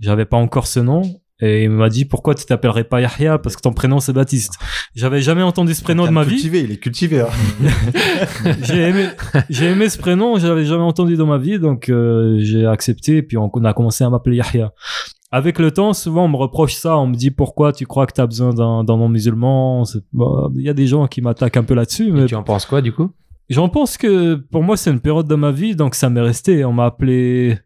J'avais 0.00 0.26
pas 0.26 0.36
encore 0.36 0.66
ce 0.66 0.80
nom. 0.80 1.02
Et 1.44 1.64
il 1.64 1.70
m'a 1.70 1.88
dit 1.88 2.04
pourquoi 2.04 2.34
tu 2.34 2.46
t'appellerais 2.46 2.84
pas 2.84 3.00
Yahya? 3.00 3.38
Parce 3.38 3.56
que 3.56 3.60
ton 3.60 3.72
prénom 3.72 3.98
c'est 4.00 4.12
Baptiste. 4.12 4.54
J'avais 4.94 5.20
jamais 5.20 5.42
entendu 5.42 5.74
ce 5.74 5.82
prénom 5.82 6.06
de 6.06 6.10
ma 6.10 6.22
vie. 6.22 6.30
Cultivé, 6.36 6.60
il 6.60 6.70
est 6.72 6.76
cultivé. 6.76 7.20
hein. 7.20 7.26
J'ai 8.62 8.82
aimé, 8.88 9.06
j'ai 9.50 9.66
aimé 9.66 9.88
ce 9.88 9.98
prénom, 9.98 10.38
j'avais 10.38 10.64
jamais 10.64 10.82
entendu 10.84 11.16
dans 11.16 11.26
ma 11.26 11.38
vie, 11.38 11.58
donc 11.58 11.88
euh, 11.88 12.36
j'ai 12.40 12.64
accepté 12.66 13.16
et 13.18 13.22
puis 13.22 13.36
on, 13.36 13.50
on 13.52 13.64
a 13.64 13.72
commencé 13.74 14.04
à 14.04 14.10
m'appeler 14.10 14.36
Yahya. 14.36 14.72
Avec 15.34 15.58
le 15.58 15.70
temps, 15.70 15.94
souvent 15.94 16.26
on 16.26 16.28
me 16.28 16.36
reproche 16.36 16.74
ça, 16.74 16.96
on 16.98 17.06
me 17.06 17.14
dit 17.14 17.30
pourquoi 17.30 17.72
tu 17.72 17.86
crois 17.86 18.06
que 18.06 18.12
tu 18.12 18.20
as 18.20 18.26
besoin 18.26 18.52
d'un 18.52 18.84
d'un 18.84 18.96
nom 18.96 19.08
musulman. 19.08 19.84
Bah, 20.12 20.48
Il 20.54 20.62
y 20.62 20.68
a 20.68 20.74
des 20.74 20.86
gens 20.86 21.06
qui 21.06 21.22
m'attaquent 21.22 21.56
un 21.56 21.64
peu 21.64 21.74
là-dessus, 21.74 22.12
mais 22.12 22.26
Tu 22.26 22.34
en 22.34 22.42
penses 22.42 22.66
quoi 22.66 22.82
du 22.82 22.92
coup? 22.92 23.10
j'en 23.50 23.68
pense 23.68 23.98
que 23.98 24.34
pour 24.36 24.62
moi 24.62 24.76
c'est 24.76 24.90
une 24.90 25.00
période 25.00 25.26
de 25.26 25.34
ma 25.34 25.50
vie, 25.50 25.74
donc 25.74 25.94
ça 25.94 26.08
m'est 26.10 26.20
resté. 26.20 26.64
On 26.64 26.72
m'a 26.72 26.84
appelé 26.86 27.58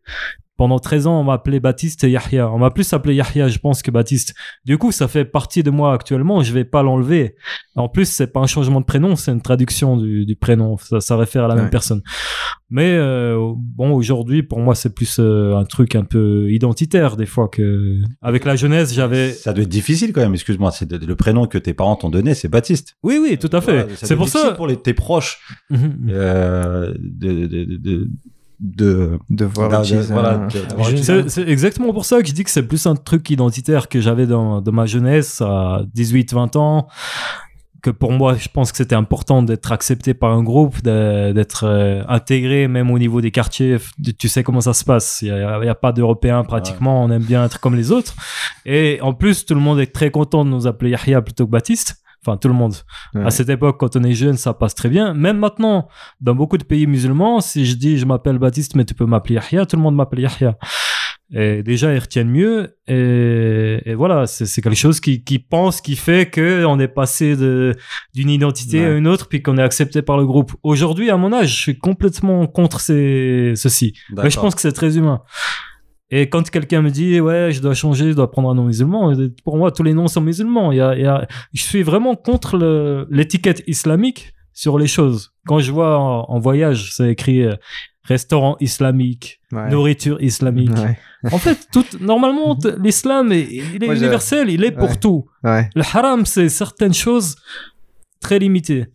pendant 0.57 0.79
13 0.79 1.07
ans, 1.07 1.21
on 1.21 1.25
m'a 1.25 1.35
appelé 1.35 1.61
Baptiste 1.61 2.03
et 2.05 2.11
Yahya. 2.11 2.51
On 2.51 2.59
m'a 2.59 2.71
plus 2.71 2.93
appelé 2.93 3.15
Yahya, 3.15 3.49
je 3.49 3.59
pense, 3.59 3.83
que 3.83 3.91
Baptiste. 3.91 4.35
Du 4.65 4.79
coup, 4.79 4.91
ça 4.93 5.07
fait 5.09 5.25
partie 5.25 5.63
de 5.63 5.71
moi 5.71 5.93
actuellement. 5.93 6.43
Je 6.43 6.53
vais 6.53 6.65
pas 6.65 6.83
l'enlever. 6.83 7.37
En 7.75 7.89
plus, 7.89 8.07
c'est 8.07 8.29
pas 8.33 8.41
un 8.41 8.47
changement 8.47 8.81
de 8.81 8.87
prénom, 8.87 9.17
c'est 9.17 9.33
une 9.33 9.43
traduction 9.43 9.97
du, 9.99 10.25
du 10.25 10.35
prénom. 10.37 10.77
Ça, 10.79 11.01
ça 11.01 11.17
réfère 11.17 11.45
à 11.45 11.49
la 11.49 11.55
Ouais. 11.55 11.61
même 11.63 11.71
personne. 11.71 12.03
Mais 12.71 12.95
euh, 12.97 13.39
bon, 13.57 13.93
aujourd'hui, 13.93 14.43
pour 14.43 14.59
moi, 14.61 14.75
c'est 14.75 14.95
plus 14.95 15.19
euh, 15.21 15.55
un 15.57 15.65
truc 15.65 15.95
un 15.95 16.05
peu 16.05 16.51
identitaire 16.51 17.17
des 17.17 17.27
fois 17.27 17.49
que 17.49 17.99
avec 18.23 18.45
la 18.45 18.57
jeunesse, 18.57 18.93
j'avais. 18.93 19.31
Ça 19.33 19.53
doit 19.53 19.63
être 19.63 19.69
difficile 19.69 20.13
quand 20.13 20.21
même, 20.23 20.35
excuse-moi. 20.35 20.71
C'est 20.73 20.91
le 20.91 21.17
prénom 21.17 21.47
que 21.47 21.59
tes 21.59 21.75
parents 21.75 21.97
t'ont 21.97 22.11
donné, 22.11 22.35
c'est 22.35 22.49
Baptiste. 22.49 22.97
Oui, 23.03 23.19
oui, 23.23 23.39
tout 23.39 23.51
à 23.53 23.61
fait. 23.61 23.83
Voilà, 23.83 23.97
c'est 23.97 24.17
pour 24.17 24.29
ça. 24.29 24.53
pour 24.53 24.67
les, 24.67 24.77
tes 24.77 24.95
proches 24.95 25.39
Mhm. 25.71 26.09
euh, 26.11 26.95
de, 26.99 27.47
de, 27.47 27.65
de, 27.65 27.77
de, 27.77 28.11
de- 28.61 29.19
De 29.31 29.45
voir 29.45 29.69
voilà, 30.13 30.49
C'est 31.27 31.49
exactement 31.49 31.93
pour 31.93 32.05
ça 32.05 32.21
que 32.23 32.29
je 32.29 32.33
dis 32.33 32.45
que 32.45 32.51
c'est 32.51 32.63
plus 32.67 32.87
un 32.87 32.95
truc 32.97 33.29
identitaire 33.31 33.89
que 33.89 34.01
j'avais 34.01 34.27
dans, 34.27 34.61
dans 34.61 34.73
ma 34.73 34.87
jeunesse 34.87 35.41
à 35.41 35.83
18-20 35.95 36.57
ans. 36.57 36.89
Que 37.83 37.91
pour 37.91 38.11
moi, 38.11 38.35
je 38.37 38.49
pense 38.49 38.73
que 38.73 38.79
c'était 38.79 38.97
important 38.97 39.43
d'être 39.43 39.71
accepté 39.71 40.13
par 40.15 40.33
un 40.33 40.43
groupe, 40.43 40.83
d'être 40.83 41.65
euh, 41.65 42.03
intégré 42.09 42.67
même 42.67 42.91
au 42.91 42.99
niveau 42.99 43.21
des 43.21 43.31
quartiers. 43.31 43.77
Tu 44.19 44.29
sais 44.29 44.43
comment 44.43 44.63
ça 44.63 44.73
se 44.73 44.83
passe. 44.85 45.21
Il 45.23 45.33
n'y 45.33 45.41
a, 45.41 45.71
a 45.71 45.75
pas 45.75 45.93
d'Européens 45.93 46.43
pratiquement. 46.43 47.05
On 47.05 47.11
aime 47.13 47.23
bien 47.23 47.45
être 47.45 47.61
comme 47.61 47.77
les 47.77 47.93
autres. 47.93 48.15
Et 48.65 48.99
en 49.03 49.13
plus, 49.13 49.45
tout 49.47 49.55
le 49.55 49.61
monde 49.61 49.79
est 49.79 49.93
très 49.93 50.11
content 50.11 50.45
de 50.45 50.51
nous 50.51 50.67
appeler 50.67 50.91
Yahya 50.91 51.23
plutôt 51.23 51.47
que 51.47 51.51
Baptiste. 51.53 51.97
Enfin, 52.27 52.37
tout 52.37 52.49
le 52.49 52.55
monde. 52.55 52.74
Ouais. 53.14 53.24
À 53.24 53.31
cette 53.31 53.49
époque, 53.49 53.79
quand 53.79 53.95
on 53.97 54.03
est 54.03 54.14
jeune, 54.14 54.37
ça 54.37 54.53
passe 54.53 54.74
très 54.74 54.89
bien. 54.89 55.14
Même 55.14 55.39
maintenant, 55.39 55.89
dans 56.20 56.35
beaucoup 56.35 56.59
de 56.59 56.64
pays 56.64 56.87
musulmans, 56.87 57.41
si 57.41 57.64
je 57.66 57.77
dis 57.77 57.99
je 57.99 58.05
m'appelle 58.05 58.39
Baptiste, 58.39 58.74
mais 58.74 58.85
tu 58.85 58.95
peux 58.95 59.07
m'appeler 59.07 59.37
Yahya, 59.37 59.66
tout 59.66 59.77
le 59.77 59.83
monde 59.83 59.95
m'appelle 59.95 60.20
Yahya. 60.20 60.59
Et 61.33 61.64
déjà, 61.64 61.93
ils 61.93 61.99
retiennent 61.99 62.31
mieux. 62.31 62.77
Et, 62.87 63.83
et 63.85 63.95
voilà, 63.95 64.27
c'est 64.27 64.62
quelque 64.62 64.77
chose 64.77 65.01
qui, 65.01 65.24
qui 65.24 65.39
pense, 65.41 65.81
qui 65.81 65.97
fait 65.97 66.31
que 66.31 66.64
on 66.64 66.79
est 66.79 66.89
passé 66.89 67.37
d'une 67.37 68.31
identité 68.31 68.85
à 68.85 68.91
une 68.93 69.09
autre, 69.09 69.29
puis 69.29 69.43
qu'on 69.43 69.59
est 69.59 69.62
accepté 69.62 70.03
par 70.03 70.16
le 70.16 70.27
groupe. 70.27 70.53
Aujourd'hui, 70.62 71.11
à 71.11 71.16
mon 71.16 71.33
âge, 71.33 71.49
je 71.49 71.61
suis 71.61 71.79
complètement 71.79 72.47
contre 72.47 72.81
ces, 72.81 73.55
ceci. 73.57 73.93
Mais 74.16 74.31
je 74.31 74.39
pense 74.39 74.55
que 74.55 74.61
c'est 74.61 74.72
très 74.72 74.97
humain. 74.97 75.22
Et 76.11 76.29
quand 76.29 76.49
quelqu'un 76.51 76.83
me 76.83 76.91
dit 76.91 77.21
ouais 77.21 77.51
je 77.53 77.61
dois 77.61 77.75
changer, 77.75 78.11
je 78.11 78.17
dois 78.17 78.31
prendre 78.31 78.49
un 78.51 78.55
nom 78.55 78.65
musulman, 78.65 79.13
pour 79.45 79.57
moi 79.57 79.73
tous 79.73 79.83
les 79.83 79.93
noms 79.95 80.07
sont 80.09 80.21
musulmans. 80.21 80.71
Il 80.73 80.79
y 80.79 80.81
a, 80.81 80.95
il 80.95 81.03
y 81.03 81.07
a- 81.07 81.27
je 81.53 81.63
suis 81.63 81.83
vraiment 81.83 82.15
contre 82.15 82.57
l'étiquette 83.11 83.63
islamique 83.67 84.33
sur 84.53 84.79
les 84.79 84.87
choses. 84.87 85.33
Quand 85.47 85.59
je 85.59 85.73
vois 85.73 85.99
en, 85.99 86.25
en 86.29 86.39
voyage, 86.39 86.93
c'est 86.95 87.11
écrit 87.11 87.43
euh, 87.43 87.55
restaurant 88.05 88.57
islamique, 88.61 89.41
Ouais. 89.53 89.69
nourriture 89.71 90.23
islamique. 90.23 90.71
Ouais. 90.77 90.97
En 91.33 91.39
fait, 91.39 91.67
tout 91.73 91.85
normalement 92.01 92.57
l'islam 92.79 93.33
est- 93.33 93.49
il 93.51 93.83
est 93.83 93.87
Moi, 93.87 93.97
je- 93.97 94.01
universel, 94.03 94.49
il 94.49 94.63
est 94.65 94.71
pour 94.71 94.91
Ouais. 94.91 94.97
tout. 94.97 95.27
Le 95.43 95.83
haram, 95.95 96.25
c'est 96.25 96.49
certaines 96.49 96.95
choses 96.95 97.35
très 98.21 98.39
limitées. 98.39 98.87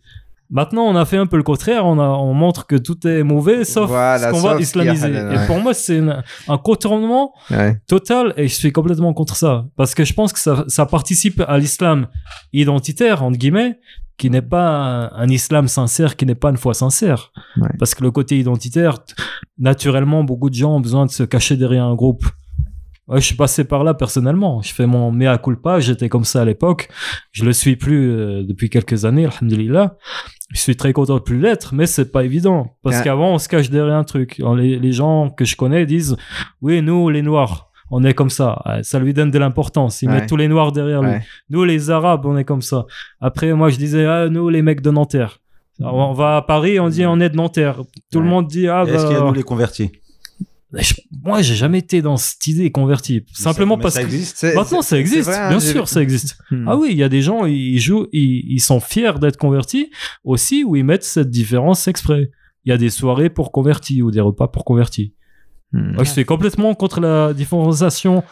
Maintenant, 0.54 0.82
on 0.82 0.94
a 0.96 1.04
fait 1.06 1.16
un 1.16 1.26
peu 1.26 1.38
le 1.38 1.42
contraire. 1.42 1.86
On, 1.86 1.98
a, 1.98 2.04
on 2.06 2.34
montre 2.34 2.66
que 2.66 2.76
tout 2.76 3.06
est 3.06 3.22
mauvais, 3.22 3.64
sauf 3.64 3.88
Voilà, 3.88 4.28
ce 4.28 4.32
qu'on 4.32 4.40
va 4.40 4.56
a 4.56 4.60
islamiser. 4.60 5.08
Et 5.10 5.46
pour 5.46 5.58
moi, 5.60 5.72
c'est 5.72 5.98
un 6.46 6.58
contournement 6.58 7.32
Ouais. 7.50 7.80
total 7.88 8.34
et 8.36 8.48
je 8.48 8.54
suis 8.54 8.70
complètement 8.70 9.14
contre 9.14 9.34
ça. 9.34 9.64
Parce 9.76 9.94
que 9.94 10.04
je 10.04 10.12
pense 10.12 10.32
que 10.34 10.38
ça, 10.38 10.64
ça 10.68 10.84
participe 10.84 11.42
à 11.48 11.56
l'islam 11.58 12.06
identitaire, 12.52 13.22
entre 13.22 13.38
guillemets, 13.38 13.78
qui 14.18 14.28
n'est 14.28 14.42
pas 14.42 14.68
un, 14.68 15.10
un 15.12 15.28
islam 15.28 15.68
sincère, 15.68 16.16
qui 16.16 16.26
n'est 16.26 16.34
pas 16.34 16.50
une 16.50 16.58
foi 16.58 16.74
sincère. 16.74 17.32
Ouais. 17.56 17.68
Parce 17.78 17.94
que 17.94 18.02
le 18.04 18.10
côté 18.10 18.38
identitaire, 18.38 18.98
naturellement, 19.58 20.22
beaucoup 20.22 20.50
de 20.50 20.54
gens 20.54 20.76
ont 20.76 20.80
besoin 20.80 21.06
de 21.06 21.10
se 21.10 21.22
cacher 21.22 21.56
derrière 21.56 21.84
un 21.84 21.94
groupe. 21.94 22.24
Ouais, 23.08 23.20
je 23.20 23.26
suis 23.26 23.34
passé 23.36 23.64
par 23.64 23.82
là 23.84 23.94
personnellement. 23.94 24.62
Je 24.62 24.72
fais 24.72 24.86
mon 24.86 25.10
mea 25.10 25.36
culpa. 25.38 25.80
J'étais 25.80 26.08
comme 26.08 26.24
ça 26.24 26.42
à 26.42 26.44
l'époque. 26.44 26.88
Je 27.32 27.44
le 27.44 27.52
suis 27.52 27.76
plus 27.76 28.10
euh, 28.12 28.44
depuis 28.44 28.70
quelques 28.70 29.04
années, 29.04 29.26
alhamdulillah. 29.26 29.96
Je 30.52 30.60
suis 30.60 30.76
très 30.76 30.92
content 30.92 31.14
de 31.14 31.20
plus 31.20 31.38
l'être, 31.40 31.74
mais 31.74 31.86
c'est 31.86 32.12
pas 32.12 32.24
évident. 32.24 32.76
Parce 32.82 32.96
Ouais. 32.98 33.04
qu'avant, 33.04 33.32
on 33.34 33.38
se 33.38 33.48
cache 33.48 33.70
derrière 33.70 33.94
un 33.96 34.04
truc. 34.04 34.40
Les, 34.56 34.78
les 34.78 34.92
gens 34.92 35.30
que 35.30 35.44
je 35.44 35.56
connais 35.56 35.86
disent, 35.86 36.16
oui, 36.60 36.82
nous, 36.82 37.08
les 37.08 37.22
Noirs, 37.22 37.70
on 37.90 38.04
est 38.04 38.12
comme 38.14 38.30
ça. 38.30 38.60
Euh, 38.66 38.82
Ça 38.82 38.98
lui 38.98 39.14
donne 39.14 39.30
de 39.30 39.38
l'importance. 39.38 40.02
Ils 40.02 40.08
Ouais. 40.08 40.14
mettent 40.16 40.28
tous 40.28 40.36
les 40.36 40.48
Noirs 40.48 40.72
derrière 40.72 41.02
lui. 41.02 41.14
Nous, 41.50 41.64
les 41.64 41.90
Arabes, 41.90 42.26
on 42.26 42.36
est 42.36 42.44
comme 42.44 42.62
ça. 42.62 42.84
Après, 43.20 43.52
moi, 43.54 43.70
je 43.70 43.76
disais, 43.78 44.04
ah, 44.04 44.28
nous, 44.28 44.48
les 44.50 44.60
mecs 44.62 44.82
de 44.82 44.90
Nanterre. 44.90 45.38
Alors, 45.80 45.94
on 46.10 46.12
va 46.12 46.36
à 46.36 46.42
Paris, 46.42 46.78
on 46.78 46.88
dit, 46.88 47.04
on 47.06 47.18
est 47.18 47.30
de 47.30 47.36
Nanterre. 47.36 47.80
Tout 48.12 48.20
le 48.20 48.26
monde 48.28 48.46
dit, 48.46 48.68
ah, 48.68 48.84
Et 48.86 48.90
Est-ce 48.90 49.04
qu'il 49.06 49.14
y 49.14 49.16
a 49.16 49.20
bah, 49.20 49.26
nous 49.28 49.32
les 49.34 49.42
convertis? 49.42 49.90
Je- 50.78 50.94
moi, 51.24 51.42
j'ai 51.42 51.54
jamais 51.54 51.78
été 51.78 52.00
dans 52.02 52.16
cette 52.16 52.46
idée 52.46 52.70
convertie. 52.70 53.24
Simplement 53.32 53.76
Mais 53.76 53.82
parce 53.82 53.94
ça 53.94 54.00
que 54.02 54.06
existe. 54.06 54.36
C'est- 54.38 54.54
maintenant, 54.54 54.80
c'est- 54.82 54.88
ça 54.90 54.98
existe. 54.98 55.24
c'est 55.24 55.30
vrai, 55.30 55.38
hein, 55.38 55.48
Bien 55.50 55.58
j'ai- 55.58 55.70
sûr, 55.72 55.88
ça 55.88 56.00
existe. 56.02 56.38
Hmm. 56.50 56.66
Ah 56.68 56.76
oui, 56.76 56.88
il 56.92 56.96
y 56.96 57.02
a 57.02 57.08
des 57.08 57.20
gens, 57.22 57.44
ils 57.46 57.78
jouent, 57.78 58.06
ils, 58.12 58.44
ils 58.52 58.60
sont 58.60 58.80
fiers 58.80 59.18
d'être 59.20 59.36
convertis 59.36 59.90
aussi, 60.24 60.64
où 60.64 60.74
ils 60.76 60.84
mettent 60.84 61.04
cette 61.04 61.30
différence 61.30 61.88
exprès. 61.88 62.30
Il 62.64 62.70
y 62.70 62.72
a 62.72 62.78
des 62.78 62.90
soirées 62.90 63.28
pour 63.30 63.52
convertis 63.52 64.02
ou 64.02 64.10
des 64.10 64.20
repas 64.20 64.48
pour 64.48 64.64
convertis. 64.64 65.14
Hmm. 65.72 65.94
Je 65.98 66.04
suis 66.04 66.24
complètement 66.24 66.74
contre 66.74 67.00
la 67.00 67.32
différenciation 67.34 68.22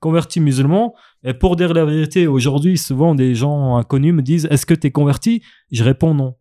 converti 0.00 0.38
musulman. 0.40 0.94
Et 1.24 1.34
pour 1.34 1.56
dire 1.56 1.74
la 1.74 1.84
vérité, 1.84 2.26
aujourd'hui, 2.26 2.78
souvent 2.78 3.14
des 3.14 3.34
gens 3.34 3.76
inconnus 3.76 4.14
me 4.14 4.22
disent 4.22 4.46
Est-ce 4.50 4.64
que 4.66 4.74
tu 4.74 4.86
es 4.86 4.90
converti? 4.90 5.42
Je 5.70 5.82
réponds 5.84 6.14
non. 6.14 6.34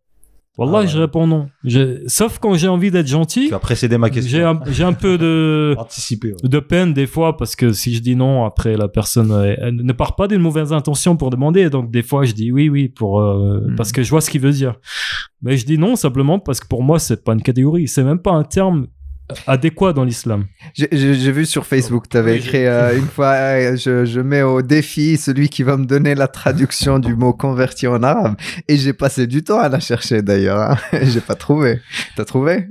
Wallah, 0.60 0.72
Ah 0.80 0.82
ouais. 0.82 0.88
je 0.88 0.98
réponds 1.00 1.26
non. 1.28 1.50
Je- 1.64 2.04
Sauf 2.08 2.40
quand 2.40 2.54
j'ai 2.56 2.68
envie 2.68 2.92
d'être 2.92 3.08
gentil. 3.08 3.48
Tu 3.50 3.54
as 3.54 3.60
précédé 3.60 3.98
ma 3.98 4.10
question. 4.10 4.38
J'ai 4.38 4.44
un, 4.44 4.60
j'ai 4.68 4.84
un 4.84 4.94
peu 4.94 5.18
de, 5.18 5.76
ouais. 6.24 6.34
de 6.44 6.60
peine 6.60 6.94
des 6.94 7.08
fois 7.08 7.38
parce 7.38 7.56
que 7.56 7.72
si 7.72 7.96
je 7.96 8.02
dis 8.02 8.16
non, 8.16 8.46
après 8.46 8.76
la 8.78 8.88
personne 8.88 9.32
elle 9.60 9.76
ne 9.76 9.94
part 9.94 10.16
pas 10.16 10.28
d'une 10.28 10.42
mauvaise 10.42 10.74
intention 10.74 11.16
pour 11.18 11.30
demander. 11.30 11.70
Donc 11.70 11.92
des 11.92 12.04
fois, 12.04 12.26
je 12.26 12.34
dis 12.34 12.52
oui, 12.52 12.70
oui, 12.70 12.90
pour, 12.90 13.22
euh, 13.22 13.62
Mhm. 13.70 13.76
parce 13.76 13.92
que 13.92 14.04
je 14.04 14.10
vois 14.10 14.22
ce 14.22 14.30
qu'il 14.30 14.42
veut 14.42 14.52
dire. 14.52 14.76
Mais 15.42 15.56
je 15.58 15.66
dis 15.66 15.78
non 15.78 15.96
simplement 15.96 16.40
parce 16.40 16.60
que 16.60 16.68
pour 16.68 16.84
moi, 16.84 17.00
c'est 17.00 17.24
pas 17.24 17.34
une 17.34 17.42
catégorie. 17.42 17.88
C'est 17.88 18.04
même 18.04 18.20
pas 18.20 18.32
un 18.34 18.44
terme 18.44 18.88
adéquat 19.48 19.94
dans 19.94 20.04
l'islam. 20.04 20.46
J'ai- 20.74 21.32
vu 21.32 21.46
sur 21.46 21.66
Facebook, 21.66 22.10
tu 22.10 22.18
avais 22.18 22.34
Oui, 22.34 22.38
écrit 22.40 22.66
euh, 22.66 22.98
une 22.98 23.06
fois 23.08 23.34
euh, 23.34 23.76
je, 23.78 24.06
je 24.06 24.20
mets 24.20 24.42
au 24.42 24.62
défi 24.62 25.18
celui 25.18 25.50
qui 25.50 25.64
va 25.64 25.78
me 25.78 25.86
donner 25.86 26.16
la 26.16 26.28
traduction 26.28 27.00
du 27.00 27.16
mot 27.16 27.34
converti 27.34 27.88
en 27.88 28.02
arabe. 28.04 28.36
Et 28.68 28.78
j'ai 28.78 28.94
passé 28.94 29.28
du 29.28 29.44
temps 29.44 29.60
à 29.60 29.70
la 29.70 29.80
chercher 29.80 30.22
d'ailleurs. 30.22 30.60
Hein. 30.72 30.78
j'ai 31.04 31.22
pas 31.22 31.36
trouvé. 31.36 31.80
T'as 32.16 32.26
trouvé? 32.26 32.68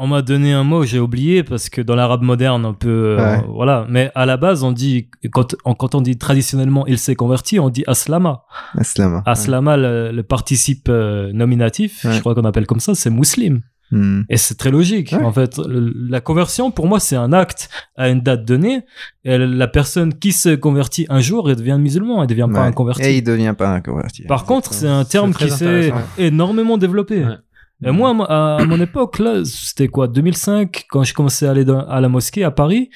On 0.00 0.06
m'a 0.06 0.22
donné 0.22 0.52
un 0.52 0.62
mot, 0.62 0.84
j'ai 0.84 1.00
oublié 1.00 1.42
parce 1.42 1.68
que 1.68 1.80
dans 1.80 1.96
l'arabe 1.96 2.22
moderne, 2.22 2.64
un 2.64 2.72
peu, 2.72 3.16
euh, 3.18 3.36
Ouais. 3.38 3.44
voilà. 3.48 3.84
Mais 3.88 4.12
à 4.14 4.26
la 4.26 4.36
base, 4.36 4.62
on 4.62 4.70
dit 4.70 5.08
quand, 5.32 5.56
on- 5.64 5.74
quand 5.74 5.96
on 5.96 6.00
dit 6.00 6.16
traditionnellement 6.16 6.86
il 6.86 6.98
s'est 6.98 7.16
converti, 7.16 7.58
on 7.58 7.68
dit 7.68 7.82
aslama. 7.88 8.44
Aslama. 8.76 9.22
Aslama, 9.26 9.76
le, 9.76 10.12
le 10.12 10.22
participe 10.22 10.86
euh, 10.88 11.32
nominatif, 11.32 12.04
Ouais. 12.04 12.12
je 12.12 12.20
crois 12.20 12.34
qu'on 12.36 12.44
appelle 12.44 12.66
comme 12.66 12.78
ça, 12.78 12.94
c'est 12.94 13.10
muslim. 13.10 13.60
Hmm. 13.90 14.22
Et 14.28 14.36
c'est 14.36 14.56
très 14.56 14.70
logique. 14.70 15.12
Ouais. 15.12 15.24
En 15.24 15.32
fait, 15.32 15.56
le- 15.58 15.92
la 16.10 16.20
conversion, 16.20 16.70
pour 16.70 16.86
moi, 16.86 17.00
c'est 17.00 17.16
un 17.16 17.32
acte 17.32 17.68
à 17.96 18.08
une 18.10 18.20
date 18.20 18.44
donnée. 18.44 18.84
Et 19.24 19.38
la 19.38 19.66
personne 19.68 20.12
qui 20.14 20.32
se 20.32 20.54
convertit 20.54 21.06
un 21.08 21.20
jour, 21.20 21.48
elle 21.50 21.56
devient 21.56 21.78
musulman, 21.78 22.22
elle 22.22 22.28
devient 22.28 22.48
pas 22.52 22.60
un 22.66 22.72
converti. 22.72 23.02
Et 23.02 23.16
il 23.18 23.22
devient 23.22 23.54
pas 23.56 23.70
un 23.70 23.80
converti. 23.80 24.22
Par 24.24 24.44
contre, 24.44 24.72
c'est 24.74 24.88
un 24.88 25.04
terme 25.04 25.32
qui 25.32 25.44
s'est 25.58 25.90
énormément 26.18 26.76
développé. 26.78 27.24
Ouais. 27.24 27.36
Et 27.84 27.90
moi, 27.92 28.10
à 28.10 28.12
mo- 28.12 28.24
à, 28.28 28.56
à 28.56 28.64
mon 28.64 28.80
époque, 28.80 29.18
là, 29.20 29.42
c'était 29.44 29.86
quoi, 29.88 30.08
2005, 30.08 30.86
quand 30.90 31.04
je 31.04 31.14
commençais 31.14 31.46
à 31.46 31.52
aller 31.52 31.64
dans- 31.64 31.86
à 31.86 32.00
la 32.00 32.08
mosquée 32.08 32.42
à 32.42 32.50
Paris, 32.50 32.90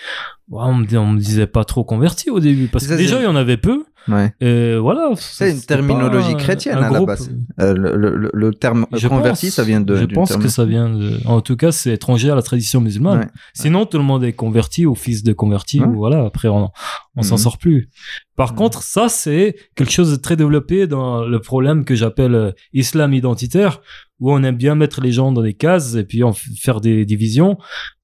on, 0.51 0.75
me, 0.75 0.99
on 0.99 1.07
me 1.13 1.19
disait 1.21 1.47
pas 1.47 1.65
trop 1.65 1.85
converti 1.85 2.31
au 2.31 2.41
début, 2.41 2.67
parce 2.67 2.87
que 2.89 2.95
déjà, 2.95 3.21
il 3.21 3.25
y 3.25 3.27
en 3.29 3.37
avait 3.37 3.57
peu. 3.57 3.85
Ouais. 4.09 4.35
Et 4.41 4.75
voilà. 4.79 5.11
C'est 5.17 5.53
une 5.53 5.61
terminologie 5.61 6.35
chrétienne 6.35 6.79
un 6.79 6.83
à 6.83 6.91
la 6.91 7.01
base. 7.03 7.31
Euh, 7.61 7.73
le, 7.73 7.95
le- 7.97 8.31
le 8.35 8.51
terme 8.53 8.85
Je 8.93 9.07
converti, 9.07 9.47
pense. 9.47 9.55
ça 9.55 9.63
vient 9.63 9.81
de. 9.81 9.95
Je 9.95 10.07
pense 10.07 10.31
terme- 10.31 10.43
que 10.43 10.49
ça 10.49 10.65
vient 10.65 10.89
de. 10.91 11.19
En 11.25 11.41
tout 11.41 11.55
cas, 11.55 11.71
c'est 11.71 11.93
étranger 11.93 12.29
à 12.29 12.35
la 12.35 12.43
tradition 12.43 12.81
musulmane. 12.81 13.21
Ouais. 13.21 13.27
Sinon, 13.55 13.87
tout 13.87 13.99
le 13.99 14.03
monde 14.03 14.25
est 14.25 14.33
converti 14.33 14.87
ou 14.87 14.97
fils 14.97 15.23
de 15.23 15.33
converti. 15.33 15.79
Ouais. 15.81 15.87
Ou 15.87 15.95
voilà. 15.99 16.25
Après, 16.25 16.49
on, 16.49 16.71
on 17.15 17.23
s'en 17.23 17.37
Mhm. 17.37 17.41
sort 17.43 17.59
plus. 17.59 17.91
Par 18.35 18.51
Mhm. 18.55 18.59
contre, 18.59 18.83
ça, 18.83 19.09
c'est 19.09 19.55
quelque 19.77 19.93
chose 19.93 20.11
de 20.11 20.17
très 20.17 20.35
développé 20.35 20.89
dans 20.89 21.25
le 21.25 21.39
problème 21.39 21.85
que 21.85 21.95
j'appelle 21.95 22.35
euh, 22.35 22.51
islam 22.73 23.15
identitaire, 23.15 23.81
où 24.23 24.33
on 24.33 24.43
aime 24.45 24.57
bien 24.57 24.75
mettre 24.77 25.01
les 25.03 25.13
gens 25.13 25.33
dans 25.33 25.43
des 25.43 25.53
cases 25.55 25.97
et 25.97 26.05
puis 26.05 26.23
en 26.23 26.33
faire 26.33 26.81
des 26.81 27.05
divisions. 27.05 27.59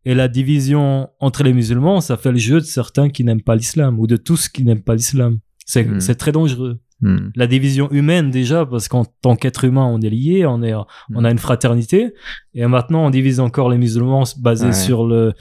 Et 0.05 0.14
la 0.14 0.27
division 0.29 1.09
entre 1.21 1.43
les 1.45 1.53
musulmans, 1.53 2.01
ça 2.01 2.16
fait 2.16 2.33
le 2.33 2.39
jeu 2.39 2.57
de 2.61 2.64
certains 2.66 3.09
qui 3.09 3.23
n'aiment 3.25 3.43
pas 3.43 3.55
l'islam 3.55 3.99
ou 4.01 4.07
de 4.07 4.16
tous 4.16 4.49
qui 4.49 4.64
n'aiment 4.64 4.83
pas 4.83 4.95
l'islam. 4.97 5.39
C'est 5.64 5.87
c'est 6.01 6.16
très 6.16 6.33
dangereux 6.33 6.81
Hmm. 7.01 7.29
la 7.37 7.47
division 7.47 7.89
humaine 7.93 8.33
déjà 8.33 8.66
parce 8.66 8.89
qu'en 8.89 9.05
tant 9.23 9.37
qu'être 9.37 9.62
humain 9.62 9.87
on 9.87 10.01
est 10.01 10.11
lié 10.11 10.45
on 10.47 10.64
est 10.64 10.75
on 11.14 11.23
a 11.25 11.31
une 11.31 11.39
fraternité 11.39 12.12
et 12.55 12.66
maintenant 12.66 13.07
on 13.07 13.11
divise 13.11 13.39
encore 13.39 13.71
les 13.71 13.79
musulmans 13.79 14.25
basés 14.41 14.66
Ouais. 14.66 14.73
sur 14.73 15.07
le 15.07 15.33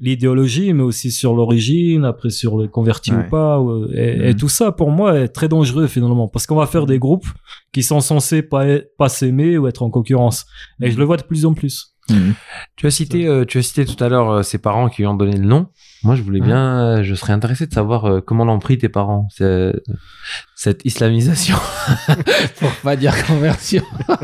l'idéologie 0.00 0.72
mais 0.72 0.82
aussi 0.82 1.10
sur 1.10 1.34
l'origine 1.34 2.04
après 2.04 2.30
sur 2.30 2.56
le 2.56 2.68
converti 2.68 3.10
Ouais. 3.12 3.26
ou 3.26 3.30
pas 3.30 3.60
ou- 3.60 3.86
et, 3.92 4.30
et 4.30 4.34
tout 4.36 4.48
ça 4.48 4.70
pour 4.72 4.90
moi 4.90 5.18
est 5.18 5.28
très 5.28 5.48
dangereux 5.48 5.86
finalement 5.88 6.28
parce 6.28 6.46
qu'on 6.46 6.56
va 6.56 6.66
faire 6.66 6.86
des 6.86 6.98
groupes 6.98 7.26
qui 7.72 7.82
sont 7.82 8.00
censés 8.00 8.42
pas 8.42 8.64
pas 8.96 9.08
s'aimer 9.08 9.58
ou 9.58 9.66
être 9.66 9.82
en 9.82 9.90
concurrence 9.90 10.46
et 10.80 10.90
je 10.90 10.98
le 10.98 11.04
vois 11.04 11.16
de 11.16 11.22
plus 11.24 11.44
en 11.46 11.54
plus 11.54 11.94
Hmm. 12.10 12.32
Tu 12.76 12.86
as 12.86 12.90
cité, 12.90 13.26
euh, 13.26 13.44
tu 13.44 13.58
as 13.58 13.62
cité 13.62 13.84
tout 13.84 14.02
à 14.02 14.08
l'heure 14.08 14.30
euh, 14.30 14.42
ses 14.42 14.56
parents 14.56 14.88
qui 14.88 15.02
lui 15.02 15.06
ont 15.06 15.14
donné 15.14 15.36
le 15.36 15.44
nom. 15.44 15.66
Moi, 16.04 16.14
je 16.14 16.22
voulais 16.22 16.40
bien, 16.40 16.80
euh, 16.80 17.02
je 17.02 17.14
serais 17.14 17.34
intéressé 17.34 17.66
de 17.66 17.72
savoir 17.74 18.06
euh, 18.06 18.20
comment 18.22 18.46
l'ont 18.46 18.58
pris 18.60 18.78
tes 18.78 18.88
parents, 18.88 19.28
cette 20.54 20.86
islamisation. 20.86 21.58
Pour 22.60 22.70
pas 22.82 22.96
dire 22.96 23.12
conversion. 23.26 23.82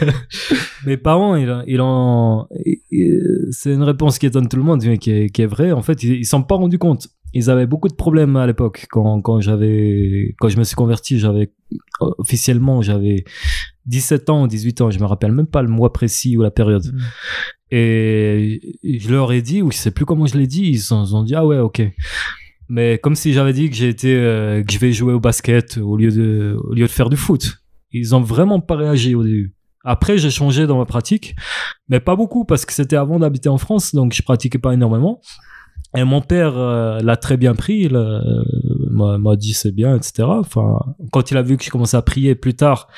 Mes 0.86 0.96
parents, 0.96 1.36
ils, 1.36 1.62
ils 1.66 1.80
ont, 1.80 2.46
ils- 2.90 3.48
c'est 3.50 3.72
une 3.72 3.82
réponse 3.82 4.18
qui 4.18 4.26
étonne 4.26 4.48
tout 4.48 4.56
le 4.56 4.62
monde, 4.62 4.82
mais 4.84 4.98
qui 4.98 5.10
est, 5.10 5.30
qui 5.30 5.42
est 5.42 5.46
vraie. 5.46 5.72
En 5.72 5.82
fait, 5.82 6.02
ils, 6.02 6.14
ils 6.14 6.24
s'en 6.24 6.38
sont 6.38 6.44
pas 6.44 6.56
rendus 6.56 6.78
compte. 6.78 7.08
Ils 7.32 7.50
avaient 7.50 7.66
beaucoup 7.66 7.88
de 7.88 7.94
problèmes 7.94 8.36
à 8.36 8.46
l'époque 8.46 8.86
quand, 8.90 9.20
quand 9.20 9.40
j'avais, 9.40 10.34
quand 10.38 10.48
je 10.48 10.56
me 10.58 10.62
suis 10.64 10.76
converti, 10.76 11.18
j'avais 11.18 11.50
officiellement, 12.00 12.80
j'avais 12.80 13.24
17 13.86 14.30
ans 14.30 14.44
ou 14.44 14.46
18 14.46 14.80
ans. 14.82 14.90
Je 14.90 15.00
me 15.00 15.04
rappelle 15.04 15.32
même 15.32 15.46
pas 15.48 15.62
le 15.62 15.68
mois 15.68 15.92
précis 15.92 16.36
ou 16.36 16.42
la 16.42 16.52
période. 16.52 16.84
Mm. 16.86 16.98
Et 17.72 18.78
je 18.84 19.10
leur 19.10 19.32
ai 19.32 19.42
dit, 19.42 19.62
ou 19.62 19.72
je 19.72 19.76
sais 19.76 19.90
plus 19.90 20.04
comment 20.04 20.26
je 20.26 20.38
l'ai 20.38 20.46
dit, 20.46 20.62
ils 20.68 20.94
ont, 20.94 21.04
ils 21.04 21.16
ont 21.16 21.22
dit 21.24 21.34
ah 21.34 21.44
ouais 21.44 21.58
ok. 21.58 21.82
Mais 22.68 22.98
comme 22.98 23.16
si 23.16 23.32
j'avais 23.32 23.52
dit 23.52 23.68
que 23.68 23.74
j'ai 23.76 23.88
été, 23.88 24.14
euh, 24.14 24.62
que 24.62 24.72
je 24.72 24.78
vais 24.78 24.92
jouer 24.92 25.12
au 25.12 25.20
basket 25.20 25.78
au 25.78 25.96
lieu 25.96 26.10
de, 26.12 26.56
au 26.62 26.72
lieu 26.72 26.84
de 26.84 26.90
faire 26.90 27.10
du 27.10 27.16
foot. 27.16 27.58
Ils 27.90 28.14
ont 28.14 28.20
vraiment 28.20 28.60
pas 28.60 28.76
réagi 28.76 29.14
au 29.14 29.22
début. 29.24 29.54
Après, 29.84 30.18
j'ai 30.18 30.30
changé 30.30 30.66
dans 30.66 30.78
ma 30.78 30.86
pratique, 30.86 31.36
mais 31.88 32.00
pas 32.00 32.16
beaucoup 32.16 32.44
parce 32.44 32.64
que 32.64 32.72
c'était 32.72 32.96
avant 32.96 33.18
d'habiter 33.18 33.48
en 33.50 33.58
France, 33.58 33.94
donc 33.94 34.12
je 34.14 34.22
pratiquais 34.22 34.58
pas 34.58 34.72
énormément. 34.74 35.20
Et 35.96 36.02
mon 36.02 36.20
père 36.20 36.56
euh, 36.58 36.98
l'a 37.00 37.16
très 37.16 37.36
bien 37.36 37.54
pris, 37.54 37.82
il 37.82 37.94
euh, 37.94 38.18
m'a 38.90 39.36
dit 39.36 39.52
c'est 39.54 39.70
bien, 39.70 39.94
etc. 39.94 40.24
Enfin, 40.28 40.78
quand 41.12 41.30
il 41.30 41.36
a 41.36 41.42
vu 41.42 41.56
que 41.56 41.64
je 41.64 41.70
commençais 41.70 41.96
à 41.96 42.02
prier 42.02 42.34
plus 42.34 42.54
tard, 42.54 42.88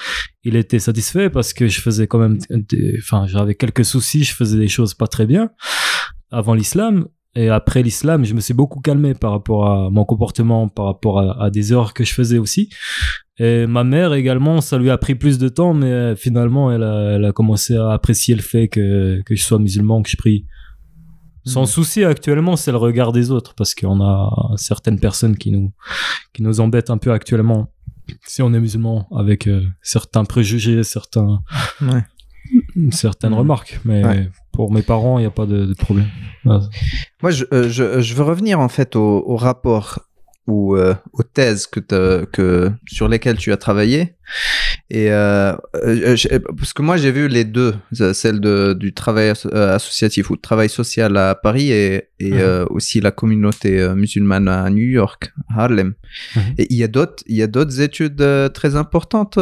il 0.45 0.57
était 0.57 0.79
satisfait 0.79 1.29
parce 1.29 1.53
que 1.53 1.69
je 1.69 1.81
faisais 1.83 2.07
quand 2.07 2.19
même, 2.19 2.39
des- 2.51 2.97
enfin, 2.99 3.27
j'avais 3.27 3.55
quelques 3.55 3.85
soucis, 3.85 4.25
je 4.25 4.33
faisais 4.35 4.57
des 4.57 4.69
choses 4.69 4.95
pas 4.95 5.09
très 5.09 5.27
bien 5.27 5.51
avant 6.31 6.55
l'islam. 6.55 7.07
Et 7.37 7.49
après 7.51 7.83
l'islam, 7.83 8.25
je 8.25 8.33
me 8.35 8.41
suis 8.41 8.55
beaucoup 8.55 8.81
calmé 8.81 9.13
par 9.15 9.31
rapport 9.31 9.67
à 9.71 9.91
mon 9.91 10.05
comportement, 10.07 10.69
par 10.69 10.87
rapport 10.87 11.21
à, 11.21 11.45
à 11.45 11.51
des 11.51 11.73
erreurs 11.73 11.93
que 11.95 12.03
je 12.03 12.15
faisais 12.15 12.39
aussi. 12.39 12.71
Et 13.39 13.67
ma 13.67 13.85
mère 13.85 14.15
également, 14.15 14.63
ça 14.63 14.79
lui 14.79 14.89
a 14.89 14.97
pris 14.97 15.15
plus 15.15 15.37
de 15.39 15.49
temps, 15.51 15.75
mais 15.75 15.91
euh, 15.93 16.17
finalement, 16.17 16.73
elle 16.73 16.83
a, 16.83 17.13
elle 17.17 17.25
a 17.27 17.33
commencé 17.33 17.77
à 17.77 17.91
apprécier 17.91 18.35
le 18.35 18.41
fait 18.41 18.69
que, 18.69 19.21
que 19.27 19.37
je 19.37 19.43
sois 19.43 19.59
musulman, 19.59 20.03
que 20.03 20.09
je 20.09 20.17
prie. 20.17 20.47
Son 21.45 21.61
Mhm. 21.61 21.67
souci 21.67 22.05
actuellement, 22.05 22.57
c'est 22.57 22.73
le 22.73 22.79
regard 22.79 23.13
des 23.13 23.31
autres, 23.31 23.55
parce 23.55 23.75
qu'on 23.75 24.01
a 24.03 24.53
certaines 24.57 24.99
personnes 24.99 25.37
qui 25.37 25.51
nous, 25.53 25.73
qui 26.33 26.43
nous 26.43 26.59
embêtent 26.61 26.91
un 26.91 26.99
peu 26.99 27.13
actuellement, 27.13 27.71
si 28.27 28.41
on 28.41 28.53
est 28.55 28.59
musulman, 28.61 29.07
avec 29.15 29.47
euh, 29.47 29.63
certains 29.83 30.25
préjugés, 30.25 30.83
certains, 30.83 31.41
Ouais. 31.83 32.03
Certaines 32.91 33.35
remarques. 33.35 33.81
Mais 33.85 34.05
Ouais. 34.05 34.29
pour 34.53 34.73
mes 34.73 34.83
parents, 34.83 35.19
il 35.19 35.23
n'y 35.23 35.27
a 35.27 35.31
pas 35.31 35.47
de, 35.47 35.67
de 35.67 35.75
problème. 35.75 36.07
Ouais. 36.45 36.59
Moi, 37.23 37.31
je, 37.31 37.45
euh, 37.53 37.69
je, 37.69 38.01
je 38.01 38.15
veux 38.15 38.23
revenir 38.25 38.61
en 38.61 38.69
fait 38.69 38.97
au, 38.97 39.23
au 39.27 39.37
rapport 39.37 40.01
ou 40.47 40.77
euh, 40.77 40.95
aux 41.13 41.25
thèses 41.25 41.67
que, 41.67 41.81
que 42.27 42.71
sur 42.87 43.09
lesquelles 43.09 43.37
tu 43.37 43.51
as 43.51 43.57
travaillé. 43.57 44.15
Et 44.91 45.11
euh, 45.11 45.57
parce 46.57 46.73
que 46.73 46.83
moi, 46.83 46.97
j'ai 46.97 47.11
vu 47.11 47.27
les 47.27 47.43
deux, 47.45 47.75
celle 48.13 48.39
de, 48.41 48.73
du 48.73 48.93
travail 48.95 49.31
asso- 49.31 49.53
associatif 49.53 50.31
ou 50.31 50.37
travail 50.37 50.69
social 50.69 51.17
à 51.17 51.35
Paris 51.35 51.73
et, 51.73 52.11
et 52.21 52.31
Mhm. 52.31 52.39
euh, 52.39 52.65
aussi 52.71 53.01
la 53.01 53.11
communauté 53.11 53.89
musulmane 53.97 54.47
à 54.47 54.71
New 54.71 54.85
York, 54.87 55.33
Harlem. 55.49 55.95
Mhm. 56.37 56.43
Et 56.59 56.67
il 56.71 56.77
y 56.77 56.85
a 56.85 56.89
d'autres, 56.89 57.25
il 57.27 57.37
y 57.37 57.43
a 57.43 57.49
d'autres 57.49 57.81
études 57.81 58.25
très 58.55 58.77
importantes 58.77 59.41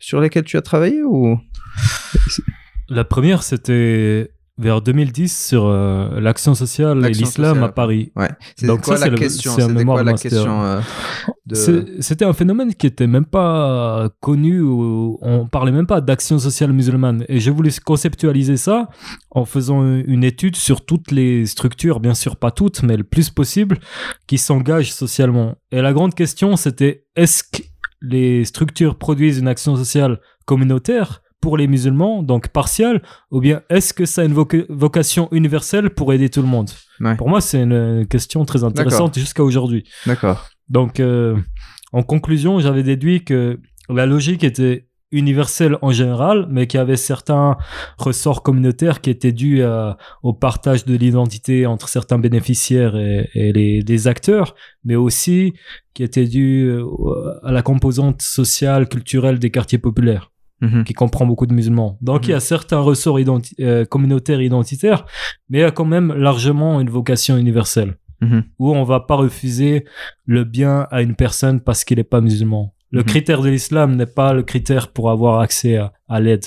sur 0.00 0.20
lesquelles 0.20 0.44
tu 0.44 0.56
as 0.56 0.62
travaillé 0.62 1.02
ou? 1.04 1.38
La 2.88 3.04
première, 3.04 3.42
c'était 3.42 4.30
vers 4.56 4.82
2010 4.82 5.46
sur 5.48 5.66
euh, 5.66 6.20
l'action 6.20 6.54
sociale 6.54 7.04
et 7.04 7.08
l'islam 7.08 7.64
à 7.64 7.70
Paris. 7.70 8.12
Ouais. 8.14 8.28
C'est 8.54 8.66
Donc 8.68 8.82
quoi 8.82 8.96
ça, 8.96 9.00
la 9.00 9.06
c'est 9.06 9.10
le- 9.10 9.16
question 9.18 9.52
c'est 9.52 9.62
un 9.62 9.66
C'était 9.68 9.78
mémoire 9.78 9.96
quoi 9.96 10.04
la 10.04 10.10
master. 10.12 10.30
question 10.30 10.62
euh, 10.62 10.80
de... 11.46 11.54
C'est- 11.56 12.00
C'était 12.02 12.24
un 12.24 12.32
phénomène 12.34 12.72
qui 12.74 12.86
était 12.86 13.08
même 13.08 13.24
pas 13.24 14.08
connu, 14.20 14.60
ou 14.60 15.18
on 15.22 15.48
parlait 15.48 15.72
même 15.72 15.88
pas 15.88 16.00
d'action 16.00 16.38
sociale 16.38 16.72
musulmane. 16.72 17.24
Et 17.28 17.40
j'ai 17.40 17.50
voulu 17.50 17.72
conceptualiser 17.84 18.56
ça 18.56 18.88
en 19.32 19.44
faisant 19.44 19.82
une 19.82 20.22
étude 20.22 20.54
sur 20.54 20.84
toutes 20.84 21.10
les 21.10 21.46
structures, 21.46 21.98
bien 21.98 22.14
sûr 22.14 22.36
pas 22.36 22.52
toutes, 22.52 22.82
mais 22.84 22.96
le 22.96 23.04
plus 23.04 23.30
possible, 23.30 23.80
qui 24.28 24.38
s'engagent 24.38 24.92
socialement. 24.92 25.56
Et 25.72 25.80
la 25.82 25.92
grande 25.92 26.14
question, 26.14 26.54
c'était 26.56 27.06
est-ce 27.16 27.42
que 27.42 27.62
les 28.02 28.44
structures 28.44 28.98
produisent 28.98 29.38
une 29.38 29.48
action 29.48 29.74
sociale 29.74 30.20
communautaire 30.44 31.22
pour 31.44 31.58
les 31.58 31.66
musulmans, 31.66 32.22
donc 32.22 32.48
partielle, 32.48 33.02
ou 33.30 33.38
bien 33.38 33.60
est-ce 33.68 33.92
que 33.92 34.06
ça 34.06 34.22
a 34.22 34.24
une 34.24 34.32
voca- 34.32 34.64
vocation 34.70 35.28
universelle 35.30 35.90
pour 35.90 36.14
aider 36.14 36.30
tout 36.30 36.40
le 36.40 36.48
monde? 36.48 36.70
Ouais. 37.00 37.16
Pour 37.16 37.28
moi, 37.28 37.42
c'est 37.42 37.60
une 37.60 38.06
question 38.06 38.46
très 38.46 38.64
intéressante 38.64 39.18
jusqu'à 39.18 39.44
aujourd'hui. 39.44 39.84
D'accord. 40.06 40.48
Donc, 40.70 41.00
euh, 41.00 41.36
en 41.92 42.02
conclusion, 42.02 42.60
j'avais 42.60 42.82
déduit 42.82 43.26
que 43.26 43.60
la 43.90 44.06
logique 44.06 44.42
était 44.42 44.88
universel 45.12 45.76
en 45.82 45.92
général, 45.92 46.46
mais 46.48 46.66
qui 46.66 46.78
avait 46.78 46.96
certains 46.96 47.58
ressorts 47.98 48.42
communautaires 48.42 49.02
qui 49.02 49.10
étaient 49.10 49.32
dus 49.32 49.62
au 50.22 50.32
partage 50.32 50.86
de 50.86 50.96
l'identité 50.96 51.66
entre 51.66 51.90
certains 51.90 52.18
bénéficiaires 52.18 52.96
et, 52.96 53.52
les, 53.52 54.08
acteurs, 54.08 54.54
mais 54.82 54.96
aussi 54.96 55.52
qui 55.92 56.02
étaient 56.02 56.24
dus 56.24 56.70
euh, 56.70 56.84
à 57.42 57.52
la 57.52 57.60
composante 57.60 58.22
sociale, 58.22 58.88
culturelle 58.88 59.38
des 59.38 59.50
quartiers 59.50 59.78
populaires. 59.78 60.30
Mhm. 60.64 60.84
qui 60.84 60.94
comprend 60.94 61.26
beaucoup 61.26 61.46
de 61.46 61.52
musulmans. 61.52 61.98
Donc 62.00 62.26
il 62.26 62.30
y 62.30 62.32
a 62.32 62.36
mhm. 62.36 62.40
certains 62.40 62.80
ressorts 62.80 63.18
euh, 63.60 63.84
communautaires 63.84 64.40
identitaires, 64.40 65.04
mais 65.48 65.58
il 65.58 65.60
y 65.60 65.64
a 65.64 65.70
quand 65.70 65.84
même 65.84 66.12
largement 66.12 66.80
une 66.80 66.88
vocation 66.88 67.36
universelle, 67.36 67.98
mhm. 68.22 68.44
où 68.58 68.74
on 68.74 68.82
va 68.84 69.00
pas 69.00 69.16
refuser 69.16 69.84
le 70.24 70.44
bien 70.44 70.86
à 70.90 71.02
une 71.02 71.16
personne 71.16 71.60
parce 71.60 71.84
qu'il 71.84 71.98
n'est 71.98 72.04
pas 72.04 72.22
musulman. 72.22 72.74
Le 72.90 73.02
critère 73.02 73.42
de 73.42 73.50
l'islam 73.50 73.96
n'est 73.96 74.06
pas 74.06 74.32
le 74.32 74.42
critère 74.42 74.92
pour 74.92 75.10
avoir 75.10 75.40
accès 75.40 75.78
à, 76.08 76.20
l'aide. 76.20 76.46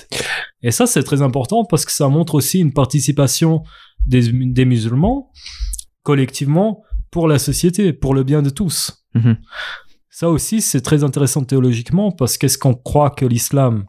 Et 0.63 0.71
ça, 0.71 0.87
c'est 0.87 1.03
très 1.03 1.21
important 1.21 1.65
parce 1.65 1.83
que 1.83 1.91
ça 1.91 2.07
montre 2.07 2.35
aussi 2.35 2.59
une 2.59 2.71
participation 2.71 3.63
des, 4.05 4.31
des 4.31 4.63
musulmans 4.63 5.29
collectivement 6.03 6.83
pour 7.11 7.27
la 7.27 7.37
société, 7.37 7.91
pour 7.91 8.15
le 8.15 8.23
bien 8.23 8.41
de 8.41 8.49
tous. 8.49 9.05
Ça 10.09 10.29
aussi, 10.29 10.61
c'est 10.61 10.81
très 10.81 11.03
intéressant 11.03 11.43
théologiquement 11.43 12.11
parce 12.11 12.37
qu'est-ce 12.37 12.57
qu'on 12.57 12.73
croit 12.73 13.09
que 13.09 13.25
l'islam 13.25 13.85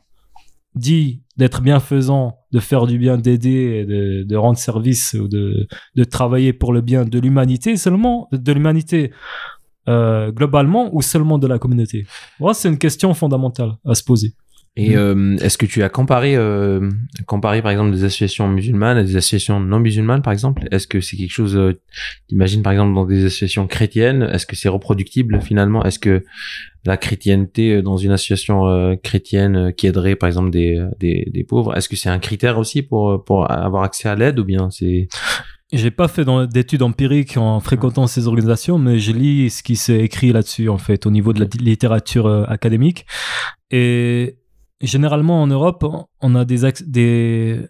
dit 0.79 1.23
d'être 1.37 1.61
bienfaisant, 1.63 2.39
de 2.53 2.61
faire 2.61 2.87
du 2.87 2.99
bien, 2.99 3.17
d'aider, 3.17 3.85
de, 3.85 4.37
rendre 4.37 4.59
service 4.59 5.15
ou 5.15 5.29
de, 5.29 5.69
de 5.95 6.05
travailler 6.05 6.53
pour 6.53 6.73
le 6.73 6.81
bien 6.81 7.05
de 7.05 7.19
l'humanité 7.19 7.77
seulement, 7.77 8.29
de 8.33 8.53
l'humanité 8.53 9.13
euh, 9.89 10.31
globalement 10.33 10.95
ou 10.95 11.01
seulement 11.01 11.39
de 11.39 11.47
la 11.47 11.59
communauté? 11.59 12.07
Moi, 12.41 12.53
c'est 12.53 12.69
une 12.69 12.79
question 12.79 13.15
fondamentale 13.15 13.73
à 13.87 13.95
se 13.95 14.05
poser. 14.05 14.35
Et 14.77 14.91
mm. 14.91 14.99
euh, 14.99 15.37
est-ce 15.39 15.59
que 15.59 15.67
tu 15.67 15.83
as 15.83 15.89
comparé, 15.89 16.37
euh, 16.37 16.89
comparé 17.27 17.63
par 17.63 17.71
exemple 17.71 17.91
des 17.91 18.05
associations 18.05 18.49
musulmanes 18.49 18.99
à 18.99 19.03
des 19.03 19.17
associations 19.17 19.61
non 19.61 19.81
musulmanes 19.81 20.23
par 20.23 20.33
exemple? 20.33 20.67
Est-ce 20.71 20.87
que 20.87 21.01
c'est 21.01 21.17
quelque 21.17 21.33
chose, 21.33 21.57
euh, 21.57 21.81
t'imagines 22.29 22.63
par 22.63 22.73
exemple 22.73 22.95
dans 22.95 23.05
des 23.05 23.25
associations 23.25 23.67
chrétiennes, 23.67 24.23
est-ce 24.33 24.47
que 24.47 24.57
c'est 24.57 24.69
reproductible 24.69 25.41
finalement? 25.41 25.85
Est-ce 25.85 25.99
que 25.99 26.25
la 26.85 26.97
chrétienté 26.97 27.83
dans 27.83 27.97
une 27.97 28.13
association 28.13 28.97
chrétienne 29.03 29.75
qui 29.77 29.89
aiderait 29.89 30.17
par 30.17 30.29
exemple 30.29 30.51
des, 30.51 30.83
des, 31.01 31.29
des 31.31 31.45
pauvres, 31.45 31.77
est-ce 31.77 31.89
que 31.89 31.97
c'est 31.97 32.09
un 32.09 32.21
critère 32.21 32.57
aussi 32.57 32.83
pour, 32.83 33.25
pour 33.25 33.51
avoir 33.51 33.83
accès 33.83 34.09
à 34.09 34.15
l'aide 34.15 34.39
ou 34.39 34.45
bien 34.45 34.71
c'est 34.71 35.09
j'ai 35.73 35.91
pas 35.91 36.09
fait 36.09 36.25
d'études 36.49 36.83
empiriques 36.83 37.37
en 37.37 37.61
fréquentant 37.61 38.07
ces 38.07 38.27
organisations, 38.27 38.79
mais 38.79 38.99
je 38.99 39.13
lis 39.13 39.51
ce 39.51 39.63
qui 39.63 39.77
s'est 39.77 40.01
écrit 40.01 40.33
là-dessus, 40.33 40.71
en 40.71 40.79
fait, 40.79 41.05
au 41.05 41.11
niveau 41.11 41.35
de 41.35 41.41
la 41.41 41.47
littérature 41.61 42.27
euh, 42.27 42.45
académique. 42.49 43.05
Et 43.71 44.39
généralement, 44.87 45.43
en 45.43 45.47
Europe, 45.47 45.85
on 46.21 46.35
a 46.35 46.45
des, 46.45 47.67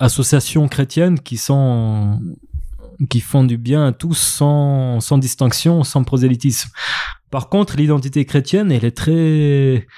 associations 0.00 0.68
chrétiennes 0.68 1.18
qui 1.18 1.38
sont 1.38 2.20
qui 3.08 3.20
font 3.20 3.42
du 3.42 3.56
bien 3.56 3.86
à 3.86 3.92
tous 3.92 4.14
sans, 4.14 5.00
sans 5.00 5.18
distinction, 5.18 5.82
sans 5.82 6.04
prosélytisme. 6.04 6.70
Par 7.30 7.48
contre, 7.48 7.76
l'identité 7.76 8.24
chrétienne, 8.26 8.70
elle 8.70 8.84
est 8.84 8.96
très 8.96 9.88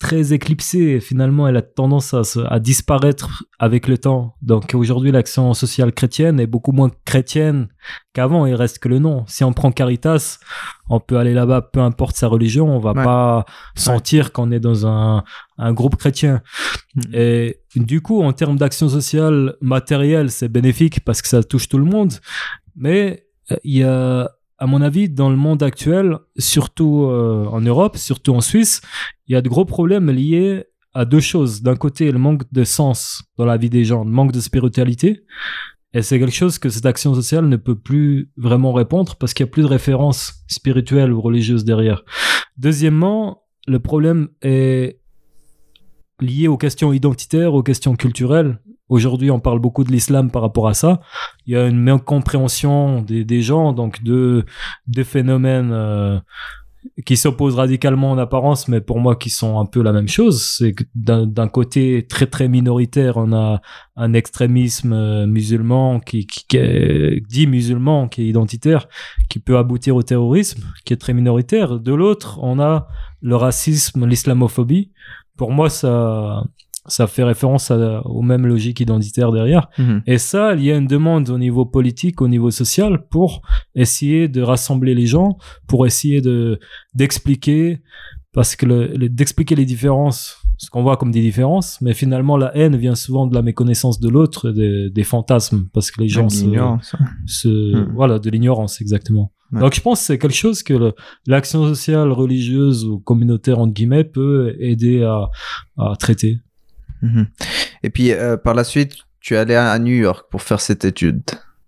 très 0.00 0.32
éclipsée 0.32 0.98
finalement 0.98 1.46
elle 1.46 1.58
a 1.58 1.62
tendance 1.62 2.14
à, 2.14 2.22
à 2.48 2.58
disparaître 2.58 3.44
avec 3.58 3.86
le 3.86 3.98
temps. 3.98 4.34
Donc 4.42 4.74
aujourd'hui 4.74 5.12
l'action 5.12 5.54
sociale 5.54 5.92
chrétienne 5.92 6.40
est 6.40 6.46
beaucoup 6.46 6.72
moins 6.72 6.90
chrétienne 7.04 7.68
qu'avant, 8.14 8.46
il 8.46 8.54
reste 8.54 8.78
que 8.78 8.88
le 8.88 8.98
nom. 8.98 9.24
Si 9.28 9.44
on 9.44 9.52
prend 9.52 9.70
Caritas, 9.70 10.38
on 10.88 10.98
peut 10.98 11.18
aller 11.18 11.34
là-bas 11.34 11.60
peu 11.60 11.80
importe 11.80 12.16
sa 12.16 12.26
religion, 12.26 12.74
on 12.74 12.80
va 12.80 12.94
pas 12.94 13.44
sentir 13.76 14.32
qu'on 14.32 14.50
est 14.50 14.58
dans 14.58 14.86
un, 14.86 15.22
un 15.58 15.72
groupe 15.72 15.96
chrétien. 15.96 16.42
Hmm. 16.94 17.14
Et 17.14 17.60
du 17.76 18.00
coup 18.00 18.22
en 18.22 18.32
termes 18.32 18.56
d'action 18.56 18.88
sociale 18.88 19.54
matérielle, 19.60 20.30
c'est 20.30 20.48
bénéfique 20.48 21.04
parce 21.04 21.20
que 21.20 21.28
ça 21.28 21.44
touche 21.44 21.68
tout 21.68 21.78
le 21.78 21.84
monde, 21.84 22.14
mais 22.74 23.26
euh, 23.52 23.56
il 23.64 23.78
y 23.78 23.84
a 23.84 24.30
à 24.60 24.66
mon 24.66 24.82
avis, 24.82 25.08
dans 25.08 25.30
le 25.30 25.36
monde 25.36 25.62
actuel, 25.62 26.18
surtout 26.36 27.04
euh, 27.04 27.46
en 27.46 27.62
Europe, 27.62 27.96
surtout 27.96 28.34
en 28.34 28.42
Suisse, 28.42 28.82
il 29.26 29.32
y 29.32 29.36
a 29.36 29.40
de 29.40 29.48
gros 29.48 29.64
problèmes 29.64 30.10
liés 30.10 30.66
à 30.92 31.06
deux 31.06 31.20
choses. 31.20 31.62
D'un 31.62 31.76
côté, 31.76 32.12
le 32.12 32.18
manque 32.18 32.42
de 32.52 32.62
sens 32.64 33.22
dans 33.38 33.46
la 33.46 33.56
vie 33.56 33.70
des 33.70 33.84
gens, 33.84 34.04
le 34.04 34.10
manque 34.10 34.32
de 34.32 34.40
spiritualité. 34.40 35.24
Et 35.94 36.02
c'est 36.02 36.18
quelque 36.20 36.34
chose 36.34 36.58
que 36.58 36.68
cette 36.68 36.84
action 36.84 37.14
sociale 37.14 37.48
ne 37.48 37.56
peut 37.56 37.74
plus 37.74 38.30
vraiment 38.36 38.74
répondre 38.74 39.16
parce 39.16 39.32
qu'il 39.32 39.44
n'y 39.44 39.50
a 39.50 39.52
plus 39.52 39.62
de 39.62 39.68
références 39.68 40.44
spirituelles 40.46 41.12
ou 41.12 41.22
religieuses 41.22 41.64
derrière. 41.64 42.04
Deuxièmement, 42.58 43.44
le 43.66 43.80
problème 43.80 44.28
est 44.42 45.00
lié 46.20 46.48
aux 46.48 46.58
questions 46.58 46.92
identitaires, 46.92 47.54
aux 47.54 47.62
questions 47.62 47.96
culturelles. 47.96 48.60
Aujourd'hui, 48.90 49.30
on 49.30 49.38
parle 49.38 49.60
beaucoup 49.60 49.84
de 49.84 49.92
l'islam 49.92 50.30
par 50.32 50.42
rapport 50.42 50.66
à 50.66 50.74
ça. 50.74 51.00
Il 51.46 51.54
y 51.54 51.56
a 51.56 51.66
une 51.66 51.88
incompréhension 51.88 53.02
des, 53.02 53.24
des 53.24 53.40
gens, 53.40 53.72
donc 53.72 54.02
de, 54.02 54.44
de 54.88 55.02
phénomènes 55.04 55.70
euh, 55.72 56.18
qui 57.06 57.16
s'opposent 57.16 57.54
radicalement 57.54 58.10
en 58.10 58.18
apparence, 58.18 58.66
mais 58.66 58.80
pour 58.80 58.98
moi 58.98 59.14
qui 59.14 59.30
sont 59.30 59.60
un 59.60 59.66
peu 59.66 59.80
la 59.80 59.92
même 59.92 60.08
chose. 60.08 60.42
C'est 60.42 60.72
que 60.72 60.82
d'un 60.94 61.48
côté 61.48 62.04
très 62.08 62.26
très 62.26 62.48
minoritaire, 62.48 63.16
on 63.16 63.32
a 63.32 63.60
un 63.94 64.12
extrémisme 64.12 64.92
euh, 64.92 65.26
musulman 65.26 66.00
qui, 66.00 66.26
qui, 66.26 66.46
qui 66.48 67.22
dit 67.28 67.46
musulman, 67.46 68.08
qui 68.08 68.22
est 68.22 68.26
identitaire, 68.26 68.88
qui 69.28 69.38
peut 69.38 69.56
aboutir 69.56 69.94
au 69.94 70.02
terrorisme, 70.02 70.64
qui 70.84 70.94
est 70.94 71.00
très 71.00 71.14
minoritaire. 71.14 71.78
De 71.78 71.94
l'autre, 71.94 72.40
on 72.42 72.58
a 72.58 72.88
le 73.20 73.36
racisme, 73.36 74.04
l'islamophobie. 74.04 74.90
Pour 75.36 75.52
moi, 75.52 75.70
ça 75.70 76.42
ça 76.86 77.06
fait 77.06 77.24
référence 77.24 77.70
aux 77.70 78.22
mêmes 78.22 78.46
logiques 78.46 78.80
identitaires 78.80 79.32
derrière. 79.32 79.68
Mhm. 79.78 80.02
Et 80.06 80.18
ça, 80.18 80.54
il 80.54 80.64
y 80.64 80.72
a 80.72 80.76
une 80.76 80.86
demande 80.86 81.28
au 81.28 81.38
niveau 81.38 81.66
politique, 81.66 82.22
au 82.22 82.28
niveau 82.28 82.50
social, 82.50 83.06
pour 83.10 83.42
essayer 83.74 84.28
de 84.28 84.42
rassembler 84.42 84.94
les 84.94 85.06
gens, 85.06 85.36
pour 85.66 85.86
essayer 85.86 86.20
de 86.20 86.58
d'expliquer, 86.94 87.82
parce 88.32 88.56
que 88.56 88.66
le, 88.66 89.08
d'expliquer 89.08 89.54
les 89.54 89.66
différences, 89.66 90.38
ce 90.56 90.70
qu'on 90.70 90.82
voit 90.82 90.96
comme 90.96 91.10
des 91.10 91.20
différences, 91.20 91.80
mais 91.80 91.94
finalement 91.94 92.36
la 92.36 92.54
haine 92.56 92.76
vient 92.76 92.94
souvent 92.94 93.26
de 93.26 93.34
la 93.34 93.42
méconnaissance 93.42 94.00
de 94.00 94.08
l'autre, 94.08 94.50
des, 94.50 94.90
des 94.90 95.04
fantasmes, 95.04 95.68
parce 95.72 95.90
que 95.90 96.00
les 96.00 96.08
gens 96.08 96.28
se, 96.28 96.44
se 97.26 97.48
mhm. 97.48 97.92
voilà, 97.94 98.18
de 98.18 98.30
l'ignorance 98.30 98.80
exactement. 98.80 99.32
Donc 99.52 99.74
je 99.74 99.80
pense 99.80 99.98
que 99.98 100.06
c'est 100.06 100.18
quelque 100.18 100.36
chose 100.36 100.62
que 100.62 100.94
l'action 101.26 101.66
sociale, 101.66 102.12
religieuse 102.12 102.84
ou 102.84 103.00
communautaire 103.00 103.58
entre 103.58 103.72
guillemets 103.72 104.04
peut 104.04 104.54
aider 104.60 105.02
à, 105.02 105.28
à 105.76 105.96
traiter. 105.98 106.38
Mhm. 107.02 107.26
Et 107.82 107.90
puis 107.90 108.12
euh, 108.12 108.36
par 108.36 108.54
la 108.54 108.64
suite, 108.64 108.94
tu 109.20 109.34
es 109.34 109.36
allé 109.36 109.54
à 109.54 109.78
New 109.78 109.94
York 109.94 110.26
pour 110.30 110.42
faire 110.42 110.60
cette 110.60 110.84
étude. 110.84 111.22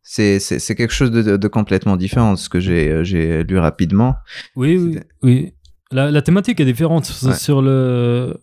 C'est, 0.05 0.41
c'est, 0.41 0.75
quelque 0.75 0.93
chose 0.93 1.11
de, 1.11 1.37
de, 1.37 1.49
complètement 1.49 1.97
différent 1.97 2.33
de 2.35 2.39
ce 2.39 2.51
que 2.51 2.61
j'ai, 2.61 2.91
euh, 2.91 3.05
j'ai 3.05 3.45
lu 3.45 3.57
rapidement. 3.57 4.17
Oui, 4.57 4.77
oui, 4.77 4.99
oui. 5.23 5.55
La, 5.91 6.11
la, 6.11 6.21
thématique 6.21 6.61
est 6.61 6.67
différente. 6.67 7.07
Sur 7.07 7.63
le, 7.63 8.37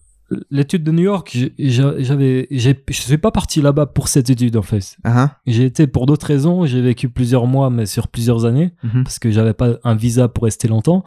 l'étude 0.49 0.83
de 0.83 0.91
New 0.91 1.03
York, 1.03 1.37
j'avais, 1.57 2.47
je 2.51 2.73
suis 2.91 3.17
pas 3.17 3.31
parti 3.31 3.61
là-bas 3.61 3.87
pour 3.87 4.07
cette 4.07 4.29
étude 4.29 4.57
en 4.57 4.61
fait. 4.61 4.97
Uh-huh. 5.05 5.29
J'ai 5.45 5.65
été 5.65 5.87
pour 5.87 6.05
d'autres 6.05 6.25
raisons. 6.25 6.65
J'ai 6.65 6.81
vécu 6.81 7.09
plusieurs 7.09 7.47
mois, 7.47 7.69
mais 7.69 7.85
sur 7.85 8.07
plusieurs 8.07 8.45
années, 8.45 8.73
mm-hmm. 8.83 9.03
parce 9.03 9.19
que 9.19 9.31
j'avais 9.31 9.53
pas 9.53 9.73
un 9.83 9.95
visa 9.95 10.27
pour 10.27 10.43
rester 10.45 10.67
longtemps. 10.67 11.03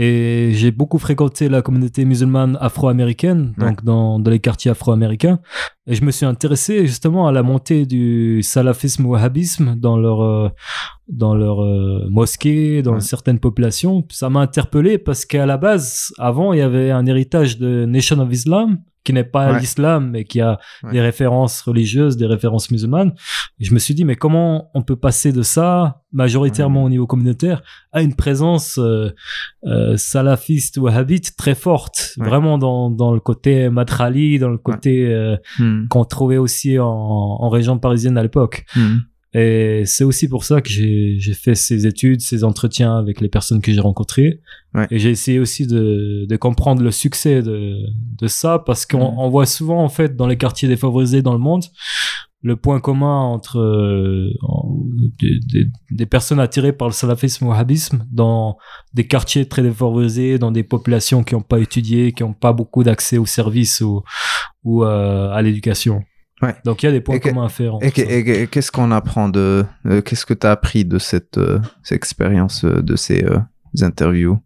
Et 0.00 0.50
j'ai 0.52 0.70
beaucoup 0.70 0.98
fréquenté 0.98 1.48
la 1.48 1.60
communauté 1.60 2.04
musulmane 2.04 2.56
afro-américaine, 2.60 3.52
donc 3.58 3.82
dans, 3.82 4.20
dans 4.20 4.30
les 4.30 4.38
quartiers 4.38 4.70
afro-américains. 4.70 5.40
Et 5.88 5.96
je 5.96 6.04
me 6.04 6.12
suis 6.12 6.24
intéressé 6.24 6.86
justement 6.86 7.26
à 7.26 7.32
la 7.32 7.42
montée 7.42 7.84
du 7.84 8.40
salafisme 8.44 9.06
wahhabisme 9.06 9.74
dans 9.74 9.96
leur 9.96 10.22
euh, 10.22 10.50
dans 11.08 11.34
leur 11.34 11.64
euh, 11.64 12.06
mosquée, 12.10 12.80
dans 12.80 13.00
certaines 13.00 13.40
populations. 13.40 14.06
Ça 14.10 14.30
m'a 14.30 14.38
interpellé 14.38 14.98
parce 14.98 15.26
qu'à 15.26 15.46
la 15.46 15.56
base, 15.56 16.12
avant, 16.16 16.52
il 16.52 16.60
y 16.60 16.62
avait 16.62 16.92
un 16.92 17.04
héritage 17.04 17.58
de 17.58 17.84
Nation 17.84 18.20
of 18.20 18.32
Islam 18.32 18.78
qui 19.04 19.12
n'est 19.12 19.24
pas 19.24 19.58
l'islam, 19.58 20.10
mais 20.10 20.24
qui 20.24 20.40
a 20.40 20.58
des 20.92 21.00
références 21.00 21.62
religieuses, 21.62 22.16
des 22.16 22.26
références 22.26 22.70
musulmanes. 22.70 23.14
Et 23.58 23.64
je 23.64 23.72
me 23.72 23.78
suis 23.78 23.94
dit, 23.94 24.04
mais 24.04 24.16
comment 24.16 24.70
on 24.74 24.82
peut 24.82 24.96
passer 24.96 25.32
de 25.32 25.42
ça, 25.42 26.02
majoritairement 26.12 26.84
au 26.84 26.88
niveau 26.88 27.06
communautaire, 27.06 27.62
à 27.92 28.02
une 28.02 28.14
présence 28.14 28.78
euh, 28.78 29.10
euh, 29.64 29.96
salafiste 29.96 30.78
wahhabite 30.78 31.36
très 31.36 31.54
forte, 31.54 32.14
vraiment 32.18 32.58
dans, 32.58 32.90
dans 32.90 33.12
le 33.12 33.20
côté 33.20 33.68
madrali, 33.70 34.38
dans 34.38 34.50
le 34.50 34.58
côté 34.58 35.06
euh, 35.06 35.36
hmm. 35.58 35.88
qu'on 35.88 36.04
trouvait 36.04 36.38
aussi 36.38 36.78
en, 36.78 36.86
en 36.86 37.48
région 37.48 37.78
parisienne 37.78 38.18
à 38.18 38.22
l'époque. 38.22 38.66
Hmm. 38.76 38.98
Et 39.34 39.82
c'est 39.84 40.04
aussi 40.04 40.26
pour 40.28 40.44
ça 40.44 40.62
que 40.62 40.70
j'ai 40.70 41.34
fait 41.34 41.54
ces 41.54 41.86
études, 41.86 42.20
ces 42.22 42.44
entretiens 42.44 42.96
avec 42.96 43.20
les 43.20 43.28
personnes 43.28 43.60
que 43.60 43.70
j'ai 43.72 43.80
rencontrées. 43.80 44.40
Et 44.90 44.98
j'ai 44.98 45.10
essayé 45.10 45.38
aussi 45.38 45.66
de, 45.66 46.24
de, 46.26 46.36
comprendre 46.36 46.82
le 46.82 46.90
succès 46.90 47.42
de, 47.42 47.76
de 48.18 48.26
ça 48.26 48.58
parce 48.58 48.86
qu'on 48.86 49.28
voit 49.28 49.44
souvent, 49.46 49.82
en 49.84 49.88
fait, 49.90 50.16
dans 50.16 50.26
les 50.26 50.36
quartiers 50.38 50.68
défavorisés 50.68 51.20
dans 51.20 51.32
le 51.34 51.38
monde, 51.38 51.64
le 52.42 52.54
point 52.56 52.80
commun 52.80 53.20
entre 53.22 53.58
euh, 53.58 54.30
des, 55.18 55.40
des- 55.40 55.70
des 55.90 56.06
personnes 56.06 56.38
attirées 56.40 56.72
par 56.72 56.88
le 56.88 56.94
salafisme 56.94 57.46
ou 57.46 57.48
wahhabisme 57.50 58.06
dans 58.12 58.56
des 58.94 59.06
quartiers 59.06 59.46
très 59.46 59.62
défavorisés, 59.62 60.38
dans 60.38 60.52
des 60.52 60.62
populations 60.62 61.24
qui 61.24 61.34
n'ont 61.34 61.42
pas 61.42 61.58
étudié, 61.58 62.12
qui 62.12 62.22
n'ont 62.22 62.32
pas 62.34 62.52
beaucoup 62.52 62.84
d'accès 62.84 63.18
aux 63.18 63.26
services 63.26 63.80
ou, 63.80 64.02
ou 64.64 64.84
euh, 64.84 65.30
à 65.32 65.42
l'éducation. 65.42 66.02
Ouais. 66.42 66.54
Donc 66.64 66.82
il 66.82 66.86
y 66.86 66.88
a 66.88 66.92
des 66.92 67.00
points 67.00 67.16
Et 67.16 67.20
communs 67.20 67.46
à 67.46 67.48
faire. 67.48 67.74
Et, 67.82 68.46
qu'est-ce 68.46 68.70
qu'on 68.70 68.90
apprend 68.90 69.28
de. 69.28 69.64
euh, 69.86 70.00
qu'est-ce 70.02 70.24
que 70.24 70.34
tu 70.34 70.46
as 70.46 70.52
appris 70.52 70.84
de 70.84 70.98
cette, 70.98 71.38
euh, 71.38 71.58
cette 71.82 71.96
expérience, 71.96 72.64
euh, 72.64 72.80
de 72.82 72.96
ces 72.96 73.24
euh, 73.24 73.38
interviews? 73.80 74.38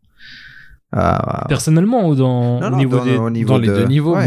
Personnellement 1.49 2.09
ou 2.09 2.15
dans, 2.15 2.61
non, 2.61 2.73
au 2.73 2.77
niveau 2.77 2.99
dans- 2.99 3.05
des... 3.05 3.17
au 3.17 3.31
niveau 3.31 3.49
dans 3.55 3.59
les 3.59 3.69
de- 3.69 3.75
deux 3.77 3.87
niveaux, 3.87 4.15
Ouais. 4.17 4.27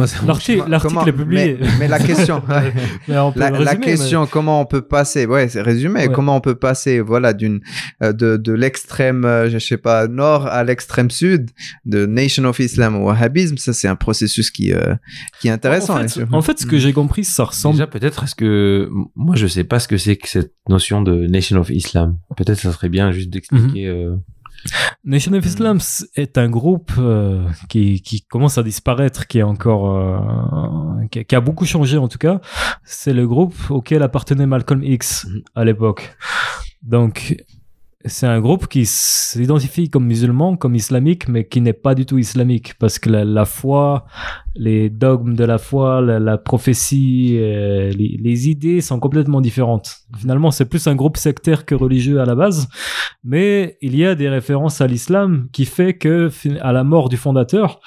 L'article 0.68 1.10
est 1.10 1.12
publié. 1.14 1.58
Mais, 1.62 1.68
mais 1.80 1.88
la 1.88 2.00
question, 2.00 2.42
Mais 3.08 3.18
on 3.18 3.32
peut 3.32 3.40
la, 3.40 3.52
le 3.52 3.60
la 3.64 3.72
résumer, 3.72 3.86
question, 3.86 4.26
comment 4.26 4.62
on 4.62 4.66
peut 4.66 4.82
passer, 4.82 5.26
ouais, 5.26 5.48
c'est 5.48 5.62
résumé, 5.62 6.08
Ouais. 6.08 6.14
comment 6.14 6.36
on 6.36 6.42
peut 6.42 6.56
passer, 6.56 7.00
voilà, 7.02 7.34
d'une, 7.34 7.60
euh, 8.04 8.14
de, 8.14 8.38
de 8.38 8.52
l'extrême, 8.54 9.26
euh, 9.26 9.50
je 9.50 9.60
sais 9.60 9.78
pas, 9.78 10.08
nord 10.08 10.48
à 10.48 10.64
l'extrême 10.64 11.12
sud, 11.12 11.52
de 11.86 12.06
Nation 12.06 12.46
of 12.46 12.60
Islam 12.60 12.96
au 12.96 13.06
wahhabisme, 13.06 13.58
ça 13.58 13.74
c'est 13.74 13.88
un 13.88 13.96
processus 13.96 14.50
qui, 14.52 14.74
euh, 14.74 14.96
qui 15.40 15.48
est 15.48 15.52
intéressant. 15.52 15.96
En 15.96 16.00
bien 16.00 16.08
fait, 16.08 16.26
en 16.32 16.42
fait, 16.42 16.60
ce 16.60 16.66
que 16.66 16.78
j'ai 16.80 16.94
compris, 16.94 17.24
ça 17.24 17.44
ressemble. 17.44 17.76
Déjà, 17.76 17.88
peut-être, 17.88 18.24
est-ce 18.24 18.36
que 18.36 18.90
moi, 19.16 19.36
je 19.36 19.48
sais 19.48 19.64
pas 19.64 19.80
ce 19.80 19.88
que 19.88 19.98
c'est 19.98 20.16
que 20.16 20.28
cette 20.28 20.54
notion 20.68 21.02
de 21.02 21.28
Nation 21.28 21.60
of 21.60 21.70
Islam. 21.70 22.18
Peut-être, 22.38 22.60
ça 22.60 22.72
serait 22.72 22.90
bien 22.90 23.12
juste 23.12 23.30
d'expliquer. 23.30 23.88
euh, 23.88 24.16
Nation 25.04 25.34
of 25.34 25.46
Islam 25.46 25.78
est 26.16 26.38
un 26.38 26.50
groupe 26.50 26.92
euh, 26.98 27.48
qui, 27.70 28.02
qui 28.02 28.22
commence 28.22 28.58
à 28.58 28.64
disparaître, 28.64 29.28
qui 29.28 29.40
est 29.40 29.44
encore, 29.44 29.96
euh, 29.96 31.06
qui, 31.12 31.24
qui 31.26 31.36
a 31.36 31.42
beaucoup 31.42 31.66
changé 31.66 31.98
en 31.98 32.08
tout 32.08 32.18
cas. 32.18 32.42
C'est 32.84 33.14
le 33.14 33.28
groupe 33.28 33.56
auquel 33.70 34.02
appartenait 34.02 34.48
Malcolm 34.48 34.84
X 34.84 35.26
Mhm. 35.26 35.42
à 35.56 35.66
l'époque. 35.66 36.16
Donc, 36.82 37.36
c'est 38.08 38.28
un 38.28 38.40
groupe 38.40 38.68
qui 38.68 38.86
s'identifie 38.86 39.90
comme 39.90 40.06
musulman, 40.06 40.58
comme 40.58 40.76
islamique, 40.76 41.28
mais 41.28 41.48
qui 41.48 41.62
n'est 41.62 41.74
pas 41.74 41.96
du 41.96 42.06
tout 42.06 42.18
islamique 42.18 42.76
parce 42.80 43.00
que 43.00 43.10
la, 43.10 43.46
foi, 43.46 44.06
les 44.56 44.90
dogmes 44.90 45.36
de 45.36 45.44
la 45.44 45.58
foi, 45.58 46.02
la, 46.02 46.38
prophétie, 46.38 47.38
euh, 47.40 47.92
les, 47.92 48.50
idées 48.50 48.82
sont 48.82 49.00
complètement 49.00 49.42
différentes. 49.42 49.98
Finalement, 50.18 50.52
c'est 50.52 50.66
plus 50.66 50.88
un 50.88 50.96
groupe 50.96 51.18
sectaire 51.18 51.66
que 51.66 51.74
religieux 51.74 52.22
à 52.22 52.26
la 52.26 52.36
base, 52.36 52.68
mais 53.24 53.78
il 53.82 53.96
y 53.96 54.06
a 54.06 54.14
des 54.16 54.30
références 54.30 54.82
à 54.82 54.88
l'islam 54.88 55.48
qui 55.52 55.66
fait 55.66 55.96
que, 55.96 56.30
à 56.62 56.72
la 56.72 56.84
mort 56.84 57.10
du 57.10 57.18
fondateur, 57.18 57.80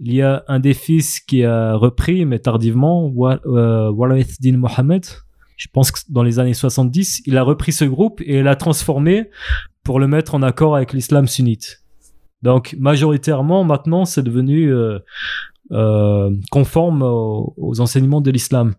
il 0.00 0.14
y 0.14 0.22
a 0.22 0.44
un 0.48 0.60
des 0.60 0.74
fils 0.74 1.20
qui 1.20 1.44
a 1.44 1.74
repris, 1.74 2.24
mais 2.24 2.38
tardivement, 2.38 3.12
euh, 3.46 3.90
Walid 3.90 4.28
Din 4.40 4.56
Mohammed. 4.56 5.04
Je 5.58 5.66
pense 5.70 5.90
que 5.90 5.98
dans 6.08 6.22
les 6.22 6.38
années 6.38 6.54
70, 6.54 7.22
il 7.26 7.36
a 7.36 7.42
repris 7.42 7.72
ce 7.72 7.84
groupe 7.84 8.22
et 8.24 8.42
l'a 8.42 8.56
transformé 8.56 9.28
pour 9.84 10.00
le 10.00 10.06
mettre 10.06 10.34
en 10.34 10.42
accord 10.42 10.74
avec 10.76 10.92
l'islam 10.94 11.26
sunnite. 11.26 11.82
Donc, 12.42 12.74
majoritairement, 12.78 13.64
maintenant, 13.64 14.04
c'est 14.04 14.22
devenu 14.22 14.72
euh, 14.72 15.00
euh, 15.72 16.30
conforme 16.50 17.02
aux, 17.02 17.54
aux 17.56 17.80
enseignements 17.80 18.20
de 18.20 18.30
l'islam. 18.30 18.74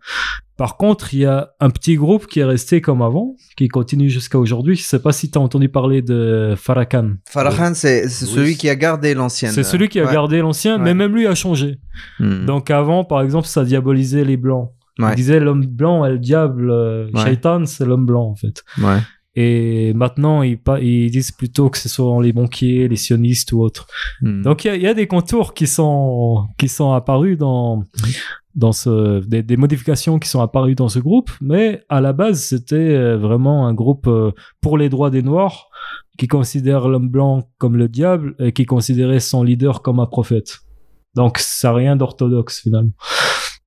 Par 0.56 0.77
contre, 0.77 1.14
il 1.14 1.19
y 1.22 1.26
a 1.26 1.51
un 1.60 1.69
petit 1.69 1.95
groupe 1.95 2.27
qui 2.27 2.39
est 2.39 2.45
resté 2.45 2.80
comme 2.81 3.01
avant, 3.01 3.35
qui 3.57 3.68
continue 3.68 4.10
jusqu'à 4.10 4.38
aujourd'hui. 4.39 4.76
Je 4.76 4.84
sais 4.84 4.99
pas 5.01 5.11
si 5.11 5.30
tu 5.31 5.38
as 5.38 5.41
entendu 5.41 5.68
parler 5.69 6.01
de 6.01 6.53
Farrakhan. 6.57 7.11
Farhan, 7.30 7.73
c'est 7.76 8.03
Oui, 8.06 8.10
celui 8.10 8.56
qui 8.57 8.69
a 8.69 8.76
gardé 8.76 9.14
l'ancienne. 9.14 9.51
C'est 9.51 9.64
celui 9.64 9.88
qui 9.89 9.99
a 9.99 10.06
Ouais. 10.06 10.11
gardé 10.14 10.39
l'ancien, 10.39 10.77
Ouais. 10.77 10.84
mais 10.84 10.93
même 10.93 11.14
lui 11.14 11.27
a 11.27 11.35
changé. 11.35 11.80
Hmm. 12.19 12.45
Donc 12.45 12.72
avant, 12.72 13.03
par 13.06 13.22
exemple, 13.22 13.47
ça 13.47 13.64
diabolisait 13.65 14.23
les 14.26 14.35
blancs. 14.38 14.72
Ouais. 14.99 15.13
Il 15.13 15.15
disait 15.15 15.39
l'homme 15.39 15.65
blanc 15.65 16.05
est 16.05 16.11
le 16.11 16.19
diable, 16.19 16.69
euh, 16.69 17.09
Ouais. 17.13 17.23
Shaitan, 17.23 17.65
c'est 17.65 17.85
l'homme 17.85 18.05
blanc 18.05 18.26
en 18.26 18.35
fait. 18.35 18.63
Ouais. 18.81 18.99
Et 19.35 19.93
maintenant, 19.93 20.41
ils, 20.41 20.59
ils 20.81 21.09
disent 21.11 21.31
plutôt 21.31 21.69
que 21.69 21.77
ce 21.77 21.88
sont 21.88 22.19
les 22.19 22.34
banquiers, 22.34 22.88
les 22.89 22.97
sionistes 22.97 23.53
ou 23.53 23.61
autres. 23.61 23.88
Hmm. 24.21 24.41
Donc 24.41 24.65
il 24.65 24.67
y 24.67 24.71
a, 24.71 24.76
il 24.76 24.81
y 24.81 24.88
a 24.88 24.93
des 24.93 25.07
contours 25.07 25.53
qui 25.53 25.67
sont 25.67 26.47
qui 26.57 26.67
sont 26.67 26.91
apparus 26.91 27.38
dans 27.38 27.84
dans 28.55 28.73
ce 28.73 29.26
des, 29.26 29.41
des 29.43 29.55
modifications 29.55 30.19
qui 30.19 30.27
sont 30.27 30.41
apparues 30.41 30.76
dans 30.76 30.89
ce 30.89 30.99
groupe, 30.99 31.31
mais 31.39 31.84
à 31.88 32.01
la 32.01 32.11
base 32.11 32.41
c'était 32.41 32.76
euh, 32.76 33.17
vraiment 33.17 33.67
un 33.67 33.73
groupe 33.73 34.07
euh, 34.07 34.31
pour 34.59 34.77
les 34.77 34.89
droits 34.89 35.11
des 35.11 35.21
noirs 35.21 35.69
qui 36.17 36.27
considère 36.27 36.89
l'homme 36.89 37.07
blanc 37.07 37.47
comme 37.59 37.77
le 37.77 37.88
diable 37.88 38.35
et 38.39 38.51
qui 38.51 38.65
considérait 38.65 39.21
son 39.21 39.43
leader 39.43 39.81
comme 39.81 40.01
un 40.01 40.07
prophète. 40.07 40.59
Donc 41.15 41.38
ça 41.38 41.69
n'a 41.69 41.76
rien 41.76 41.95
d'orthodoxe 41.95 42.59
finalement. 42.61 42.91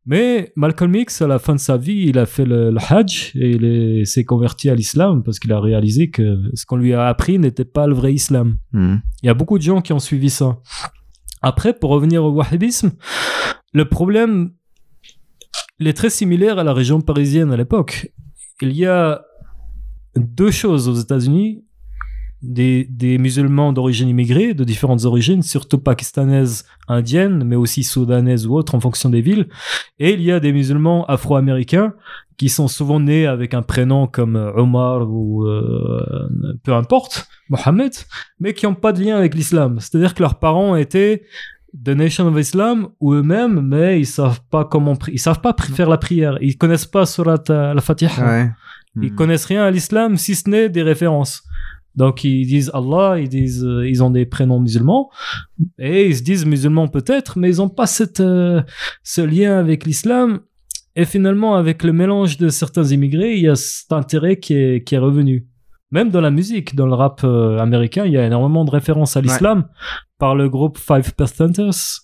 Mais 0.04 0.52
Malcolm 0.56 0.94
X, 0.96 1.22
à 1.22 1.28
la 1.28 1.38
fin 1.38 1.54
de 1.54 1.60
sa 1.60 1.76
vie, 1.76 2.06
il 2.08 2.18
a 2.18 2.26
fait 2.26 2.44
le, 2.44 2.70
le 2.72 2.78
Hajj 2.80 3.32
et 3.36 3.50
il 3.50 3.64
est- 3.64 4.04
s'est 4.04 4.24
converti 4.24 4.68
à 4.68 4.74
l'islam 4.74 5.22
parce 5.22 5.38
qu'il 5.38 5.52
a 5.52 5.60
réalisé 5.60 6.10
que 6.10 6.38
ce 6.54 6.66
qu'on 6.66 6.76
lui 6.76 6.92
a 6.92 7.06
appris 7.06 7.38
n'était 7.38 7.64
pas 7.64 7.86
le 7.86 7.94
vrai 7.94 8.12
islam. 8.12 8.56
Hmm. 8.72 8.96
Il 9.22 9.26
y 9.26 9.30
a 9.30 9.34
beaucoup 9.34 9.58
de 9.58 9.62
gens 9.62 9.80
qui 9.80 9.92
ont 9.92 10.00
suivi 10.00 10.28
ça. 10.30 10.58
Après, 11.40 11.72
pour 11.72 11.90
revenir 11.90 12.24
au 12.24 12.30
wahhabisme, 12.32 12.90
le 13.72 13.84
problème, 13.88 14.52
il 15.78 15.86
est 15.86 15.92
très 15.92 16.10
similaire 16.10 16.58
à 16.58 16.64
la 16.64 16.72
région 16.72 17.00
parisienne 17.00 17.52
à 17.52 17.56
l'époque. 17.56 18.12
Il 18.60 18.72
y 18.72 18.86
a 18.86 19.22
deux 20.16 20.50
choses 20.50 20.88
aux 20.88 20.94
États-Unis. 20.94 21.64
Des, 22.43 22.89
des 22.90 23.19
musulmans 23.19 23.73
d'origine 23.73 24.09
immigrée, 24.09 24.52
de 24.52 24.64
différentes 24.64 25.05
origines, 25.05 25.43
surtout 25.43 25.78
pakistanaises, 25.78 26.64
indiennes, 26.89 27.44
mais 27.44 27.55
aussi 27.55 27.85
soudanaises 27.85 28.47
ou 28.48 28.55
autres 28.56 28.74
en 28.74 28.81
fonction 28.81 29.09
des 29.10 29.20
villes. 29.20 29.47
Et 30.01 30.12
il 30.14 30.20
y 30.23 30.32
a 30.32 30.40
des 30.40 30.52
musulmans 30.52 31.05
afro-américains 31.06 31.94
qui 32.39 32.48
sont 32.48 32.66
souvent 32.66 32.98
nés 32.98 33.27
avec 33.27 33.55
un 33.55 33.62
prénom 33.62 34.09
comme 34.09 34.35
euh, 34.35 34.52
Omar 34.56 35.09
ou 35.09 35.47
euh, 35.47 36.28
peu 36.64 36.73
importe, 36.74 37.28
Mohamed, 37.48 37.93
mais 38.40 38.55
qui 38.55 38.66
n'ont 38.66 38.74
pas 38.74 38.93
de 38.93 39.02
lien 39.05 39.16
avec 39.16 39.35
l'islam. 39.36 39.78
C'est-à-dire 39.78 40.12
que 40.14 40.23
leurs 40.23 40.40
parents 40.40 40.74
étaient 40.74 41.23
de 41.74 41.94
Nation 41.94 42.27
of 42.27 42.39
Islam 42.40 42.89
ou 43.01 43.14
eux-mêmes, 43.14 43.60
mais 43.60 44.01
ils 44.01 44.06
savent 44.06 44.40
pas 44.51 44.64
comment 44.64 44.98
ils 45.06 45.20
savent 45.20 45.40
pas 45.40 45.55
faire 45.59 45.89
la 45.89 45.97
prière. 45.97 46.36
Ils 46.40 46.59
connaissent 46.59 46.86
pas 46.86 47.06
surat 47.06 47.39
euh, 47.51 47.70
al-Fatiha. 47.70 48.10
Ouais. 48.27 48.51
Ils 49.01 49.12
Hmm. 49.12 49.14
connaissent 49.14 49.47
rien 49.47 49.62
à 49.64 49.70
l'islam 49.70 50.16
si 50.19 50.35
ce 50.35 50.51
n'est 50.51 50.69
des 50.69 50.82
références. 50.82 51.44
Donc 51.97 52.24
ils 52.24 52.47
disent 52.47 52.70
Allah, 52.74 53.19
ils 53.20 53.28
disent 53.28 53.64
euh, 53.64 53.89
ils 53.89 54.02
ont 54.02 54.10
des 54.10 54.24
prénoms 54.27 54.60
musulmans 54.60 55.10
et 55.78 56.06
ils 56.09 56.16
se 56.16 56.23
disent 56.23 56.47
musulmans 56.47 56.89
peut-être, 56.89 57.39
mais 57.39 57.48
ils 57.48 57.60
ont 57.60 57.69
pas 57.69 57.86
cette 57.86 58.20
euh, 58.20 58.62
ce 59.02 59.20
lien 59.20 59.59
avec 59.59 59.85
l'islam. 59.85 60.40
Et 60.94 61.05
finalement, 61.06 61.55
avec 61.56 61.85
le 61.85 61.93
mélange 61.93 62.36
de 62.36 62.48
certains 62.48 62.85
immigrés, 62.85 63.35
il 63.36 63.43
y 63.43 63.48
a 63.48 63.55
cet 63.56 63.93
intérêt 63.93 64.39
qui 64.39 64.55
est 64.55 64.85
qui 64.86 64.94
est 64.94 64.98
revenu. 64.98 65.47
Même 65.90 66.09
dans 66.10 66.23
la 66.23 66.31
musique, 66.31 66.74
dans 66.74 66.86
le 66.86 66.94
rap 66.94 67.20
euh, 67.24 67.59
américain, 67.59 68.05
il 68.06 68.12
y 68.12 68.16
a 68.19 68.27
énormément 68.27 68.64
de 68.64 68.70
références 68.70 69.16
à 69.16 69.20
l'islam 69.20 69.66
par 70.19 70.35
le 70.35 70.48
groupe 70.48 70.78
Five 70.78 71.14
Percenters, 71.14 72.01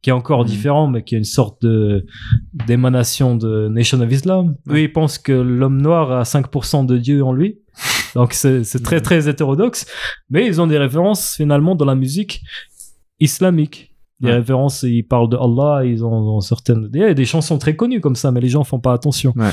qui 0.00 0.08
est 0.10 0.14
encore 0.14 0.40
Mhm. 0.40 0.46
différent, 0.46 0.86
mais 0.88 1.02
qui 1.04 1.14
est 1.14 1.18
une 1.18 1.24
sorte 1.24 1.60
de 1.62 2.06
d'émanation 2.66 3.36
de 3.36 3.68
Nation 3.68 4.00
of 4.00 4.10
Islam. 4.10 4.56
Eux, 4.70 4.80
ils 4.80 4.92
pensent 4.92 5.18
que 5.18 5.32
l'homme 5.32 5.80
noir 5.82 6.12
a 6.12 6.24
5% 6.24 6.84
de 6.84 6.96
Dieu 6.98 7.22
en 7.22 7.32
lui. 7.32 7.58
Donc 8.14 8.32
c'est 8.34 8.62
très 8.82 9.00
très 9.00 9.28
hétérodoxe, 9.28 9.86
mais 10.30 10.46
ils 10.46 10.60
ont 10.60 10.66
des 10.66 10.78
références 10.78 11.34
finalement 11.36 11.74
dans 11.74 11.84
la 11.86 11.94
musique 11.94 12.42
islamique. 13.20 13.90
Des 14.20 14.28
Ouais. 14.28 14.36
références, 14.36 14.84
ils 14.84 15.02
parlent 15.02 15.28
de 15.28 15.36
Allah, 15.36 15.84
ils 15.84 16.04
ont, 16.04 16.12
ont 16.36 16.40
certaines. 16.40 16.88
Il 16.94 17.00
y 17.00 17.04
a 17.04 17.12
des 17.14 17.24
chansons 17.24 17.58
très 17.58 17.74
connues 17.74 18.00
comme 18.00 18.14
ça, 18.14 18.30
mais 18.30 18.40
les 18.40 18.48
gens 18.48 18.62
font 18.62 18.78
pas 18.78 18.92
attention. 18.92 19.32
Ouais. 19.36 19.50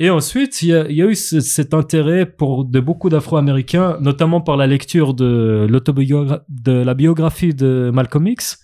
Et 0.00 0.10
ensuite, 0.10 0.62
il 0.62 0.68
y 0.70 0.74
a, 0.74 0.88
il 0.88 0.96
y 0.96 1.02
a 1.02 1.06
eu 1.06 1.14
ce- 1.14 1.38
cet 1.38 1.74
intérêt 1.74 2.26
pour 2.26 2.64
de 2.64 2.80
beaucoup 2.80 3.08
d'Afro-Américains, 3.08 3.98
notamment 4.00 4.40
par 4.40 4.56
la 4.56 4.66
lecture 4.66 5.14
de 5.14 5.68
de 5.68 6.72
la 6.72 6.94
biographie 6.94 7.54
de 7.54 7.92
Malcolm 7.94 8.26
X, 8.26 8.58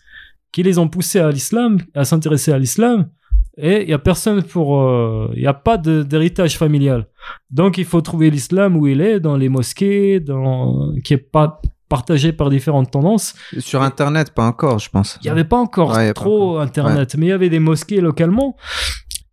qui 0.51 0.65
les 0.65 0.79
ont 0.79 0.89
poussés 0.89 1.21
à 1.21 1.31
l'islam, 1.31 1.79
à 1.95 2.05
s'intéresser 2.05 2.51
à 2.51 2.59
l'islam. 2.59 3.09
Et 3.56 3.82
il 3.82 3.89
y 3.89 3.93
a 3.93 3.98
personne 3.98 4.43
pour, 4.43 4.81
euh, 4.81 5.31
il 5.35 5.43
y 5.43 5.47
a 5.47 5.52
pas 5.55 5.77
d'héritage 5.77 6.56
familial. 6.56 7.06
Donc 7.51 7.78
il 7.78 7.85
faut 7.85 8.01
trouver 8.01 8.31
l'islam 8.31 8.77
où 8.77 8.86
il 8.86 9.01
est, 9.01 9.20
dans 9.20 9.36
les 9.36 9.48
mosquées, 9.48 10.20
dans, 10.20 10.93
qui 11.05 11.14
est 11.14 11.18
pas 11.18 11.60
partagé 11.89 12.32
par 12.32 12.48
différentes 12.51 12.90
tendances. 12.93 13.35
Sur 13.59 13.82
Internet, 13.82 14.32
pas 14.32 14.44
encore, 14.44 14.78
je 14.78 14.89
pense. 14.89 15.18
Il 15.20 15.24
n'y 15.24 15.31
avait 15.31 15.44
pas 15.44 15.59
encore 15.59 15.90
Ouais, 15.97 16.09
pas 16.14 16.20
trop 16.20 16.59
Internet, 16.59 17.16
mais 17.18 17.27
il 17.27 17.28
y 17.31 17.32
avait 17.32 17.48
des 17.51 17.59
mosquées 17.59 18.01
localement. 18.01 18.56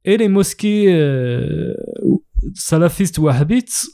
Et 0.04 0.18
les 0.18 0.28
mosquées 0.28 0.88
euh, 0.94 1.74
salafistes 2.54 3.18
wahhabites 3.20 3.88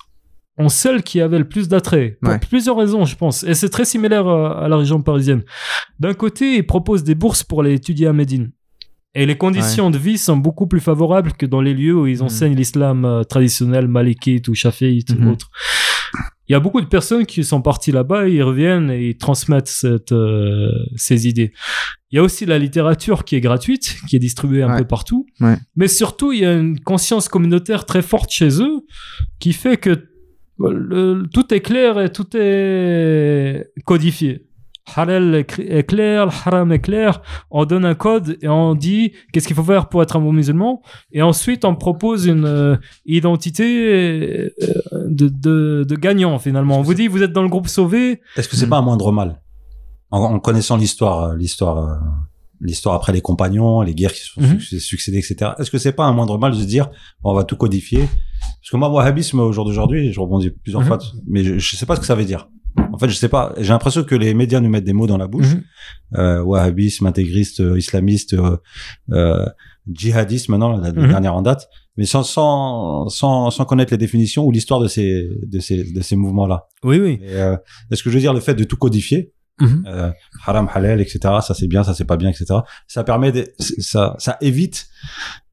ont 0.58 0.70
celles 0.70 1.02
qui 1.04 1.20
avaient 1.22 1.40
le 1.40 1.48
plus 1.48 1.68
d'attrait. 1.68 2.18
Pour 2.22 2.32
Ouais. 2.32 2.40
plusieurs 2.40 2.78
raisons, 2.78 3.06
je 3.06 3.16
pense. 3.16 3.44
Et 3.44 3.54
c'est 3.56 3.70
très 3.70 3.86
similaire 3.86 4.28
à, 4.28 4.64
à 4.64 4.68
la 4.68 4.78
région 4.78 5.02
parisienne. 5.02 5.44
D'un 6.00 6.14
côté, 6.14 6.56
ils 6.58 6.66
proposent 6.66 7.04
des 7.04 7.16
bourses 7.16 7.44
pour 7.44 7.62
aller 7.62 7.74
étudier 7.74 8.08
à 8.08 8.14
Médine. 8.14 8.52
Et 9.16 9.26
les 9.28 9.38
conditions 9.38 9.92
de 9.92 9.98
vie 9.98 10.18
sont 10.18 10.38
beaucoup 10.38 10.66
plus 10.68 10.80
favorables 10.80 11.34
que 11.34 11.46
dans 11.46 11.62
les 11.62 11.74
lieux 11.76 11.96
où 11.96 12.08
ils 12.08 12.18
Mhm. 12.18 12.24
enseignent 12.24 12.56
l'islam 12.56 13.06
euh, 13.06 13.24
traditionnel, 13.24 13.88
malikite 13.88 14.48
ou 14.48 14.56
shafiite 14.56 15.12
ou 15.20 15.30
autre. 15.30 15.50
il 16.50 16.52
y 16.52 16.56
a 16.56 16.60
beaucoup 16.60 16.82
de 16.82 16.88
personnes 16.88 17.26
qui 17.26 17.44
sont 17.44 17.62
parties 17.62 17.92
là-bas, 17.92 18.28
ils 18.28 18.44
reviennent 18.44 18.92
et 18.92 19.10
ils 19.10 19.18
transmettent 19.18 19.68
cette, 19.70 20.12
euh, 20.12 20.70
ces 20.96 21.28
idées. 21.28 21.54
Il 22.12 22.18
y 22.18 22.20
a 22.20 22.24
aussi 22.24 22.46
la 22.46 22.60
littérature 22.60 23.24
qui 23.24 23.36
est 23.36 23.40
gratuite, 23.42 23.96
qui 24.10 24.16
est 24.18 24.20
distribuée 24.20 24.62
un 24.64 24.72
Ouais. 24.74 24.80
peu 24.80 24.86
partout. 24.88 25.26
Ouais. 25.40 25.56
Mais 25.76 25.88
surtout, 25.88 26.32
il 26.34 26.40
y 26.40 26.46
a 26.46 26.54
une 26.54 26.80
conscience 26.80 27.30
communautaire 27.30 27.86
très 27.86 28.02
forte 28.02 28.30
chez 28.30 28.62
eux 28.62 28.82
qui 29.40 29.54
fait 29.54 29.78
que 29.78 30.06
le- 30.60 31.24
tout 31.34 31.52
est 31.54 31.62
clair 31.62 32.00
et 32.00 32.12
tout 32.12 32.28
est 32.36 33.66
codifié. 33.86 34.46
Halal 34.96 35.34
est 35.36 35.84
clair, 35.88 36.28
haram 36.46 36.72
est 36.72 36.80
clair. 36.80 37.22
On 37.50 37.66
donne 37.66 37.86
un 37.86 37.96
code 37.96 38.38
et 38.42 38.48
on 38.50 38.76
dit 38.76 39.14
qu'est-ce 39.32 39.48
qu'il 39.48 39.56
faut 39.56 39.64
faire 39.64 39.88
pour 39.90 40.04
être 40.04 40.16
un 40.18 40.20
bon 40.20 40.34
musulman. 40.34 40.82
Et 41.12 41.22
ensuite, 41.22 41.64
on 41.66 41.74
propose 41.76 42.26
une 42.26 42.46
euh, 42.46 42.76
identité 43.06 43.66
euh, 43.74 44.50
de, 45.10 45.30
de, 45.30 45.86
de 45.88 45.96
gagnant 45.96 46.38
finalement. 46.40 46.80
On 46.80 46.82
vous 46.82 46.94
dit 46.94 47.08
vous 47.08 47.24
êtes 47.24 47.32
dans 47.32 47.44
le 47.44 47.50
groupe 47.50 47.68
sauvé. 47.68 48.22
Est-ce 48.38 48.50
que 48.50 48.56
c'est 48.56 48.68
pas 48.68 48.78
un 48.78 48.82
moindre 48.82 49.12
mal? 49.12 49.42
En, 50.12 50.20
en 50.22 50.40
connaissant 50.40 50.78
l'histoire, 50.78 51.24
euh, 51.32 51.36
l'histoire, 51.38 52.00
l'histoire 52.62 52.96
après 52.96 53.14
les 53.14 53.22
compagnons, 53.22 53.82
les 53.82 53.96
guerres 53.96 54.14
qui 54.14 54.20
se 54.22 54.28
sont 54.34 54.42
Mhm. 54.42 54.60
succé- 54.60 54.80
succédées, 54.80 55.18
etc. 55.20 55.52
Est-ce 55.60 55.72
que 55.72 55.78
c'est 55.78 55.94
pas 55.94 56.04
un 56.06 56.14
moindre 56.14 56.38
mal 56.38 56.52
de 56.52 56.58
se 56.58 56.66
dire 56.66 56.90
on 57.24 57.34
va 57.34 57.44
tout 57.46 57.56
codifier? 57.56 58.00
Parce 58.62 58.70
que 58.72 58.78
moi, 58.78 58.90
wahhabisme 58.90 59.40
au 59.40 59.52
jour 59.52 59.66
d'aujourd'hui, 59.66 60.12
je 60.14 60.20
rebondis 60.20 60.52
plusieurs 60.52 60.82
Mhm. 60.82 60.88
fois, 60.88 61.00
mais 61.28 61.44
je, 61.44 61.58
je 61.58 61.76
sais 61.76 61.86
pas 61.86 61.96
ce 61.96 62.02
que 62.02 62.06
ça 62.06 62.16
veut 62.16 62.26
dire. 62.26 62.48
En 62.94 62.98
fait, 63.00 63.10
je 63.10 63.16
sais 63.16 63.28
pas. 63.30 63.54
J'ai 63.58 63.70
l'impression 63.70 64.04
que 64.04 64.16
les 64.16 64.34
médias 64.34 64.60
nous 64.62 64.70
mettent 64.70 64.84
des 64.86 64.94
mots 64.94 65.08
dans 65.08 65.18
la 65.18 65.28
bouche. 65.28 65.54
Euh, 66.16 66.42
wahhabisme, 66.44 67.06
intégriste, 67.08 67.60
euh, 67.60 67.78
islamiste, 67.78 68.34
euh, 68.36 68.58
euh, 69.12 69.46
djihadiste 69.92 70.48
maintenant, 70.50 70.78
la, 70.78 70.92
la 70.92 71.02
Mhm. 71.02 71.08
dernière 71.10 71.36
en 71.36 71.42
date, 71.42 71.68
mais 71.98 72.06
sans, 72.06 72.24
sans, 72.24 73.10
sans, 73.10 73.50
sans 73.50 73.66
connaître 73.66 73.92
les 73.92 73.98
définitions 73.98 74.46
ou 74.46 74.52
l'histoire 74.52 74.80
de 74.80 74.88
ces, 74.88 75.28
de 75.46 75.60
ces, 75.60 75.92
de 75.92 76.02
ces 76.02 76.16
mouvements-là. 76.16 76.68
Oui, 76.84 77.00
oui. 77.00 77.20
Et, 77.24 77.34
euh, 77.36 77.58
est-ce 77.92 78.04
que 78.04 78.10
je 78.10 78.16
veux 78.16 78.22
dire 78.22 78.34
le 78.34 78.40
fait 78.40 78.54
de 78.56 78.64
tout 78.64 78.78
codifier, 78.78 79.33
Mhm. 79.60 79.84
euh, 79.88 80.12
haram, 80.46 80.68
halal, 80.74 81.00
etc. 81.02 81.20
Ça 81.42 81.54
c'est 81.54 81.68
bien, 81.68 81.84
ça 81.84 81.94
c'est 81.94 82.06
pas 82.06 82.18
bien, 82.18 82.30
etc. 82.30 82.46
Ça 82.88 83.04
permet, 83.04 83.32
de, 83.32 83.46
ça, 83.60 84.16
ça 84.18 84.38
évite 84.42 84.88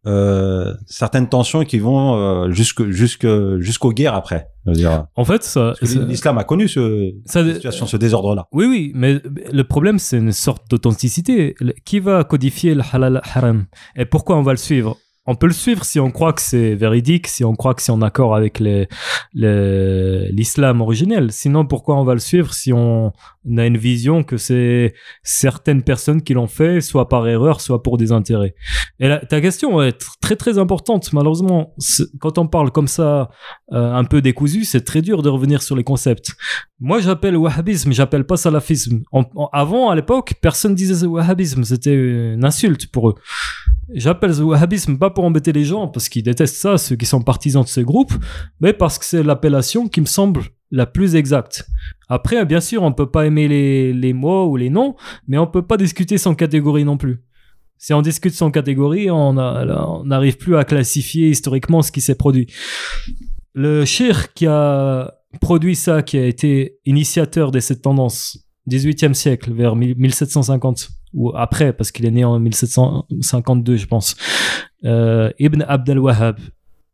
euh, 0.07 0.75
certaines 0.87 1.29
tensions 1.29 1.65
qui 1.65 1.79
vont 1.79 2.17
euh, 2.17 2.51
jusque, 2.51 2.89
jusque, 2.89 3.27
jusqu'aux 3.59 3.93
guerres 3.93 4.15
après. 4.15 4.49
Dire, 4.67 5.07
En 5.17 5.25
fait, 5.27 5.43
ça, 5.45 5.75
l'islam 5.83 6.39
a 6.39 6.45
connu 6.45 6.69
ce, 6.69 7.13
ça- 7.27 7.45
cette 7.45 7.57
situation, 7.57 7.87
ce 7.87 7.97
désordre-là. 7.99 8.47
Oui, 8.53 8.67
oui, 8.67 8.93
mais 8.95 9.21
le 9.53 9.63
problème, 9.65 9.99
c'est 9.99 10.17
une 10.19 10.33
sorte 10.33 10.71
d'authenticité. 10.71 11.55
Qui 11.85 12.01
va 12.01 12.25
codifier 12.25 12.75
le 12.75 12.83
halal 12.93 13.21
haram? 13.35 13.67
Et 13.97 14.07
pourquoi 14.07 14.37
on 14.39 14.43
va 14.43 14.53
le 14.53 14.59
suivre? 14.59 14.97
On 15.31 15.37
peut 15.37 15.47
le 15.47 15.53
suivre 15.53 15.85
si 15.85 16.01
on 16.01 16.11
croit 16.11 16.33
que 16.33 16.43
c'est 16.43 16.75
véridique, 16.75 17.29
si 17.29 17.45
on 17.45 17.55
croit 17.55 17.75
que 17.75 17.83
c'est 17.83 17.93
en 17.93 18.03
accord 18.03 18.35
avec 18.35 18.61
l'islam 19.33 20.81
originel. 20.81 21.31
Sinon, 21.31 21.67
pourquoi 21.67 21.95
on 22.01 22.03
va 22.03 22.15
le 22.15 22.21
suivre 22.21 22.53
si 22.53 22.73
on 22.73 23.13
a 23.57 23.65
une 23.65 23.77
vision 23.77 24.25
que 24.25 24.37
c'est 24.37 24.93
certaines 25.23 25.85
personnes 25.85 26.23
qui 26.23 26.35
l'ont 26.35 26.49
fait, 26.49 26.81
soit 26.81 27.09
par 27.09 27.29
erreur, 27.29 27.61
soit 27.61 27.81
pour 27.85 27.97
des 27.97 28.11
intérêts? 28.11 28.57
Et 28.99 29.09
ta 29.29 29.41
question 29.41 29.81
est 29.81 30.03
tr- 30.03 30.15
très 30.21 30.35
très 30.35 30.59
importante. 30.59 31.13
Malheureusement, 31.13 31.77
quand 32.19 32.37
on 32.39 32.49
parle 32.49 32.73
comme 32.73 32.89
ça, 32.89 33.31
euh, 33.73 33.93
un 33.95 34.03
peu 34.03 34.21
décousu, 34.23 34.65
c'est 34.65 34.81
très 34.81 35.01
dur 35.01 35.23
de 35.23 35.29
revenir 35.29 35.63
sur 35.63 35.77
les 35.77 35.85
concepts. 35.85 36.33
Moi, 36.81 36.99
j'appelle 37.01 37.37
wahhabisme, 37.37 37.93
j'appelle 37.93 38.25
pas 38.25 38.37
salafisme. 38.37 39.05
Avant, 39.53 39.91
à 39.91 39.95
l'époque, 39.95 40.35
personne 40.43 40.75
disait 40.75 41.07
wahhabisme, 41.07 41.63
c'était 41.63 41.95
une 41.95 42.45
insulte 42.45 42.91
pour 42.91 43.11
eux. 43.11 43.15
J'appelle 43.95 44.35
ce 44.35 44.43
wahhabisme 44.43 44.99
pas 44.99 45.11
pour 45.11 45.25
embêter 45.25 45.53
les 45.53 45.65
gens, 45.65 45.89
parce 45.89 46.09
qu'ils 46.09 46.23
détestent 46.23 46.57
ça, 46.57 46.79
ceux 46.79 46.97
qui 46.97 47.07
sont 47.07 47.23
partisans 47.23 47.63
de 47.63 47.69
ce 47.69 47.81
groupe, 47.81 48.13
mais 48.61 48.73
parce 48.73 48.99
que 48.99 49.05
c'est 49.05 49.23
l'appellation 49.23 49.89
qui 49.89 50.01
me 50.01 50.07
semble 50.07 50.43
la 50.71 50.87
plus 50.87 51.17
exacte. 51.17 51.67
Après, 52.09 52.45
bien 52.45 52.61
sûr, 52.61 52.83
on 52.83 52.93
peut 52.93 53.11
pas 53.11 53.27
aimer 53.27 53.49
les, 53.49 53.93
les 53.93 54.13
mots 54.13 54.49
ou 54.49 54.57
les 54.57 54.71
noms, 54.71 54.95
mais 55.27 55.39
on 55.39 55.47
peut 55.47 55.67
pas 55.67 55.77
discuter 55.77 56.19
sans 56.19 56.35
catégorie 56.35 56.85
non 56.85 56.97
plus. 56.97 57.23
Si 57.79 57.95
on 57.95 58.03
discute 58.03 58.35
sans 58.35 58.51
catégorie, 58.51 59.11
on 59.11 59.33
n'arrive 60.05 60.37
plus 60.37 60.57
à 60.57 60.65
classifier 60.65 61.31
historiquement 61.31 61.81
ce 61.81 61.91
qui 61.91 62.03
s'est 62.03 62.15
produit. 62.15 62.47
Le 63.55 63.87
shir 63.87 64.35
qui 64.35 64.47
a 64.47 65.15
produit 65.41 65.77
ça, 65.77 66.03
qui 66.03 66.19
a 66.19 66.27
été 66.27 66.79
initiateur 66.85 67.51
de 67.51 67.59
cette 67.59 67.81
tendance, 67.81 68.39
18e 68.69 69.15
siècle, 69.15 69.55
vers 69.55 69.77
1000 69.77 69.97
1750, 69.97 70.91
ou 71.15 71.33
après, 71.37 71.73
parce 71.73 71.91
qu'il 71.93 72.07
est 72.07 72.11
né 72.11 72.25
en 72.25 72.39
1752, 72.39 73.77
je 73.77 73.87
pense, 73.87 74.17
euh, 74.85 75.31
Ibn 75.39 75.63
Abd 75.67 75.91
al-Wahhab. 75.91 76.39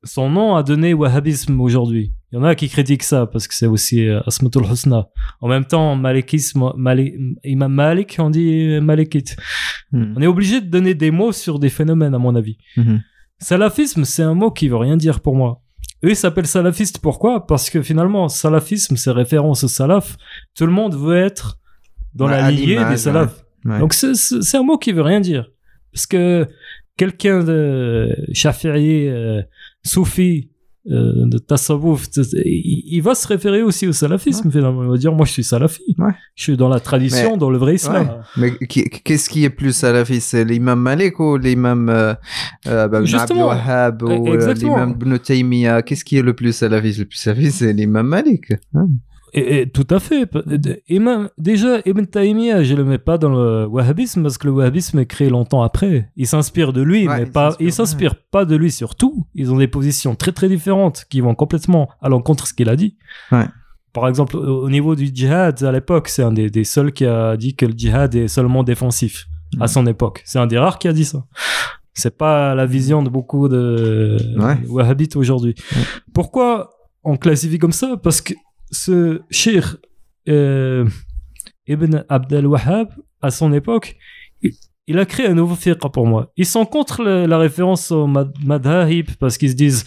Son 0.04 0.30
nom 0.30 0.54
a 0.54 0.62
donné 0.62 0.94
wahhabisme 0.94 1.60
aujourd'hui. 1.60 2.12
Il 2.30 2.36
y 2.36 2.38
en 2.38 2.44
a 2.44 2.54
qui 2.54 2.68
critiquent 2.68 3.02
ça 3.02 3.26
parce 3.26 3.48
que 3.48 3.54
c'est 3.54 3.66
aussi 3.66 4.06
euh, 4.06 4.20
Asmatul 4.26 4.64
Husna. 4.64 5.08
En 5.40 5.48
même 5.48 5.64
temps, 5.64 5.96
malikisme, 5.96 6.72
Mali- 6.76 7.16
Imam 7.42 7.72
Malik, 7.72 8.16
on 8.20 8.30
dit 8.30 8.78
malikite. 8.80 9.36
Mhm. 9.90 10.14
On 10.16 10.22
est 10.22 10.26
obligé 10.28 10.60
de 10.60 10.66
donner 10.66 10.94
des 10.94 11.10
mots 11.10 11.32
sur 11.32 11.58
des 11.58 11.70
phénomènes, 11.70 12.14
à 12.14 12.18
mon 12.18 12.36
avis. 12.36 12.56
Mhm. 12.76 13.02
Salafisme, 13.38 14.04
c'est 14.04 14.22
un 14.22 14.34
mot 14.34 14.50
qui 14.52 14.68
veut 14.68 14.76
rien 14.76 14.96
dire 14.96 15.20
pour 15.20 15.34
moi. 15.34 15.60
Eux, 16.04 16.10
ils 16.10 16.16
s'appellent 16.16 16.46
salafistes. 16.46 17.00
Pourquoi? 17.00 17.46
Parce 17.46 17.68
que 17.68 17.82
finalement, 17.82 18.28
salafisme, 18.28 18.96
c'est 18.96 19.10
référence 19.10 19.64
au 19.64 19.68
salaf. 19.68 20.16
Tout 20.54 20.66
le 20.66 20.72
monde 20.72 20.94
veut 20.94 21.16
être 21.16 21.58
dans 22.14 22.26
Ouais, 22.26 22.32
la 22.32 22.50
lignée 22.50 22.84
des 22.90 22.96
salafs. 22.96 23.36
Ouais. 23.38 23.42
Donc, 23.80 23.94
c'est- 23.94 24.54
un 24.56 24.62
mot 24.62 24.78
qui 24.78 24.92
veut 24.92 25.02
rien 25.02 25.20
dire. 25.20 25.50
Parce 25.92 26.06
que 26.06 26.46
quelqu'un 26.96 27.42
de 27.44 28.14
shafi'i, 28.32 29.06
euh, 29.08 29.42
soufi, 29.84 30.50
euh, 30.88 31.26
de 31.26 31.38
tasawwuf, 31.38 32.06
il, 32.16 32.82
il 32.96 33.00
va 33.00 33.14
se 33.16 33.26
référer 33.26 33.62
aussi 33.62 33.88
au 33.88 33.92
salafisme, 33.92 34.50
finalement. 34.52 34.84
Il 34.84 34.90
va 34.90 34.96
dire, 34.96 35.12
moi, 35.12 35.26
je 35.26 35.32
suis 35.32 35.42
salafi. 35.42 35.82
Ouais. 35.98 36.12
Je 36.36 36.42
suis 36.44 36.56
dans 36.56 36.68
la 36.68 36.78
tradition, 36.80 37.32
Mais- 37.32 37.38
dans 37.38 37.50
le 37.50 37.58
vrai 37.58 37.74
islam. 37.74 38.06
Ouais. 38.36 38.52
Mais 38.60 38.66
qu'est-ce 38.68 39.28
qui 39.28 39.44
est 39.44 39.50
plus 39.50 39.72
salafiste 39.74 40.28
C'est 40.30 40.44
l'imam 40.44 40.80
Malik 40.80 41.18
ou 41.18 41.36
l'imam 41.38 41.88
euh, 41.88 42.14
al-Wahhab 42.66 44.02
ou 44.02 44.28
euh, 44.28 44.54
l'imam 44.54 44.90
Ibn 45.00 45.16
Taymiyyah? 45.18 45.82
Qu'est-ce 45.82 46.04
qui 46.04 46.18
est 46.18 46.22
le 46.22 46.34
plus 46.34 46.52
salafiste 46.54 46.98
Le 47.00 47.04
plus 47.06 47.16
salafiste, 47.18 47.58
c'est 47.58 47.72
l'imam 47.72 48.06
Malik. 48.06 48.52
Et, 49.36 49.60
et 49.60 49.68
tout 49.68 49.86
à 49.90 50.00
fait. 50.00 50.28
Et 50.88 50.98
même, 50.98 51.28
déjà, 51.38 51.78
Ibn 51.84 52.04
Taymiyyah, 52.06 52.64
je 52.64 52.74
le 52.74 52.84
mets 52.84 52.98
pas 52.98 53.18
dans 53.18 53.28
le 53.28 53.66
wahhabisme 53.66 54.22
parce 54.22 54.38
que 54.38 54.46
le 54.46 54.52
wahhabisme 54.54 54.98
est 54.98 55.06
créé 55.06 55.28
longtemps 55.28 55.62
après. 55.62 56.10
Il 56.16 56.26
s'inspire 56.26 56.72
de 56.72 56.80
lui, 56.82 57.06
Ouais, 57.06 57.18
mais 57.18 57.22
il 57.26 57.30
pas, 57.30 57.54
il 57.60 57.72
s'inspire 57.72 58.14
pas 58.16 58.44
de 58.44 58.56
lui 58.56 58.70
surtout. 58.70 59.26
Ils 59.34 59.52
ont 59.52 59.58
des 59.58 59.68
positions 59.68 60.14
très 60.14 60.32
très 60.32 60.48
différentes 60.48 61.04
qui 61.10 61.20
vont 61.20 61.34
complètement 61.34 61.88
à 62.00 62.08
l'encontre 62.08 62.44
de 62.44 62.48
ce 62.48 62.54
qu'il 62.54 62.68
a 62.68 62.76
dit. 62.76 62.96
Ouais. 63.30 63.44
Par 63.92 64.08
exemple, 64.08 64.36
au 64.36 64.64
au 64.64 64.70
niveau 64.70 64.94
du 64.96 65.06
djihad, 65.14 65.62
à 65.62 65.70
l'époque, 65.72 66.08
c'est 66.08 66.22
un 66.22 66.32
des, 66.32 66.50
des 66.50 66.64
seuls 66.64 66.92
qui 66.92 67.04
a 67.06 67.36
dit 67.36 67.54
que 67.54 67.66
le 67.66 67.72
djihad 67.76 68.14
est 68.14 68.28
seulement 68.28 68.62
défensif 68.64 69.26
à 69.60 69.64
Mhm. 69.64 69.68
son 69.68 69.86
époque. 69.86 70.22
C'est 70.24 70.38
un 70.38 70.46
des 70.46 70.58
rares 70.58 70.78
qui 70.78 70.88
a 70.88 70.92
dit 70.92 71.04
ça. 71.04 71.24
C'est 71.94 72.16
pas 72.16 72.54
la 72.54 72.66
vision 72.66 73.02
de 73.02 73.08
beaucoup 73.08 73.48
de 73.48 74.16
wahhabites 74.68 75.16
aujourd'hui. 75.16 75.54
Pourquoi 76.12 76.70
on 77.04 77.16
classifie 77.16 77.58
comme 77.58 77.72
ça? 77.72 77.96
Parce 78.02 78.20
que 78.20 78.34
ce 78.70 79.20
shir 79.30 79.76
euh, 80.28 80.86
Ibn 81.66 82.04
Abd 82.08 82.32
al-Wahhab, 82.34 82.88
à 83.22 83.30
son 83.30 83.52
époque, 83.52 83.96
il, 84.86 84.98
a 84.98 85.04
créé 85.04 85.26
un 85.26 85.34
nouveau 85.34 85.54
fiqh 85.54 85.78
pour 85.92 86.06
moi. 86.06 86.32
Ils 86.36 86.46
sont 86.46 86.64
contre 86.64 87.02
la 87.02 87.38
référence 87.38 87.90
au 87.90 88.06
mad- 88.06 88.32
madhahib 88.44 89.10
parce 89.18 89.36
qu'ils 89.38 89.50
se 89.50 89.56
disent 89.56 89.84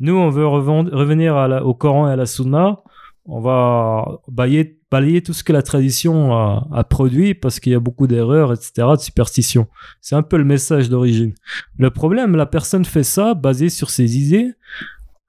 nous, 0.00 0.16
on 0.16 0.28
veut 0.30 0.46
revenir 0.46 1.36
au 1.64 1.74
Coran 1.74 2.08
et 2.08 2.12
à 2.12 2.16
la 2.16 2.26
Sunna. 2.26 2.80
On 3.26 3.40
va 3.40 4.20
balayer, 4.28 4.78
balayer 4.90 5.22
tout 5.22 5.32
ce 5.32 5.42
que 5.44 5.52
la 5.52 5.62
tradition 5.62 6.34
a, 6.34 6.66
a 6.72 6.84
produit 6.84 7.32
parce 7.34 7.58
qu'il 7.58 7.72
y 7.72 7.74
a 7.74 7.80
beaucoup 7.80 8.06
d'erreurs, 8.06 8.52
etc., 8.52 8.72
de 8.96 9.00
superstitions. 9.00 9.66
C'est 10.02 10.14
un 10.14 10.22
peu 10.22 10.36
le 10.36 10.44
message 10.44 10.90
d'origine. 10.90 11.32
Le 11.78 11.90
problème, 11.90 12.36
la 12.36 12.44
personne 12.44 12.84
fait 12.84 13.02
ça 13.04 13.32
basé 13.34 13.70
sur 13.70 13.88
ses 13.88 14.18
idées. 14.18 14.52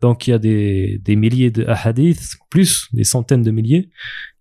Donc, 0.02 0.28
il 0.28 0.32
y 0.32 0.34
a 0.34 0.38
des, 0.40 1.00
des 1.04 1.16
milliers 1.16 1.52
de 1.52 1.66
hadiths, 1.68 2.36
plus 2.50 2.88
des 2.94 3.04
centaines 3.06 3.42
de 3.44 3.52
milliers. 3.52 3.90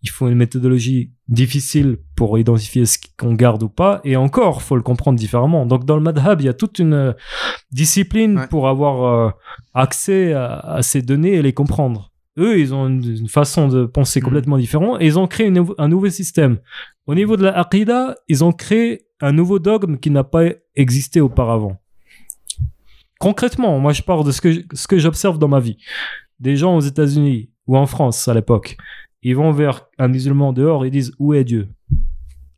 Il 0.03 0.11
faut 0.11 0.29
une 0.29 0.35
méthodologie 0.35 1.13
difficile 1.29 1.99
pour 2.17 2.39
identifier 2.39 2.85
ce 2.87 2.99
qu'on 3.17 3.35
garde 3.35 3.63
ou 3.63 3.69
pas. 3.69 4.01
Et 4.05 4.17
encore, 4.17 4.63
faut 4.63 4.77
le 4.77 4.83
comprendre 4.83 5.19
différemment. 5.19 5.65
Donc, 5.65 5.85
dans 5.87 5.97
le 5.97 6.03
madhab, 6.03 6.41
il 6.41 6.45
y 6.47 6.49
a 6.49 6.55
toute 6.55 6.79
une 6.81 6.93
euh, 6.93 7.13
discipline 7.71 8.39
Ouais. 8.39 8.47
pour 8.49 8.69
avoir 8.69 9.05
euh, 9.05 9.31
accès 9.75 10.33
à, 10.33 10.59
à 10.59 10.83
ces 10.83 11.03
données 11.03 11.35
et 11.35 11.43
les 11.43 11.53
comprendre. 11.53 12.11
Eux, 12.37 12.59
ils 12.59 12.75
ont 12.75 12.89
une, 12.89 13.05
une 13.21 13.29
façon 13.29 13.69
de 13.69 13.87
penser 13.87 14.21
Mhm. 14.21 14.25
complètement 14.25 14.59
différente 14.59 15.01
et 15.01 15.07
ils 15.07 15.19
ont 15.19 15.27
créé 15.29 15.47
une 15.47 15.65
un 15.79 15.89
nouveau 15.89 16.09
système. 16.11 16.59
Au 17.07 17.15
niveau 17.15 17.37
de 17.37 17.45
la 17.45 17.57
aqidah, 17.59 18.17
ils 18.29 18.43
ont 18.43 18.53
créé 18.53 19.07
un 19.21 19.31
nouveau 19.33 19.61
dogme 19.61 19.99
qui 19.99 20.11
n'a 20.11 20.25
pas 20.25 20.47
existé 20.75 21.21
auparavant. 21.21 21.77
Concrètement, 23.25 23.79
moi 23.81 23.93
je 23.93 24.03
parle 24.03 24.25
de 24.25 24.31
ce 24.33 24.41
que, 24.41 24.53
je- 24.53 24.61
ce 24.73 24.87
que 24.87 24.99
j'observe 24.99 25.39
dans 25.39 25.49
ma 25.49 25.61
vie. 25.61 25.77
Des 26.41 26.57
gens 26.57 26.77
aux 26.77 26.81
États-Unis 26.81 27.51
ou 27.67 27.77
en 27.77 27.87
France 27.87 28.29
à 28.29 28.35
l'époque, 28.35 28.77
ils 29.23 29.35
vont 29.35 29.51
vers 29.53 29.87
un 29.99 30.09
musulman 30.09 30.53
dehors 30.53 30.85
et 30.85 30.91
disent 30.91 31.13
Où 31.19 31.35
est 31.35 31.45
Dieu? 31.45 31.69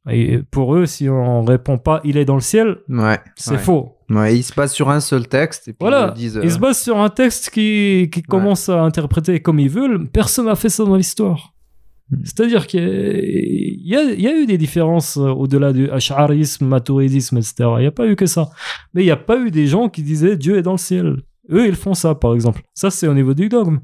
Et 0.09 0.39
pour 0.51 0.75
eux, 0.77 0.87
si 0.87 1.09
on 1.09 1.43
répond 1.45 1.79
pas 1.79 2.01
Il 2.05 2.17
est 2.17 2.25
dans 2.25 2.37
le 2.37 2.41
ciel, 2.41 2.79
Ouais. 2.89 3.19
c'est 3.35 3.53
ouais. 3.53 3.59
faux. 3.59 3.93
Ouais, 4.09 4.37
il 4.39 4.43
se 4.45 4.55
base 4.55 4.73
sur 4.73 4.89
un 4.89 5.01
seul 5.01 5.27
texte. 5.27 5.67
Et 5.67 5.73
puis 5.73 5.79
Voilà, 5.81 6.13
ils 6.15 6.19
disent, 6.21 6.41
ils 6.45 6.51
se 6.51 6.57
euh, 6.57 6.61
basent 6.61 6.79
sur 6.81 6.97
un 6.99 7.09
texte 7.09 7.51
qui, 7.51 8.09
qui 8.13 8.23
commence 8.23 8.69
à 8.69 8.83
interpréter 8.83 9.41
comme 9.41 9.59
ils 9.59 9.69
veulent. 9.69 10.09
Personne 10.09 10.47
n'a 10.47 10.55
fait 10.55 10.69
ça 10.69 10.85
dans 10.85 10.95
l'histoire. 10.95 11.53
Hmm. 12.11 12.19
C'est-à-dire 12.25 12.67
qu'il 12.67 12.81
y 12.81 13.91
y 13.91 14.27
a 14.29 14.37
eu 14.37 14.47
des 14.47 14.59
différences 14.59 15.17
euh, 15.17 15.29
au-delà 15.29 15.73
du 15.73 15.91
ash'arisme, 15.91 16.67
maturidisme, 16.67 17.39
etc. 17.39 17.55
Il 17.77 17.81
n'y 17.81 17.87
a 17.87 17.93
pas 17.93 18.07
eu 18.07 18.17
que 18.17 18.27
ça. 18.27 18.51
Mais 18.95 19.03
il 19.03 19.07
n'y 19.07 19.11
a 19.11 19.17
pas 19.17 19.39
eu 19.39 19.51
des 19.51 19.67
gens 19.67 19.89
qui 19.89 20.03
disaient 20.03 20.37
Dieu 20.37 20.57
est 20.59 20.63
dans 20.63 20.73
le 20.73 20.79
ciel. 20.79 21.23
Eux, 21.51 21.67
ils 21.67 21.77
font 21.77 21.95
ça, 21.95 22.15
par 22.15 22.35
exemple. 22.35 22.63
Ça, 22.75 22.91
c'est 22.91 23.07
au 23.07 23.15
niveau 23.15 23.35
du 23.35 23.49
dogme. 23.49 23.79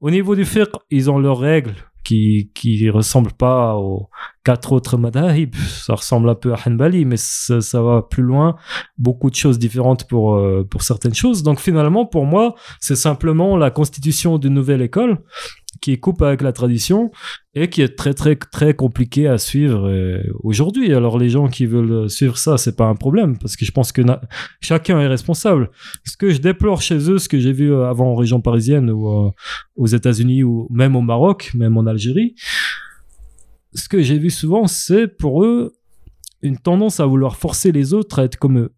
Au 0.00 0.10
niveau 0.10 0.34
du 0.34 0.44
fiqh, 0.44 0.70
ils 0.90 1.10
ont 1.10 1.18
leurs 1.18 1.38
règles 1.38 1.74
qui 2.04 2.52
qui 2.54 2.88
ressemblent 2.88 3.32
pas 3.32 3.74
aux 3.74 4.08
quatre 4.44 4.72
autres 4.72 4.96
madhahib. 4.96 5.54
Ça 5.56 5.94
ressemble 5.94 6.28
un 6.28 6.34
peu 6.34 6.52
à 6.52 6.58
Hanbali, 6.64 7.04
mais 7.04 7.16
ça, 7.16 7.60
ça 7.60 7.82
va 7.82 8.02
plus 8.02 8.22
loin. 8.22 8.56
Beaucoup 8.96 9.28
de 9.28 9.34
choses 9.34 9.58
différentes 9.58 10.06
pour 10.06 10.36
euh, 10.36 10.64
pour 10.70 10.82
certaines 10.82 11.14
choses. 11.14 11.42
Donc 11.42 11.58
finalement, 11.58 12.06
pour 12.06 12.26
moi, 12.26 12.54
c'est 12.80 12.96
simplement 12.96 13.56
la 13.56 13.70
constitution 13.70 14.38
d'une 14.38 14.54
nouvelle 14.54 14.82
école 14.82 15.18
qui 15.80 15.98
coupe 15.98 16.22
avec 16.22 16.42
la 16.42 16.52
tradition 16.52 17.10
et 17.54 17.68
qui 17.70 17.82
est 17.82 17.96
très 17.96 18.14
très 18.14 18.36
très 18.36 18.74
compliqué 18.74 19.26
à 19.26 19.38
suivre 19.38 19.88
euh, 19.88 20.22
aujourd'hui. 20.42 20.92
Alors 20.92 21.18
les 21.18 21.28
gens 21.28 21.48
qui 21.48 21.66
veulent 21.66 22.08
suivre 22.10 22.36
ça, 22.38 22.58
c'est 22.58 22.76
pas 22.76 22.86
un 22.86 22.94
problème 22.94 23.38
parce 23.38 23.56
que 23.56 23.64
je 23.64 23.72
pense 23.72 23.92
que 23.92 24.02
chacun 24.60 25.00
est 25.00 25.06
responsable. 25.06 25.70
Ce 26.04 26.16
que 26.16 26.30
je 26.30 26.38
déplore 26.38 26.82
chez 26.82 27.10
eux, 27.10 27.18
ce 27.18 27.28
que 27.28 27.38
j'ai 27.38 27.52
vu 27.52 27.74
avant 27.74 28.12
en 28.12 28.14
région 28.14 28.40
parisienne 28.40 28.90
ou 28.90 29.08
euh, 29.08 29.30
aux 29.76 29.86
États-Unis 29.86 30.42
ou 30.42 30.68
même 30.70 30.96
au 30.96 31.02
Maroc, 31.02 31.52
même 31.54 31.76
en 31.76 31.86
Algérie, 31.86 32.34
ce 33.74 33.88
que 33.88 34.02
j'ai 34.02 34.18
vu 34.18 34.30
souvent, 34.30 34.66
c'est 34.66 35.06
pour 35.06 35.44
eux 35.44 35.72
une 36.42 36.58
tendance 36.58 37.00
à 37.00 37.06
vouloir 37.06 37.36
forcer 37.36 37.72
les 37.72 37.94
autres 37.94 38.18
à 38.18 38.24
être 38.24 38.36
comme 38.36 38.58
eux. 38.58 38.72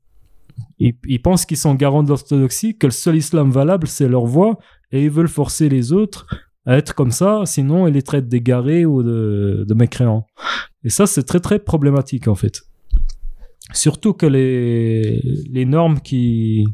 Ils, 0.79 0.95
ils 1.07 1.23
pensent 1.23 1.47
qu'ils 1.47 1.57
sont 1.57 1.75
garants 1.75 2.03
de 2.03 2.09
l'orthodoxie, 2.09 2.77
que 2.77 2.87
le 2.87 2.93
seul 2.93 3.16
islam 3.16 3.51
valable, 3.51 3.87
c'est 3.87 4.09
leur 4.09 4.27
voie, 4.27 4.59
et 4.91 5.05
ils 5.05 5.11
veulent 5.11 5.29
forcer 5.29 5.69
les 5.69 5.93
autres 5.93 6.27
à 6.69 6.77
être 6.77 6.95
comme 6.95 7.11
ça, 7.11 7.43
sinon 7.47 7.89
ils 7.89 7.95
les 7.95 8.03
traitent 8.03 8.28
d'égarés 8.28 8.85
ou 8.85 9.03
de, 9.03 9.65
de 9.66 9.74
mécréants. 9.74 10.27
Et 10.85 10.90
ça, 10.90 11.07
c'est 11.07 11.23
très 11.23 11.40
très 11.40 11.59
problématique 11.59 12.28
en 12.28 12.35
fait. 12.35 12.61
Surtout 13.73 14.12
que 14.12 14.27
les, 14.27 15.20
les 15.51 15.65
normes 15.65 16.01
qui 16.01 16.66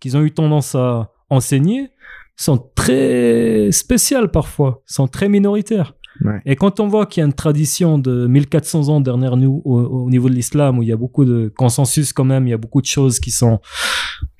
qu'ils 0.00 0.16
ont 0.16 0.22
eu 0.22 0.30
tendance 0.30 0.74
à 0.74 1.12
enseigner 1.28 1.90
sont 2.36 2.70
très 2.74 3.70
spéciales 3.72 4.30
parfois, 4.30 4.82
sont 4.86 5.06
très 5.06 5.28
minoritaires. 5.28 5.94
Ouais. 6.24 6.40
Et 6.46 6.56
quand 6.56 6.80
on 6.80 6.88
voit 6.88 7.04
qu'il 7.04 7.20
y 7.20 7.24
a 7.24 7.26
une 7.26 7.34
tradition 7.34 7.98
de 7.98 8.26
1400 8.26 8.88
ans 8.88 9.00
derrière 9.00 9.36
nous 9.36 9.60
au, 9.66 9.80
au 9.80 10.10
niveau 10.10 10.30
de 10.30 10.34
l'islam, 10.34 10.78
où 10.78 10.82
il 10.82 10.88
y 10.88 10.92
a 10.92 10.96
beaucoup 10.96 11.26
de 11.26 11.52
consensus 11.54 12.14
quand 12.14 12.24
même, 12.24 12.46
il 12.46 12.50
y 12.50 12.54
a 12.54 12.58
beaucoup 12.58 12.80
de 12.80 12.86
choses 12.86 13.20
qui 13.20 13.30
sont, 13.30 13.60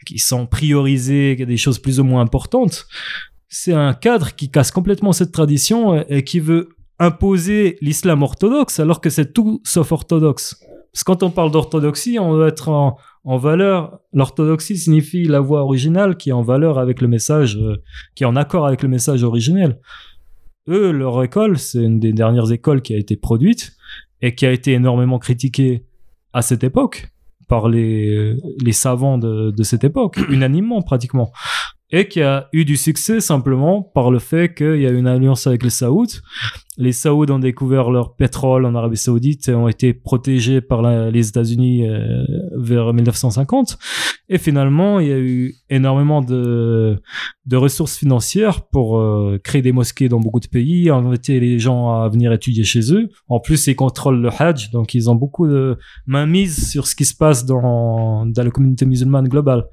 qui 0.06 0.18
sont 0.18 0.46
priorisées, 0.46 1.32
il 1.32 1.40
y 1.40 1.42
a 1.42 1.46
des 1.46 1.56
choses 1.58 1.78
plus 1.78 2.00
ou 2.00 2.04
moins 2.04 2.22
importantes, 2.22 2.86
c'est 3.54 3.72
un 3.72 3.94
cadre 3.94 4.34
qui 4.34 4.50
casse 4.50 4.72
complètement 4.72 5.12
cette 5.12 5.30
tradition 5.30 5.94
et, 5.94 6.04
et 6.08 6.24
qui 6.24 6.40
veut 6.40 6.70
imposer 6.98 7.78
l'islam 7.80 8.22
orthodoxe 8.22 8.80
alors 8.80 9.00
que 9.00 9.10
c'est 9.10 9.32
tout 9.32 9.60
sauf 9.64 9.92
orthodoxe. 9.92 10.60
Parce 10.92 11.04
que 11.04 11.12
quand 11.12 11.22
on 11.22 11.30
parle 11.30 11.52
d'orthodoxie, 11.52 12.18
on 12.18 12.34
doit 12.34 12.48
être 12.48 12.68
en, 12.68 12.96
en 13.24 13.38
valeur. 13.38 14.00
L'orthodoxie 14.12 14.76
signifie 14.76 15.24
la 15.24 15.40
voix 15.40 15.62
originale 15.62 16.16
qui 16.16 16.30
est 16.30 16.32
en 16.32 16.42
valeur 16.42 16.78
avec 16.78 17.00
le 17.00 17.06
message, 17.06 17.56
euh, 17.56 17.76
qui 18.16 18.24
est 18.24 18.26
en 18.26 18.36
accord 18.36 18.66
avec 18.66 18.82
le 18.82 18.88
message 18.88 19.22
originel. 19.22 19.80
Eux, 20.68 20.90
leur 20.90 21.22
école, 21.22 21.58
c'est 21.58 21.82
une 21.82 22.00
des 22.00 22.12
dernières 22.12 22.50
écoles 22.50 22.82
qui 22.82 22.94
a 22.94 22.98
été 22.98 23.16
produite 23.16 23.72
et 24.20 24.34
qui 24.34 24.46
a 24.46 24.52
été 24.52 24.72
énormément 24.72 25.18
critiquée 25.18 25.84
à 26.32 26.42
cette 26.42 26.64
époque 26.64 27.08
par 27.48 27.68
les, 27.68 28.36
les 28.64 28.72
savants 28.72 29.18
de, 29.18 29.52
de 29.52 29.62
cette 29.62 29.84
époque, 29.84 30.18
unanimement 30.28 30.82
pratiquement, 30.82 31.30
et 31.90 32.08
qui 32.08 32.22
a 32.22 32.48
eu 32.52 32.64
du 32.64 32.76
succès 32.76 33.20
simplement 33.20 33.82
par 33.82 34.10
le 34.10 34.18
fait 34.18 34.54
qu'il 34.54 34.80
y 34.80 34.86
a 34.86 34.90
une 34.90 35.06
alliance 35.06 35.46
avec 35.46 35.62
les 35.62 35.70
Saouds. 35.70 36.20
Les 36.76 36.90
Saouds 36.90 37.30
ont 37.30 37.38
découvert 37.38 37.90
leur 37.90 38.16
pétrole 38.16 38.66
en 38.66 38.74
Arabie 38.74 38.96
Saoudite 38.96 39.48
et 39.48 39.54
ont 39.54 39.68
été 39.68 39.94
protégés 39.94 40.60
par 40.60 40.82
les 40.82 41.28
États-Unis 41.28 41.88
euh, 41.88 42.24
vers 42.56 42.92
1950. 42.92 43.78
Et 44.28 44.38
finalement, 44.38 44.98
il 44.98 45.08
y 45.08 45.12
a 45.12 45.18
eu 45.18 45.54
énormément 45.70 46.20
de, 46.20 47.00
ressources 47.52 47.96
financières 47.96 48.62
pour 48.62 48.98
euh, 48.98 49.38
créer 49.44 49.62
des 49.62 49.70
mosquées 49.70 50.08
dans 50.08 50.18
beaucoup 50.18 50.40
de 50.40 50.48
pays, 50.48 50.90
inviter 50.90 51.38
les 51.38 51.60
gens 51.60 52.00
à 52.00 52.08
venir 52.08 52.32
étudier 52.32 52.64
chez 52.64 52.92
eux. 52.92 53.08
En 53.28 53.38
plus, 53.38 53.68
ils 53.68 53.76
contrôlent 53.76 54.20
le 54.20 54.30
Hajj, 54.30 54.70
donc 54.70 54.94
ils 54.94 55.08
ont 55.08 55.14
beaucoup 55.14 55.46
de 55.46 55.78
mainmise 56.06 56.70
sur 56.70 56.88
ce 56.88 56.96
qui 56.96 57.04
se 57.04 57.14
passe 57.14 57.44
dans, 57.44 58.26
la 58.36 58.50
communauté 58.50 58.86
musulmane 58.86 59.28
globale. 59.28 59.66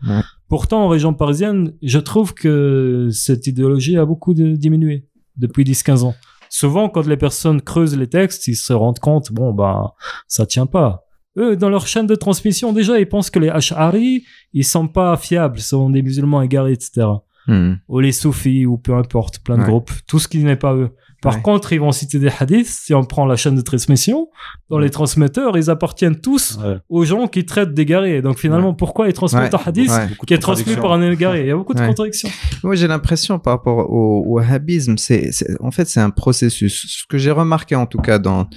Pourtant, 0.51 0.83
en 0.83 0.89
région 0.89 1.13
parisienne, 1.13 1.73
je 1.81 1.97
trouve 1.97 2.33
que 2.33 3.07
cette 3.11 3.47
idéologie 3.47 3.95
a 3.97 4.05
beaucoup 4.05 4.33
de- 4.33 4.55
diminué 4.57 5.07
depuis 5.37 5.63
10-15 5.63 6.03
ans. 6.03 6.13
Souvent, 6.49 6.89
quand 6.89 7.07
les 7.07 7.15
personnes 7.15 7.61
creusent 7.61 7.97
les 7.97 8.07
textes, 8.07 8.49
ils 8.49 8.55
se 8.57 8.73
rendent 8.73 8.99
compte, 8.99 9.31
bon, 9.31 9.53
ben, 9.53 9.91
ça 10.27 10.45
tient 10.45 10.65
pas. 10.65 11.05
Eux, 11.37 11.55
dans 11.55 11.69
leur 11.69 11.87
chaîne 11.87 12.05
de 12.07 12.15
transmission, 12.15 12.73
déjà, 12.73 12.99
ils 12.99 13.07
pensent 13.07 13.29
que 13.29 13.39
les 13.39 13.47
Ash'ari, 13.47 14.25
ils 14.51 14.65
sont 14.65 14.89
pas 14.89 15.15
fiables, 15.15 15.59
sont 15.59 15.89
des 15.89 16.01
musulmans 16.01 16.41
égarés, 16.41 16.73
etc. 16.73 17.07
hmm. 17.47 17.75
Ou 17.87 17.99
les 18.01 18.11
soufis, 18.11 18.65
ou 18.65 18.77
peu 18.77 18.93
importe, 18.95 19.39
plein 19.39 19.55
de 19.55 19.61
Ouais. 19.61 19.67
groupes, 19.69 19.91
tout 20.05 20.19
ce 20.19 20.27
qui 20.27 20.43
n'est 20.43 20.57
pas 20.57 20.75
eux. 20.75 20.89
Par 21.21 21.35
Ouais. 21.35 21.41
contre, 21.41 21.71
ils 21.73 21.79
vont 21.79 21.91
citer 21.91 22.17
des 22.19 22.31
hadiths, 22.39 22.67
si 22.67 22.93
on 22.93 23.03
prend 23.03 23.25
la 23.25 23.35
chaîne 23.35 23.55
de 23.55 23.61
transmission, 23.61 24.27
dans 24.69 24.79
les 24.79 24.89
transmetteurs, 24.89 25.57
ils 25.57 25.69
appartiennent 25.69 26.19
tous 26.19 26.57
Ouais. 26.63 26.77
aux 26.89 27.05
gens 27.05 27.27
qui 27.27 27.45
traitent 27.45 27.73
d'égarés. 27.73 28.21
Donc 28.21 28.39
finalement, 28.39 28.73
pourquoi 28.73 29.07
ils 29.07 29.13
transmettent 29.13 29.53
Ouais. 29.53 29.59
un 29.59 29.69
hadith 29.69 29.89
Ouais. 29.91 30.07
qui 30.25 30.33
est 30.33 30.39
transmis 30.39 30.75
par 30.75 30.93
un 30.93 31.11
égaré 31.11 31.41
Il 31.41 31.47
y 31.47 31.51
a 31.51 31.55
beaucoup 31.55 31.73
de 31.75 31.79
contradictions. 31.85 32.29
Moi, 32.63 32.75
j'ai 32.75 32.87
l'impression 32.87 33.37
par 33.39 33.53
rapport 33.53 33.89
au, 33.91 34.23
wahhabisme, 34.33 34.97
c'est, 34.97 35.31
c'est- 35.31 35.55
en 35.61 35.71
fait, 35.71 35.85
c'est 35.87 35.99
un 35.99 36.09
processus. 36.09 36.85
Ce 36.87 37.03
que 37.07 37.17
j'ai 37.17 37.31
remarqué, 37.31 37.75
en 37.75 37.85
tout 37.85 37.99
cas, 37.99 38.17
dans 38.17 38.47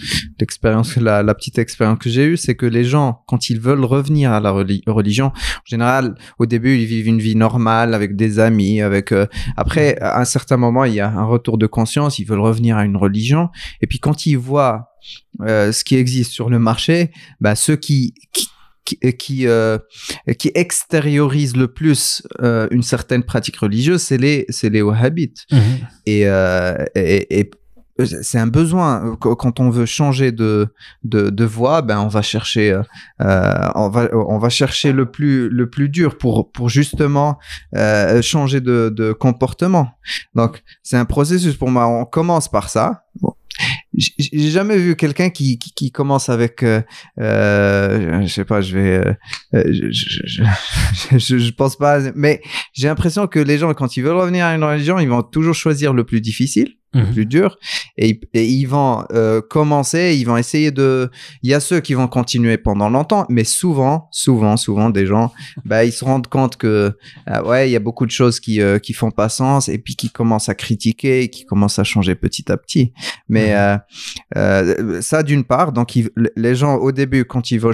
l'expérience, 0.41 0.97
la, 0.97 1.23
la 1.23 1.35
petite 1.35 1.59
expérience 1.59 1.99
que 1.99 2.09
j'ai 2.11 2.25
eue, 2.25 2.37
c'est 2.37 2.55
que 2.55 2.67
les 2.67 2.85
gens, 2.85 3.23
quand 3.27 3.51
ils 3.51 3.61
veulent 3.61 3.85
revenir 3.85 4.33
à 4.33 4.41
la 4.41 4.51
reli- 4.53 4.83
religion, 4.87 5.27
en 5.27 5.67
général, 5.67 6.15
au 6.39 6.47
début, 6.47 6.77
ils 6.77 6.87
vivent 6.87 7.09
une 7.09 7.19
vie 7.21 7.37
normale 7.37 7.93
avec 7.95 8.17
des 8.17 8.39
amis, 8.39 8.81
avec. 8.81 9.13
euh, 9.13 9.27
après, 9.57 9.99
à 10.01 10.21
un 10.21 10.25
certain 10.25 10.57
moment, 10.57 10.85
il 10.85 10.95
y 10.95 11.01
a 11.01 11.11
un 11.11 11.25
retour 11.25 11.59
de 11.59 11.67
conscience. 11.67 12.19
Ils 12.19 12.25
veulent 12.25 12.41
revenir 12.41 12.54
à 12.79 12.85
une 12.85 12.97
religion, 12.97 13.49
et 13.81 13.87
puis 13.87 13.99
quand 13.99 14.27
ils 14.27 14.39
voient 14.39 14.91
euh, 15.43 15.73
ce 15.73 15.85
qui 15.85 15.97
existe 15.97 16.33
sur 16.33 16.51
le 16.51 16.59
marché, 16.59 17.11
bah, 17.41 17.55
ceux 17.55 17.77
qui, 17.77 18.15
qui 18.33 18.49
qui, 18.85 18.99
qui, 19.17 19.47
euh, 19.47 19.79
qui 20.39 20.51
extériorisent 20.55 21.57
le 21.57 21.69
plus 21.69 22.23
euh, 22.43 22.69
une 22.71 22.83
certaine 22.83 23.23
pratique 23.23 23.57
religieuse, 23.57 24.03
c'est 24.03 24.19
les, 24.19 24.45
c'est 24.51 24.69
les 24.69 24.83
wahhabites. 24.83 25.47
Et, 26.05 26.27
euh, 26.27 26.85
et, 26.95 27.41
et 27.41 27.51
c'est 27.99 28.39
un 28.39 28.47
besoin. 28.47 29.17
Qu- 29.21 29.37
Quand 29.37 29.61
on 29.61 29.71
veut 29.71 29.87
changer 29.87 30.33
de, 30.33 30.69
de, 31.05 31.31
de 31.31 31.45
voie, 31.45 31.83
ben 31.83 31.99
on 32.01 32.09
va 32.09 32.23
chercher, 32.23 32.73
euh, 32.73 32.83
euh, 33.23 33.69
on 33.75 33.89
va, 33.89 34.09
on 34.13 34.39
va 34.39 34.49
chercher 34.49 34.93
le 34.93 35.11
plus, 35.11 35.49
le 35.49 35.71
plus 35.71 35.89
dur 35.89 36.19
pour, 36.19 36.51
pour 36.51 36.69
justement 36.69 37.39
euh, 37.77 38.21
changer 38.23 38.61
de, 38.61 38.93
de 38.95 39.13
comportement. 39.13 39.91
Donc 40.35 40.63
c'est 40.83 40.97
un 40.97 41.05
processus 41.05 41.57
pour 41.57 41.71
moi. 41.71 41.87
On 41.87 42.05
commence 42.05 42.49
par 42.49 42.69
ça. 42.69 43.05
Bon. 43.21 43.33
J'ai 43.97 44.51
jamais 44.51 44.77
vu 44.77 44.97
quelqu'un 44.97 45.31
qui, 45.31 45.61
qui, 45.61 45.73
qui 45.73 45.93
commence 45.93 46.29
avec, 46.29 46.65
euh, 46.65 46.83
euh, 47.21 48.23
je 48.23 48.27
sais 48.27 48.45
pas, 48.45 48.61
je 48.61 48.77
vais, 48.77 48.97
euh, 48.97 49.15
euh, 49.55 49.63
je, 49.71 49.91
je, 50.25 50.43
je, 51.19 51.39
je 51.39 51.51
pense 51.53 51.77
pas, 51.77 52.01
mais 52.17 52.41
j'ai 52.73 52.89
l'impression 52.89 53.29
que 53.29 53.39
les 53.39 53.59
gens, 53.59 53.73
quand 53.75 53.97
ils 53.97 54.03
veulent 54.03 54.17
revenir 54.17 54.45
à 54.47 54.55
une 54.57 54.65
religion, 54.65 54.99
ils 54.99 55.09
vont 55.09 55.23
toujours 55.23 55.55
choisir 55.55 55.93
le 55.93 56.03
plus 56.05 56.21
difficile, 56.21 56.73
Mhm. 56.95 57.13
plus 57.13 57.27
dur, 57.27 57.59
et, 57.97 58.09
ils- 58.11 58.21
et 58.35 58.47
ils 58.47 58.67
vont 58.67 59.05
euh, 59.13 59.41
commencer, 59.41 60.17
ils 60.19 60.25
vont 60.25 60.37
essayer 60.37 60.71
de. 60.71 61.11
Il 61.43 61.51
y 61.51 61.55
a 61.55 61.61
ceux 61.61 61.81
qui 61.81 61.95
vont 61.95 62.09
continuer 62.09 62.57
pendant 62.59 62.89
longtemps, 62.89 63.27
mais 63.29 63.45
souvent, 63.45 64.09
souvent, 64.13 64.57
souvent, 64.57 64.91
des 64.91 65.07
gens, 65.07 65.33
bah, 65.65 65.85
ils 65.85 65.93
se 65.93 66.05
rendent 66.05 66.29
compte 66.29 66.57
que 66.57 66.97
ah 67.27 67.45
ouais, 67.45 67.69
il 67.69 67.73
y 67.73 67.77
a 67.77 67.81
beaucoup 67.81 68.07
de 68.07 68.11
choses 68.11 68.41
qui 68.41 68.61
euh, 68.61 68.79
qui 68.79 68.93
font 68.93 69.11
pas 69.11 69.29
sens, 69.29 69.69
et 69.69 69.79
puis 69.79 69.97
qui 69.97 70.11
commencent 70.11 70.49
à 70.49 70.55
critiquer, 70.55 71.29
qui 71.29 71.45
commencent 71.45 71.79
à 71.79 71.85
changer 71.85 72.15
petit 72.15 72.51
à 72.53 72.57
petit. 72.57 72.93
Mais 73.29 73.49
Mhm. 73.49 73.57
euh, 73.57 73.79
euh, 74.37 75.01
ça, 75.03 75.23
d'une 75.23 75.45
part, 75.45 75.73
donc 75.73 75.97
ils- 75.97 76.11
les 76.37 76.55
gens 76.55 76.77
au 76.77 76.93
début, 76.93 77.25
quand 77.25 77.51
ils 77.51 77.59
vont 77.59 77.73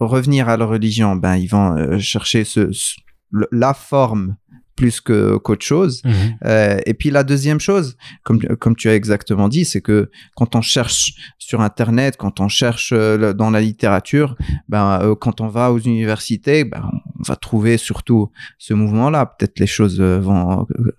revenir 0.00 0.48
à 0.48 0.56
leur 0.56 0.68
religion, 0.68 1.16
ben 1.16 1.36
ils 1.36 1.48
vont 1.48 1.98
chercher 1.98 2.44
ce, 2.44 2.70
ce- 2.72 2.96
le- 3.30 3.48
la 3.52 3.74
forme 3.74 4.36
plus 4.78 5.00
que 5.00 5.36
qu'autre 5.38 5.64
chose. 5.66 6.02
Mhm. 6.04 6.12
Euh, 6.44 6.78
et 6.86 6.94
puis 6.94 7.10
la 7.10 7.24
deuxième 7.24 7.60
chose, 7.60 7.96
comme, 8.24 8.40
comme 8.62 8.76
tu 8.76 8.88
as 8.88 8.94
exactement 8.94 9.48
dit, 9.48 9.64
c'est 9.64 9.80
que 9.82 10.10
quand 10.36 10.54
on 10.56 10.62
cherche 10.62 11.12
sur 11.38 11.60
Internet, 11.60 12.16
quand 12.16 12.40
on 12.40 12.48
cherche 12.48 12.92
euh, 12.94 13.32
dans 13.34 13.50
la 13.50 13.60
littérature, 13.60 14.36
ben, 14.68 15.00
euh, 15.02 15.14
quand 15.14 15.40
on 15.40 15.48
va 15.48 15.72
aux 15.72 15.78
universités, 15.80 16.64
ben, 16.64 16.82
on 17.18 17.22
va 17.26 17.36
trouver 17.36 17.76
surtout 17.78 18.30
ce 18.58 18.72
mouvement-là. 18.74 19.26
Peut-être 19.26 19.58
les 19.58 19.66
choses 19.66 19.98
euh, 20.00 20.18
vont 20.20 20.66
euh, 20.78 20.90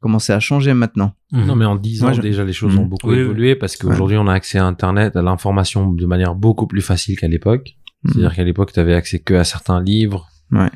commencer 0.00 0.32
à 0.32 0.40
changer 0.40 0.74
maintenant. 0.74 1.12
Mhm. 1.32 1.46
Non, 1.46 1.54
mais 1.56 1.64
en 1.64 1.76
10 1.76 2.02
ans, 2.02 2.06
Moi, 2.06 2.12
je- 2.14 2.20
déjà, 2.22 2.44
les 2.44 2.52
choses 2.52 2.74
Mhm. 2.74 2.80
ont 2.80 2.86
beaucoup 2.86 3.08
Oui, 3.08 3.14
oui. 3.16 3.20
évolué 3.22 3.54
parce 3.54 3.76
qu'aujourd'hui, 3.76 4.16
on 4.18 4.26
a 4.26 4.32
accès 4.34 4.58
à 4.58 4.64
Internet, 4.66 5.14
à 5.16 5.22
l'information 5.22 5.90
de 5.90 6.06
manière 6.06 6.34
beaucoup 6.34 6.66
plus 6.66 6.82
facile 6.82 7.16
qu'à 7.18 7.28
l'époque. 7.28 7.76
Mhm. 8.02 8.12
C'est-à-dire 8.12 8.34
qu'à 8.34 8.44
l'époque, 8.44 8.72
tu 8.72 8.80
avais 8.80 8.94
accès 8.94 9.18
que 9.20 9.34
à 9.34 9.44
certains 9.44 9.80
livres, 9.80 10.26
Ouais. 10.50 10.70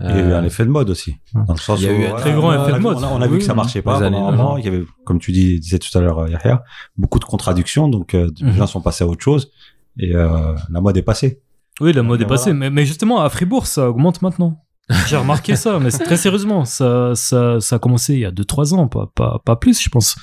Il 0.00 0.04
y 0.06 0.08
a 0.12 0.16
eu 0.16 0.20
Euh, 0.32 0.38
un 0.38 0.44
effet 0.44 0.64
de 0.64 0.70
mode 0.70 0.90
aussi. 0.90 1.16
Dans 1.34 1.52
le 1.54 1.58
sens 1.58 1.80
Il 1.80 1.86
y 1.86 1.88
a 1.88 1.92
où, 1.92 1.94
eu 1.96 2.04
un 2.04 2.08
voilà, 2.10 2.20
très 2.20 2.32
grand 2.32 2.52
effet 2.64 2.72
de 2.74 2.78
mode. 2.78 2.96
On 2.98 3.02
a, 3.02 3.06
on 3.08 3.20
a 3.20 3.26
vu 3.26 3.38
que 3.38 3.44
ça 3.44 3.54
marchait 3.54 3.82
pas 3.82 3.94
Les 3.98 4.04
pendant 4.04 4.06
années 4.06 4.26
un 4.28 4.30
moment. 4.36 4.54
90. 4.56 4.62
Il 4.62 4.64
y 4.72 4.76
avait, 4.76 4.84
comme 5.04 5.18
tu 5.18 5.32
dis, 5.32 5.58
disais 5.58 5.78
tout 5.80 5.96
à 5.98 6.00
l'heure, 6.00 6.20
euh, 6.20 6.28
Yahya, 6.30 6.62
beaucoup 6.96 7.18
de 7.18 7.24
contradictions. 7.24 7.88
Donc, 7.88 8.14
euh, 8.14 8.30
les 8.40 8.46
Mhm. 8.46 8.52
gens 8.56 8.66
sont 8.68 8.80
passés 8.80 9.02
à 9.04 9.06
autre 9.08 9.22
chose. 9.24 9.50
Et 9.98 10.14
euh, 10.14 10.54
la 10.70 10.80
mode 10.80 10.96
est 10.96 11.02
passée. 11.02 11.40
Oui, 11.80 11.92
la 11.92 12.02
mode 12.02 12.20
est 12.22 12.26
passée. 12.26 12.50
voilà. 12.52 12.58
Mais, 12.58 12.70
mais 12.70 12.84
justement, 12.86 13.20
à 13.22 13.28
Fribourg, 13.28 13.66
ça 13.66 13.88
augmente 13.90 14.22
maintenant. 14.22 14.62
J'ai 15.06 15.16
remarqué 15.18 15.54
ça, 15.54 15.78
mais 15.78 15.90
très 15.90 16.16
sérieusement. 16.16 16.64
Ça, 16.64 17.12
ça, 17.14 17.60
ça 17.60 17.76
a 17.76 17.78
commencé 17.78 18.14
il 18.14 18.20
y 18.20 18.24
a 18.24 18.30
2-3 18.30 18.72
ans, 18.72 18.88
pas, 18.88 19.10
pas, 19.14 19.38
pas 19.44 19.56
plus, 19.56 19.82
je 19.82 19.88
pense. 19.90 20.16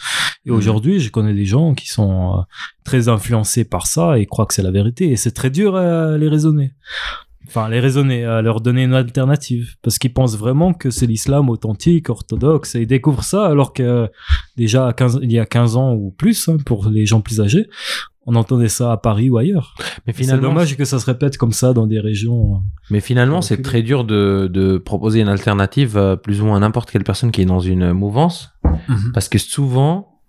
Et 0.45 0.49
Mhm. 0.52 0.56
aujourd'hui, 0.57 0.99
je 0.99 1.11
connais 1.11 1.34
des 1.35 1.45
gens 1.45 1.76
qui 1.76 1.88
sont 1.88 2.39
euh, 2.39 2.41
très 2.84 3.07
influencés 3.07 3.64
par 3.65 3.85
ça 3.88 4.18
et 4.18 4.26
croient 4.26 4.45
que 4.47 4.53
c'est 4.56 4.64
la 4.64 4.72
vérité. 4.72 5.11
Et 5.11 5.18
c'est 5.18 5.31
très 5.34 5.49
dur 5.52 5.76
à 5.76 6.18
les 6.18 6.27
raisonner. 6.30 6.73
Enfin, 7.48 7.70
les 7.70 7.80
raisonner, 7.80 8.26
à 8.26 8.42
leur 8.42 8.62
donner 8.62 8.84
une 8.84 8.94
alternative. 8.94 9.76
Parce 9.82 9.98
qu'ils 9.98 10.14
pensent 10.14 10.38
vraiment 10.38 10.74
que 10.74 10.90
c'est 10.90 11.06
l'islam 11.06 11.50
authentique, 11.50 12.10
orthodoxe. 12.10 12.76
Et 12.76 12.82
ils 12.82 12.88
découvrent 12.88 13.24
ça 13.24 13.46
alors 13.46 13.74
que 13.74 14.10
déjà 14.58 14.88
à 14.88 14.94
15, 14.94 15.20
il 15.22 15.32
y 15.32 15.40
a 15.40 15.46
15 15.46 15.78
ans 15.78 15.94
ou 15.94 16.12
plus, 16.12 16.50
hein, 16.50 16.58
pour 16.66 16.90
les 16.90 17.06
gens 17.06 17.22
plus 17.22 17.42
âgés, 17.42 17.68
on 18.26 18.36
entendait 18.36 18.70
ça 18.70 18.92
à 18.92 18.98
Paris 18.98 19.30
ou 19.30 19.38
ailleurs. 19.38 19.76
mais 20.06 20.14
C'est 20.14 20.24
finalement, 20.24 20.50
dommage 20.50 20.76
que 20.76 20.86
ça 20.86 21.00
se 21.00 21.06
répète 21.06 21.38
comme 21.38 21.52
ça 21.52 21.74
dans 21.74 21.86
des 21.86 22.00
régions. 22.00 22.56
euh, 22.56 22.58
Mais 22.90 23.00
finalement, 23.00 23.42
c'est 23.42 23.62
très 23.62 23.84
dur 23.84 24.04
de, 24.04 24.50
de 24.52 24.78
proposer 24.78 25.22
une 25.22 25.28
alternative 25.28 25.98
à 25.98 26.18
plus 26.18 26.42
ou 26.42 26.46
moins 26.46 26.60
n'importe 26.60 26.90
quelle 26.90 27.04
personne 27.04 27.32
qui 27.32 27.42
est 27.42 27.46
dans 27.46 27.60
une 27.60 27.94
mouvance, 27.94 28.52
parce 29.14 29.30
que 29.30 29.38
souvent, 29.38 30.20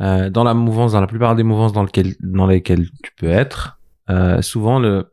euh, 0.00 0.30
dans 0.30 0.44
la 0.44 0.54
mouvance, 0.54 0.92
dans 0.92 1.00
la 1.00 1.06
plupart 1.06 1.36
des 1.36 1.42
mouvances 1.42 1.72
dans, 1.72 1.82
lequel, 1.82 2.14
dans 2.20 2.46
lesquelles 2.46 2.88
tu 3.02 3.12
peux 3.16 3.28
être, 3.28 3.78
euh, 4.08 4.42
souvent 4.42 4.80
le, 4.80 5.12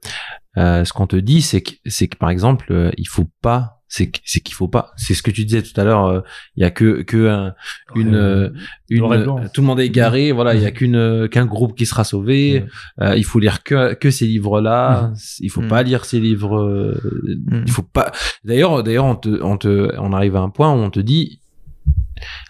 euh, 0.57 0.83
ce 0.85 0.91
qu'on 0.93 1.07
te 1.07 1.15
dit, 1.15 1.41
c'est 1.41 1.61
que, 1.61 1.71
c'est 1.85 2.07
que 2.07 2.17
par 2.17 2.29
exemple, 2.29 2.67
euh, 2.71 2.91
il 2.97 3.07
faut 3.07 3.29
pas, 3.41 3.73
c'est 3.89 4.09
que- 4.09 4.19
c'est 4.25 4.41
qu'il 4.41 4.53
faut 4.53 4.67
pas. 4.67 4.91
C'est 4.97 5.13
ce 5.13 5.23
que 5.23 5.31
tu 5.31 5.45
disais 5.45 5.61
tout 5.61 5.79
à 5.79 5.83
l'heure. 5.85 6.05
euh, 6.07 6.19
Il 6.57 6.61
y 6.61 6.65
a 6.65 6.71
que 6.71 7.03
que 7.03 7.27
un- 7.29 7.53
une 7.95 8.15
Euh, 8.15 8.49
une 8.89 8.99
tout 9.53 9.61
le 9.61 9.67
monde 9.67 9.79
est 9.79 9.85
égaré. 9.85 10.31
Voilà, 10.33 10.55
il 10.55 10.61
y 10.61 10.65
a 10.65 10.71
qu'une 10.71 10.95
euh, 10.97 11.27
qu'un 11.29 11.45
groupe 11.45 11.77
qui 11.77 11.85
sera 11.85 12.03
sauvé. 12.03 12.65
Euh, 13.01 13.15
il 13.15 13.23
faut 13.23 13.39
lire 13.39 13.63
que 13.63 13.93
que 13.93 14.11
ces 14.11 14.25
livres-là. 14.27 15.13
Il 15.39 15.49
faut 15.49 15.61
pas 15.69 15.83
lire 15.83 16.03
ces 16.05 16.19
livres. 16.19 16.57
Il 17.65 17.71
faut 17.71 17.83
pas. 17.83 18.11
D'ailleurs, 18.43 18.83
d'ailleurs, 18.83 19.05
on 19.05 19.15
te, 19.15 19.41
on 19.41 19.57
te, 19.57 19.93
on 19.99 20.11
arrive 20.11 20.35
à 20.35 20.39
un 20.41 20.49
point 20.49 20.69
où 20.73 20.77
on 20.77 20.89
te 20.89 20.99
dit 20.99 21.39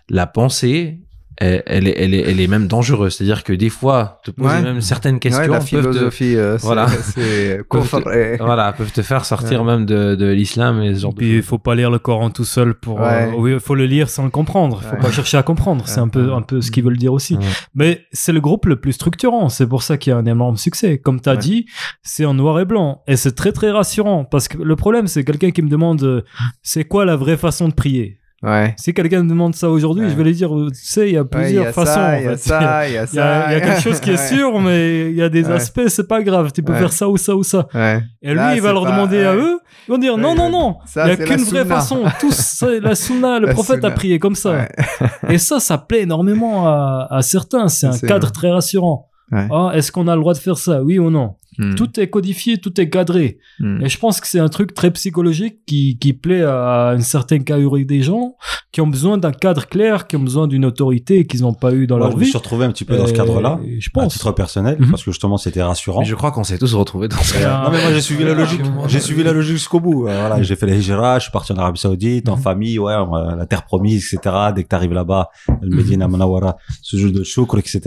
la 0.10 0.26
pensée. 0.28 1.02
Elle, 1.40 1.62
elle 1.68 1.88
est, 1.88 1.94
elle 1.98 2.14
est, 2.16 2.22
elle 2.32 2.40
est 2.40 2.48
même 2.48 2.68
dangereuse. 2.68 3.16
C'est-à-dire 3.16 3.44
que 3.44 3.54
des 3.54 3.70
fois, 3.70 4.20
te 4.24 4.32
poser 4.32 4.56
Ouais. 4.56 4.62
même 4.64 4.82
certaines 4.82 5.20
questions 5.20 5.42
Ouais, 5.44 5.48
la 5.48 5.60
peuvent 5.60 5.64
te, 5.66 5.70
philosophie, 5.70 6.36
euh, 6.36 6.58
Voilà. 6.62 6.88
c'est 7.16 7.60
Peuvent 7.70 7.82
kufr 7.84 8.04
te- 8.04 8.10
et- 8.10 8.38
voilà, 8.38 8.74
peuvent 8.74 8.92
te 8.92 9.02
faire 9.04 9.24
sortir 9.24 9.62
Ouais. 9.64 9.68
même 9.78 9.86
de, 9.86 10.16
de 10.16 10.26
l'islam 10.32 10.82
et 10.82 10.96
ce 10.96 11.02
genre 11.02 11.14
de 11.14 11.18
Puis 11.20 11.36
il 11.36 11.44
faut 11.44 11.60
pas 11.60 11.76
lire 11.76 11.92
le 11.92 12.00
Coran 12.00 12.32
tout 12.32 12.44
seul 12.44 12.74
pour. 12.74 13.00
Ouais. 13.00 13.30
euh, 13.30 13.36
oui, 13.38 13.52
il 13.54 13.60
faut 13.60 13.76
le 13.76 13.86
lire 13.86 14.10
sans 14.10 14.24
le 14.24 14.30
comprendre. 14.32 14.80
Il 14.84 14.88
faut 14.90 14.96
Ouais. 14.96 15.02
pas 15.02 15.12
chercher 15.12 15.38
à 15.38 15.44
comprendre. 15.44 15.84
C'est 15.88 16.00
un 16.00 16.08
peu, 16.08 16.34
un 16.34 16.42
peu 16.42 16.60
ce 16.62 16.72
qu'ils 16.72 16.84
veulent 16.84 16.98
dire 16.98 17.14
aussi. 17.14 17.36
Ouais. 17.36 17.44
Mais 17.76 18.02
c'est 18.12 18.34
le 18.34 18.42
groupe 18.42 18.66
le 18.66 18.78
plus 18.80 18.94
structurant. 18.94 19.50
C'est 19.50 19.68
pour 19.68 19.84
ça 19.84 19.98
qu'il 19.98 20.12
y 20.12 20.14
a 20.16 20.18
un 20.18 20.26
énorme 20.26 20.58
succès. 20.58 20.98
Comme 20.98 21.22
tu 21.22 21.30
as 21.30 21.34
Ouais. 21.34 21.38
dit, 21.38 21.66
c'est 22.02 22.26
en 22.26 22.34
noir 22.34 22.60
et 22.60 22.66
blanc. 22.66 23.04
Et 23.08 23.16
c'est 23.16 23.34
très, 23.36 23.52
très 23.52 23.70
rassurant. 23.70 24.26
Parce 24.26 24.48
que 24.48 24.58
le 24.58 24.76
problème, 24.76 25.06
c'est 25.08 25.24
quelqu'un 25.24 25.52
qui 25.52 25.62
me 25.62 25.70
demande 25.70 26.02
euh, 26.02 26.24
c'est 26.64 26.86
quoi 26.86 27.06
la 27.06 27.16
vraie 27.16 27.38
façon 27.38 27.68
de 27.68 27.74
prier? 27.76 28.17
Ouais. 28.44 28.76
Si 28.78 28.94
quelqu'un 28.94 29.24
me 29.24 29.30
demande 29.30 29.56
ça 29.56 29.68
aujourd'hui, 29.68 30.04
Ouais. 30.06 30.12
je 30.12 30.16
vais 30.16 30.24
lui 30.24 30.34
dire 30.34 30.50
tu 30.50 30.70
sais, 30.76 31.10
il 31.10 31.14
y 31.16 31.18
a 31.18 31.24
plusieurs 31.26 31.64
il 31.64 31.66
y 31.66 31.70
a 31.70 31.74
façons. 31.74 32.00
il 32.20 32.24
y 32.26 32.28
a 32.28 32.38
ça, 32.38 32.88
il 32.88 32.94
y 32.94 32.98
a 32.98 33.08
ça. 33.08 33.46
il 33.48 33.54
y 33.54 33.56
a 33.56 33.62
quelque 33.62 33.82
chose 33.82 34.00
qui 34.00 34.12
est 34.12 34.28
sûr, 34.36 34.60
mais 34.62 35.10
il 35.10 35.16
y 35.16 35.24
a 35.24 35.30
des 35.30 35.50
aspects, 35.50 35.88
c'est 35.88 36.08
pas 36.08 36.22
grave. 36.22 36.52
Tu 36.54 36.62
peux 36.62 36.74
faire 36.76 36.94
ça 36.94 37.10
ou 37.10 37.18
ça 37.18 37.36
ou 37.36 37.44
ça. 37.44 37.68
Et 38.22 38.30
lui, 38.30 38.36
Là, 38.36 38.54
il 38.56 38.62
va 38.62 38.74
leur 38.74 38.84
pas- 38.84 38.92
demander 38.92 39.24
à 39.24 39.34
eux. 39.36 39.60
Ils 39.88 39.92
vont 39.92 39.98
dire 39.98 40.18
non, 40.18 40.36
non, 40.36 40.50
non. 40.52 40.76
Il 40.98 41.04
n'y 41.06 41.12
a 41.12 41.16
qu'une 41.18 41.38
vraie 41.44 41.66
façon. 41.66 42.04
Tous, 42.20 42.36
c'est 42.36 42.80
la 42.80 42.94
sunna, 42.96 43.40
le 43.40 43.48
La 43.48 43.54
prophète 43.54 43.78
sunna. 43.78 43.88
a 43.88 43.92
prié 43.92 44.20
comme 44.20 44.36
ça. 44.36 44.68
Et 45.30 45.38
ça, 45.40 45.60
ça 45.60 45.78
plaît 45.80 46.02
énormément 46.04 46.68
à, 46.68 47.08
à 47.10 47.22
certains. 47.24 47.68
C'est 47.70 47.88
un 47.88 47.98
cadre 47.98 48.28
vrai. 48.28 48.34
très 48.34 48.52
rassurant. 48.52 49.08
Ah, 49.32 49.72
Est-ce 49.74 49.92
qu'on 49.92 50.08
a 50.08 50.14
le 50.16 50.22
droit 50.22 50.34
de 50.34 50.38
faire 50.40 50.58
ça 50.58 50.82
Oui 50.84 51.00
ou 51.00 51.10
non? 51.10 51.36
Hmm. 51.60 51.76
Tout 51.76 52.00
est 52.00 52.08
codifié, 52.10 52.58
tout 52.60 52.80
est 52.80 52.90
cadré. 52.90 53.40
Hmm. 53.60 53.82
Et 53.84 53.90
je 53.90 53.98
pense 53.98 54.22
que 54.22 54.28
c'est 54.28 54.40
un 54.40 54.48
truc 54.48 54.74
très 54.74 54.92
psychologique 54.92 55.58
qui, 55.66 55.98
qui 55.98 56.14
plaît 56.14 56.44
à 56.44 56.94
une 56.96 57.02
certaine 57.02 57.44
catégorie 57.44 57.86
des 57.86 58.02
gens 58.04 58.36
qui 58.72 58.82
ont 58.82 58.88
besoin 58.88 59.18
d'un 59.18 59.32
cadre 59.32 59.66
clair, 59.68 60.06
qui 60.08 60.16
ont 60.18 60.22
besoin 60.22 60.48
d'une 60.48 60.66
autorité 60.66 61.26
qu'ils 61.26 61.42
n'ont 61.42 61.54
pas 61.56 61.74
eu 61.74 61.88
dans 61.88 61.98
Moi, 61.98 62.08
leur 62.08 62.12
je 62.12 62.18
me 62.18 62.24
vie. 62.24 62.30
suis 62.30 62.38
retrouvé 62.38 62.66
un 62.66 62.72
petit 62.72 62.86
peu 62.86 62.96
dans 62.96 63.08
ce 63.08 63.14
cadre-là, 63.14 63.60
Je 63.80 63.90
à 63.90 63.92
pense. 64.02 64.14
titre 64.14 64.32
personnel, 64.34 64.78
Mhm. 64.80 64.90
parce 64.92 65.04
que 65.04 65.12
justement, 65.12 65.38
c'était 65.38 65.64
rassurant. 65.64 66.02
Mais 66.02 66.06
je 66.06 66.14
crois 66.16 66.32
qu'on 66.32 66.44
s'est 66.44 66.58
tous 66.60 66.74
retrouvés 66.76 67.08
dans 67.08 67.18
ce 67.18 67.38
euh, 67.38 67.40
Non 67.48 67.72
mais 67.72 67.82
moi 67.82 67.92
j'ai 67.92 68.02
suivi 68.02 68.24
la 68.24 68.34
logique, 68.36 68.62
Ouais. 68.62 68.88
j'ai 68.88 69.00
suivi 69.00 69.24
la 69.24 69.32
logique 69.34 69.54
jusqu'au 69.54 69.80
bout. 69.80 70.08
Euh, 70.08 70.20
voilà, 70.28 70.44
j'ai 70.44 70.56
fait 70.56 70.68
la 70.68 70.76
hijra, 70.76 71.18
je 71.18 71.24
suis 71.24 71.32
parti 71.32 71.54
en 71.54 71.56
Arabie 71.58 71.80
Saoudite, 71.80 72.30
en 72.30 72.36
Mhm. 72.36 72.42
famille, 72.44 72.78
ouais, 72.78 72.94
euh, 72.94 73.36
la 73.36 73.46
terre 73.48 73.64
promise, 73.64 74.14
etc. 74.14 74.36
Dès 74.56 74.64
que 74.64 74.68
t'arrives 74.68 74.94
là-bas, 74.94 75.30
le 75.62 75.76
Medina 75.76 76.08
Manawara, 76.08 76.58
ce 76.84 76.98
jeu 76.98 77.12
de 77.12 77.24
choukr, 77.24 77.58
etc. 77.58 77.80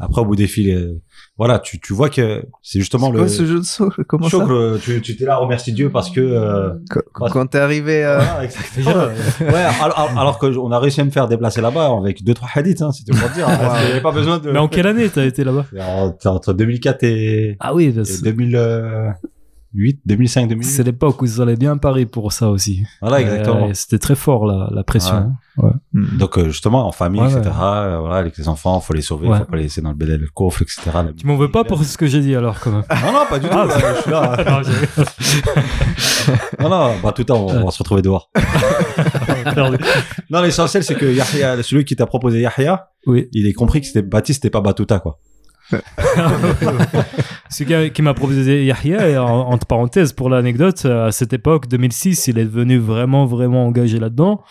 Après 0.00 0.20
au 0.22 0.24
bout 0.24 0.36
des 0.36 0.46
fils, 0.48 0.74
euh, 0.74 1.00
voilà, 1.36 1.58
tu, 1.58 1.80
tu 1.80 1.92
vois 1.92 2.10
que 2.10 2.44
c'est 2.62 2.78
justement 2.78 3.10
le 3.10 3.18
quoi 3.18 3.28
ce 3.28 3.44
jeu 3.44 3.58
de 3.58 3.64
saut? 3.64 3.90
Comment 4.06 4.28
ça? 4.28 4.36
euh, 4.38 4.78
Tu, 4.82 5.00
tu 5.02 5.16
t'es 5.16 5.24
là, 5.24 5.36
remercie 5.36 5.72
Dieu 5.72 5.90
parce 5.90 6.10
que. 6.10 6.20
Euh, 6.20 6.74
Parce- 7.18 7.32
Quand 7.32 7.46
t'es 7.46 7.58
arrivé. 7.58 8.04
euh, 8.04 8.18
voilà, 8.18 8.44
exactement. 8.44 8.90
ouais, 9.40 9.64
alors, 9.82 10.10
alors 10.16 10.38
que 10.38 10.46
on 10.58 10.70
a 10.70 10.78
réussi 10.78 11.00
à 11.00 11.04
me 11.04 11.10
faire 11.10 11.26
déplacer 11.26 11.60
là-bas 11.60 11.90
avec 11.98 12.22
deux 12.22 12.34
trois 12.34 12.48
hadiths, 12.54 12.82
hein, 12.82 12.92
c'était 12.92 13.12
pour 13.18 13.28
dire. 13.30 13.48
hein, 13.48 13.58
y 13.88 13.90
avait 13.92 14.00
pas 14.00 14.12
besoin 14.12 14.38
de. 14.38 14.50
Mais 14.52 14.58
en 14.60 14.68
quelle 14.68 14.86
année 14.86 15.08
t'as 15.08 15.24
été 15.24 15.42
là-bas? 15.44 15.66
Entre 16.24 16.52
2004 16.52 17.02
et, 17.02 17.56
Ah 17.60 17.74
oui, 17.74 17.86
et 17.86 17.92
parce- 17.92 18.22
2008, 19.74 20.00
2005, 20.06 20.48
2008. 20.48 20.64
c'est 20.64 20.82
l'époque 20.84 21.20
où 21.20 21.24
ils 21.24 21.40
allaient 21.42 21.56
bien 21.56 21.76
Paris 21.76 22.06
pour 22.06 22.32
ça 22.32 22.48
aussi. 22.50 22.84
Voilà, 23.00 23.20
exactement. 23.20 23.68
Euh, 23.68 23.74
C'était 23.74 23.98
très 23.98 24.14
fort 24.14 24.46
la, 24.46 24.68
la 24.72 24.84
pression. 24.84 25.14
hein. 25.14 25.32
Ouais. 25.56 25.70
hmm. 25.92 26.16
Donc 26.18 26.38
euh, 26.38 26.48
justement 26.48 26.86
en 26.86 26.92
famille, 26.92 27.20
Ouais, 27.20 27.32
etc. 27.32 27.42
ouais. 27.44 27.50
euh, 27.62 27.98
voilà, 28.00 28.16
avec 28.16 28.36
les 28.38 28.48
enfants, 28.48 28.80
faut 28.80 28.92
les 28.92 29.02
sauver, 29.02 29.28
Ouais. 29.28 29.38
faut 29.38 29.44
pas 29.44 29.56
les 29.56 29.64
laisser 29.64 29.80
dans 29.82 29.90
le 29.90 29.94
bédel, 29.96 30.20
le 30.20 30.28
coffre, 30.32 30.62
etc. 30.62 30.80
La- 30.94 31.12
Tu 31.12 31.26
m'en 31.26 31.36
veux 31.36 31.50
pas 31.50 31.64
pour 31.64 31.82
ce 31.84 31.96
que 31.98 32.06
j'ai 32.06 32.20
dit 32.20 32.34
alors 32.36 32.58
quand 32.60 32.70
même. 32.72 32.84
Non 33.04 33.12
non 33.12 33.24
pas 33.28 33.38
du 33.38 33.48
tout. 33.48 33.54
Ah, 33.56 33.66
ouais, 33.66 33.74
je 33.96 34.02
suis 34.02 34.10
là. 34.10 34.36
Non, 36.60 36.68
non 36.70 36.94
bah 37.02 37.12
tout 37.12 37.20
le 37.22 37.26
temps 37.26 37.46
on, 37.46 37.62
on 37.62 37.64
va 37.66 37.70
se 37.70 37.78
retrouver 37.78 38.02
dehors. 38.02 38.30
Non 40.30 40.42
l'essentiel 40.42 40.82
c'est 40.84 40.94
que 40.94 41.06
Yahya, 41.06 41.62
celui 41.62 41.84
qui 41.84 41.96
t'a 41.96 42.06
proposé 42.06 42.40
Yahya, 42.40 42.88
Oui. 43.06 43.28
il 43.32 43.46
est 43.46 43.52
compris 43.52 43.80
que 43.80 43.86
c'était 43.86 44.02
Baptiste, 44.02 44.42
c'était 44.42 44.50
pas 44.50 44.60
Batuta 44.60 44.98
quoi. 45.00 45.18
Ce 47.50 47.64
gars 47.64 47.88
qui 47.88 48.02
m'a 48.02 48.14
proposé 48.14 48.64
Yahya, 48.64 49.22
entre 49.22 49.66
parenthèses, 49.66 50.12
pour 50.12 50.28
l'anecdote, 50.28 50.84
à 50.84 51.10
cette 51.12 51.32
époque, 51.32 51.68
2006, 51.68 52.28
il 52.28 52.38
est 52.38 52.44
devenu 52.44 52.78
vraiment, 52.78 53.26
vraiment 53.26 53.66
engagé 53.66 53.98
là-dedans. 53.98 54.42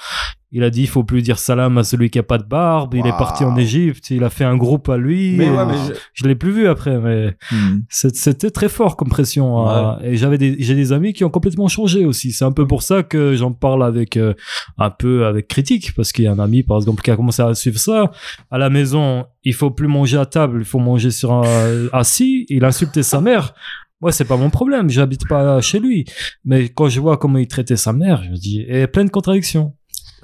Il 0.55 0.63
a 0.63 0.69
dit, 0.69 0.81
il 0.81 0.87
faut 0.87 1.03
plus 1.03 1.23
dire 1.23 1.39
salam 1.39 1.77
à 1.79 1.83
celui 1.83 2.11
qui 2.11 2.19
a 2.19 2.23
pas 2.23 2.37
de 2.37 2.43
barbe. 2.43 2.93
Il 2.93 3.05
est 3.07 3.17
parti 3.17 3.43
en 3.43 3.57
Égypte. 3.57 4.11
Il 4.11 4.23
a 4.23 4.29
fait 4.29 4.43
un 4.43 4.55
groupe 4.55 4.87
à 4.87 4.97
lui. 4.97 5.35
Mais 5.35 5.47
Et 5.47 5.49
ouais, 5.49 5.65
mais 5.65 5.73
Je 6.13 6.25
l'ai 6.27 6.35
plus 6.35 6.51
vu 6.51 6.67
après, 6.67 6.99
mais 6.99 7.35
Hmm. 7.51 7.79
c'était 7.89 8.51
très 8.51 8.69
fort 8.69 8.95
comme 8.95 9.09
pression. 9.09 9.67
hein. 9.67 9.97
Et 10.03 10.15
j'avais 10.15 10.37
des, 10.37 10.55
j'ai 10.59 10.75
des 10.75 10.91
amis 10.93 11.13
qui 11.13 11.23
ont 11.23 11.29
complètement 11.31 11.67
changé 11.67 12.05
aussi. 12.05 12.31
C'est 12.31 12.45
un 12.45 12.51
peu 12.51 12.67
pour 12.67 12.83
ça 12.83 13.01
que 13.03 13.35
j'en 13.35 13.51
parle 13.51 13.83
avec 13.83 14.15
euh, 14.15 14.33
un 14.77 14.91
peu 14.91 15.25
avec 15.25 15.47
critique, 15.47 15.93
parce 15.95 16.11
qu'il 16.11 16.25
y 16.25 16.27
a 16.27 16.31
un 16.31 16.39
ami, 16.39 16.61
par 16.63 16.77
exemple, 16.77 17.01
qui 17.01 17.09
a 17.11 17.15
commencé 17.15 17.41
à 17.41 17.53
suivre 17.55 17.79
ça. 17.79 18.11
À 18.51 18.57
la 18.59 18.69
maison, 18.69 19.25
il 19.43 19.53
faut 19.55 19.71
plus 19.71 19.87
manger 19.87 20.17
à 20.17 20.25
table, 20.27 20.59
il 20.61 20.65
faut 20.65 20.79
manger 20.79 21.09
sur 21.11 21.31
un 21.33 21.43
assis. 21.93 22.45
Il 22.49 22.63
insultait 22.63 23.03
sa 23.03 23.21
mère. 23.21 23.53
Moi, 24.01 24.11
c'est 24.11 24.25
pas 24.25 24.37
mon 24.37 24.49
problème. 24.49 24.89
J'habite 24.89 25.27
pas 25.27 25.61
chez 25.61 25.79
lui. 25.79 26.05
Mais 26.45 26.69
quand 26.69 26.89
je 26.89 26.99
vois 26.99 27.17
comment 27.17 27.37
il 27.39 27.47
traitait 27.47 27.77
sa 27.77 27.93
mère, 27.93 28.21
je 28.23 28.29
me 28.31 28.35
dis, 28.35 28.63
et 28.67 28.85
plein 28.87 29.05
de 29.05 29.09
contradictions. 29.09 29.73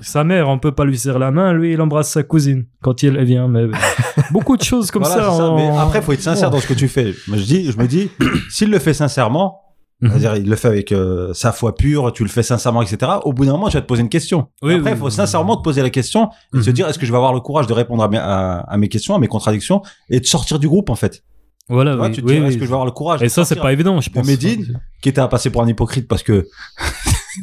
Sa 0.01 0.23
mère, 0.23 0.47
on 0.49 0.59
peut 0.59 0.71
pas 0.71 0.85
lui 0.85 0.97
serrer 0.97 1.19
la 1.19 1.31
main. 1.31 1.53
Lui, 1.53 1.73
il 1.73 1.81
embrasse 1.81 2.09
sa 2.09 2.23
cousine 2.23 2.65
quand 2.81 3.03
elle 3.03 3.23
vient. 3.26 3.47
Mais 3.47 3.65
beaucoup 4.31 4.57
de 4.57 4.63
choses 4.63 4.91
comme 4.91 5.03
Voilà, 5.03 5.23
ça. 5.31 5.38
ça. 5.38 5.53
Mais 5.55 5.69
après 5.77 6.01
faut 6.01 6.13
être 6.13 6.21
sincère 6.21 6.49
dans 6.49 6.59
ce 6.59 6.67
que 6.67 6.73
tu 6.73 6.88
fais. 6.88 7.13
Moi 7.27 7.38
je 7.38 7.43
dis, 7.43 7.71
je 7.71 7.77
me 7.77 7.88
dis, 7.88 8.09
s'il 8.49 8.69
le 8.71 8.80
fait 8.80 8.93
sincèrement. 8.93 9.61
Mhm. 10.01 10.11
C'est-à-dire, 10.11 10.35
il 10.38 10.49
le 10.49 10.55
fait 10.55 10.69
avec 10.69 10.91
euh, 10.93 11.34
sa 11.34 11.51
foi 11.51 11.76
pure, 11.76 12.13
tu 12.13 12.23
le 12.23 12.30
fais 12.30 12.41
sincèrement, 12.41 12.81
etc. 12.81 13.11
Au 13.26 13.34
bout 13.34 13.43
d'un 13.45 13.51
moment, 13.51 13.67
tu 13.67 13.73
vas 13.76 13.81
te 13.81 13.85
poser 13.85 14.01
une 14.01 14.07
question. 14.07 14.47
Oui, 14.61 14.76
Après, 14.76 14.91
il 14.91 14.93
oui, 14.93 14.99
faut 14.99 15.05
oui. 15.07 15.11
sincèrement 15.11 15.57
te 15.57 15.61
poser 15.61 15.81
la 15.81 15.89
question 15.89 16.30
et 16.53 16.57
Mhm. 16.57 16.63
se 16.63 16.71
dire, 16.71 16.88
est-ce 16.88 16.97
que 16.97 17.05
je 17.05 17.11
vais 17.11 17.17
avoir 17.17 17.34
le 17.34 17.41
courage 17.41 17.67
de 17.67 17.73
répondre 17.73 18.01
à 18.01 18.07
mes, 18.07 18.17
à, 18.17 18.59
à 18.59 18.77
mes 18.77 18.88
questions, 18.88 19.13
à 19.13 19.19
mes 19.19 19.27
contradictions 19.27 19.81
et 20.09 20.21
de 20.21 20.26
sortir 20.26 20.57
du 20.57 20.69
groupe, 20.69 20.89
en 20.89 20.95
fait? 20.95 21.21
Voilà, 21.67 21.91
Tu 21.91 21.97
vois, 21.97 22.07
oui, 22.07 22.13
tu 22.13 22.21
te 22.21 22.27
oui, 22.27 22.39
dis, 22.39 22.45
est-ce 22.45 22.55
que 22.57 22.63
je 22.63 22.69
vais 22.69 22.73
avoir 22.76 22.85
le 22.85 22.91
courage 22.91 23.21
Et 23.21 23.26
de 23.26 23.30
ça, 23.30 23.43
c'est 23.43 23.57
pas 23.57 23.73
évident, 23.73 23.99
je 23.99 24.09
pense. 24.09 24.26
Médine, 24.26 24.80
qui 25.01 25.09
était 25.09 25.19
à 25.19 25.27
passer 25.27 25.49
pour 25.49 25.61
un 25.63 25.67
hypocrite 25.67 26.07
parce 26.07 26.23
que 26.23 26.47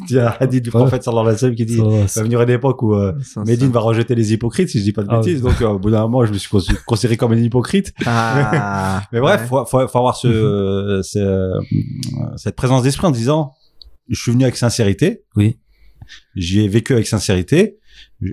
il 0.09 0.15
y 0.15 0.19
a 0.19 0.29
un 0.31 0.35
hadith 0.39 0.63
du 0.63 0.69
prophète 0.69 1.03
sallallahu 1.03 1.25
alayhi 1.27 1.35
wa 1.35 1.39
sallam 1.39 1.55
qui 1.55 1.65
dit, 1.65 1.77
Ça 1.77 1.83
va, 1.83 1.89
il 1.97 2.07
va 2.07 2.23
venir 2.23 2.41
une 2.41 2.49
époque 2.49 2.81
où 2.83 2.93
euh, 2.95 3.13
Médine 3.45 3.71
va 3.71 3.79
rejeter 3.79 4.15
les 4.15 4.33
hypocrites, 4.33 4.69
si 4.69 4.79
je 4.79 4.83
dis 4.83 4.91
pas 4.93 5.03
de 5.03 5.07
Ah 5.09 5.17
bêtises. 5.17 5.41
Donc, 5.41 5.61
euh, 5.61 5.67
au 5.69 5.79
bout 5.79 5.89
d'un 5.91 6.01
moment, 6.01 6.25
je 6.25 6.31
me 6.33 6.37
suis 6.37 6.49
cons- 6.49 6.61
considéré 6.85 7.17
comme 7.17 7.31
un 7.33 7.37
hypocrite. 7.37 7.93
Ah. 8.05 9.01
Mais 9.11 9.19
bref, 9.19 9.41
Ouais. 9.41 9.47
faut, 9.47 9.65
faut, 9.65 9.87
faut 9.87 9.97
avoir 9.97 10.15
ce, 10.15 10.27
euh, 10.27 11.01
ce- 11.03 11.17
euh, 11.19 11.59
cette 12.35 12.55
présence 12.55 12.83
d'esprit 12.83 13.07
en 13.07 13.11
disant, 13.11 13.53
je 14.09 14.19
suis 14.21 14.31
venu 14.31 14.43
avec 14.43 14.55
sincérité. 14.57 15.23
Oui. 15.35 15.57
j'y 16.35 16.61
ai 16.61 16.67
vécu 16.67 16.93
avec 16.93 17.05
sincérité. 17.07 17.77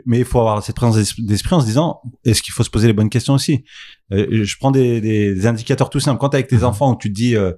Mais 0.07 0.19
il 0.19 0.25
faut 0.25 0.41
avoir 0.41 0.63
cette 0.63 0.77
présence 0.77 0.97
d'esprit 1.19 1.55
en 1.55 1.61
se 1.61 1.67
disant, 1.67 2.01
est-ce 2.25 2.43
qu'il 2.43 2.55
faut 2.55 2.63
se 2.63 2.71
poser 2.71 2.87
les 2.87 2.95
bonnes 2.95 3.11
questions 3.11 3.35
aussi? 3.35 3.65
Euh, 4.13 4.45
Je 4.45 4.57
prends 4.59 4.71
des, 4.71 5.01
des, 5.01 5.47
indicateurs 5.47 5.91
tout 5.91 6.01
simples. 6.01 6.19
Quand 6.19 6.31
tu 6.31 6.37
avec 6.37 6.49
tes 6.49 6.59
mhm. 6.59 6.65
enfants, 6.65 6.93
où 6.93 6.97
tu 6.97 7.11
te 7.11 7.15
dis, 7.15 7.37
euh, 7.37 7.53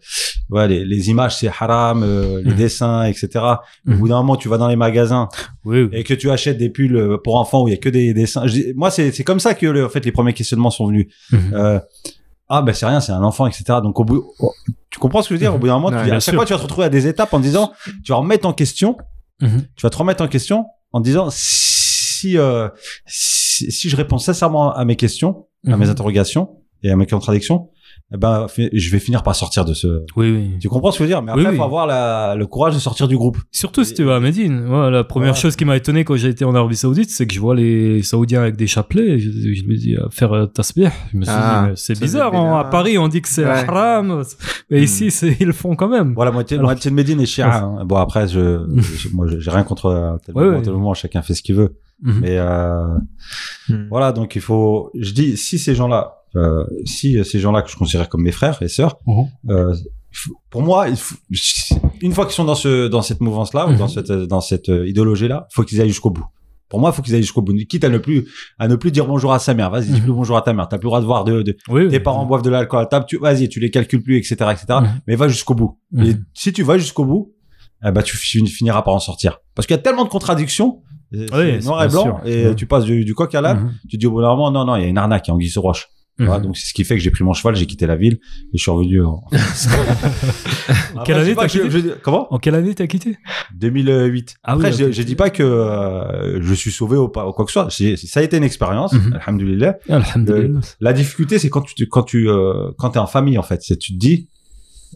ouais, 0.51 0.67
les, 0.67 0.85
les 0.85 1.11
images 1.11 1.37
c'est 1.39 1.49
haram, 1.49 2.03
euh, 2.03 2.43
les 2.43 2.51
mhm. 2.51 2.57
dessins, 2.57 3.05
etc. 3.05 3.45
Au 3.89 3.95
bout 3.95 4.09
d'un 4.09 4.17
moment, 4.17 4.37
tu 4.37 4.49
vas 4.49 4.59
dans 4.59 4.69
les 4.69 4.77
magasins 4.77 5.29
oui, 5.65 5.89
et 5.93 6.03
que 6.03 6.15
tu 6.15 6.31
achètes 6.31 6.59
des 6.59 6.69
pulls 6.69 7.19
pour 7.23 7.37
enfants 7.37 7.63
où 7.63 7.69
il 7.69 7.73
y 7.73 7.75
a 7.75 7.79
que 7.79 7.89
des 7.89 8.13
dessins. 8.13 8.45
moi, 8.75 8.91
c'est 8.91 9.25
comme 9.25 9.41
ça 9.41 9.55
que 9.55 9.85
en 9.85 9.89
fait 9.89 10.05
les 10.05 10.13
premiers 10.13 10.33
questionnements 10.33 10.71
sont 10.71 10.89
venus. 10.89 11.07
Euh, 11.53 11.81
ah 12.49 12.63
ben 12.63 12.73
c'est 12.73 12.87
rien, 12.87 13.01
c'est 13.01 13.13
un 13.13 13.23
enfant, 13.23 13.47
etc. 13.47 13.65
Donc 13.83 13.99
au 13.99 14.05
bout, 14.05 14.25
tu 14.91 14.99
comprends 14.99 15.23
ce 15.23 15.29
que 15.29 15.35
je 15.35 15.39
veux 15.39 15.45
dire? 15.45 15.55
Au 15.55 15.59
bout 15.59 15.67
d'un 15.67 15.79
moment, 15.79 15.91
tu 15.91 16.11
à 16.11 16.21
chaque 16.21 16.35
fois, 16.35 16.45
tu 16.45 16.53
vas 16.53 16.59
te 16.59 16.63
retrouver 16.63 16.87
à 16.87 16.91
des 16.91 17.07
étapes 17.07 17.33
en 17.35 17.41
disant, 17.41 17.73
tu 18.05 18.13
vas 18.13 18.19
remettre 18.19 18.47
en 18.47 18.53
question, 18.53 18.97
tu 19.41 19.83
vas 19.83 19.91
te 19.91 19.97
remettre 19.97 20.23
en 20.23 20.29
question 20.29 20.67
en 20.93 21.01
disant 21.01 21.29
euh, 22.37 22.69
si, 23.07 23.71
si, 23.71 23.89
je 23.89 23.97
réponds 23.97 24.19
sincèrement 24.19 24.73
à 24.73 24.85
mes 24.85 24.97
questions, 24.97 25.47
à 25.67 25.77
mes 25.77 25.87
mhm. 25.87 25.91
interrogations 25.91 26.57
et 26.83 26.91
à 26.91 26.97
mes 26.97 27.07
contradictions, 27.07 27.71
eh 28.15 28.19
ben, 28.19 28.47
je 28.73 28.91
vais 28.91 29.01
finir 29.01 29.25
par 29.25 29.35
sortir 29.35 29.65
de 29.65 29.75
ce. 29.75 30.05
Oui, 30.15 30.31
oui. 30.31 30.51
Tu 30.61 30.69
comprends 30.69 30.93
ce 30.93 30.99
que 30.99 31.05
je 31.05 31.09
veux 31.09 31.13
dire? 31.13 31.23
Mais 31.23 31.33
après, 31.33 31.53
il 31.53 31.57
faut 31.57 31.65
avoir 31.65 31.89
la, 31.89 32.37
le 32.37 32.47
courage 32.47 32.75
de 32.75 32.79
sortir 32.79 33.09
du 33.09 33.17
groupe. 33.17 33.37
Surtout 33.51 33.83
si 33.83 33.95
tu 33.95 34.05
vas 34.05 34.17
à 34.17 34.21
Médine. 34.21 34.65
la 34.91 35.03
première 35.03 35.35
chose 35.35 35.57
qui 35.57 35.65
m'a 35.65 35.77
étonné 35.77 36.05
quand 36.05 36.15
j'ai 36.15 36.29
été 36.29 36.45
en 36.45 36.55
Arabie 36.55 36.77
Saoudite, 36.77 37.11
c'est 37.11 37.27
que 37.27 37.35
je 37.35 37.41
vois 37.41 37.57
les 37.57 38.05
Saoudiens 38.05 38.43
avec 38.43 38.55
des 38.55 38.69
chapelets. 38.69 39.19
Je, 39.19 39.29
me 39.67 39.77
dis, 39.77 39.97
à 39.97 40.09
faire 40.11 40.33
euh, 40.33 40.47
tasbih. 40.47 40.89
Je 41.13 41.19
me 41.19 41.25
suis 41.25 41.35
ah, 41.37 41.67
dit, 41.69 41.83
c'est 41.83 41.99
bizarre. 41.99 42.33
Hein. 42.33 42.61
à 42.61 42.65
Paris, 42.65 42.97
on 42.97 43.09
dit 43.09 43.23
que 43.23 43.29
c'est 43.29 43.45
haram. 43.45 44.23
Mais 44.71 44.81
hmm. 44.81 44.85
ici, 44.85 45.09
ils 45.41 45.47
le 45.47 45.53
font 45.53 45.75
quand 45.75 45.89
même. 45.89 46.15
Voilà, 46.15 46.31
moitié, 46.31 46.59
moitié 46.59 46.93
de 46.93 46.95
Médine 46.95 47.21
est 47.21 47.27
chia. 47.27 47.53
Hein. 47.57 47.85
Bon, 47.87 47.97
après, 47.97 48.29
je, 48.29 48.61
moi, 49.13 49.27
j'ai 49.27 49.51
rien 49.51 49.65
contre 49.65 49.87
euh, 49.87 50.17
tel, 50.25 50.33
moment, 50.33 50.63
tel 50.63 50.73
moment, 50.73 50.95
chacun 50.95 51.23
fait 51.23 51.35
ce 51.35 51.43
qu'il 51.43 51.57
veut. 51.57 51.75
Mhm. 52.03 52.21
Mais 52.21 52.39
euh, 52.39 52.99
hmm. 53.69 53.89
voilà, 53.89 54.13
donc 54.13 54.37
il 54.37 54.43
faut. 54.43 54.91
Je 54.99 55.13
dis, 55.13 55.37
si 55.37 55.59
ces 55.59 55.75
gens-là 55.75 56.17
euh, 56.37 56.65
si 56.85 57.23
ces 57.25 57.39
gens-là 57.39 57.63
que 57.63 57.71
je 57.71 57.77
considère 57.77 58.09
comme 58.09 58.23
mes 58.23 58.33
frères 58.33 58.61
et 58.61 58.69
sœurs, 58.69 58.97
mhm. 59.07 59.25
euh, 59.51 59.75
pour 60.51 60.63
moi, 60.63 60.87
une 62.01 62.13
fois 62.13 62.27
qu'ils 62.27 62.35
sont 62.35 62.45
dans 62.45 62.55
ce 62.55 62.89
dans 62.89 63.03
cette 63.03 63.21
mouvance-là 63.21 63.69
ou 63.69 63.75
dans 63.75 63.85
mhm. 63.85 63.91
cette 63.91 64.13
dans 64.13 64.41
cette 64.41 64.69
euh, 64.69 64.89
idéologie-là, 64.89 65.47
faut 65.51 65.63
qu'ils 65.63 65.81
aillent 65.81 65.89
jusqu'au 65.89 66.11
bout. 66.11 66.27
Pour 66.69 66.81
moi, 66.81 66.91
il 66.91 66.97
faut 66.97 67.01
qu'ils 67.01 67.15
aillent 67.15 67.23
jusqu'au 67.23 67.43
bout. 67.43 67.55
Quitte 67.69 67.85
à 67.85 67.89
ne 67.89 67.99
plus 67.99 68.27
à 68.59 68.69
ne 68.69 68.77
plus 68.77 68.91
dire 68.91 69.07
bonjour 69.07 69.33
à 69.33 69.39
sa 69.39 69.55
mère. 69.55 69.71
Vas-y, 69.71 69.87
dis 69.87 70.01
plus 70.01 70.11
mhm. 70.11 70.17
bonjour 70.17 70.37
à 70.37 70.43
ta 70.43 70.53
mère. 70.53 70.69
T'as 70.69 70.79
plus 70.79 70.87
le 70.87 70.91
droit 70.91 71.01
de 71.01 71.07
voir 71.07 71.25
de, 71.25 71.43
de 71.43 71.89
tes 71.89 72.01
parents 72.01 72.27
boivent 72.27 72.43
de 72.43 72.51
l'alcool 72.51 72.83
à 72.83 72.87
table. 72.87 73.07
Tu 73.09 73.19
vas-y, 73.19 73.49
tu 73.49 73.61
les 73.61 73.71
calcules 73.71 74.03
plus, 74.03 74.19
etc., 74.19 74.35
etc. 74.53 74.67
Mais 75.07 75.17
va 75.17 75.29
jusqu'au 75.29 75.55
bout. 75.55 75.79
Et 75.99 76.17
si 76.35 76.53
tu 76.53 76.63
vas 76.65 76.77
jusqu'au 76.77 77.05
bout, 77.05 77.33
eh 77.85 77.91
ben, 77.91 78.03
tu 78.03 78.17
finiras 78.17 78.83
par 78.83 78.95
en 78.95 78.99
sortir. 78.99 79.39
Parce 79.55 79.67
qu'il 79.67 79.77
y 79.77 79.79
a 79.79 79.83
tellement 79.83 80.05
de 80.05 80.09
contradictions. 80.09 80.83
Oui, 81.13 81.63
noir 81.63 81.85
et 81.85 81.89
blanc, 81.89 82.21
et 82.25 82.55
tu 82.57 82.67
passes 82.67 82.85
du, 82.85 83.15
coq 83.15 83.35
à 83.35 83.41
l'âne. 83.41 83.75
Tu 83.89 83.97
dis 83.97 84.07
au 84.07 84.11
bout 84.11 84.23
d'un 84.23 84.29
moment, 84.29 84.51
non, 84.51 84.65
non, 84.65 84.77
il 84.77 84.83
y 84.83 84.85
a 84.85 84.89
une 84.89 84.99
arnaque, 84.99 85.29
il 85.29 85.31
y 85.31 85.33
a 85.33 85.35
Anguille 85.35 85.53
Roche. 85.57 85.89
Mhm. 86.19 86.41
donc 86.41 86.57
c'est 86.57 86.69
ce 86.69 86.73
qui 86.73 86.85
fait 86.85 86.97
que 86.97 87.03
j'ai 87.03 87.11
pris 87.11 87.25
mon 87.25 87.35
cheval, 87.35 87.55
j'ai 87.57 87.67
quitté 87.67 87.87
la 87.87 87.97
ville 87.97 88.15
et 88.15 88.57
je 88.57 88.63
suis 88.63 88.71
revenu. 88.71 89.05
En, 89.05 89.23
en 90.97 91.03
quelle 91.05 91.19
année 91.19 91.35
t'as 91.35 91.47
quitté 91.47 91.69
Comment? 92.03 92.33
En 92.33 92.39
quelle 92.39 92.55
année 92.55 92.75
t'as 92.75 92.87
quitté? 92.87 93.19
2008. 93.55 94.37
Ah 94.43 94.53
Après, 94.53 94.73
je, 94.73 95.03
dis 95.03 95.15
pas 95.15 95.29
que 95.29 95.43
euh, 95.43 96.41
je 96.41 96.55
suis 96.55 96.71
sauvé 96.71 96.97
ou, 96.97 97.09
pas, 97.09 97.29
ou 97.29 97.33
quoi 97.33 97.45
que 97.45 97.53
ce 97.53 97.61
soit. 97.61 97.97
Ça 97.97 98.21
a 98.21 98.23
été 98.23 98.39
une 98.39 98.45
expérience, 98.45 98.95
mm 98.95 99.19
alhamdulillah. 99.27 99.79
la 100.81 100.93
difficulté, 100.95 101.39
c'est 101.39 101.51
quand 101.51 101.63
tu 101.63 101.87
quand 101.87 102.03
tu 102.03 102.31
euh, 102.31 102.71
quand 102.79 102.91
t'es 102.91 102.99
en 102.99 103.07
famille 103.07 103.37
en 103.37 103.43
fait, 103.43 103.61
c'est 103.63 103.77
tu 103.77 103.93
te 103.93 103.99
dis 103.99 104.31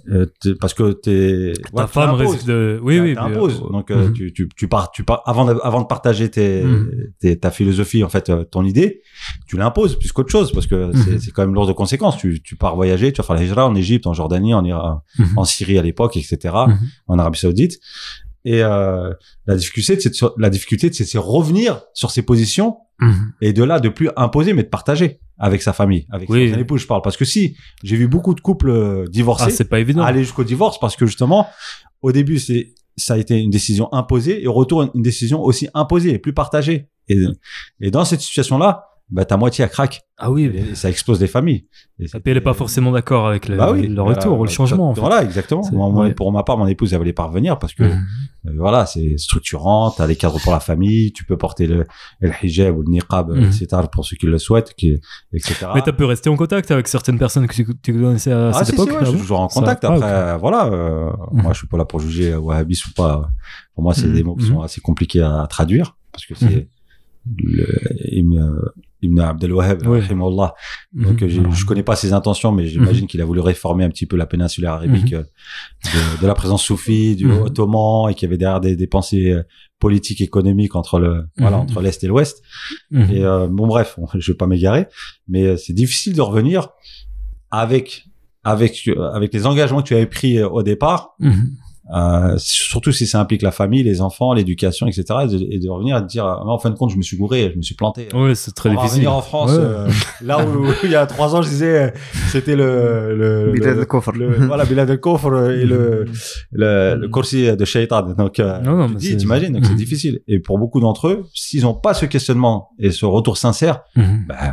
euh, 0.08 0.26
parce 0.60 0.74
que 0.74 0.92
t'es 0.92 1.52
ta 1.74 1.86
femme 1.86 2.12
reste 2.12 2.46
de 2.46 2.80
oui 2.82 2.98
oui 2.98 3.14
t'imposes 3.14 3.60
donc 3.60 3.90
euh, 3.90 4.08
mhm. 4.08 4.12
tu, 4.14 4.32
tu, 4.32 4.48
tu 4.56 4.66
pars 4.66 4.90
tu 4.90 5.04
pars 5.04 5.22
avant 5.26 5.44
de, 5.44 5.58
avant 5.62 5.82
de 5.82 5.86
partager 5.86 6.30
tes, 6.30 6.62
mhm. 6.62 7.12
tes, 7.20 7.38
ta 7.38 7.50
philosophie 7.50 8.02
en 8.02 8.08
fait 8.08 8.30
euh, 8.30 8.44
ton 8.44 8.64
idée 8.64 9.02
tu 9.46 9.56
l'imposes 9.56 9.98
plus 9.98 10.10
qu'autre 10.12 10.30
chose 10.30 10.52
parce 10.52 10.66
que 10.66 10.90
c'est 10.94 11.10
mhm. 11.10 11.20
quand 11.34 11.42
même 11.42 11.54
lourd 11.54 11.66
de 11.66 11.72
conséquences. 11.72 12.16
Tu, 12.16 12.40
tu 12.42 12.56
pars 12.56 12.76
voyager 12.76 13.12
tu 13.12 13.20
vas 13.20 13.26
faire 13.26 13.36
la 13.36 13.42
hijra 13.42 13.66
en 13.66 13.74
Égypte 13.74 14.06
en 14.06 14.14
Jordanie 14.14 14.54
en 14.54 14.64
Iran, 14.64 15.02
en 15.36 15.44
Syrie 15.44 15.78
à 15.78 15.82
l'époque 15.82 16.16
etc 16.16 16.54
en 17.06 17.18
Arabie 17.18 17.38
Saoudite. 17.38 17.78
Et 18.46 18.62
euh, 18.62 19.12
la 19.46 19.56
difficulté 19.56 20.00
c'est 20.00 20.12
la 20.38 20.50
difficulté 20.50 20.90
c'est 20.92 21.18
revenir 21.18 21.82
sur 21.92 22.10
ses 22.10 22.22
positions 22.22 22.78
et 23.40 23.52
de 23.52 23.64
là 23.64 23.80
de 23.80 23.88
plus 23.88 24.10
imposer 24.16 24.54
mais 24.54 24.62
de 24.62 24.68
partager 24.68 25.20
avec 25.40 25.62
sa 25.62 25.72
famille, 25.72 26.06
avec 26.10 26.28
oui. 26.28 26.52
son 26.52 26.58
épouse, 26.58 26.82
je 26.82 26.86
parle. 26.86 27.00
Parce 27.02 27.16
que 27.16 27.24
si, 27.24 27.56
j'ai 27.82 27.96
vu 27.96 28.06
beaucoup 28.06 28.34
de 28.34 28.40
couples 28.40 28.70
euh, 28.70 29.06
divorcés. 29.08 29.46
Ah, 29.48 29.50
c'est 29.50 29.68
pas 29.68 29.80
évident. 29.80 30.02
Aller 30.02 30.22
jusqu'au 30.22 30.44
divorce 30.44 30.78
parce 30.78 30.96
que 30.96 31.06
justement, 31.06 31.48
au 32.02 32.12
début, 32.12 32.38
c'est, 32.38 32.74
ça 32.96 33.14
a 33.14 33.16
été 33.16 33.38
une 33.38 33.50
décision 33.50 33.92
imposée 33.92 34.42
et 34.42 34.46
au 34.46 34.52
retour, 34.52 34.90
une 34.94 35.02
décision 35.02 35.42
aussi 35.42 35.68
imposée 35.72 36.10
et 36.10 36.18
plus 36.18 36.34
partagée. 36.34 36.90
Et, 37.08 37.16
et 37.80 37.90
dans 37.90 38.04
cette 38.04 38.20
situation-là, 38.20 38.89
bah, 39.10 39.24
ta 39.24 39.36
moitié 39.36 39.64
à 39.64 39.68
craque. 39.68 40.02
Ah 40.18 40.30
oui. 40.30 40.44
Et 40.54 40.74
ça 40.74 40.88
explose 40.88 41.18
des 41.18 41.26
familles. 41.26 41.66
Et, 41.98 42.04
puis 42.06 42.20
elle 42.26 42.36
est 42.36 42.42
pas 42.42 42.54
forcément 42.54 42.92
d'accord 42.92 43.26
avec 43.26 43.48
le, 43.48 43.56
bah 43.56 43.72
le 43.72 44.02
retour 44.02 44.38
ou 44.38 44.44
le 44.44 44.50
changement. 44.50 44.90
En 44.90 44.94
fait. 44.94 45.00
Voilà, 45.00 45.24
exactement. 45.24 45.62
Moi, 45.72 46.10
pour 46.10 46.30
ma 46.30 46.42
part, 46.42 46.58
mon 46.58 46.66
épouse, 46.66 46.92
elle 46.92 46.98
voulait 46.98 47.12
pas 47.12 47.24
revenir 47.24 47.58
parce 47.58 47.74
que, 47.74 47.84
mhm. 47.84 48.06
euh, 48.46 48.50
voilà, 48.58 48.86
c'est 48.86 49.18
structurant, 49.18 49.90
t'as 49.90 50.06
les 50.06 50.16
cadres 50.16 50.38
pour 50.40 50.52
la 50.52 50.60
famille, 50.60 51.12
tu 51.12 51.24
peux 51.24 51.36
porter 51.36 51.66
le, 51.66 51.86
le 52.20 52.30
hijab 52.42 52.76
ou 52.76 52.82
le 52.82 52.90
niqab, 52.90 53.30
mhm. 53.30 53.44
etc. 53.44 53.66
pour 53.90 54.04
ceux 54.04 54.16
qui 54.16 54.26
le 54.26 54.38
souhaitent, 54.38 54.74
qui, 54.74 55.00
etc. 55.32 55.66
Mais 55.74 55.82
t'as 55.82 55.92
pu 55.92 56.04
rester 56.04 56.30
en 56.30 56.36
contact 56.36 56.70
avec 56.70 56.86
certaines 56.86 57.18
personnes 57.18 57.46
que 57.46 57.54
tu, 57.82 57.92
connaissais 57.92 58.32
à 58.32 58.50
ah, 58.54 58.64
cette 58.64 58.74
époque? 58.74 58.90
je 59.00 59.06
suis 59.06 59.18
toujours 59.18 59.40
en 59.40 59.48
contact. 59.48 59.84
Après, 59.84 60.38
voilà, 60.38 60.66
euh, 60.66 61.10
mhm. 61.32 61.42
moi, 61.42 61.52
je 61.52 61.58
suis 61.58 61.66
pas 61.66 61.78
là 61.78 61.84
pour 61.84 61.98
juger 61.98 62.34
wahhabis 62.34 62.82
ou 62.88 62.92
pas. 62.94 63.30
Pour 63.74 63.82
moi, 63.82 63.94
c'est 63.94 64.12
des 64.12 64.22
mots 64.22 64.36
qui 64.36 64.46
sont 64.46 64.60
assez 64.60 64.80
compliqués 64.80 65.22
à, 65.22 65.46
traduire 65.48 65.96
parce 66.12 66.26
que 66.26 66.34
c'est, 66.34 66.68
le, 67.36 67.66
Ibn 69.02 69.20
Abdel 69.20 69.52
Wahhab, 69.52 69.86
oui. 69.86 70.00
Donc, 70.92 71.22
mhm. 71.22 71.28
je, 71.28 71.40
je 71.50 71.64
connais 71.64 71.82
pas 71.82 71.96
ses 71.96 72.12
intentions, 72.12 72.52
mais 72.52 72.66
j'imagine 72.66 73.02
mhm. 73.02 73.08
qu'il 73.08 73.20
a 73.20 73.24
voulu 73.24 73.40
réformer 73.40 73.84
un 73.84 73.88
petit 73.88 74.06
peu 74.06 74.16
la 74.16 74.26
péninsule 74.26 74.66
arabique 74.66 75.12
mhm. 75.12 75.18
euh, 75.18 76.16
de, 76.16 76.22
de, 76.22 76.26
la 76.26 76.34
présence 76.34 76.62
soufie, 76.62 77.16
du 77.16 77.30
ottoman, 77.30 78.10
et 78.10 78.14
qu'il 78.14 78.26
y 78.26 78.30
avait 78.30 78.38
derrière 78.38 78.60
des, 78.60 78.76
des 78.76 78.86
pensées 78.86 79.30
euh, 79.30 79.42
politiques, 79.78 80.20
économiques 80.20 80.76
entre 80.76 80.98
le, 80.98 81.28
voilà, 81.38 81.56
entre 81.58 81.80
l'Est 81.80 82.04
et 82.04 82.06
l'Ouest. 82.06 82.42
Et 82.92 83.24
euh, 83.24 83.48
bon, 83.48 83.66
bref, 83.66 83.98
je 84.14 84.32
vais 84.32 84.36
pas 84.36 84.46
m'égarer, 84.46 84.86
mais 85.28 85.56
c'est 85.56 85.72
difficile 85.72 86.14
de 86.14 86.20
revenir 86.20 86.68
avec, 87.50 88.06
avec, 88.44 88.88
avec 89.12 89.32
les 89.32 89.46
engagements 89.46 89.82
que 89.82 89.88
tu 89.88 89.94
avais 89.94 90.06
pris 90.06 90.42
au 90.42 90.62
départ. 90.62 91.16
Euh, 91.92 92.34
surtout 92.38 92.92
si 92.92 93.06
ça 93.06 93.20
implique 93.20 93.42
la 93.42 93.50
famille, 93.50 93.82
les 93.82 94.00
enfants, 94.00 94.32
l'éducation, 94.32 94.86
etc. 94.86 95.04
Et 95.50 95.58
de, 95.58 95.68
revenir 95.68 95.96
et 95.96 96.02
de 96.02 96.06
dire, 96.06 96.24
ah, 96.24 96.42
en 96.46 96.58
fin 96.58 96.70
de 96.70 96.76
compte, 96.76 96.90
je 96.90 96.96
me 96.96 97.02
suis 97.02 97.16
gouré, 97.16 97.50
je 97.52 97.56
me 97.56 97.62
suis 97.62 97.74
planté. 97.74 98.08
Oui, 98.14 98.36
c'est 98.36 98.54
très 98.54 98.70
difficile. 98.70 98.90
revenir 98.90 99.12
en 99.12 99.22
France, 99.22 99.50
euh, 99.54 99.88
là 100.22 100.44
où, 100.44 100.66
il 100.84 100.90
y 100.90 100.94
a 100.94 101.06
trois 101.06 101.34
ans, 101.34 101.42
je 101.42 101.48
disais, 101.48 101.92
c'était 102.28 102.54
le, 102.54 103.16
le, 103.16 103.52
Bilad 103.52 103.78
al 103.78 103.86
le, 104.14 104.46
voilà, 104.46 104.64
Bilad 104.64 104.90
al 104.90 104.98
et 104.98 105.64
le, 105.64 106.04
le, 106.52 106.94
le 106.94 107.08
Corsi 107.08 107.56
de 107.56 107.64
Shaitan. 107.64 108.14
Donc, 108.14 108.38
euh, 108.38 108.60
non, 108.60 108.76
non, 108.76 108.88
tu 108.88 108.96
dis, 108.96 109.16
t'imagines, 109.16 109.52
donc 109.52 109.66
c'est 109.66 109.74
difficile. 109.74 110.20
Et 110.28 110.38
pour 110.38 110.58
beaucoup 110.58 110.80
d'entre 110.80 111.08
eux, 111.08 111.26
s'ils 111.34 111.62
n'ont 111.62 111.74
pas 111.74 111.94
ce 111.94 112.06
questionnement 112.06 112.70
et 112.78 112.92
ce 112.92 113.04
retour 113.04 113.36
sincère, 113.36 113.82
mhm. 113.96 114.26
ben, 114.28 114.52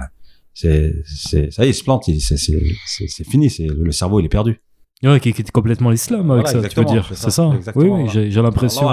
c'est, 0.55 0.91
c'est, 1.05 1.51
ça 1.51 1.65
y 1.65 1.67
est, 1.67 1.71
ils 1.71 1.75
se 1.75 1.83
plantent, 1.83 2.05
c'est, 2.05 2.37
c'est, 2.37 2.59
c'est, 3.07 3.29
fini, 3.29 3.51
c'est, 3.51 3.67
le 3.67 3.91
cerveau, 3.91 4.19
il 4.19 4.25
est 4.25 4.29
perdu. 4.29 4.59
Ouais, 5.03 5.19
qui 5.19 5.31
quitte 5.31 5.51
complètement 5.51 5.91
l'islam 5.91 6.31
avec 6.31 6.47
ça, 6.47 6.61
tu 6.67 6.79
veux 6.79 6.85
dire. 6.85 7.07
C'est 7.13 7.29
ça. 7.29 7.49
Oui, 7.75 7.87
oui 7.87 8.09
j'ai 8.09 8.41
l'impression. 8.41 8.87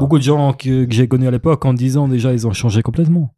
Beaucoup 0.00 0.18
de 0.18 0.24
gens 0.24 0.52
que, 0.52 0.86
j'ai 0.90 1.08
connus 1.08 1.28
à 1.28 1.30
l'époque, 1.30 1.64
en 1.64 1.74
10 1.74 1.96
ans 1.96 2.08
déjà, 2.08 2.32
ils 2.32 2.46
ont 2.46 2.52
changé 2.52 2.82
complètement. 2.82 3.34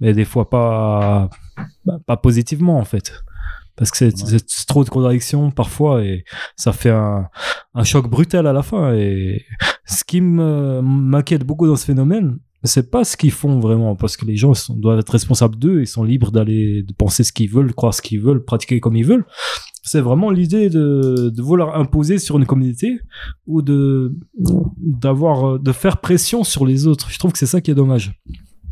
Mais 0.00 0.12
des 0.14 0.24
fois 0.24 0.48
pas, 0.48 1.28
bah, 1.84 1.98
pas 2.06 2.16
positivement, 2.16 2.78
en 2.78 2.84
fait. 2.84 3.12
Parce 3.76 3.90
que 3.90 4.10
c'est 4.10 4.66
trop 4.66 4.82
de 4.82 4.88
contradictions 4.88 5.52
parfois 5.52 6.02
et 6.02 6.24
ça 6.56 6.72
fait 6.72 6.90
un, 6.90 7.28
un 7.74 7.84
choc 7.84 8.10
brutal 8.10 8.46
à 8.46 8.52
la 8.52 8.62
fin. 8.62 8.92
Et 8.94 9.44
ce 9.86 10.02
qui 10.04 10.20
m'inquiète 10.20 11.44
beaucoup 11.44 11.66
dans 11.66 11.76
ce 11.76 11.84
phénomène, 11.84 12.38
c'est 12.64 12.90
pas 12.90 13.04
ce 13.04 13.16
qu'ils 13.16 13.30
font 13.30 13.60
vraiment, 13.60 13.94
parce 13.94 14.16
que 14.16 14.24
les 14.24 14.34
gens 14.34 14.52
doivent 14.70 14.98
être 14.98 15.12
responsables 15.12 15.56
d'eux, 15.56 15.82
ils 15.82 15.86
sont 15.86 16.02
libres 16.02 16.32
d'aller, 16.32 16.82
de 16.82 16.92
penser 16.92 17.22
ce 17.22 17.32
qu'ils 17.32 17.50
veulent, 17.50 17.72
croire 17.72 17.94
ce 17.94 18.02
qu'ils 18.02 18.20
veulent, 18.20 18.44
pratiquer 18.44 18.80
comme 18.80 18.96
ils 18.96 19.06
veulent 19.06 19.26
c'est 19.88 20.00
vraiment 20.00 20.30
l'idée 20.30 20.68
de, 20.68 21.30
de, 21.34 21.42
vouloir 21.42 21.76
imposer 21.76 22.18
sur 22.18 22.38
une 22.38 22.46
communauté 22.46 23.00
ou 23.46 23.62
de 23.62 24.14
d'avoir 24.76 25.58
de 25.58 25.72
faire 25.72 25.98
pression 25.98 26.44
sur 26.44 26.66
les 26.66 26.86
autres. 26.86 27.10
Je 27.10 27.18
trouve 27.18 27.32
que 27.32 27.38
c'est 27.38 27.46
ça 27.46 27.60
qui 27.60 27.70
est 27.70 27.74
dommage. 27.74 28.12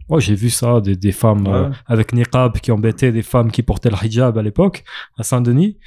Moi, 0.09 0.21
j'ai 0.21 0.35
vu 0.35 0.51
ça, 0.51 0.81
des, 0.81 0.95
des 0.95 1.13
femmes 1.13 1.47
euh, 1.49 1.71
avec 1.87 2.13
niqab 2.13 2.59
qui 2.61 2.71
embêtaient 2.71 3.11
des 3.11 3.23
femmes 3.23 3.51
qui 3.51 3.63
portaient 3.63 3.91
le 3.91 3.97
hijab 4.01 4.39
à 4.39 4.43
l'époque, 4.43 4.85
à 5.19 5.25
Saint-Denis. 5.25 5.79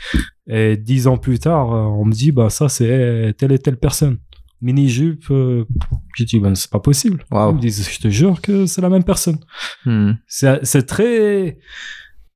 Et 0.48 0.76
dix 0.76 1.08
ans 1.08 1.18
plus 1.18 1.40
tard, 1.40 1.74
euh, 1.74 1.84
on 1.84 2.06
me 2.06 2.12
dit, 2.12 2.32
bah, 2.32 2.50
ça, 2.50 2.68
c'est 2.68 3.34
telle 3.38 3.54
et 3.54 3.60
telle 3.60 3.78
personne. 3.78 4.18
Mini-jupe, 4.62 5.32
euh, 5.32 5.64
j'ai 6.18 6.26
dit, 6.26 6.40
ben, 6.40 6.54
c'est 6.54 6.70
pas 6.70 6.82
possible. 6.82 7.24
Ils 7.32 7.38
me 7.38 7.62
disent, 7.62 7.90
je 7.90 8.00
te 8.00 8.10
jure 8.10 8.42
que 8.42 8.66
c'est 8.66 8.82
la 8.82 8.90
même 8.90 9.06
personne. 9.06 9.38
Hmm. 9.86 10.14
C'est 10.28 10.86
très, 10.86 11.58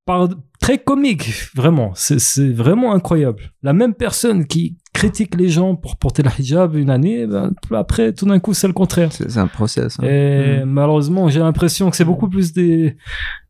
par, 0.06 0.30
très 0.60 0.78
comique, 0.78 1.30
vraiment. 1.56 1.92
C'est 1.96 2.52
vraiment 2.52 2.94
incroyable. 2.94 3.52
La 3.62 3.74
même 3.74 3.94
personne 3.94 4.46
qui, 4.46 4.78
critique 4.94 5.34
les 5.36 5.50
gens 5.50 5.76
pour 5.76 5.98
porter 5.98 6.22
le 6.22 6.30
hijab 6.40 6.76
une 6.76 6.92
année, 6.92 7.26
ben, 7.26 7.52
après, 7.72 8.14
tout 8.14 8.26
d'un 8.28 8.40
coup, 8.40 8.54
c'est 8.54 8.68
le 8.68 8.74
contraire. 8.74 9.12
C'est 9.12 9.38
un 9.38 9.48
process. 9.48 9.98
hein. 10.00 10.04
Et 10.08 10.64
Mm. 10.64 10.70
malheureusement, 10.70 11.30
j'ai 11.30 11.40
l'impression 11.40 11.90
que 11.90 11.96
c'est 11.98 12.06
beaucoup 12.06 12.30
plus 12.30 12.54
des, 12.54 12.96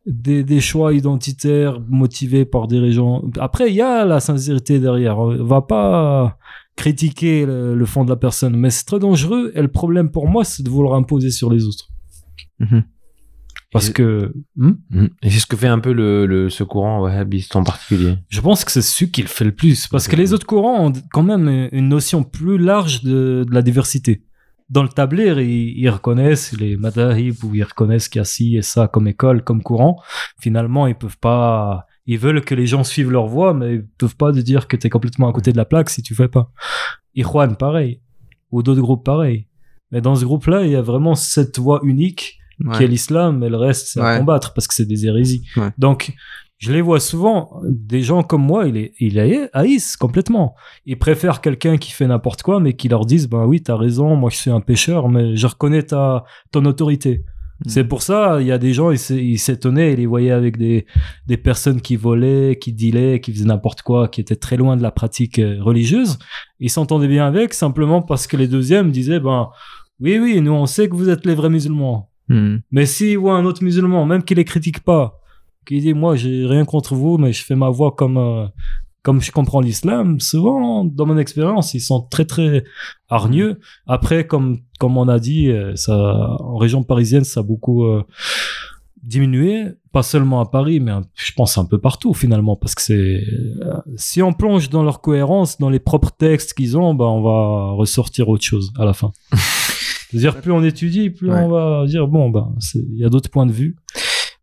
des, 0.06 0.42
des 0.42 0.60
choix 0.60 0.94
identitaires 0.94 1.80
motivés 1.86 2.46
par 2.46 2.66
des 2.66 2.90
gens. 2.92 3.22
Après, 3.38 3.68
il 3.68 3.74
y 3.74 3.82
a 3.82 4.06
la 4.06 4.20
sincérité 4.20 4.80
derrière. 4.80 5.18
On 5.18 5.44
va 5.44 5.60
pas 5.60 6.38
critiquer 6.76 7.44
le, 7.44 7.74
le 7.74 7.86
fond 7.86 8.04
de 8.04 8.10
la 8.10 8.16
personne, 8.16 8.56
mais 8.56 8.70
c'est 8.70 8.84
très 8.86 8.98
dangereux. 8.98 9.52
Et 9.54 9.60
le 9.60 9.68
problème 9.68 10.10
pour 10.10 10.26
moi, 10.26 10.44
c'est 10.44 10.62
de 10.62 10.70
vouloir 10.70 10.94
imposer 10.94 11.30
sur 11.30 11.52
les 11.52 11.66
autres. 11.66 11.88
Mhm. 12.58 12.84
Parce 13.74 13.90
Et- 13.90 13.92
que 13.92 14.32
hmm, 14.56 14.72
Mhm. 14.90 15.08
Et 15.22 15.30
c'est 15.30 15.40
ce 15.40 15.46
que 15.46 15.56
fait 15.56 15.66
un 15.68 15.80
peu 15.80 15.92
le, 15.92 16.24
le 16.26 16.48
ce 16.48 16.62
courant 16.64 17.00
wahhabiste 17.02 17.54
en 17.56 17.64
particulier. 17.64 18.14
je 18.30 18.40
pense 18.40 18.64
que 18.64 18.70
c'est 18.70 18.80
celui 18.82 19.10
qui 19.10 19.20
le 19.22 19.28
fait 19.28 19.44
le 19.44 19.52
plus. 19.54 19.88
Parce 19.88 20.08
que 20.08 20.16
les 20.16 20.32
autres 20.32 20.46
courants 20.46 20.86
ont 20.86 20.92
quand 21.12 21.24
même 21.24 21.68
une 21.72 21.88
notion 21.88 22.22
plus 22.22 22.56
large 22.56 23.02
de, 23.02 23.44
de 23.46 23.52
la 23.52 23.60
diversité. 23.62 24.22
Dans 24.70 24.82
le 24.84 24.88
tablir, 24.88 25.40
ils, 25.40 25.76
ils 25.78 25.90
reconnaissent 25.90 26.52
les 26.58 26.76
madahib 26.76 27.34
ou 27.44 27.54
ils 27.54 27.64
reconnaissent 27.64 28.08
qu'il 28.08 28.20
y 28.20 28.22
a 28.22 28.24
ci 28.24 28.56
et 28.56 28.62
ça 28.62 28.88
comme 28.88 29.08
école, 29.08 29.42
comme 29.42 29.62
courant. 29.62 30.00
Finalement, 30.40 30.86
ils 30.86 30.94
peuvent 30.94 31.18
pas. 31.18 31.84
Ils 32.06 32.18
veulent 32.18 32.44
que 32.44 32.54
les 32.54 32.66
gens 32.66 32.84
suivent 32.84 33.10
leur 33.10 33.26
voie, 33.26 33.52
mais 33.54 33.74
ils 33.74 33.86
peuvent 33.98 34.16
pas 34.16 34.32
te 34.32 34.38
dire 34.38 34.68
que 34.68 34.76
tu 34.76 34.86
es 34.86 34.90
complètement 34.90 35.28
à 35.28 35.32
côté 35.32 35.50
de 35.52 35.56
la 35.58 35.64
plaque 35.64 35.90
si 35.90 36.00
tu 36.02 36.14
fais 36.14 36.28
pas. 36.28 36.50
Ikhwan, 37.14 37.56
pareil. 37.56 38.00
Ou 38.52 38.62
d'autres 38.62 38.80
groupes, 38.82 39.04
pareil. 39.04 39.48
Mais 39.90 40.00
dans 40.00 40.14
ce 40.14 40.24
groupe-là, 40.24 40.62
il 40.64 40.70
y 40.70 40.76
a 40.76 40.82
vraiment 40.82 41.14
cette 41.16 41.58
voie 41.58 41.80
unique 41.82 42.38
Ouais. 42.64 42.76
qui 42.76 42.84
est 42.84 42.86
l'islam, 42.86 43.38
mais 43.38 43.50
le 43.50 43.56
reste, 43.56 43.88
c'est 43.88 44.00
à 44.00 44.18
combattre 44.18 44.54
parce 44.54 44.66
que 44.66 44.74
c'est 44.74 44.86
des 44.86 45.06
hérésies. 45.06 45.46
Donc, 45.76 46.14
je 46.58 46.72
les 46.72 46.80
vois 46.80 47.00
souvent, 47.00 47.60
des 47.68 48.02
gens 48.02 48.22
comme 48.22 48.42
moi, 48.42 48.66
ils, 48.66 48.90
ils 48.98 49.48
haïssent 49.52 49.96
complètement. 49.96 50.54
Ils 50.86 50.98
préfèrent 50.98 51.42
quelqu'un 51.42 51.76
qui 51.76 51.92
fait 51.92 52.06
n'importe 52.06 52.42
quoi, 52.42 52.60
mais 52.60 52.72
qui 52.72 52.88
leur 52.88 53.04
dise, 53.04 53.28
ben 53.28 53.44
oui, 53.44 53.62
t'as 53.62 53.76
raison, 53.76 54.16
moi 54.16 54.30
je 54.30 54.36
suis 54.36 54.50
un 54.50 54.60
pécheur, 54.60 55.08
mais 55.08 55.36
je 55.36 55.46
reconnais 55.46 55.82
ta, 55.82 56.24
ton 56.52 56.64
autorité. 56.64 57.24
Mm. 57.60 57.68
C'est 57.68 57.84
pour 57.84 58.02
ça, 58.02 58.38
il 58.40 58.46
y 58.46 58.52
a 58.52 58.58
des 58.58 58.72
gens, 58.72 58.90
ils 58.90 59.38
s'étonnaient, 59.38 59.92
ils 59.92 59.98
les 59.98 60.06
voyaient 60.06 60.30
avec 60.30 60.56
des, 60.56 60.86
des 61.26 61.36
personnes 61.36 61.80
qui 61.80 61.96
volaient, 61.96 62.58
qui 62.58 62.72
dealaient, 62.72 63.20
qui 63.20 63.32
faisaient 63.32 63.44
n'importe 63.44 63.82
quoi, 63.82 64.08
qui 64.08 64.20
étaient 64.20 64.36
très 64.36 64.56
loin 64.56 64.76
de 64.76 64.82
la 64.82 64.90
pratique 64.90 65.38
euh, 65.40 65.58
religieuse. 65.60 66.18
Ils 66.60 66.70
s'entendaient 66.70 67.08
bien 67.08 67.26
avec, 67.26 67.52
simplement 67.52 68.00
parce 68.00 68.26
que 68.26 68.36
les 68.36 68.48
deuxièmes 68.48 68.90
disaient, 68.90 69.20
ben, 69.20 69.50
oui, 70.00 70.18
oui, 70.18 70.40
nous 70.40 70.52
on 70.52 70.66
sait 70.66 70.88
que 70.88 70.96
vous 70.96 71.10
êtes 71.10 71.26
les 71.26 71.34
vrais 71.34 71.50
musulmans. 71.50 72.10
Mm. 72.28 72.56
Mais 72.70 72.86
s'il 72.86 73.18
voit 73.18 73.36
un 73.36 73.44
autre 73.44 73.62
musulman, 73.62 74.06
même 74.06 74.22
qu'il 74.22 74.36
les 74.36 74.44
critique 74.44 74.80
pas, 74.80 75.20
qui 75.66 75.80
dit 75.80 75.94
moi 75.94 76.16
j'ai 76.16 76.46
rien 76.46 76.64
contre 76.64 76.94
vous, 76.94 77.18
mais 77.18 77.32
je 77.32 77.44
fais 77.44 77.54
ma 77.56 77.70
voix 77.70 77.92
comme 77.92 78.18
euh, 78.18 78.46
comme 79.02 79.20
je 79.20 79.32
comprends 79.32 79.60
l'islam, 79.60 80.20
souvent 80.20 80.84
dans 80.84 81.06
mon 81.06 81.18
expérience 81.18 81.74
ils 81.74 81.80
sont 81.80 82.02
très 82.02 82.24
très 82.24 82.64
hargneux. 83.08 83.60
Après 83.86 84.26
comme 84.26 84.60
comme 84.78 84.96
on 84.96 85.08
a 85.08 85.18
dit, 85.18 85.48
euh, 85.48 85.74
ça 85.76 86.36
en 86.40 86.56
région 86.56 86.82
parisienne 86.82 87.24
ça 87.24 87.40
a 87.40 87.42
beaucoup 87.42 87.84
euh, 87.84 88.02
diminué, 89.02 89.66
pas 89.92 90.02
seulement 90.02 90.40
à 90.40 90.46
Paris, 90.46 90.80
mais 90.80 90.92
je 91.14 91.32
pense 91.32 91.58
un 91.58 91.66
peu 91.66 91.78
partout 91.78 92.14
finalement, 92.14 92.56
parce 92.56 92.74
que 92.74 92.80
c'est 92.80 93.22
si 93.96 94.22
on 94.22 94.32
plonge 94.32 94.70
dans 94.70 94.82
leur 94.82 95.02
cohérence, 95.02 95.58
dans 95.58 95.68
les 95.68 95.80
propres 95.80 96.10
textes 96.10 96.54
qu'ils 96.54 96.78
ont, 96.78 96.94
ben 96.94 97.04
on 97.04 97.22
va 97.22 97.72
ressortir 97.72 98.30
autre 98.30 98.44
chose 98.44 98.72
à 98.78 98.86
la 98.86 98.94
fin. 98.94 99.12
C'est-à-dire 100.20 100.40
plus 100.40 100.52
on 100.52 100.62
étudie, 100.62 101.10
plus 101.10 101.30
Ouais. 101.30 101.38
on 101.40 101.48
va 101.48 101.84
dire 101.86 102.06
bon 102.08 102.30
ben 102.30 102.54
il 102.74 102.98
y 102.98 103.04
a 103.04 103.08
d'autres 103.08 103.30
points 103.30 103.46
de 103.46 103.52
vue 103.52 103.76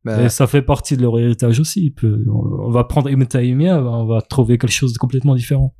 Bah, 0.04 0.24
et 0.24 0.30
ça 0.30 0.48
fait 0.48 0.62
partie 0.64 0.98
de 0.98 1.02
leur 1.04 1.18
héritage 1.20 1.60
aussi. 1.60 1.86
Il 1.86 1.92
peut- 1.92 2.24
on 2.28 2.72
va 2.72 2.84
prendre 2.84 3.08
ben, 3.82 3.88
on 3.88 4.06
va 4.06 4.22
trouver 4.22 4.58
quelque 4.58 4.72
chose 4.72 4.94
de 4.94 4.98
complètement 4.98 5.36
différent. 5.36 5.76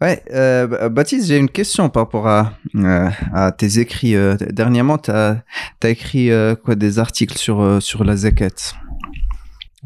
Ouais, 0.00 0.22
euh, 0.32 0.66
Ba- 0.66 0.88
Baptiste, 0.88 1.28
j'ai 1.28 1.38
une 1.38 1.48
question 1.48 1.88
par 1.88 2.02
rapport 2.04 2.26
à, 2.26 2.54
euh, 2.74 3.08
à 3.32 3.52
tes 3.52 3.78
écrits. 3.78 4.16
euh, 4.16 4.36
dernièrement, 4.50 4.98
tu 4.98 5.10
as, 5.12 5.44
écrit 5.84 6.30
quoi, 6.64 6.74
des 6.74 6.98
articles 6.98 7.38
sur, 7.38 7.80
sur 7.80 8.04
la 8.04 8.16
zakat. 8.16 8.48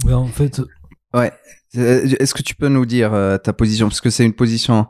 Ouais, 0.05 0.15
en 0.15 0.27
fait, 0.27 0.61
Ouais. 1.15 1.33
Est-ce 1.75 2.33
que 2.33 2.43
tu 2.43 2.55
peux 2.55 2.69
nous 2.69 2.87
dire 2.87 3.13
ta 3.45 3.53
position? 3.53 3.89
Parce 3.89 4.01
que 4.01 4.09
c'est 4.11 4.25
une 4.25 4.33
position 4.33 4.87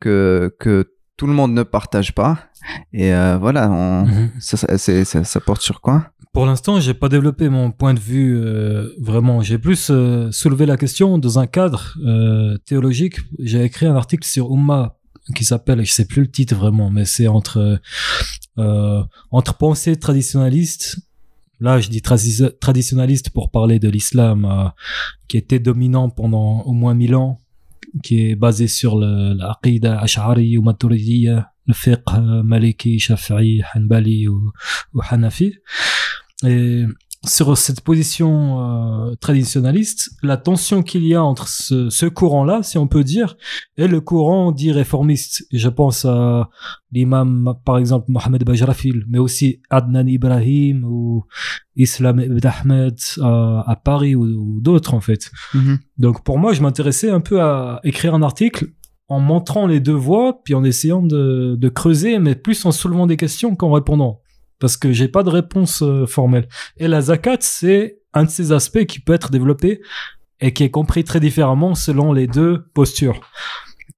que, 0.00 0.54
que 0.58 0.90
tout 1.22 1.28
le 1.28 1.34
monde 1.34 1.52
ne 1.54 1.62
partage 1.62 2.12
pas. 2.16 2.36
Et 2.92 3.14
euh, 3.14 3.38
voilà, 3.38 3.70
on, 3.70 4.06
Mhm. 4.06 4.30
ça, 4.40 4.56
ça, 4.56 4.76
c'est- 4.76 5.04
ça- 5.04 5.22
ça 5.22 5.40
porte 5.40 5.62
sur 5.62 5.80
quoi? 5.80 6.10
Pour 6.32 6.46
l'instant, 6.46 6.80
j'ai 6.80 6.94
pas 6.94 7.08
développé 7.08 7.48
mon 7.48 7.70
point 7.70 7.94
de 7.94 8.00
vue 8.00 8.36
euh, 8.36 8.88
vraiment. 9.00 9.40
J'ai 9.40 9.56
plus 9.58 9.88
euh, 9.90 10.32
soulevé 10.32 10.66
la 10.66 10.76
question 10.76 11.18
dans 11.18 11.38
un 11.38 11.46
cadre 11.46 11.94
théologique. 12.64 13.20
J'ai 13.38 13.62
écrit 13.62 13.86
un 13.86 13.94
article 13.94 14.26
sur 14.26 14.52
Umma 14.52 14.96
qui 15.36 15.44
s'appelle, 15.44 15.84
je 15.86 15.92
sais 15.92 16.06
plus 16.06 16.22
le 16.22 16.30
titre 16.38 16.56
vraiment, 16.56 16.90
mais 16.90 17.04
c'est 17.04 17.28
entre 17.28 17.78
entre 19.30 19.54
pensée 19.58 19.94
traditionnaliste. 19.96 20.98
Là, 21.60 21.78
je 21.78 21.88
dis 21.88 22.00
tradi- 22.00 22.50
traditionnaliste 22.58 23.30
pour 23.30 23.50
parler 23.52 23.78
de 23.78 23.88
l'islam 23.88 24.72
qui 25.28 25.36
était 25.36 25.60
dominant 25.60 26.10
pendant 26.10 26.62
au 26.62 26.72
moins 26.72 26.94
mille 26.94 27.14
ans, 27.14 27.38
qui 28.02 28.30
est 28.30 28.34
basé 28.34 28.68
sur 28.68 28.98
l'aqida 28.98 30.00
ash'ari 30.00 30.56
ou 30.56 30.62
maturidiyya, 30.62 31.52
le 31.66 31.74
fiqh 31.74 32.00
euh, 32.14 32.42
maliki, 32.42 32.98
shafi'i, 32.98 33.62
hanbali 33.74 34.28
ou, 34.28 34.52
ou 34.94 35.00
hanafi. 35.08 35.54
Et 36.44 36.84
sur 37.24 37.56
cette 37.56 37.82
position 37.82 39.08
euh, 39.08 39.14
traditionnaliste, 39.14 40.10
la 40.22 40.36
tension 40.36 40.82
qu'il 40.82 41.06
y 41.06 41.14
a 41.14 41.22
entre 41.22 41.46
ce, 41.46 41.88
ce 41.88 42.06
courant-là, 42.06 42.62
si 42.62 42.78
on 42.78 42.88
peut 42.88 43.04
dire, 43.04 43.36
et 43.76 43.86
le 43.86 44.00
courant 44.00 44.50
dit 44.50 44.72
réformiste. 44.72 45.46
Et 45.52 45.58
je 45.58 45.68
pense 45.68 46.04
à 46.04 46.50
l'imam, 46.90 47.54
par 47.64 47.78
exemple, 47.78 48.06
Mohamed 48.08 48.44
Bajrafil, 48.44 49.04
mais 49.08 49.18
aussi 49.18 49.60
Adnan 49.70 50.08
Ibrahim 50.08 50.84
ou 50.84 51.24
Islam 51.76 52.18
Ibn 52.18 52.46
Ahmed 52.46 52.98
à, 53.20 53.70
à 53.70 53.76
Paris 53.76 54.16
ou, 54.16 54.24
ou 54.24 54.60
d'autres, 54.60 54.94
en 54.94 55.00
fait. 55.00 55.30
Donc 55.98 56.24
pour 56.24 56.38
moi, 56.38 56.52
je 56.52 56.60
m'intéressais 56.62 57.10
un 57.10 57.20
peu 57.20 57.40
à 57.40 57.80
écrire 57.84 58.14
un 58.14 58.22
article 58.22 58.72
en 59.08 59.20
montrant 59.20 59.66
les 59.66 59.78
deux 59.78 59.92
voies, 59.92 60.40
puis 60.42 60.54
en 60.54 60.64
essayant 60.64 61.02
de, 61.02 61.54
de 61.56 61.68
creuser, 61.68 62.18
mais 62.18 62.34
plus 62.34 62.64
en 62.64 62.72
soulevant 62.72 63.06
des 63.06 63.16
questions 63.16 63.54
qu'en 63.54 63.70
répondant. 63.70 64.20
Parce 64.62 64.76
que 64.76 64.92
j'ai 64.92 65.08
pas 65.08 65.24
de 65.24 65.28
réponse 65.28 65.82
euh, 65.82 66.06
formelle. 66.06 66.48
Et 66.76 66.86
la 66.86 67.00
zakat, 67.00 67.38
c'est 67.40 67.98
un 68.14 68.22
de 68.22 68.30
ces 68.30 68.52
aspects 68.52 68.84
qui 68.84 69.00
peut 69.00 69.12
être 69.12 69.32
développé 69.32 69.80
et 70.40 70.52
qui 70.52 70.62
est 70.62 70.70
compris 70.70 71.02
très 71.02 71.18
différemment 71.18 71.74
selon 71.74 72.12
les 72.12 72.28
deux 72.28 72.62
postures. 72.72 73.20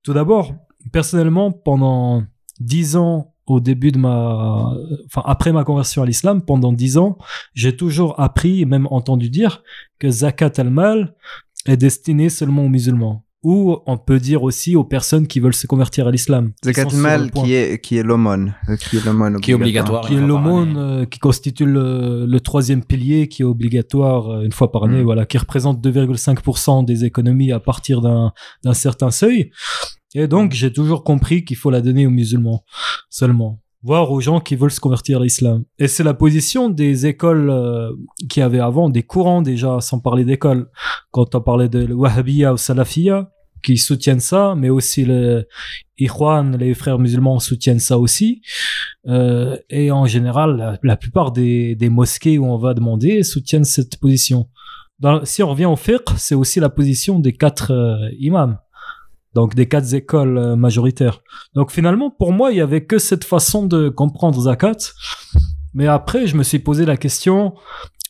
Tout 0.03 0.15
d'abord, 0.15 0.55
personnellement, 0.91 1.53
pendant 1.53 2.25
dix 2.61 2.97
ans 2.97 3.35
au 3.47 3.61
début 3.61 3.93
de 3.93 3.99
ma, 3.99 4.73
enfin 5.05 5.23
après 5.27 5.53
ma 5.53 5.65
conversion 5.65 6.03
à 6.03 6.07
l'islam, 6.07 6.41
pendant 6.41 6.73
dix 6.73 6.97
ans, 6.97 7.19
j'ai 7.53 7.77
toujours 7.77 8.19
appris 8.19 8.63
et 8.63 8.65
même 8.65 8.89
entendu 8.91 9.29
dire 9.29 9.63
que 9.99 10.09
zakat 10.09 10.53
al-mal 10.57 11.15
est 11.67 11.77
destiné 11.77 12.31
seulement 12.31 12.65
aux 12.65 12.71
musulmans. 12.71 13.24
Ou 13.45 13.77
on 13.87 13.99
peut 13.99 14.19
dire 14.19 14.43
aussi 14.43 14.75
aux 14.75 14.85
personnes 14.85 15.27
qui 15.27 15.39
veulent 15.39 15.55
se 15.55 15.67
convertir 15.67 16.09
à 16.09 16.11
l'islam. 16.11 16.53
Zakat 16.65 16.89
mal 16.97 17.31
qui 17.31 17.53
est, 17.55 17.79
qui 17.81 17.99
est 17.99 18.03
l'aumône. 18.03 18.55
Qui 18.81 18.97
est 18.97 19.05
l'aumône 19.05 19.39
Qui 19.41 19.51
est 19.51 19.55
obligatoire. 19.55 20.07
qui 20.07 20.15
est 20.15 20.21
l'aumône 20.21 20.77
euh, 20.79 21.05
qui 21.05 21.19
constitue 21.19 21.67
le, 21.67 22.25
le 22.27 22.41
troisième 22.41 22.83
pilier 22.83 23.29
qui 23.29 23.43
est 23.43 23.45
obligatoire 23.45 24.31
euh, 24.31 24.43
une 24.45 24.53
fois 24.53 24.73
par 24.73 24.85
année, 24.85 25.01
Mm. 25.03 25.05
voilà, 25.05 25.27
qui 25.27 25.37
représente 25.39 25.85
2,5% 25.87 26.85
des 26.87 27.05
économies 27.05 27.53
à 27.53 27.61
partir 27.61 28.01
d'un 28.01 28.33
d'un 28.65 28.75
certain 28.75 29.11
seuil. 29.11 29.51
Et 30.15 30.27
donc 30.27 30.53
j'ai 30.53 30.73
toujours 30.73 31.05
compris 31.05 31.45
qu'il 31.45 31.57
faut 31.57 31.71
la 31.71 31.81
donner 31.83 32.07
aux 32.07 32.11
musulmans 32.11 32.65
seulement, 33.11 33.61
voire 33.83 34.11
aux 34.11 34.21
gens 34.21 34.41
qui 34.41 34.57
veulent 34.57 34.71
se 34.71 34.81
convertir 34.81 35.21
à 35.21 35.23
l'islam. 35.23 35.65
Et 35.79 35.89
c'est 35.89 36.05
la 36.05 36.15
position 36.15 36.71
des 36.71 37.07
écoles 37.07 37.51
euh, 37.51 37.91
qui 38.31 38.41
avaient 38.41 38.61
avant, 38.61 38.89
des 38.89 39.03
courants 39.03 39.43
déjà, 39.43 39.81
sans 39.81 39.99
parler 39.99 40.25
d'écoles. 40.25 40.71
Quand 41.11 41.35
on 41.35 41.41
parlait 41.41 41.69
de 41.69 41.93
Wahhabiyya 41.93 42.55
ou 42.55 42.57
Salafiyya, 42.57 43.31
qui 43.65 43.79
soutiennent 43.79 44.21
ça, 44.21 44.55
mais 44.57 44.71
aussi 44.71 45.05
le 45.05 45.47
Ikhwan, 45.99 46.57
les 46.57 46.75
frères 46.75 46.99
musulmans 46.99 47.39
soutiennent 47.39 47.81
ça 47.81 47.99
aussi. 47.99 48.43
Euh, 49.07 49.57
et 49.71 49.91
en 49.91 50.07
général, 50.07 50.79
la, 50.83 50.97
plupart 50.97 51.33
des, 51.33 51.77
mosquées 51.91 52.39
où 52.39 52.47
on 52.47 52.59
va 52.59 52.75
demander 52.75 53.23
soutiennent 53.23 53.65
cette 53.65 53.99
position. 53.99 54.49
Dans- 55.01 55.25
si 55.25 55.43
on 55.43 55.51
revient 55.51 55.67
au 55.67 55.77
fiqh, 55.77 56.11
c'est 56.17 56.35
aussi 56.35 56.61
la 56.61 56.69
position 56.69 57.19
des 57.19 57.33
quatre 57.33 57.73
euh, 57.73 58.09
imams, 58.19 58.59
donc 59.35 59.55
des 59.55 59.67
quatre 59.67 59.93
écoles 59.95 60.39
euh, 60.39 60.57
majoritaires. 60.57 61.21
Donc 61.55 61.71
finalement, 61.71 62.11
pour 62.11 62.33
moi, 62.33 62.53
il 62.53 62.59
y 62.59 62.61
avait 62.61 62.85
que 62.85 62.99
cette 62.99 63.25
façon 63.25 63.67
de 63.67 63.89
comprendre 63.89 64.41
zakat. 64.41 64.77
Mais 65.75 65.89
après, 65.89 66.27
je 66.29 66.37
me 66.37 66.45
suis 66.45 66.61
posé 66.61 66.85
la 66.85 66.97
question 66.97 67.55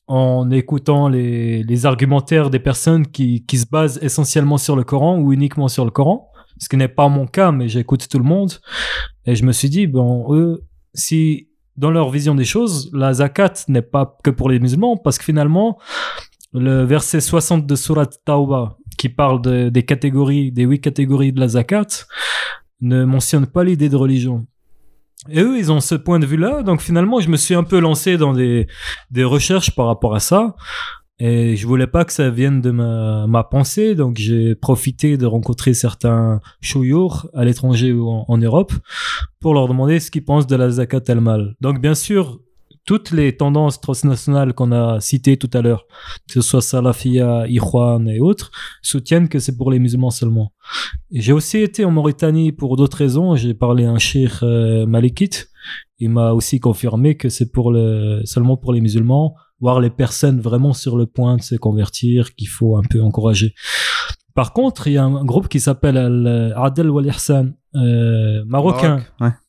en 0.06 0.51
écoutant 0.51 1.09
les, 1.09 1.62
les 1.62 1.86
argumentaires 1.86 2.51
des 2.51 2.59
personnes 2.59 3.06
qui, 3.06 3.44
qui 3.47 3.59
se 3.59 3.66
basent 3.66 3.98
essentiellement 4.02 4.59
sur 4.59 4.76
le 4.76 4.85
Coran 4.85 5.18
ou 5.18 5.32
uniquement 5.32 5.68
sur 5.68 5.85
le 5.85 5.90
Coran, 5.90 6.31
ce 6.59 6.68
qui 6.68 6.76
n'est 6.76 6.89
pas 6.89 7.09
mon 7.09 7.26
cas, 7.26 7.52
mais 7.52 7.68
j'écoute 7.68 8.06
tout 8.09 8.18
le 8.18 8.24
monde. 8.24 8.52
Et 9.24 9.35
je 9.35 9.44
me 9.44 9.52
suis 9.52 9.70
dit, 9.70 9.86
bon, 9.86 10.35
eux, 10.35 10.64
si 10.93 11.48
dans 11.76 11.90
leur 11.90 12.10
vision 12.10 12.35
des 12.35 12.44
choses, 12.44 12.90
la 12.93 13.14
zakat 13.14 13.55
n'est 13.68 13.82
pas 13.82 14.18
que 14.22 14.31
pour 14.31 14.48
les 14.48 14.60
musulmans, 14.60 14.97
parce 14.97 15.18
que 15.18 15.24
finalement, 15.24 15.78
le 16.52 16.85
verset 16.85 17.20
60 17.20 17.66
de 17.66 17.74
Surat 17.74 18.06
Tawbah, 18.24 18.76
qui 18.97 19.09
parle 19.09 19.43
de- 19.43 19.70
des 19.70 19.82
catégories, 19.82 20.52
des 20.52 20.62
huit 20.64 20.81
catégories 20.81 21.32
de 21.32 21.40
la 21.40 21.48
zakat, 21.48 21.86
ne 22.81 23.05
mentionnent 23.05 23.47
pas 23.47 23.64
l'idée 23.64 23.89
de 23.89 23.97
religion. 23.97 24.47
Et 25.30 25.40
eux, 25.40 25.59
ils 25.59 25.72
ont 25.72 25.80
ce 25.80 25.94
point 25.94 26.18
de 26.18 26.26
vue-là. 26.26 26.62
Donc 26.62 26.80
finalement, 26.80 27.20
je 27.20 27.28
me 27.28 27.36
suis 27.36 27.55
un 27.55 27.64
peu 27.64 27.78
lancé 27.78 28.16
dans 28.16 28.32
des, 28.32 28.66
des 29.10 29.24
recherches 29.24 29.74
par 29.74 29.86
rapport 29.86 30.14
à 30.14 30.20
ça. 30.20 30.55
Et 31.20 31.55
je 31.55 31.66
voulais 31.66 31.86
pas 31.86 32.05
que 32.05 32.12
ça 32.12 32.28
vienne 32.28 32.60
de 32.60 32.72
ma, 32.72 33.26
ma 33.28 33.44
pensée, 33.44 33.94
donc 33.94 34.16
j'ai 34.16 34.56
profité 34.56 35.16
de 35.16 35.26
rencontrer 35.26 35.72
certains 35.72 36.40
chouyours 36.60 37.28
à 37.34 37.44
l'étranger 37.44 37.92
ou 37.92 38.09
en, 38.09 38.36
Europe 38.38 38.72
pour 39.38 39.55
leur 39.55 39.68
demander 39.68 40.01
ce 40.01 40.10
qu'ils 40.10 40.24
pensent 40.24 40.48
de 40.48 40.56
la 40.56 40.70
zakat 40.70 41.02
el-mal. 41.06 41.55
Donc 41.60 41.80
bien 41.80 41.94
sûr, 41.94 42.40
toutes 42.85 43.11
les 43.11 43.36
tendances 43.36 43.81
transnationales 43.81 44.52
qu'on 44.52 44.73
a 44.73 45.01
citées 45.01 45.36
tout 45.36 45.51
à 45.55 45.62
l'heure, 45.62 45.86
que 46.28 46.35
ce 46.35 46.40
soit 46.43 46.61
Salafia, 46.61 47.47
Ikhwan 47.48 48.09
et 48.09 48.20
autres, 48.20 48.51
soutiennent 48.82 49.28
que 49.28 49.39
c'est 49.39 49.56
pour 49.56 49.70
les 49.70 49.78
musulmans 49.78 50.11
seulement. 50.11 50.52
J'ai 51.11 51.32
aussi 51.32 51.59
été 51.59 51.85
en 51.85 51.90
Mauritanie 51.90 52.52
pour 52.52 52.77
d'autres 52.77 52.98
raisons. 52.98 53.36
J'ai 53.36 53.55
parlé 53.55 53.85
à 53.85 53.90
un 53.90 53.98
cheikh 53.98 54.43
euh, 54.43 54.86
malikite. 54.86 55.48
Il 55.98 56.11
m'a 56.11 56.32
aussi 56.32 56.61
confirmé 56.61 57.16
que 57.16 57.28
c'est 57.28 57.51
pour 57.51 57.73
le, 57.73 58.20
seulement 58.24 58.56
pour 58.56 58.73
les 58.73 58.81
musulmans 58.81 59.35
voir 59.61 59.81
les 59.81 59.90
personnes 59.90 60.40
vraiment 60.40 60.73
sur 60.74 60.97
le 60.97 61.06
point 61.06 61.36
de 61.36 61.43
se 61.43 61.55
convertir 61.55 62.35
qu'il 62.35 62.48
faut 62.48 62.77
un 62.77 62.82
peu 62.82 63.01
encourager. 63.01 63.55
Par 64.35 64.52
contre, 64.52 64.89
il 64.89 64.94
y 64.94 64.98
a 64.98 65.05
un 65.05 65.24
groupe 65.24 65.48
qui 65.48 65.61
s'appelle 65.61 65.97
Adel 66.56 66.90
Wal 66.90 67.11
euh, 67.77 68.44
marocain. 68.47 69.02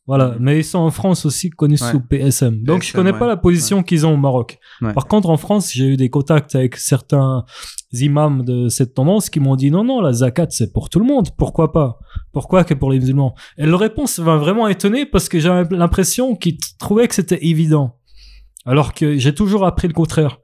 Voilà, 0.07 0.35
mais 0.39 0.59
ils 0.59 0.63
sont 0.63 0.77
en 0.77 0.91
France 0.91 1.25
aussi 1.25 1.49
connus 1.49 1.77
sous 1.77 1.99
PSM. 1.99 2.61
Donc 2.61 2.83
je 2.83 2.93
connais 2.93 3.13
pas 3.13 3.27
la 3.27 3.37
position 3.37 3.81
qu'ils 3.81 4.05
ont 4.05 4.13
au 4.13 4.17
Maroc. 4.17 4.59
Par 4.93 5.07
contre, 5.07 5.29
en 5.29 5.37
France, 5.37 5.71
j'ai 5.73 5.85
eu 5.85 5.97
des 5.97 6.09
contacts 6.09 6.53
avec 6.55 6.75
certains 6.75 7.43
imams 7.91 8.43
de 8.43 8.67
cette 8.69 8.93
tendance 8.93 9.29
qui 9.29 9.39
m'ont 9.39 9.55
dit 9.55 9.71
non, 9.71 9.83
non, 9.83 10.01
la 10.01 10.13
zakat 10.13 10.47
c'est 10.49 10.71
pour 10.73 10.89
tout 10.89 10.99
le 10.99 11.05
monde. 11.05 11.29
Pourquoi 11.37 11.71
pas? 11.71 11.97
Pourquoi 12.33 12.63
que 12.63 12.75
pour 12.75 12.91
les 12.91 12.99
musulmans? 12.99 13.33
Et 13.57 13.65
leur 13.65 13.79
réponse 13.79 14.19
m'a 14.19 14.37
vraiment 14.37 14.67
étonné 14.67 15.05
parce 15.05 15.27
que 15.27 15.39
j'avais 15.39 15.75
l'impression 15.75 16.35
qu'ils 16.35 16.57
trouvaient 16.77 17.07
que 17.07 17.15
c'était 17.15 17.43
évident. 17.43 17.97
Alors 18.67 18.93
que 18.95 19.17
j'ai 19.17 19.33
toujours 19.35 19.63
appris 19.65 19.87
le 19.87 19.93
contraire. 19.93 20.39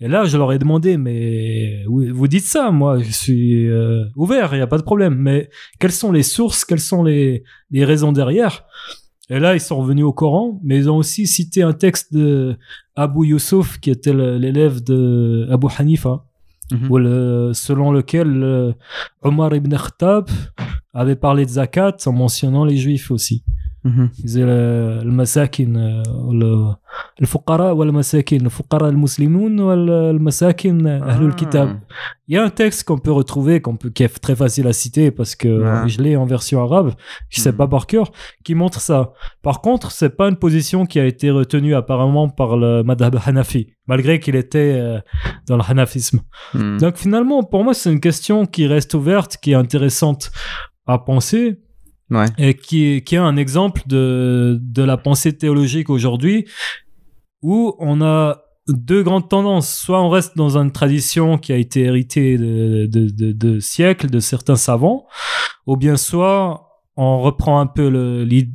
Et 0.00 0.08
là, 0.08 0.24
je 0.24 0.36
leur 0.36 0.52
ai 0.52 0.58
demandé, 0.58 0.96
mais 0.96 1.84
vous 1.86 2.26
dites 2.26 2.44
ça, 2.44 2.72
moi, 2.72 2.98
je 2.98 3.12
suis 3.12 3.68
euh, 3.68 4.06
ouvert, 4.16 4.54
il 4.54 4.56
n'y 4.56 4.62
a 4.62 4.66
pas 4.66 4.78
de 4.78 4.82
problème. 4.82 5.14
Mais 5.14 5.50
quelles 5.78 5.92
sont 5.92 6.10
les 6.10 6.24
sources, 6.24 6.64
quelles 6.64 6.80
sont 6.80 7.04
les, 7.04 7.44
les 7.70 7.84
raisons 7.84 8.10
derrière? 8.10 8.64
Et 9.30 9.38
là, 9.38 9.54
ils 9.54 9.60
sont 9.60 9.78
revenus 9.78 10.04
au 10.04 10.12
Coran, 10.12 10.60
mais 10.64 10.76
ils 10.76 10.90
ont 10.90 10.96
aussi 10.96 11.28
cité 11.28 11.62
un 11.62 11.72
texte 11.72 12.12
de 12.12 12.56
Abu 12.96 13.28
Yusuf, 13.28 13.78
qui 13.78 13.90
était 13.90 14.12
l'élève 14.12 14.82
de 14.82 15.46
Abu 15.50 15.68
Hanifa, 15.78 16.24
mhm. 16.72 17.54
selon 17.54 17.92
lequel 17.92 18.42
euh, 18.42 18.72
Omar 19.22 19.54
ibn 19.54 19.74
Khattab 19.76 20.28
avait 20.92 21.14
parlé 21.14 21.44
de 21.44 21.50
zakat 21.50 21.96
en 22.06 22.12
mentionnant 22.12 22.64
les 22.64 22.76
juifs 22.76 23.12
aussi. 23.12 23.44
زي 24.25 24.43
المساكن 24.43 26.03
الفقراء 27.21 27.73
والمساكين 27.73 28.45
الفقراء 28.45 28.89
المسلمون 28.89 29.59
والمساكن 29.59 30.87
أهل 30.87 31.25
الكتاب 31.25 31.79
il 32.27 32.33
y 32.33 32.37
a 32.37 32.43
un 32.43 32.49
texte 32.49 32.85
qu'on 32.85 32.97
peut 32.97 33.11
retrouver 33.11 33.61
qu'on 33.61 33.75
peut 33.75 33.91
qui 33.91 34.03
est 34.03 34.19
très 34.19 34.35
facile 34.35 34.65
à 34.67 34.73
citer 34.73 35.11
parce 35.11 35.35
que 35.35 35.49
je 35.85 36.01
l'ai 36.01 36.15
en 36.15 36.25
version 36.25 36.63
arabe 36.63 36.93
je 37.29 37.39
sais 37.39 37.53
pas 37.53 37.67
par 37.67 37.85
cœur 37.85 38.11
qui 38.43 38.55
montre 38.55 38.81
ça 38.81 39.13
par 39.43 39.61
contre 39.61 39.91
c'est 39.91 40.13
pas 40.19 40.27
une 40.29 40.37
position 40.37 40.87
qui 40.87 40.99
a 40.99 41.05
été 41.05 41.29
retenue 41.29 41.75
apparemment 41.75 42.27
par 42.29 42.57
le 42.57 42.81
madhab 42.81 43.19
Hanafi 43.25 43.67
malgré 43.87 44.19
qu'il 44.19 44.35
était 44.35 44.73
euh, 44.75 44.99
dans 45.47 45.57
le 45.57 45.63
Hanafisme 45.69 46.21
donc 46.55 46.97
finalement 46.97 47.43
pour 47.43 47.63
moi 47.63 47.75
c'est 47.75 47.91
une 47.91 47.99
question 48.09 48.47
qui 48.47 48.65
reste 48.65 48.95
ouverte 48.95 49.37
qui 49.41 49.51
est 49.51 49.59
intéressante 49.65 50.31
à 50.87 50.97
penser 50.97 51.59
et 52.38 52.54
qui, 52.54 53.02
qui 53.02 53.14
est 53.14 53.18
un 53.18 53.36
exemple 53.36 53.82
de, 53.86 54.58
de 54.60 54.82
la 54.82 54.96
pensée 54.96 55.36
théologique 55.36 55.90
aujourd'hui 55.90 56.46
où 57.42 57.74
on 57.78 58.02
a 58.02 58.42
deux 58.68 59.02
grandes 59.02 59.28
tendances. 59.28 59.72
Soit 59.72 60.02
on 60.02 60.08
reste 60.08 60.36
dans 60.36 60.58
une 60.58 60.72
tradition 60.72 61.38
qui 61.38 61.52
a 61.52 61.56
été 61.56 61.82
héritée 61.82 62.36
de, 62.36 62.86
de 62.86 63.60
siècles 63.60 64.10
de 64.10 64.20
certains 64.20 64.56
savants, 64.56 65.06
ou 65.66 65.76
bien 65.76 65.96
soit 65.96 66.66
on 66.96 67.20
reprend 67.22 67.60
un 67.60 67.66
peu 67.66 67.88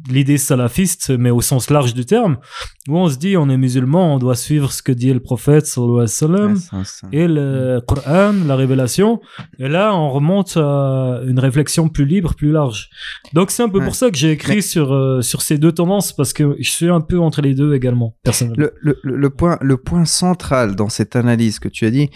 l'idée 0.09 0.37
salafiste, 0.37 1.09
mais 1.09 1.31
au 1.31 1.41
sens 1.41 1.69
large 1.69 1.93
du 1.93 2.05
terme, 2.05 2.37
où 2.87 2.97
on 2.97 3.09
se 3.09 3.17
dit 3.17 3.35
on 3.37 3.49
est 3.49 3.57
musulman, 3.57 4.15
on 4.15 4.19
doit 4.19 4.35
suivre 4.35 4.71
ce 4.71 4.83
que 4.83 4.91
dit 4.91 5.13
le 5.13 5.19
prophète 5.19 5.65
sallam, 5.65 6.59
et 7.11 7.27
le 7.27 7.81
Coran, 7.87 8.33
la 8.45 8.55
révélation. 8.55 9.21
Et 9.59 9.67
là, 9.67 9.95
on 9.95 10.11
remonte 10.11 10.57
à 10.57 11.21
une 11.25 11.39
réflexion 11.39 11.89
plus 11.89 12.05
libre, 12.05 12.35
plus 12.35 12.51
large. 12.51 12.89
Donc 13.33 13.51
c'est 13.51 13.63
un 13.63 13.69
peu 13.69 13.83
pour 13.83 13.95
ça 13.95 14.11
que 14.11 14.17
j'ai 14.17 14.31
écrit 14.31 14.61
sur 14.61 14.93
euh, 14.93 15.21
sur 15.21 15.41
ces 15.41 15.57
deux 15.57 15.71
tendances 15.71 16.13
parce 16.13 16.33
que 16.33 16.55
je 16.59 16.69
suis 16.69 16.89
un 16.89 17.01
peu 17.01 17.19
entre 17.19 17.41
les 17.41 17.55
deux 17.55 17.73
également, 17.73 18.15
personnellement. 18.23 18.67
Le, 18.81 18.99
le, 19.03 19.17
le 19.17 19.29
point 19.29 19.57
le 19.61 19.77
point 19.77 20.05
central 20.05 20.75
dans 20.75 20.89
cette 20.89 21.15
analyse 21.15 21.59
que 21.59 21.69
tu 21.69 21.85
as 21.85 21.91
dit, 21.91 22.09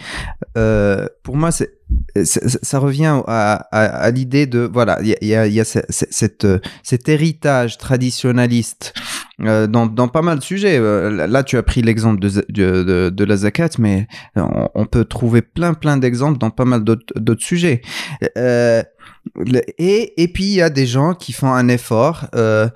euh, 0.56 1.06
pour 1.22 1.36
moi, 1.36 1.50
c'est 1.50 1.80
ça 2.24 2.78
revient 2.78 3.20
à, 3.26 3.54
à, 3.72 4.10
l'idée 4.10 4.46
de 4.46 4.60
voilà 4.72 5.00
il 5.02 5.26
y 5.26 5.34
a, 5.34 5.46
y 5.46 5.60
a 5.60 5.64
cette, 5.64 6.46
cet 6.82 7.08
héritage 7.08 7.78
traditionnaliste 7.78 8.94
euh, 9.42 9.66
dans, 9.66 9.86
dans, 9.86 10.08
pas 10.08 10.22
mal 10.22 10.38
de 10.38 10.42
sujets. 10.42 10.78
Euh, 10.78 11.26
là, 11.26 11.42
tu 11.42 11.56
as 11.56 11.62
pris 11.62 11.82
l'exemple 11.82 12.20
de, 12.20 12.44
de, 12.48 13.10
de, 13.10 13.24
la 13.24 13.36
zakat, 13.36 13.70
mais 13.78 14.06
on, 14.36 14.86
peut 14.86 15.04
trouver 15.04 15.42
plein 15.42 15.74
plein 15.74 15.96
d'exemples 15.96 16.38
dans 16.38 16.50
pas 16.50 16.64
mal 16.64 16.84
d'autres 16.84 17.42
sujets. 17.42 17.80
Euh, 18.36 18.82
et, 19.78 20.22
et 20.22 20.28
puis 20.28 20.44
il 20.44 20.54
y 20.54 20.62
a 20.62 20.70
des 20.70 20.86
gens 20.86 21.14
qui 21.14 21.32
font 21.32 21.52
un 21.52 21.68
effort, 21.68 22.26
euh, 22.34 22.68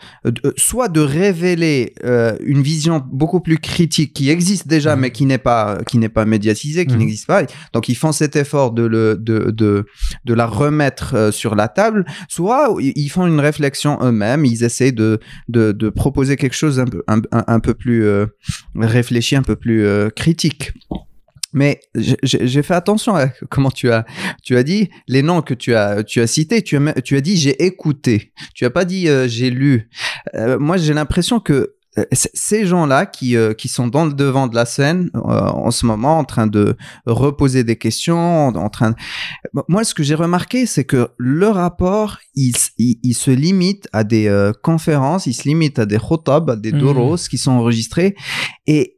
soit 0.56 0.88
de 0.88 1.00
révéler 1.00 1.94
euh, 2.04 2.36
une 2.44 2.62
vision 2.62 3.02
beaucoup 3.04 3.40
plus 3.40 3.58
critique 3.58 4.12
qui 4.12 4.30
existe 4.30 4.68
déjà, 4.68 4.94
mmh. 4.94 5.00
mais 5.00 5.10
qui 5.10 5.26
n'est 5.26 5.38
pas 5.38 5.78
qui 5.86 5.98
n'est 5.98 6.08
pas 6.08 6.24
médiatisée, 6.24 6.86
qui 6.86 6.94
mmh. 6.94 6.98
n'existe 6.98 7.26
pas. 7.26 7.42
Donc 7.72 7.88
ils 7.88 7.94
font 7.96 8.12
cet 8.12 8.36
effort 8.36 8.72
de 8.72 8.84
le 8.84 9.16
de 9.16 9.50
de, 9.50 9.86
de 10.24 10.34
la 10.34 10.46
remettre 10.46 11.14
euh, 11.14 11.30
sur 11.32 11.54
la 11.54 11.68
table. 11.68 12.04
Soit 12.28 12.74
ils 12.80 13.08
font 13.08 13.26
une 13.26 13.40
réflexion 13.40 13.98
eux-mêmes, 14.02 14.44
ils 14.44 14.64
essaient 14.64 14.92
de, 14.92 15.20
de 15.48 15.72
de 15.72 15.88
proposer 15.88 16.36
quelque 16.36 16.56
chose 16.56 16.78
un 16.78 16.86
peu 16.86 17.02
un, 17.08 17.20
un 17.32 17.60
peu 17.60 17.74
plus 17.74 18.04
euh, 18.04 18.26
réfléchi, 18.76 19.34
un 19.36 19.42
peu 19.42 19.56
plus 19.56 19.86
critique. 20.14 20.72
Mais 21.54 21.80
j'ai 21.94 22.62
fait 22.62 22.74
attention 22.74 23.14
à 23.14 23.28
comment 23.48 23.70
tu 23.70 23.90
as, 23.90 24.04
tu 24.42 24.56
as 24.56 24.64
dit 24.64 24.90
les 25.06 25.22
noms 25.22 25.40
que 25.40 25.54
tu 25.54 25.74
as, 25.74 26.02
tu 26.02 26.20
as 26.20 26.26
cités. 26.26 26.62
Tu 26.62 26.76
as, 26.76 27.00
tu 27.00 27.16
as 27.16 27.20
dit 27.20 27.36
j'ai 27.36 27.64
écouté. 27.64 28.32
Tu 28.54 28.64
as 28.64 28.70
pas 28.70 28.84
dit 28.84 29.08
euh, 29.08 29.28
j'ai 29.28 29.50
lu. 29.50 29.88
Euh, 30.34 30.58
moi, 30.58 30.76
j'ai 30.76 30.92
l'impression 30.92 31.38
que 31.38 31.76
euh, 31.96 32.04
ces 32.12 32.66
gens-là 32.66 33.06
qui, 33.06 33.36
qui 33.56 33.68
sont 33.68 33.86
dans 33.86 34.04
le 34.04 34.14
devant 34.14 34.48
de 34.48 34.56
la 34.56 34.66
scène 34.66 35.10
en 35.14 35.70
ce 35.70 35.86
moment, 35.86 36.18
en 36.18 36.24
train 36.24 36.48
de 36.48 36.76
reposer 37.06 37.62
des 37.62 37.76
questions, 37.76 38.48
en, 38.48 38.68
train. 38.68 38.96
Moi, 39.68 39.84
ce 39.84 39.94
que 39.94 40.02
j'ai 40.02 40.16
remarqué, 40.16 40.66
c'est 40.66 40.82
que 40.82 41.10
le 41.18 41.46
rapport, 41.46 42.18
il, 42.34 42.52
il, 42.78 43.14
se 43.14 43.30
limite 43.30 43.88
à 43.92 44.02
des 44.02 44.50
conférences, 44.64 45.26
il 45.26 45.34
se 45.34 45.46
limite 45.46 45.78
à 45.78 45.86
des 45.86 45.98
khotab, 45.98 46.50
à 46.50 46.56
des 46.56 46.72
mmh. 46.72 46.78
doros 46.78 47.16
qui 47.30 47.38
sont 47.38 47.52
enregistrés, 47.52 48.16
et 48.66 48.93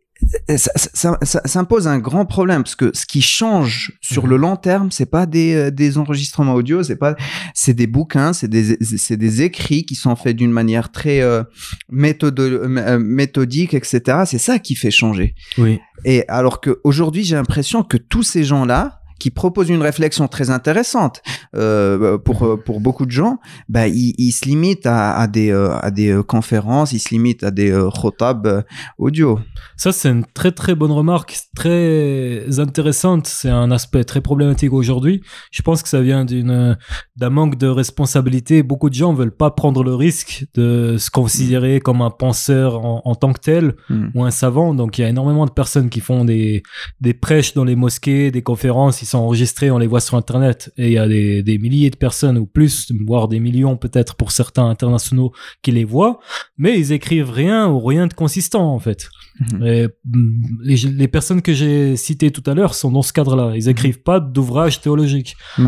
ça, 0.57 0.71
ça, 0.77 1.19
ça, 1.23 1.43
ça, 1.45 1.61
impose 1.61 1.87
un 1.87 1.99
grand 1.99 2.27
problème 2.27 2.63
parce 2.63 2.75
que 2.75 2.91
ce 2.95 3.07
qui 3.07 3.23
change 3.23 3.93
sur 4.01 4.25
mhm. 4.25 4.31
le 4.31 4.37
long 4.37 4.57
terme, 4.57 4.91
c'est 4.91 5.07
pas 5.07 5.27
des, 5.27 5.55
euh, 5.55 5.71
des 5.71 5.99
enregistrements 5.99 6.55
audio, 6.55 6.83
c'est 6.83 6.97
pas, 6.97 7.17
c'est 7.55 7.75
des 7.75 7.87
bouquins, 7.87 8.33
c'est 8.33 8.49
des, 8.49 8.77
c'est 8.81 9.17
des 9.17 9.43
écrits 9.43 9.85
qui 9.85 9.95
sont 9.95 10.17
faits 10.17 10.37
d'une 10.37 10.51
manière 10.51 10.91
très 10.91 11.21
euh, 11.21 11.43
méthode, 11.89 12.39
euh, 12.41 12.99
méthodique, 12.99 13.75
etc. 13.75 14.23
C'est 14.27 14.39
ça 14.39 14.59
qui 14.59 14.75
fait 14.75 14.91
changer. 14.91 15.35
Oui. 15.59 15.79
Et 16.05 16.25
alors 16.29 16.61
que 16.61 16.81
aujourd'hui, 16.85 17.25
j'ai 17.25 17.37
l'impression 17.37 17.83
que 17.83 17.97
tous 17.97 18.23
ces 18.23 18.45
gens-là, 18.45 19.01
qui 19.19 19.31
propose 19.31 19.69
une 19.71 19.83
réflexion 19.83 20.29
très 20.29 20.51
intéressante 20.51 21.23
euh, 21.55 22.19
pour 22.19 22.43
euh, 22.43 22.57
pour 22.57 22.81
beaucoup 22.81 23.07
de 23.07 23.11
gens, 23.11 23.39
bah, 23.69 23.89
il, 23.89 24.15
il 24.19 24.33
se 24.33 24.45
limite 24.45 24.87
à, 24.87 25.17
à 25.17 25.27
des 25.27 25.51
euh, 25.51 25.77
à 25.81 25.91
des 25.91 26.11
euh, 26.11 26.23
conférences, 26.23 26.93
il 26.93 26.99
se 26.99 27.11
limite 27.11 27.43
à 27.43 27.51
des 27.51 27.73
khotab 28.01 28.65
audio. 28.99 29.39
Ça 29.77 29.93
c'est 29.93 30.11
une 30.11 30.25
très 30.25 30.53
très 30.53 30.75
bonne 30.75 30.93
remarque, 30.93 31.39
très 31.55 32.59
intéressante. 32.59 33.27
C'est 33.27 33.51
un 33.51 33.71
aspect 33.71 34.05
très 34.05 34.21
problématique 34.21 34.73
aujourd'hui. 34.73 35.23
Je 35.51 35.63
pense 35.63 35.83
que 35.83 35.89
ça 35.89 36.01
vient 36.03 36.25
d'une 36.25 36.77
d'un 37.17 37.31
manque 37.31 37.57
de 37.57 37.69
responsabilité. 37.69 38.63
Beaucoup 38.63 38.91
de 38.91 38.95
gens 38.95 39.15
veulent 39.15 39.37
pas 39.37 39.51
prendre 39.51 39.83
le 39.83 39.95
risque 39.95 40.47
de 40.55 40.97
se 40.99 41.11
considérer 41.11 41.81
comme 41.81 42.03
un 42.03 42.11
penseur 42.11 42.85
en, 42.85 43.03
en 43.05 43.15
tant 43.15 43.33
que 43.33 43.41
tel 43.41 43.75
hmm. 43.89 44.09
ou 44.15 44.25
un 44.25 44.31
savant. 44.31 44.75
Donc 44.75 44.99
il 44.99 45.03
y 45.03 45.05
a 45.05 45.09
énormément 45.09 45.47
de 45.47 45.51
personnes 45.51 45.89
qui 45.89 46.01
font 46.01 46.25
des 46.25 46.63
des 47.01 47.15
prêches 47.15 47.55
dans 47.55 47.65
les 47.65 47.77
mosquées, 47.77 48.31
des 48.31 48.43
conférences 48.43 49.03
qui 49.07 49.11
sont 49.11 49.19
enregistrés, 49.19 49.71
on 49.71 49.79
les 49.79 49.87
voit 49.87 50.01
sur 50.01 50.17
Internet, 50.17 50.73
et 50.77 50.87
il 50.87 50.93
y 50.93 50.99
a 50.99 51.07
des, 51.07 51.45
des 51.45 51.59
milliers 51.59 51.91
de 51.91 51.97
personnes, 51.97 52.37
ou 52.39 52.45
plus, 52.47 52.93
voire 53.07 53.29
des 53.29 53.39
millions 53.39 53.77
peut-être 53.77 54.17
pour 54.17 54.33
certains 54.33 54.69
internationaux 54.69 55.31
qui 55.63 55.71
les 55.71 55.85
voient, 55.85 56.19
mais 56.59 56.77
ils 56.77 56.91
écrivent 56.91 57.31
rien 57.31 57.69
ou 57.69 57.79
rien 57.79 58.09
de 58.09 58.15
consistant, 58.15 58.75
en 58.75 58.81
fait. 58.81 59.09
Mhm. 59.53 59.65
Et, 59.67 59.89
mm, 60.05 60.43
les, 60.63 60.77
les 60.77 61.09
personnes 61.09 61.41
que 61.41 61.53
j'ai 61.53 61.95
citées 61.97 62.33
tout 62.33 62.43
à 62.51 62.55
l'heure 62.55 62.75
sont 62.75 62.91
dans 62.91 63.03
ce 63.03 63.13
cadre-là. 63.13 63.53
Ils 63.55 63.69
écrivent 63.69 64.03
pas 64.03 64.19
d'ouvrage 64.19 64.81
théologique. 64.81 65.37
Ouais. 65.59 65.65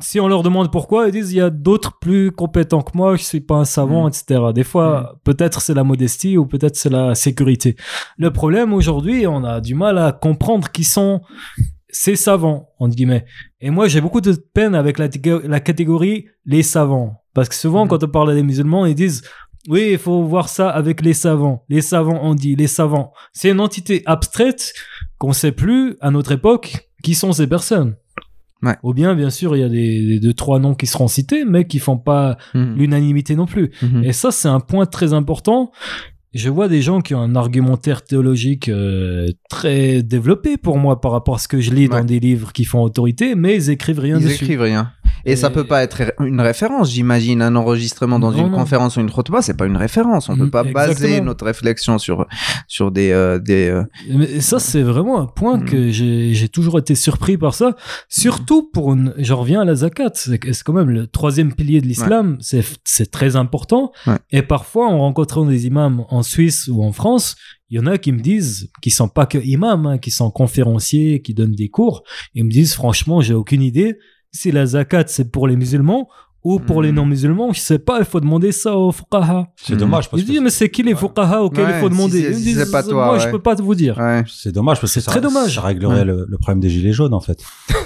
Si 0.00 0.18
on 0.18 0.26
leur 0.26 0.42
demande 0.42 0.72
pourquoi, 0.72 1.06
ils 1.06 1.12
disent 1.12 1.32
il 1.32 1.36
y 1.36 1.40
a 1.40 1.50
d'autres 1.50 1.98
plus 2.00 2.32
compétents 2.32 2.80
que 2.82 2.96
moi, 2.96 3.16
je 3.16 3.22
suis 3.22 3.40
pas 3.40 3.56
un 3.56 3.64
savant, 3.66 4.04
Mhm. 4.04 4.08
etc. 4.08 4.40
Des 4.54 4.64
fois, 4.64 5.20
peut-être 5.22 5.60
c'est 5.60 5.74
la 5.74 5.84
modestie 5.84 6.36
ou 6.38 6.46
peut-être 6.46 6.76
c'est 6.76 6.90
la 6.90 7.14
sécurité. 7.14 7.76
Le 8.16 8.30
problème 8.32 8.72
aujourd'hui, 8.72 9.26
on 9.28 9.44
a 9.44 9.60
du 9.60 9.74
mal 9.74 9.98
à 9.98 10.10
comprendre 10.10 10.70
qui 10.72 10.84
sont 10.84 11.20
ces 11.92 12.16
savants, 12.16 12.70
entre 12.78 12.96
guillemets. 12.96 13.24
Et 13.60 13.70
moi, 13.70 13.86
j'ai 13.86 14.00
beaucoup 14.00 14.20
de 14.22 14.32
peine 14.32 14.74
avec 14.74 14.98
la, 14.98 15.08
catégorie 15.60 16.26
les 16.46 16.62
savants. 16.62 17.22
Parce 17.34 17.48
que 17.48 17.54
souvent, 17.54 17.84
Mhm. 17.84 17.88
quand 17.90 18.02
on 18.04 18.08
parle 18.08 18.30
à 18.30 18.34
des 18.34 18.42
musulmans, 18.42 18.86
ils 18.86 18.94
disent 18.94 19.22
oui, 19.68 19.90
il 19.92 19.98
faut 19.98 20.24
voir 20.24 20.48
ça 20.48 20.68
avec 20.70 21.02
les 21.02 21.12
savants. 21.14 21.64
Les 21.68 21.82
savants 21.82 22.18
ont 22.24 22.34
dit, 22.34 22.56
les 22.56 22.66
savants. 22.66 23.12
C'est 23.32 23.50
une 23.50 23.60
entité 23.60 24.02
abstraite 24.06 24.72
qu'on 25.18 25.32
sait 25.32 25.52
plus 25.52 25.96
à 26.00 26.10
notre 26.10 26.32
époque 26.32 26.88
qui 27.04 27.14
sont 27.14 27.30
ces 27.32 27.46
personnes. 27.46 27.94
Ouais. 28.64 28.76
Ou 28.82 28.92
bien, 28.94 29.14
bien 29.14 29.30
sûr, 29.30 29.54
il 29.56 29.60
y 29.60 29.64
a 29.64 29.68
des, 29.68 30.06
des 30.06 30.20
deux, 30.20 30.34
trois 30.34 30.58
noms 30.60 30.74
qui 30.74 30.86
seront 30.86 31.08
cités, 31.08 31.44
mais 31.44 31.66
qui 31.66 31.78
font 31.78 31.96
pas 31.98 32.36
Mhm. 32.54 32.74
l'unanimité 32.76 33.36
non 33.36 33.46
plus. 33.46 33.70
Mhm. 33.82 34.02
Et 34.04 34.12
ça, 34.12 34.30
c'est 34.32 34.48
un 34.48 34.60
point 34.60 34.86
très 34.86 35.12
important. 35.12 35.70
Je 36.34 36.48
vois 36.48 36.68
des 36.68 36.80
gens 36.80 37.02
qui 37.02 37.14
ont 37.14 37.20
un 37.20 37.36
argumentaire 37.36 38.02
théologique 38.02 38.68
euh, 38.70 39.28
très 39.50 40.02
développé 40.02 40.56
pour 40.56 40.78
moi 40.78 40.98
par 41.00 41.12
rapport 41.12 41.34
à 41.34 41.38
ce 41.38 41.46
que 41.46 41.60
je 41.60 41.70
lis 41.72 41.82
Ouais. 41.82 41.88
dans 42.00 42.04
des 42.04 42.20
livres 42.20 42.52
qui 42.52 42.64
font 42.64 42.80
autorité, 42.82 43.34
mais 43.34 43.54
ils 43.56 43.68
écrivent 43.70 43.98
rien 43.98 44.18
Ils 44.18 44.24
dessus. 44.24 44.44
écrivent 44.44 44.62
rien. 44.62 44.92
Et, 45.24 45.32
Et- 45.32 45.36
ça 45.36 45.50
peut 45.50 45.64
pas 45.64 45.82
être 45.82 46.12
une 46.20 46.40
référence, 46.40 46.90
j'imagine. 46.90 47.42
Un 47.42 47.54
enregistrement 47.56 48.18
dans 48.18 48.32
Non, 48.32 48.46
une 48.46 48.50
non. 48.52 48.58
conférence 48.58 48.96
ou 48.96 49.00
une 49.00 49.10
khutbah, 49.10 49.42
c'est 49.42 49.56
pas 49.56 49.66
une 49.66 49.76
référence. 49.76 50.28
On 50.28 50.36
peut 50.36 50.46
Mm, 50.46 50.50
pas 50.50 50.64
baser 50.64 51.20
notre 51.20 51.44
réflexion 51.44 51.98
sur 51.98 52.26
sur 52.68 52.90
des 52.90 53.10
euh, 53.12 53.38
des. 53.38 53.68
euh, 53.68 53.84
Mais 54.10 54.40
ça, 54.40 54.58
c'est 54.58 54.82
vraiment 54.82 55.20
un 55.20 55.26
point 55.26 55.58
Mhm. 55.58 55.64
que 55.64 55.90
j'ai 55.90 56.34
j'ai 56.34 56.48
toujours 56.48 56.78
été 56.78 56.94
surpris 56.94 57.36
par 57.38 57.54
ça. 57.54 57.76
Surtout 58.08 58.68
pour 58.72 58.92
une. 58.92 59.14
Je 59.18 59.32
reviens 59.32 59.60
à 59.62 59.64
la 59.64 59.74
zakat. 59.74 60.10
C'est 60.14 60.38
quand 60.64 60.72
même 60.72 60.90
le 60.90 61.06
troisième 61.06 61.54
pilier 61.54 61.80
de 61.80 61.86
l'islam. 61.86 62.36
C'est 62.40 62.64
C'est 62.84 63.10
très 63.10 63.36
important. 63.36 63.92
Ouais. 64.06 64.16
Et 64.30 64.42
parfois, 64.42 64.88
en 64.88 64.98
rencontrant 64.98 65.44
des 65.46 65.66
imams 65.66 66.04
en 66.08 66.22
Suisse 66.22 66.68
ou 66.68 66.82
en 66.82 66.92
France, 66.92 67.36
il 67.70 67.76
y 67.76 67.80
en 67.80 67.86
a 67.86 67.96
qui 67.96 68.12
me 68.12 68.20
disent, 68.20 68.70
qui 68.82 68.90
sont 68.90 69.08
pas 69.08 69.24
que 69.26 69.38
imams, 69.38 69.86
hein, 69.86 69.98
qui 69.98 70.10
sont 70.10 70.30
conférenciers, 70.30 71.22
qui 71.22 71.32
donnent 71.34 71.54
des 71.54 71.68
cours. 71.68 72.02
Ils 72.34 72.44
me 72.44 72.50
disent, 72.50 72.74
franchement, 72.74 73.20
j'ai 73.22 73.34
aucune 73.34 73.62
idée 73.62 73.96
si 74.32 74.50
la 74.50 74.66
zakat 74.66 75.04
c'est 75.06 75.30
pour 75.30 75.46
les 75.46 75.56
musulmans 75.56 76.08
ou 76.44 76.58
pour 76.58 76.82
les 76.82 76.90
non-musulmans. 76.92 77.52
Je 77.52 77.60
sais 77.60 77.78
pas, 77.78 77.98
il 78.00 78.04
faut 78.04 78.20
demander 78.20 78.50
ça 78.52 78.76
aux 78.76 78.90
fuqaha. 78.92 79.46
C'est 79.56 79.76
dommage 79.76 80.08
parce 80.10 80.20
Ils 80.22 80.26
que 80.26 80.32
disent, 80.32 80.40
mais 80.40 80.50
c'est 80.50 80.68
qui 80.70 80.82
les 80.82 80.94
fuqaha 80.94 81.42
auxquels 81.42 81.64
Ouais, 81.66 81.72
il 81.76 81.80
faut 81.80 81.86
si 81.86 81.92
demander? 81.92 82.34
si 82.34 82.42
disent, 82.42 82.64
c'est 82.64 82.70
pas 82.72 82.82
toi, 82.82 83.06
Moi, 83.06 83.18
je 83.18 83.26
ouais. 83.26 83.30
peux 83.30 83.38
pas 83.38 83.54
vous 83.54 83.74
dire. 83.74 83.96
Ouais. 83.98 84.24
c'est 84.26 84.52
dommage 84.52 84.80
parce 84.80 84.92
que 84.92 85.00
C'est 85.00 85.04
ça, 85.04 85.10
très 85.12 85.20
dommage. 85.20 85.54
ça 85.54 85.60
réglerait 85.60 85.98
Ouais. 86.00 86.04
le, 86.04 86.26
le 86.28 86.38
problème 86.38 86.60
des 86.60 86.68
gilets 86.70 86.92
jaunes 86.92 87.14
en 87.14 87.20
fait. 87.20 87.38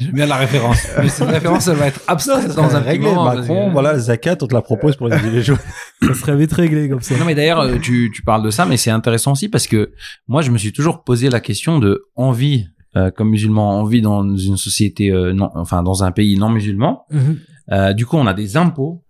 J'aime 0.00 0.12
bien 0.12 0.26
la 0.26 0.36
référence. 0.36 0.78
Mais 1.02 1.08
cette 1.08 1.28
référence, 1.28 1.66
elle 1.68 1.76
va 1.76 1.86
être 1.88 2.00
abstraite 2.06 2.54
dans 2.54 2.74
un 2.74 2.80
réglé. 2.80 3.06
Macron, 3.12 3.68
que- 3.68 3.72
voilà, 3.72 3.98
zakat, 3.98 4.36
on 4.42 4.46
te 4.46 4.54
la 4.54 4.62
propose 4.62 4.96
pour 4.96 5.08
les 5.08 5.18
gilets 5.18 5.42
jaunes. 5.42 5.58
Ça 6.02 6.14
serait 6.14 6.36
vite 6.36 6.52
réglé 6.52 6.88
comme 6.88 7.00
ça. 7.00 7.16
Non 7.16 7.24
mais 7.24 7.34
d'ailleurs 7.34 7.60
euh, 7.60 7.78
tu, 7.80 8.10
tu 8.14 8.22
parles 8.22 8.42
de 8.42 8.50
ça 8.50 8.66
mais 8.66 8.76
c'est 8.76 8.90
intéressant 8.90 9.32
aussi 9.32 9.48
parce 9.48 9.66
que 9.66 9.92
moi 10.28 10.42
je 10.42 10.50
me 10.50 10.58
suis 10.58 10.72
toujours 10.72 11.04
posé 11.04 11.30
la 11.30 11.40
question 11.40 11.78
de 11.78 12.04
on 12.16 12.32
vit 12.32 12.66
euh, 12.96 13.10
comme 13.10 13.30
musulman 13.30 13.80
on 13.80 13.84
vit 13.84 14.00
dans 14.00 14.22
une 14.36 14.56
société 14.56 15.10
euh, 15.10 15.32
non 15.32 15.50
enfin 15.54 15.82
dans 15.82 16.02
un 16.02 16.12
pays 16.12 16.36
non 16.38 16.48
musulman 16.50 17.04
Mhm. 17.10 17.38
Euh, 17.72 17.92
du 17.92 18.06
coup 18.06 18.16
on 18.16 18.26
a 18.26 18.34
des 18.34 18.56
impôts 18.56 19.02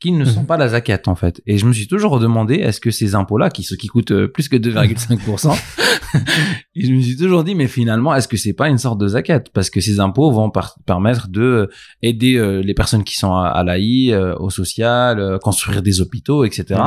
qui 0.00 0.12
ne 0.12 0.24
sont 0.24 0.40
Mhm. 0.40 0.46
pas 0.46 0.56
la 0.56 0.68
zakat 0.68 1.02
en 1.06 1.14
fait 1.14 1.40
et 1.46 1.58
je 1.58 1.66
me 1.66 1.72
suis 1.72 1.86
toujours 1.86 2.18
demandé 2.18 2.54
est-ce 2.54 2.80
que 2.80 2.90
ces 2.90 3.14
impôts 3.14 3.38
là 3.38 3.50
qui 3.50 3.62
qui 3.80 3.86
coûtent 3.86 4.26
plus 4.34 4.48
que 4.48 4.56
2,5% 4.56 5.52
et 6.74 6.86
je 6.86 6.92
me 6.92 7.00
suis 7.00 7.16
toujours 7.16 7.44
dit 7.44 7.54
mais 7.54 7.66
finalement 7.68 8.14
est-ce 8.14 8.26
que 8.26 8.36
c'est 8.36 8.52
pas 8.54 8.68
une 8.68 8.78
sorte 8.78 8.98
de 9.00 9.08
zakat? 9.08 9.44
Parce 9.52 9.70
que 9.70 9.80
ces 9.80 10.00
impôts 10.00 10.30
vont 10.32 10.50
par- 10.50 10.76
permettre 10.86 11.28
de 11.28 11.68
aider 12.02 12.34
les 12.64 12.74
personnes 12.74 13.04
qui 13.04 13.16
sont 13.16 13.32
à, 13.34 13.46
à 13.48 13.62
l'AI 13.62 14.14
au 14.38 14.50
social 14.50 15.38
construire 15.42 15.82
des 15.82 16.00
hôpitaux 16.00 16.44
etc 16.44 16.80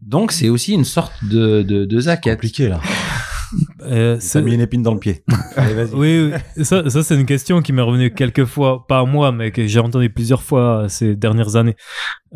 donc 0.00 0.32
c'est 0.32 0.48
aussi 0.48 0.72
une 0.74 0.84
sorte 0.84 1.12
de 1.24 1.62
de, 1.62 1.84
de 1.84 2.00
zakat 2.00 2.32
Compliqué 2.34 2.68
là. 2.68 2.80
Euh, 3.82 4.18
Ça 4.20 4.40
mis 4.40 4.54
une 4.54 4.60
épine 4.60 4.82
dans 4.82 4.94
le 4.94 5.00
pied. 5.00 5.24
Allez. 5.56 5.86
Oui, 5.92 6.32
oui. 6.56 6.64
ça, 6.64 6.88
ça 6.88 7.02
c'est 7.02 7.14
une 7.16 7.26
question 7.26 7.60
qui 7.62 7.72
m'est 7.72 7.82
revenue 7.82 8.12
quelques 8.14 8.44
fois, 8.44 8.86
pas 8.86 9.00
à 9.00 9.04
moi, 9.04 9.32
mais 9.32 9.50
que 9.50 9.66
j'ai 9.66 9.80
entendu 9.80 10.08
plusieurs 10.10 10.42
fois 10.42 10.86
ces 10.88 11.16
dernières 11.16 11.56
années. 11.56 11.76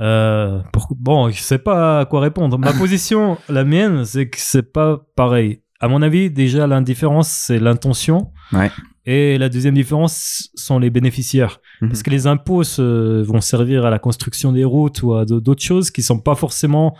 Euh, 0.00 0.60
pour- 0.72 0.88
Bon, 0.98 1.30
je 1.30 1.40
sais 1.40 1.58
pas 1.58 2.00
à 2.00 2.04
quoi 2.04 2.20
répondre. 2.20 2.58
Ma 2.58 2.72
position, 2.78 3.38
la 3.48 3.64
mienne, 3.64 4.04
c'est 4.04 4.28
que 4.28 4.38
c'est 4.40 4.72
pas 4.72 5.00
pareil. 5.16 5.62
À 5.80 5.88
mon 5.88 6.02
avis, 6.02 6.30
déjà, 6.30 6.66
l'indifférence, 6.66 7.28
c'est 7.28 7.58
l'intention. 7.58 8.32
Ouais. 8.52 8.70
Et 9.08 9.38
la 9.38 9.48
deuxième 9.48 9.74
différence 9.74 10.50
sont 10.56 10.80
les 10.80 10.90
bénéficiaires. 10.90 11.60
Mhm. 11.80 11.88
Parce 11.90 12.02
que 12.02 12.10
les 12.10 12.26
impôts 12.26 12.64
se- 12.64 13.22
vont 13.22 13.40
servir 13.40 13.86
à 13.86 13.90
la 13.90 13.98
construction 14.00 14.50
des 14.52 14.64
routes 14.64 15.02
ou 15.02 15.14
à 15.14 15.24
d'autres 15.24 15.62
choses 15.62 15.90
qui 15.92 16.02
sont 16.02 16.18
pas 16.18 16.34
forcément 16.34 16.96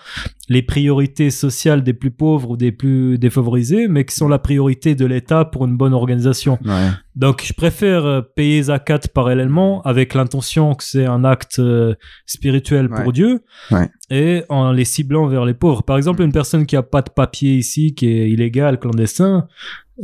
les 0.49 0.63
priorités 0.63 1.31
sociales 1.31 1.83
des 1.83 1.95
plus 1.95 2.13
pauvres 2.13 2.51
ou 2.51 2.57
des 2.57 2.71
plus 2.71 3.19
défavorisés, 3.19 3.89
mais 3.89 4.05
qui 4.05 4.15
sont 4.15 4.29
la 4.29 4.39
priorité 4.39 4.95
de 4.95 5.05
l'État 5.05 5.45
pour 5.45 5.65
une 5.67 5.77
bonne 5.77 5.95
organisation. 5.95 6.59
Ouais. 6.65 6.91
Donc, 7.17 7.43
je 7.45 7.53
préfère 7.55 8.05
euh, 8.05 8.21
payer 8.21 8.63
zakat 8.65 9.01
parallèlement 9.13 9.83
avec 9.83 10.15
l'intention 10.15 10.75
que 10.75 10.85
c'est 10.85 11.07
un 11.07 11.25
acte 11.25 11.59
euh, 11.59 11.95
spirituel 12.27 12.89
pour. 12.89 13.13
Dieu 13.13 13.41
Ouais. 13.71 13.89
et 14.11 14.43
en 14.49 14.73
les 14.73 14.85
ciblant 14.85 15.27
vers 15.27 15.45
les 15.45 15.55
pauvres. 15.55 15.83
Par 15.83 15.97
exemple, 15.97 16.23
une 16.23 16.33
personne 16.33 16.67
qui 16.67 16.77
a 16.77 16.83
pas 16.83 17.03
de 17.03 17.11
papier 17.11 17.55
ici, 17.57 17.95
qui 17.95 18.07
est 18.09 18.29
illégal, 18.31 18.79
clandestin, 18.79 19.47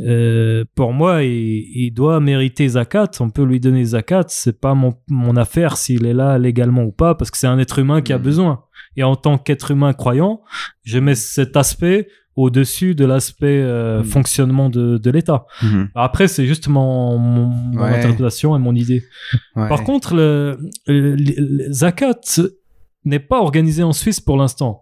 euh, 0.01 0.63
pour 0.75 0.91
moi, 0.93 1.23
il, 1.23 1.31
il 1.75 1.91
doit 1.91 2.19
mériter 2.19 2.67
zakat. 2.67 3.11
On 3.19 3.29
peut 3.29 3.43
lui 3.43 3.59
donner 3.59 3.83
zakat. 3.85 4.25
C'est 4.27 4.59
pas 4.59 4.73
mon, 4.73 4.93
mon 5.07 5.35
affaire 5.37 5.77
s'il 5.77 6.05
est 6.05 6.13
là 6.13 6.37
légalement 6.37 6.83
ou 6.83 6.91
pas, 6.91 7.15
parce 7.15 7.29
que 7.31 7.37
c'est 7.37 7.47
un 7.47 7.59
être 7.59 7.79
humain 7.79 8.01
qui 8.01 8.11
a 8.13 8.17
Mhm. 8.17 8.23
besoin. 8.23 8.63
Et 8.95 9.03
en 9.03 9.15
tant 9.15 9.37
qu'être 9.37 9.71
humain 9.71 9.93
croyant, 9.93 10.41
je 10.83 10.99
mets 10.99 11.15
cet 11.15 11.57
aspect 11.57 12.07
au-dessus 12.35 12.95
de 12.95 13.05
l'aspect 13.05 13.61
euh, 13.61 13.99
Mhm. 13.99 14.05
fonctionnement 14.05 14.69
de, 14.69 14.97
de 14.97 15.09
l'État. 15.11 15.45
Mhm. 15.61 15.89
Après, 15.93 16.27
c'est 16.27 16.47
juste 16.47 16.67
mon, 16.67 17.17
mon, 17.19 17.45
mon 17.47 17.79
Ouais. 17.83 17.89
interprétation 17.95 18.55
et 18.55 18.59
mon 18.59 18.73
idée. 18.75 19.03
Ouais. 19.55 19.69
Par 19.69 19.83
contre, 19.83 20.15
le, 20.15 20.57
le- 20.87 21.15
le 21.15 21.71
zakat 21.71 22.19
n'est 23.05 23.19
pas 23.19 23.39
organisé 23.41 23.83
en 23.83 23.93
Suisse 23.93 24.19
pour 24.19 24.37
l'instant. 24.37 24.81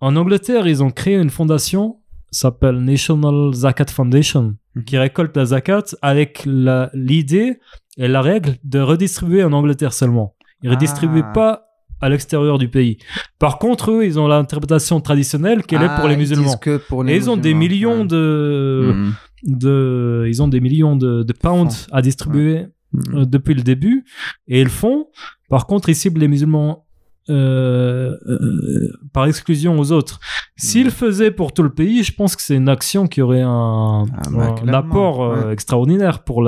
En 0.00 0.14
Angleterre, 0.14 0.68
ils 0.68 0.80
ont 0.84 0.90
créé 0.90 1.16
une 1.16 1.30
fondation 1.30 1.96
s'appelle 2.30 2.78
National 2.78 3.52
Zakat 3.54 3.86
Foundation 3.90 4.54
Mhm. 4.74 4.84
qui 4.84 4.98
récolte 4.98 5.36
la 5.36 5.44
zakat 5.46 5.84
avec 6.02 6.46
l'idée 6.46 7.58
et 7.96 8.08
la 8.08 8.20
règle 8.22 8.56
de 8.64 8.78
redistribuer 8.80 9.42
en 9.44 9.52
Angleterre 9.52 9.92
seulement. 9.92 10.34
Ils 10.62 10.68
Ah. 10.70 10.72
redistribuent 10.74 11.32
pas 11.34 11.64
à 12.00 12.08
l'extérieur 12.08 12.58
du 12.58 12.68
pays. 12.68 12.98
Par 13.40 13.58
contre, 13.58 13.90
eux, 13.90 14.04
ils 14.04 14.18
ont 14.20 14.28
l'interprétation 14.28 15.00
traditionnelle 15.00 15.64
qu'elle 15.64 15.82
est 15.82 15.94
pour 15.96 16.04
Ah, 16.04 16.08
les 16.08 16.16
musulmans. 16.16 16.56
que 16.56 16.76
pour 16.76 17.02
les 17.02 17.12
Et 17.12 17.16
ils 17.16 17.28
ont 17.28 17.36
des 17.36 17.54
musulmans. 17.54 17.94
millions 17.96 18.00
Ouais. 18.02 18.06
de, 18.06 18.92
Mhm. 18.94 19.12
de, 19.58 20.24
ils 20.28 20.42
ont 20.42 20.48
des 20.48 20.60
millions 20.60 20.96
de, 20.96 21.22
de 21.24 21.32
pounds 21.32 21.88
à 21.90 22.00
distribuer 22.02 22.66
euh, 23.14 23.24
depuis 23.26 23.54
le 23.54 23.62
début 23.62 24.04
et 24.46 24.60
ils 24.60 24.64
le 24.64 24.70
font. 24.70 25.08
Par 25.48 25.66
contre, 25.66 25.88
ils 25.88 25.94
ciblent 25.96 26.20
les 26.20 26.28
musulmans 26.28 26.86
euh, 27.30 28.16
euh, 28.26 28.92
par 29.12 29.26
exclusion 29.26 29.78
aux 29.78 29.92
autres. 29.92 30.18
S'ils 30.56 30.84
le 30.86 30.90
faisaient 30.90 31.30
pour 31.30 31.52
tout 31.52 31.62
le 31.62 31.70
pays, 31.72 32.02
je 32.02 32.12
pense 32.14 32.34
que 32.36 32.42
c'est 32.42 32.56
une 32.56 32.68
action 32.68 33.06
qui 33.06 33.20
aurait 33.22 33.42
un, 33.42 34.04
Ah, 34.12 34.22
bah, 34.30 34.54
un 34.66 34.72
apport 34.74 35.22
euh, 35.22 35.46
ouais. 35.46 35.52
extraordinaire 35.52 36.24
pour 36.24 36.42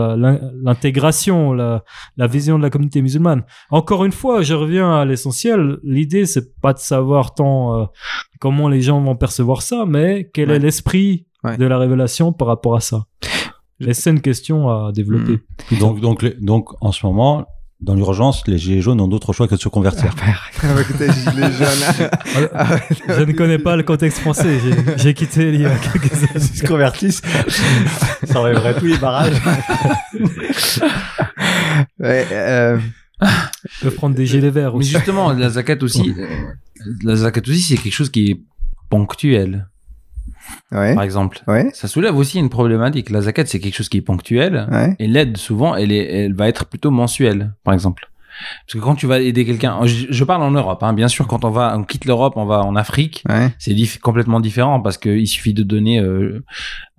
l'intégration, 0.65 1.53
la, 1.53 1.85
la 2.17 2.27
vision 2.27 2.59
de 2.59 2.63
la 2.63 2.71
communauté 2.71 3.03
musulmane. 3.03 3.43
Encore 3.71 4.05
une 4.05 4.13
fois, 4.13 4.43
je 4.43 4.55
reviens 4.55 4.93
à 4.95 5.05
l'essentiel. 5.05 5.79
L'idée, 5.83 6.27
c'est 6.27 6.55
pas 6.61 6.73
de 6.73 6.79
savoir 6.79 7.35
tant 7.35 7.81
euh, 7.81 7.85
comment 8.41 8.69
les 8.69 8.81
gens 8.81 9.01
vont 9.01 9.17
percevoir 9.17 9.63
ça, 9.63 9.85
mais 9.87 10.31
quel 10.33 10.51
Ouais. 10.51 10.57
est 10.57 10.61
l'esprit 10.61 11.27
Ouais. 11.43 11.57
de 11.57 11.65
la 11.65 11.79
révélation 11.79 12.33
par 12.35 12.49
rapport 12.49 12.77
à 12.77 12.81
ça? 12.81 13.05
Et 13.81 13.95
c'est 13.95 14.11
une 14.11 14.21
question 14.21 14.69
à 14.69 14.93
développer. 14.93 15.39
Hmm. 15.73 15.79
Donc, 15.79 16.01
donc, 16.01 16.23
les- 16.23 16.35
donc, 16.35 16.69
en 16.83 16.93
ce 16.93 17.07
moment, 17.07 17.47
dans 17.83 17.95
l'urgence, 17.95 18.43
les 18.47 18.59
gilets 18.59 18.83
jaunes 18.83 19.01
ont 19.01 19.09
d'autres 19.09 19.33
choix 19.33 19.49
que 19.49 19.55
de 19.55 19.61
se 19.61 19.69
convertir. 19.71 20.15
Gilets 20.61 21.53
jaunes. 21.53 22.11
Ah 22.55 22.75
ouais. 22.75 22.83
Je 23.09 23.23
ne 23.23 23.33
connais 23.33 23.59
pas 23.59 23.77
le 23.77 23.83
contexte 23.83 24.19
français. 24.19 24.59
J'ai- 24.99 25.15
quitté 25.15 25.49
il 25.55 25.61
y 25.63 25.67
a 25.67 25.71
quelques 25.77 26.13
années. 26.31 26.41
S'ils 26.41 26.57
se 26.59 26.67
convertissent, 26.67 27.23
ça 28.25 28.41
enlèverait 28.41 28.79
tous 28.79 28.87
les 28.87 28.99
barrages. 28.99 29.41
Ouais, 31.99 32.27
euh, 32.33 32.79
Je 33.23 33.81
peux 33.85 33.91
prendre 33.91 34.15
des 34.15 34.27
gilets 34.27 34.51
verts 34.51 34.73
Mais 34.73 34.79
aussi. 34.81 34.91
justement, 34.91 35.33
la 35.33 35.51
zakat 35.51 35.77
aussi, 35.83 36.15
la 37.03 37.17
zakat 37.17 37.43
aussi, 37.49 37.61
c'est 37.61 37.77
quelque 37.77 37.93
chose 37.93 38.11
qui 38.11 38.31
est 38.31 38.41
ponctuel. 38.89 39.69
Ouais. 40.73 40.95
par 40.95 41.03
exemple. 41.03 41.43
Ouais. 41.49 41.71
Ça 41.73 41.89
soulève 41.89 42.17
aussi 42.17 42.39
une 42.39 42.49
problématique. 42.49 43.11
La 43.11 43.23
zakat, 43.23 43.47
c'est 43.47 43.59
quelque 43.61 43.75
chose 43.77 43.89
qui 43.89 43.99
est 43.99 44.03
ponctuel. 44.03 44.69
Ouais. 44.71 44.95
Et 44.99 45.07
l'aide, 45.09 45.37
souvent, 45.37 45.75
elle, 45.75 45.93
est, 45.93 46.05
elle 46.25 46.35
va 46.35 46.49
être 46.49 46.67
plutôt 46.67 46.91
mensuelle, 46.91 47.53
par 47.65 47.75
exemple. 47.75 48.07
Parce 48.67 48.79
que 48.79 48.79
quand 48.79 48.95
tu 48.95 49.07
vas 49.07 49.21
aider 49.21 49.45
quelqu'un, 49.45 49.85
je, 49.85 50.07
je 50.09 50.25
parle 50.25 50.43
en 50.43 50.51
Europe, 50.53 50.83
hein, 50.83 50.95
bien 50.95 51.09
sûr, 51.09 51.27
quand 51.27 51.45
on 51.45 51.51
va, 51.51 51.77
on 51.77 51.83
quitte 51.85 52.07
l'Europe, 52.07 52.35
on 52.37 52.47
va 52.47 52.63
en 52.65 52.75
Afrique, 52.75 53.23
Ouais. 53.29 53.51
c'est 53.59 53.75
complètement 54.01 54.41
différent 54.41 54.81
parce 54.81 54.97
qu'il 54.97 55.27
suffit 55.29 55.53
de 55.53 55.63
donner 55.63 56.01
euh, 56.01 56.43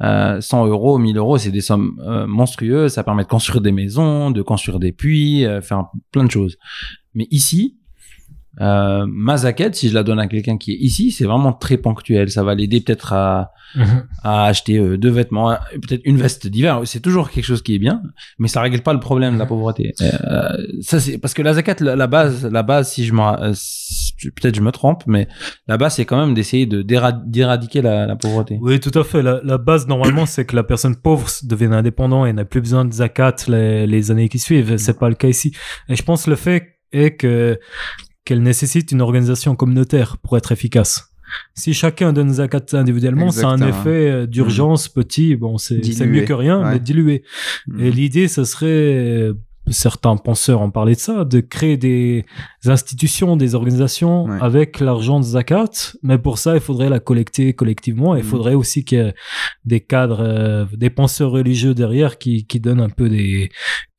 euh, 0.03 0.39
100 0.39 0.67
euros, 0.67 0.99
1000 0.99 1.17
euros, 1.17 1.39
c'est 1.39 1.49
des 1.49 1.61
sommes 1.61 1.99
euh, 2.05 2.27
monstrueuses, 2.27 2.91
ça 2.93 3.03
permet 3.03 3.23
de 3.23 3.27
construire 3.27 3.61
des 3.61 3.71
maisons, 3.71 4.29
de 4.29 4.43
construire 4.43 4.77
des 4.77 4.91
puits, 4.91 5.45
euh, 5.45 5.61
faire 5.61 5.85
plein 6.11 6.25
de 6.25 6.29
choses. 6.31 6.57
Mais 7.15 7.27
ici, 7.31 7.77
euh, 8.59 9.05
ma 9.07 9.37
zakat, 9.37 9.71
si 9.73 9.87
je 9.89 9.93
la 9.93 10.03
donne 10.03 10.19
à 10.19 10.27
quelqu'un 10.27 10.57
qui 10.57 10.73
est 10.73 10.77
ici, 10.77 11.11
c'est 11.11 11.23
vraiment 11.25 11.53
très 11.53 11.77
ponctuel. 11.77 12.29
Ça 12.29 12.43
va 12.43 12.53
l'aider 12.53 12.81
peut-être 12.81 13.13
à, 13.13 13.51
à 14.23 14.45
acheter 14.45 14.77
euh, 14.77 14.97
deux 14.97 15.09
vêtements, 15.09 15.55
peut-être 15.73 16.01
une 16.03 16.17
veste 16.17 16.47
d'hiver. 16.47 16.81
C'est 16.85 16.99
toujours 16.99 17.29
quelque 17.29 17.45
chose 17.45 17.61
qui 17.61 17.75
est 17.75 17.79
bien, 17.79 18.01
mais 18.39 18.49
ça 18.49 18.59
règle 18.61 18.81
pas 18.81 18.91
le 18.93 18.99
problème 18.99 19.35
de 19.35 19.39
la 19.39 19.45
pauvreté. 19.45 19.93
Euh, 20.01 20.49
ça 20.81 20.99
c'est 20.99 21.17
parce 21.17 21.33
que 21.33 21.41
la 21.41 21.53
zakat, 21.53 21.75
la, 21.79 21.95
la 21.95 22.07
base, 22.07 22.45
la 22.45 22.63
base, 22.63 22.91
si 22.91 23.05
je 23.05 23.13
me, 23.13 23.21
ra- 23.21 23.39
euh, 23.41 23.51
si- 23.55 24.13
peut-être 24.31 24.55
je 24.55 24.61
me 24.61 24.71
trompe, 24.71 25.03
mais 25.07 25.27
la 25.67 25.77
base 25.77 25.95
c'est 25.95 26.05
quand 26.05 26.19
même 26.19 26.33
d'essayer 26.33 26.65
de 26.65 26.81
d'éra- 26.81 27.13
d'éradiquer 27.25 27.81
la, 27.81 28.05
la 28.05 28.15
pauvreté. 28.17 28.59
Oui, 28.61 28.79
tout 28.81 28.97
à 28.99 29.03
fait. 29.05 29.21
La, 29.21 29.39
la 29.43 29.57
base, 29.57 29.87
normalement, 29.87 30.25
c'est 30.25 30.43
que 30.45 30.55
la 30.57 30.63
personne 30.63 30.95
pauvre 30.97 31.27
devienne 31.43 31.73
indépendant 31.73 32.25
et 32.25 32.33
n'a 32.33 32.43
plus 32.45 32.59
besoin 32.61 32.83
de 32.83 32.91
zakat 32.93 33.35
les, 33.47 33.87
les 33.87 34.11
années 34.11 34.27
qui 34.27 34.39
suivent. 34.39 34.75
C'est 34.77 34.99
pas 34.99 35.07
le 35.09 35.15
cas 35.15 35.29
ici. 35.29 35.53
Et 35.87 35.95
je 35.95 36.03
pense 36.03 36.25
que 36.25 36.29
le 36.31 36.35
fait 36.35 36.79
est 36.91 37.11
que 37.15 37.57
qu'elle 38.25 38.41
nécessite 38.43 38.91
une 38.91 39.01
organisation 39.01 39.55
communautaire 39.55 40.17
pour 40.17 40.37
être 40.37 40.51
efficace. 40.51 41.07
Si 41.55 41.73
chacun 41.73 42.11
donne 42.11 42.33
zakat 42.33 42.65
individuellement, 42.73 43.31
c'est 43.31 43.45
un 43.45 43.61
effet 43.65 44.11
euh, 44.11 44.25
d'urgence 44.27 44.89
petit. 44.89 45.35
Bon, 45.35 45.57
c'est 45.57 45.79
mieux 46.05 46.23
que 46.23 46.33
rien, 46.33 46.61
Ouais. 46.61 46.73
mais 46.73 46.79
dilué. 46.79 47.23
Mm. 47.67 47.79
Et 47.79 47.91
l'idée, 47.91 48.27
ce 48.27 48.43
serait, 48.43 48.67
euh, 48.67 49.33
certains 49.71 50.17
penseurs 50.17 50.61
ont 50.61 50.71
parlé 50.71 50.93
de 50.95 50.99
ça, 50.99 51.25
de 51.25 51.39
créer 51.39 51.77
des 51.77 52.25
institutions, 52.65 53.37
des 53.37 53.55
organisations 53.55 54.25
Ouais. 54.25 54.37
avec 54.41 54.79
l'argent 54.79 55.19
de 55.19 55.25
zakat. 55.25 55.69
Mais 56.03 56.17
pour 56.17 56.37
ça, 56.37 56.55
il 56.55 56.61
faudrait 56.61 56.89
la 56.89 56.99
collecter 56.99 57.53
collectivement. 57.53 58.15
Il 58.15 58.23
Mhm. 58.23 58.29
faudrait 58.29 58.53
aussi 58.53 58.83
qu'il 58.85 58.97
y 58.99 59.01
ait 59.01 59.13
des 59.65 59.79
cadres, 59.79 60.19
euh, 60.21 60.65
des 60.75 60.89
penseurs 60.89 61.31
religieux 61.31 61.73
derrière 61.73 62.17
qui, 62.17 62.45
qui 62.45 62.59
donnent 62.59 62.81
un 62.81 62.89
peu 62.89 63.09
des, 63.09 63.49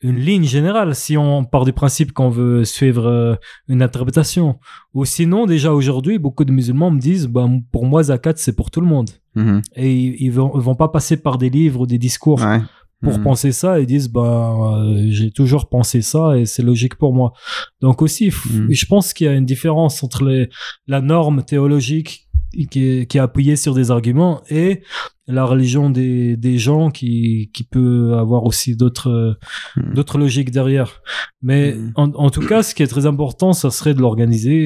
une 0.00 0.16
ligne 0.16 0.44
générale 0.44 0.94
si 0.94 1.16
on 1.16 1.44
part 1.44 1.64
du 1.64 1.72
principe 1.72 2.12
qu'on 2.12 2.28
veut 2.30 2.64
suivre 2.64 3.06
euh, 3.06 3.34
une 3.68 3.82
interprétation. 3.82 4.58
Ou 4.94 5.04
sinon, 5.04 5.46
déjà 5.46 5.72
aujourd'hui, 5.72 6.18
beaucoup 6.18 6.44
de 6.44 6.52
musulmans 6.52 6.90
me 6.90 7.00
disent, 7.00 7.26
bah, 7.26 7.48
pour 7.72 7.86
moi, 7.86 8.02
zakat, 8.04 8.34
c'est 8.36 8.54
pour 8.56 8.70
tout 8.70 8.80
le 8.80 8.86
monde. 8.86 9.10
Mhm. 9.34 9.62
Et 9.76 9.92
ils, 9.92 10.16
ils 10.26 10.30
vont, 10.32 10.52
ils 10.54 10.60
vont 10.60 10.74
pas 10.74 10.88
passer 10.88 11.16
par 11.16 11.38
des 11.38 11.50
livres 11.50 11.80
ou 11.80 11.86
des 11.86 11.98
discours 11.98 12.40
Ouais. 12.42 12.60
Pour 13.02 13.18
Mhm. 13.18 13.24
penser 13.24 13.52
ça 13.52 13.80
ils 13.80 13.86
disent 13.86 14.08
bah 14.08 14.54
euh, 14.78 15.06
j'ai 15.10 15.30
toujours 15.30 15.68
pensé 15.68 16.02
ça 16.02 16.38
et 16.38 16.44
c'est 16.46 16.62
logique 16.62 16.94
pour 16.96 17.12
moi 17.12 17.32
donc 17.80 18.00
aussi 18.02 18.26
Mhm. 18.50 18.68
je 18.70 18.86
pense 18.86 19.12
qu'il 19.12 19.26
y 19.26 19.30
a 19.30 19.34
une 19.34 19.46
différence 19.46 20.02
entre 20.04 20.24
les, 20.24 20.48
la 20.86 21.00
norme 21.00 21.42
théologique 21.42 22.28
qui 22.70 22.84
est, 22.86 23.06
qui 23.06 23.16
est 23.16 23.20
appuyée 23.20 23.56
sur 23.56 23.74
des 23.74 23.90
arguments 23.90 24.42
et 24.50 24.82
la 25.26 25.44
religion 25.46 25.88
des, 25.88 26.36
des 26.36 26.58
gens 26.58 26.90
qui, 26.90 27.50
qui 27.54 27.64
peut 27.64 28.14
avoir 28.18 28.44
aussi 28.44 28.76
d'autres 28.76 29.38
Mhm. 29.76 29.94
d'autres 29.94 30.18
logiques 30.18 30.50
derrière 30.50 31.00
mais 31.40 31.76
en, 31.96 32.10
en 32.12 32.30
tout 32.30 32.44
cas 32.46 32.62
ce 32.62 32.74
qui 32.74 32.82
est 32.82 32.86
très 32.88 33.06
important 33.06 33.52
ça 33.54 33.70
serait 33.70 33.94
de 33.94 34.00
l'organiser 34.00 34.58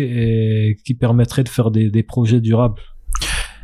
et 0.70 0.76
qui 0.84 0.94
permettrait 0.94 1.44
de 1.44 1.48
faire 1.48 1.70
des, 1.70 1.90
des 1.90 2.02
projets 2.02 2.40
durables 2.40 2.80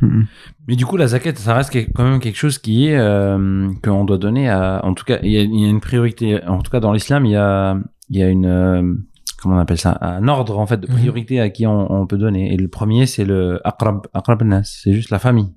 Mhm. 0.03 0.25
Mais 0.67 0.75
du 0.75 0.85
coup, 0.85 0.97
la 0.97 1.07
zakat, 1.07 1.35
ça 1.35 1.53
reste 1.55 1.71
quand 1.95 2.03
même 2.03 2.19
quelque 2.19 2.37
chose 2.37 2.57
qui 2.57 2.87
est 2.87 2.97
euh, 2.97 3.69
qu'on 3.83 4.05
doit 4.05 4.17
donner 4.17 4.49
à. 4.49 4.81
En 4.83 4.93
tout 4.93 5.05
cas, 5.05 5.19
il 5.23 5.31
y, 5.31 5.37
a, 5.37 5.41
il 5.41 5.59
y 5.59 5.65
a 5.65 5.69
une 5.69 5.79
priorité. 5.81 6.43
En 6.45 6.59
tout 6.63 6.71
cas, 6.71 6.79
dans 6.79 6.93
l'islam, 6.93 7.25
il 7.25 7.31
y 7.31 7.35
a, 7.35 7.77
y 8.09 8.21
a 8.23 8.29
une 8.29 8.45
euh, 8.45 8.93
comment 9.41 9.55
on 9.55 9.59
appelle 9.59 9.77
ça, 9.77 9.97
un 10.01 10.27
ordre 10.27 10.57
en 10.57 10.65
fait 10.65 10.79
de 10.79 10.87
Mhm. 10.87 10.95
priorité 10.99 11.39
à 11.41 11.49
qui 11.49 11.65
on, 11.67 11.91
on 11.91 12.07
peut 12.07 12.17
donner. 12.17 12.53
Et 12.53 12.57
le 12.57 12.67
premier, 12.69 13.05
c'est 13.05 13.25
le 13.25 13.59
aqrab, 13.65 14.07
aqrab 14.13 14.41
nas, 14.43 14.63
c'est 14.63 14.93
juste 14.93 15.09
la 15.09 15.19
famille. 15.19 15.51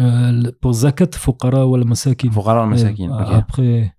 Euh, 0.00 0.42
pour 0.60 0.72
zakat 0.72 1.10
fuqara 1.16 1.66
wal 1.68 1.84
masakin 1.84 2.30
Fuqara 2.30 2.62
al 2.64 2.68
masakin. 2.68 3.08
Ouais, 3.10 3.22
ok. 3.26 3.32
Après, 3.42 3.92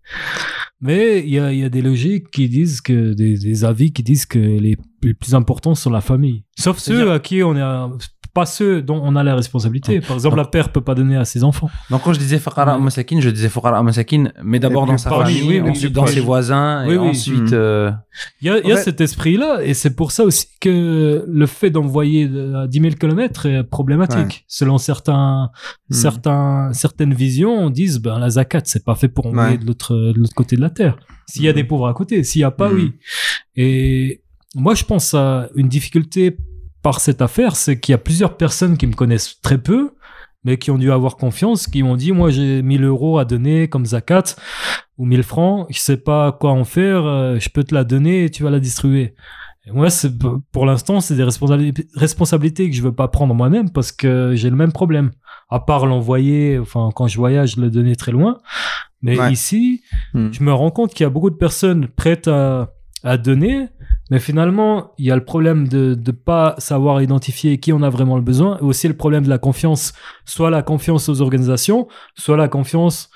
mais 0.82 1.20
il 1.26 1.30
y 1.34 1.40
a, 1.40 1.54
y 1.54 1.64
a 1.64 1.70
des 1.70 1.82
logiques 1.82 2.30
qui 2.32 2.50
disent 2.50 2.82
que 2.82 3.14
des, 3.14 3.38
des 3.38 3.64
avis 3.64 3.94
qui 3.94 4.04
disent 4.04 4.26
que 4.26 4.38
les, 4.40 4.76
les 5.06 5.14
plus 5.14 5.34
importants 5.36 5.76
sont 5.76 5.90
la 5.90 6.02
famille. 6.02 6.44
Sauf 6.58 6.78
ceux 6.80 7.12
à 7.12 7.20
qui 7.20 7.42
on 7.44 7.56
a 7.58 7.92
pas 8.34 8.46
ceux 8.46 8.82
dont 8.82 9.00
on 9.02 9.16
a 9.16 9.24
la 9.24 9.34
responsabilité. 9.34 10.02
Par 10.02 10.16
exemple, 10.18 10.36
Donc- 10.36 10.46
la 10.46 10.52
père 10.52 10.70
peut 10.70 10.82
pas 10.82 10.94
donner 10.94 11.16
à 11.16 11.24
ses 11.24 11.42
enfants. 11.46 11.70
Donc 11.90 12.02
quand 12.04 12.12
je 12.12 12.20
disais 12.20 12.38
fuqara 12.38 12.74
al 12.74 12.82
masakin, 12.82 13.22
je 13.22 13.30
disais 13.30 13.48
fuqara 13.48 13.78
al 13.78 13.86
masakin, 13.86 14.26
mais 14.44 14.60
d'abord 14.60 14.86
dans 14.86 14.98
sa 14.98 15.10
famille, 15.10 15.42
oui, 15.48 15.62
oui, 15.62 15.70
ensuite 15.70 15.94
dans 15.94 16.06
ses 16.06 16.20
voisins, 16.20 16.86
Oui, 16.86 16.96
et 16.96 16.98
ensuite. 16.98 17.40
Mhm. 17.44 17.50
euh, 17.54 17.92
Il 18.42 18.48
y 18.48 18.50
a, 18.50 18.60
il 18.60 18.68
y 18.68 18.72
a 18.72 18.76
En 18.76 18.78
fait- 18.78 18.84
cet 18.84 19.00
esprit-là, 19.00 19.60
et 19.64 19.74
c'est 19.74 19.96
pour 19.96 20.12
ça 20.12 20.26
aussi 20.26 20.48
que 20.60 21.24
le 21.26 21.46
fait 21.46 21.70
d'envoyer 21.70 22.28
de- 22.28 22.56
à 22.56 22.68
10 22.68 22.82
000 22.82 22.96
km 22.96 23.46
est 23.46 23.64
problématique. 23.64 24.44
Selon 24.50 24.78
certains, 24.80 25.50
Mhm. 25.90 25.96
certains, 25.96 26.70
certaines 26.74 27.14
visions, 27.14 27.54
on 27.58 27.70
dit 27.70 27.88
ben 28.04 28.20
la 28.20 28.30
zakat, 28.32 28.64
c'est 28.66 28.84
pas 28.84 28.96
fait 28.96 29.08
pour 29.08 29.28
envoyer 29.28 29.52
Ouais. 29.52 29.58
de 29.58 29.66
l'autre, 29.66 30.14
côté 30.36 30.58
de 30.58 30.62
la 30.62 30.70
terre. 30.72 30.98
S'il 31.28 31.44
y 31.44 31.48
a 31.48 31.54
des 31.54 31.64
pauvres 31.64 31.88
à 31.88 31.94
côté, 31.94 32.22
s'il 32.26 32.42
y 32.42 32.44
a 32.44 32.52
pas, 32.52 32.70
oui. 32.70 32.92
Et 33.56 34.22
moi, 34.56 34.74
je 34.76 34.84
pense 34.84 35.14
à 35.14 35.50
une 35.56 35.68
difficulté 35.68 36.38
par 36.82 37.00
cette 37.00 37.22
affaire, 37.22 37.56
c'est 37.56 37.80
qu'il 37.80 37.94
y 37.94 37.96
a 37.96 37.98
plusieurs 38.00 38.38
personnes 38.38 38.78
qui 38.78 38.88
me 38.88 38.94
connaissent 38.94 39.40
très 39.42 39.58
peu, 39.58 39.92
mais 40.44 40.58
qui 40.58 40.70
ont 40.72 40.78
dû 40.78 40.92
avoir 40.92 41.18
confiance, 41.18 41.68
qui 41.68 41.82
m'ont 41.84 41.96
dit, 41.96 42.12
moi, 42.12 42.30
j'ai 42.30 42.62
1000 42.62 42.84
euros 42.84 43.18
à 43.18 43.26
donner 43.26 43.68
comme 43.68 43.86
zakat 43.86 44.36
ou 44.98 45.06
1000 45.06 45.24
francs, 45.24 45.68
je 45.72 45.80
sais 45.80 45.98
pas 45.98 46.32
quoi 46.32 46.52
en 46.52 46.64
faire, 46.64 47.06
euh, 47.06 47.38
je 47.40 47.50
peux 47.50 47.64
te 47.64 47.74
la 47.74 47.84
donner 47.84 48.26
et 48.26 48.30
tu 48.30 48.44
vas 48.44 48.50
la 48.52 48.60
distribuer. 48.60 49.16
Et 49.68 49.72
moi, 49.72 49.90
c'est, 49.90 50.12
pour 50.52 50.66
l'instant, 50.68 51.02
c'est 51.02 51.16
des 51.16 51.24
responsabili- 51.24 51.88
responsabilités 51.96 52.70
que 52.70 52.76
je 52.76 52.84
veux 52.84 52.94
pas 52.94 53.08
prendre 53.08 53.34
moi-même 53.34 53.72
parce 53.72 53.92
que 53.92 54.34
j'ai 54.36 54.52
le 54.52 54.56
même 54.56 54.72
problème. 54.72 55.10
À 55.50 55.60
part 55.60 55.88
l'envoyer, 55.88 56.60
enfin, 56.60 56.92
quand 56.96 57.08
je 57.08 57.18
voyage, 57.18 57.58
le 57.58 57.72
donner 57.72 57.96
très 57.96 58.12
loin. 58.12 58.38
Mais 59.02 59.20
Ouais. 59.20 59.34
ici, 59.34 59.82
Mhm. 60.14 60.32
je 60.34 60.44
me 60.44 60.54
rends 60.54 60.70
compte 60.70 60.94
qu'il 60.94 61.04
y 61.04 61.08
a 61.08 61.10
beaucoup 61.10 61.32
de 61.32 61.36
personnes 61.36 61.88
prêtes 61.88 62.28
à, 62.28 62.74
à 63.04 63.18
donner, 63.18 63.68
mais 64.12 64.20
finalement, 64.20 64.92
il 64.98 65.06
y 65.06 65.12
a 65.12 65.16
le 65.16 65.24
problème 65.26 65.68
de 65.68 66.00
ne 66.06 66.12
pas 66.12 66.56
savoir 66.60 67.02
identifier 67.02 67.60
qui 67.60 67.74
en 67.74 67.82
a 67.82 67.90
vraiment 67.90 68.16
le 68.16 68.22
besoin, 68.22 68.58
et 68.60 68.64
aussi 68.64 68.88
le 68.88 68.96
problème 68.96 69.24
de 69.24 69.30
la 69.30 69.38
confiance, 69.40 69.94
soit 70.26 70.50
la 70.50 70.62
confiance 70.64 71.10
aux 71.10 71.22
organisations, 71.22 71.88
soit 72.16 72.38
la 72.38 72.48
confiance 72.48 73.10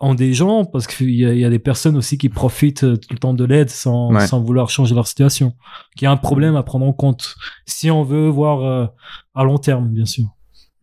en 0.00 0.14
des 0.14 0.32
gens, 0.32 0.64
parce 0.64 0.86
qu'il 0.86 1.10
y, 1.10 1.22
y 1.24 1.44
a 1.44 1.50
des 1.50 1.58
personnes 1.58 1.96
aussi 1.96 2.18
qui 2.18 2.28
profitent 2.28 2.84
euh, 2.84 2.96
tout 2.96 3.08
le 3.12 3.18
temps 3.18 3.34
de 3.34 3.44
l'aide 3.44 3.68
sans, 3.68 4.12
Ouais. 4.12 4.26
sans 4.28 4.40
vouloir 4.40 4.70
changer 4.70 4.94
leur 4.94 5.08
situation. 5.08 5.54
Qui 5.96 6.06
a 6.06 6.12
un 6.12 6.16
problème 6.16 6.54
à 6.54 6.62
prendre 6.62 6.86
en 6.86 6.92
compte, 6.92 7.34
si 7.66 7.90
on 7.90 8.04
veut 8.04 8.28
voir 8.28 8.62
euh, 8.62 8.86
à 9.34 9.42
long 9.42 9.58
terme, 9.58 9.88
bien 9.88 10.04
sûr. 10.06 10.26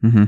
Mhm. 0.06 0.28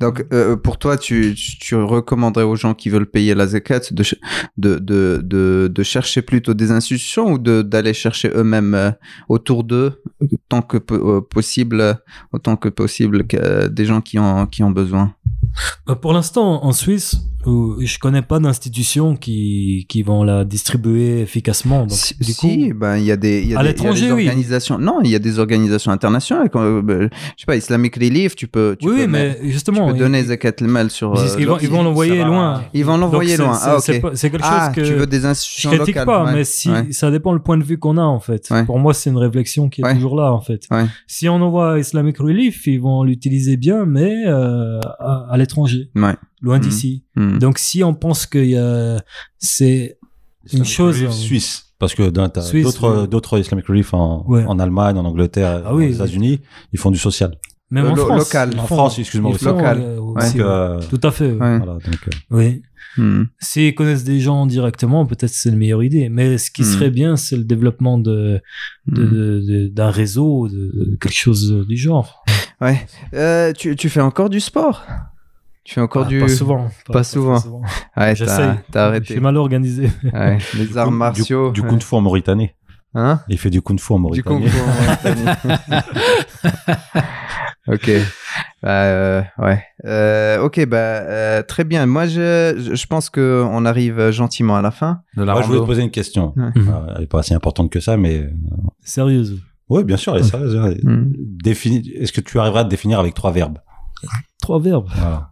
Donc, 0.00 0.24
euh, 0.32 0.56
pour 0.56 0.78
toi, 0.78 0.96
tu, 0.96 1.34
recommanderais 1.72 2.44
aux 2.44 2.56
gens 2.56 2.74
qui 2.74 2.88
veulent 2.88 3.06
payer 3.10 3.34
la 3.34 3.46
zakat 3.46 3.80
de, 3.90 4.02
ch- 4.02 4.18
de, 4.56 4.78
de, 4.78 5.20
de, 5.22 5.70
de 5.72 5.82
chercher 5.82 6.22
plutôt 6.22 6.54
des 6.54 6.70
institutions 6.72 7.32
ou 7.32 7.38
d'aller 7.38 7.94
chercher 7.94 8.30
eux-mêmes 8.34 8.74
euh, 8.74 8.90
autour 9.28 9.64
d'eux, 9.64 10.02
tant 10.48 10.62
que 10.62 10.78
po- 10.78 10.94
euh, 11.16 11.20
possible, 11.20 11.98
autant 12.32 12.56
que 12.56 12.68
possible, 12.68 13.26
que, 13.26 13.36
euh, 13.36 13.68
des 13.68 13.84
gens 13.84 14.00
qui 14.00 14.18
ont, 14.18 14.46
qui 14.46 14.62
ont 14.62 14.70
besoin? 14.70 15.14
Euh, 15.88 15.94
Pour 15.94 16.12
l'instant, 16.14 16.64
en 16.64 16.72
Suisse, 16.72 17.16
je 17.44 17.98
connais 17.98 18.22
pas 18.22 18.38
d'institutions 18.38 19.16
qui, 19.16 19.86
qui 19.88 20.02
vont 20.02 20.22
la 20.22 20.44
distribuer 20.44 21.20
efficacement. 21.22 21.80
Donc, 21.80 21.90
si, 21.92 22.16
du 22.18 22.32
si, 22.32 22.68
coup, 22.70 22.74
ben, 22.78 22.96
il 22.96 23.04
y 23.04 23.10
a 23.10 23.16
des, 23.16 23.42
y 23.44 23.54
a 23.54 23.58
à 23.58 23.62
des- 23.62 23.68
y 23.68 23.70
a 23.70 23.72
l'étranger, 23.72 24.06
des 24.06 24.12
oui. 24.12 24.26
organisations. 24.28 24.78
Non, 24.78 25.00
il 25.02 25.10
y 25.10 25.14
a 25.14 25.18
des 25.18 25.38
organisations 25.38 25.90
internationales. 25.90 26.50
Comme, 26.50 26.62
euh, 26.78 26.82
ben, 26.82 27.02
je 27.36 27.40
sais 27.42 27.46
pas, 27.46 27.56
Islamic 27.56 27.96
Relief, 27.96 28.36
tu 28.36 28.46
peux, 28.46 28.76
tu 28.78 28.88
oui, 28.88 29.00
peux, 29.02 29.06
mais 29.08 29.38
tu 29.40 29.50
justement, 29.50 29.88
peux 29.88 29.94
ils- 29.96 29.98
donner 29.98 30.22
zakat 30.22 30.52
al-mal 30.60 30.90
sur. 30.90 31.14
ils, 31.16 31.20
euh, 31.20 31.36
ils 31.40 31.46
vont, 31.46 31.58
ils 31.58 31.68
vont 31.68 31.82
l'envoyer 31.82 32.22
loin. 32.24 32.62
Ils 32.74 32.84
vont 32.84 32.96
l'envoyer 32.96 33.36
loin. 33.36 33.58
Ah, 33.60 33.78
c'est- 33.80 34.02
ok. 34.04 34.12
c'est 34.14 34.30
quelque 34.30 34.42
Ah, 34.44 34.66
chose 34.74 34.76
que 34.76 34.88
tu 34.88 34.94
veux 34.94 35.06
des 35.06 35.20
je 35.20 35.26
institutions 35.26 35.70
critique 35.70 35.88
locales. 35.96 36.06
pas, 36.06 36.24
ouais, 36.24 36.32
mais 36.34 36.44
si 36.44 36.70
ouais. 36.70 36.92
ça 36.92 37.10
dépend 37.10 37.32
le 37.32 37.40
point 37.40 37.58
de 37.58 37.64
vue 37.64 37.78
qu'on 37.78 37.96
a 37.98 38.02
en 38.02 38.20
fait. 38.20 38.48
Ouais. 38.50 38.64
Pour 38.64 38.78
moi, 38.78 38.94
c'est 38.94 39.10
une 39.10 39.18
réflexion 39.18 39.68
qui 39.68 39.80
est 39.82 39.94
toujours 39.94 40.16
là 40.16 40.32
en 40.32 40.40
fait. 40.40 40.68
Si 41.06 41.28
on 41.28 41.36
envoie 41.42 41.78
Islamic 41.78 42.18
Relief, 42.18 42.66
ils 42.66 42.80
vont 42.80 43.02
l'utiliser 43.02 43.56
bien, 43.56 43.84
mais 43.84 44.14
euh, 44.26 44.78
à, 45.00 45.26
à 45.30 45.36
l'étranger, 45.36 45.88
Ouais. 45.96 46.14
Loin 46.42 46.58
Mhm. 46.58 46.62
d'ici. 46.64 47.04
Hmm. 47.16 47.38
Donc, 47.38 47.58
si 47.58 47.82
on 47.82 47.94
pense 47.94 48.26
qu'il 48.26 48.46
y 48.50 48.56
a, 48.58 49.00
c'est 49.38 49.98
Une 50.52 50.64
chose, 50.64 51.02
euh, 51.02 51.10
suisse. 51.10 51.66
Parce 51.78 51.94
que 51.94 52.10
d'autres 52.10 53.00
ouais. 53.02 53.06
d'autres 53.08 53.38
Islamic 53.40 53.66
Relief 53.66 53.92
en, 53.94 54.24
Ouais. 54.28 54.44
en 54.46 54.58
Allemagne, 54.60 54.96
en 54.98 55.04
Angleterre, 55.04 55.62
Ah 55.64 55.74
oui, 55.74 55.88
aux. 55.88 55.92
États-Unis, 55.94 56.40
ils 56.72 56.78
font 56.78 56.90
du 56.90 56.98
social. 56.98 57.36
même 57.70 57.86
Euh, 57.86 57.90
en 57.92 57.96
France. 57.96 58.18
local. 58.18 58.50
En 58.58 58.66
France, 58.66 58.98
excuse-moi, 58.98 59.32
Local. 59.42 59.80
euh, 59.80 59.96
Donc, 59.96 60.18
aussi, 60.18 60.36
ouais. 60.36 60.44
euh, 60.46 60.78
Tout 60.90 61.00
à 61.02 61.10
fait. 61.10 61.32
ouais. 61.32 61.40
Ouais. 61.40 61.56
voilà, 61.56 61.72
donc, 61.72 61.98
euh, 62.06 62.10
Oui. 62.30 62.62
Hmm. 62.98 63.24
S'ils 63.40 63.74
connaissent 63.74 64.04
des 64.04 64.20
gens 64.20 64.44
directement, 64.44 65.06
peut-être 65.06 65.30
c'est 65.32 65.48
une 65.48 65.56
meilleure 65.56 65.82
idée. 65.82 66.10
Mais 66.10 66.36
ce 66.36 66.50
qui 66.50 66.60
Hmm. 66.62 66.66
serait 66.66 66.90
bien, 66.90 67.16
c'est 67.16 67.36
le 67.36 67.44
développement 67.44 67.96
de, 67.96 68.42
de- 68.88 69.02
Hmm. 69.04 69.10
de- 69.10 69.42
de- 69.48 69.68
d'un 69.68 69.90
réseau, 69.90 70.48
de, 70.48 70.54
de 70.90 70.98
quelque 71.00 71.14
chose 71.14 71.64
du 71.66 71.76
genre. 71.78 72.22
Ouais. 72.60 72.86
Euh, 73.14 73.52
tu, 73.54 73.74
tu 73.76 73.88
fais 73.88 74.02
encore 74.02 74.28
du 74.28 74.38
sport? 74.40 74.84
Tu 75.64 75.74
fais 75.74 75.80
encore 75.80 76.04
Ah, 76.06 76.08
du. 76.08 76.18
Pas 76.20 76.28
souvent. 76.28 76.68
pas 76.92 77.04
souvent. 77.04 77.62
Ouais, 77.96 78.16
J'essaye. 78.16 78.36
t'as, 78.36 78.54
t'as 78.72 78.80
Je 78.84 78.88
arrêté. 78.88 79.12
suis 79.12 79.20
mal 79.20 79.36
organisé. 79.36 79.90
Ouais, 80.12 80.38
les 80.54 80.66
Du 80.66 80.78
arts 80.78 80.90
martiaux. 80.90 81.50
Du, 81.52 81.60
du 81.62 81.66
kung 81.68 81.80
fu 81.82 81.94
en 81.94 82.00
Mauritanie. 82.00 82.50
Hein 82.94 83.20
Il 83.28 83.38
fait 83.38 83.48
du 83.50 83.62
kung 83.62 83.78
fu 83.78 83.92
en 83.92 83.96
Du 83.96 84.02
Mauritanie. 84.02 84.40
kung 84.44 84.48
fu 84.48 84.58
en 84.60 84.66
Mauritanie. 84.82 85.24
ok. 87.68 87.90
Bah, 88.62 88.68
euh, 88.84 89.22
ouais. 89.38 89.62
Euh, 89.84 90.40
ok, 90.42 90.66
bah, 90.66 90.76
euh, 90.76 91.42
très 91.42 91.64
bien. 91.64 91.84
Moi, 91.86 92.06
je, 92.06 92.70
je 92.74 92.86
pense 92.86 93.10
que 93.10 93.44
on 93.50 93.64
arrive 93.64 94.10
gentiment 94.10 94.56
à 94.56 94.62
la 94.62 94.70
fin. 94.70 95.00
De 95.16 95.22
la 95.24 95.32
Moi, 95.32 95.42
je 95.42 95.46
voulais 95.48 95.60
te 95.60 95.64
poser 95.66 95.82
une 95.82 95.90
question. 95.90 96.32
Ouais. 96.36 96.50
Mhm. 96.54 96.68
Euh, 96.68 96.94
Elle 96.96 97.04
est 97.04 97.06
pas 97.06 97.22
si 97.22 97.34
importante 97.34 97.70
que 97.70 97.80
ça, 97.80 97.96
mais 97.96 98.28
Sérieuse. 98.82 99.40
oui, 99.68 99.84
bien 99.84 99.96
sûr, 99.96 100.14
elle 100.14 100.20
est 100.22 100.28
sérieuse. 100.30 100.56
hein. 100.56 100.74
Hmm. 100.82 101.12
Défini- 101.42 101.92
Est-ce 101.96 102.12
que 102.12 102.20
tu 102.20 102.38
arriveras 102.38 102.60
à 102.60 102.64
te 102.64 102.70
définir 102.70 103.00
avec 103.00 103.14
trois 103.14 103.32
verbes? 103.32 103.58
Trois 104.40 104.60
verbes. 104.60 104.88
Voilà. 104.96 105.30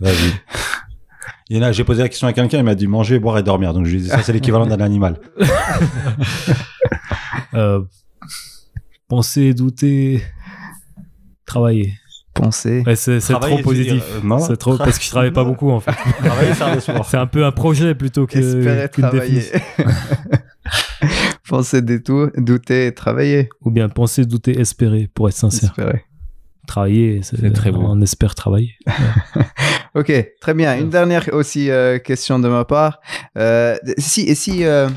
Vas-y. 0.00 0.32
Il 1.48 1.56
y 1.56 1.60
en 1.60 1.62
a, 1.64 1.72
j'ai 1.72 1.82
posé 1.84 2.02
la 2.02 2.08
question 2.08 2.28
à 2.28 2.32
quelqu'un, 2.32 2.58
il 2.58 2.64
m'a 2.64 2.76
dit 2.76 2.86
manger, 2.86 3.18
boire 3.18 3.36
et 3.38 3.42
dormir. 3.42 3.74
Donc 3.74 3.84
je 3.86 3.90
lui 3.90 3.98
ai 3.98 4.02
dit 4.02 4.08
ça, 4.08 4.22
c'est 4.22 4.32
l'équivalent 4.32 4.66
d'un 4.66 4.80
animal. 4.80 5.18
Euh, 7.54 7.80
penser, 9.08 9.54
douter, 9.54 10.22
travailler. 11.44 11.94
Penser. 12.32 12.84
Ouais, 12.86 12.94
c'est 12.94 13.18
c'est 13.18 13.32
Travailler, 13.32 13.56
trop 13.56 13.70
positif. 13.70 14.04
euh, 14.08 14.20
non. 14.22 14.38
C'est 14.38 14.56
trop 14.56 14.76
parce 14.78 14.98
que 15.00 15.04
je 15.04 15.10
travaille 15.10 15.32
pas 15.32 15.42
beaucoup 15.42 15.70
en 15.70 15.80
fait. 15.80 15.90
C'est 17.04 17.16
un 17.16 17.26
peu 17.26 17.44
un 17.44 17.50
projet 17.50 17.96
plutôt 17.96 18.28
que 18.28 18.38
Espérer 18.38 18.88
travailler. 18.88 19.42
Penser, 21.48 21.82
détour, 21.82 22.28
douter 22.36 22.86
et 22.86 22.94
travailler. 22.94 23.48
Ou 23.62 23.72
bien 23.72 23.88
penser, 23.88 24.24
douter, 24.24 24.60
espérer 24.60 25.10
pour 25.12 25.28
être 25.28 25.34
sincère. 25.36 25.70
Espérer. 25.70 26.04
Travailler, 26.66 27.20
c'est 27.22 27.40
C'est 27.40 27.52
très 27.52 27.70
beau. 27.72 27.80
On 27.84 28.00
espère 28.00 28.34
travailler. 28.34 28.74
Ok, 29.94 30.12
très 30.40 30.54
bien. 30.54 30.78
Une 30.78 30.88
dernière 30.88 31.28
aussi 31.32 31.68
euh, 31.68 31.98
question 31.98 32.38
de 32.38 32.48
ma 32.48 32.64
part. 32.64 33.00
Euh, 33.36 33.76
si, 33.98 34.20
et 34.20 34.36
si, 34.36 34.64
euh, 34.64 34.88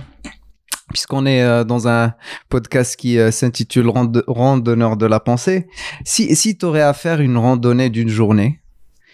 puisqu'on 0.90 1.26
est 1.26 1.42
euh, 1.42 1.64
dans 1.64 1.88
un 1.88 2.14
podcast 2.48 2.96
qui 2.96 3.18
euh, 3.18 3.32
s'intitule 3.32 3.88
Rand- 3.90 4.22
Randonneur 4.28 4.96
de 4.96 5.08
la 5.08 5.20
pensée, 5.20 5.68
si, 6.06 6.36
si 6.36 6.60
tu 6.60 6.66
aurais 6.66 6.84
à 6.84 6.94
faire 6.94 7.22
une 7.22 7.38
randonnée 7.38 7.90
d'une 7.90 8.10
journée, 8.10 8.60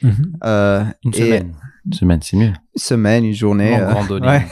Mhm. 0.02 0.34
euh, 0.44 0.84
Une 1.06 1.14
et- 1.16 1.18
semaine. 1.18 1.54
Une 1.86 1.94
semaine, 1.94 2.20
c'est 2.22 2.36
mieux. 2.38 2.48
une 2.48 2.54
semaine, 2.76 3.24
une 3.26 3.34
journée, 3.34 3.72
Longue 3.72 3.80
euh, 3.82 3.94
randonnée. 3.94 4.28
ouais. 4.28 4.46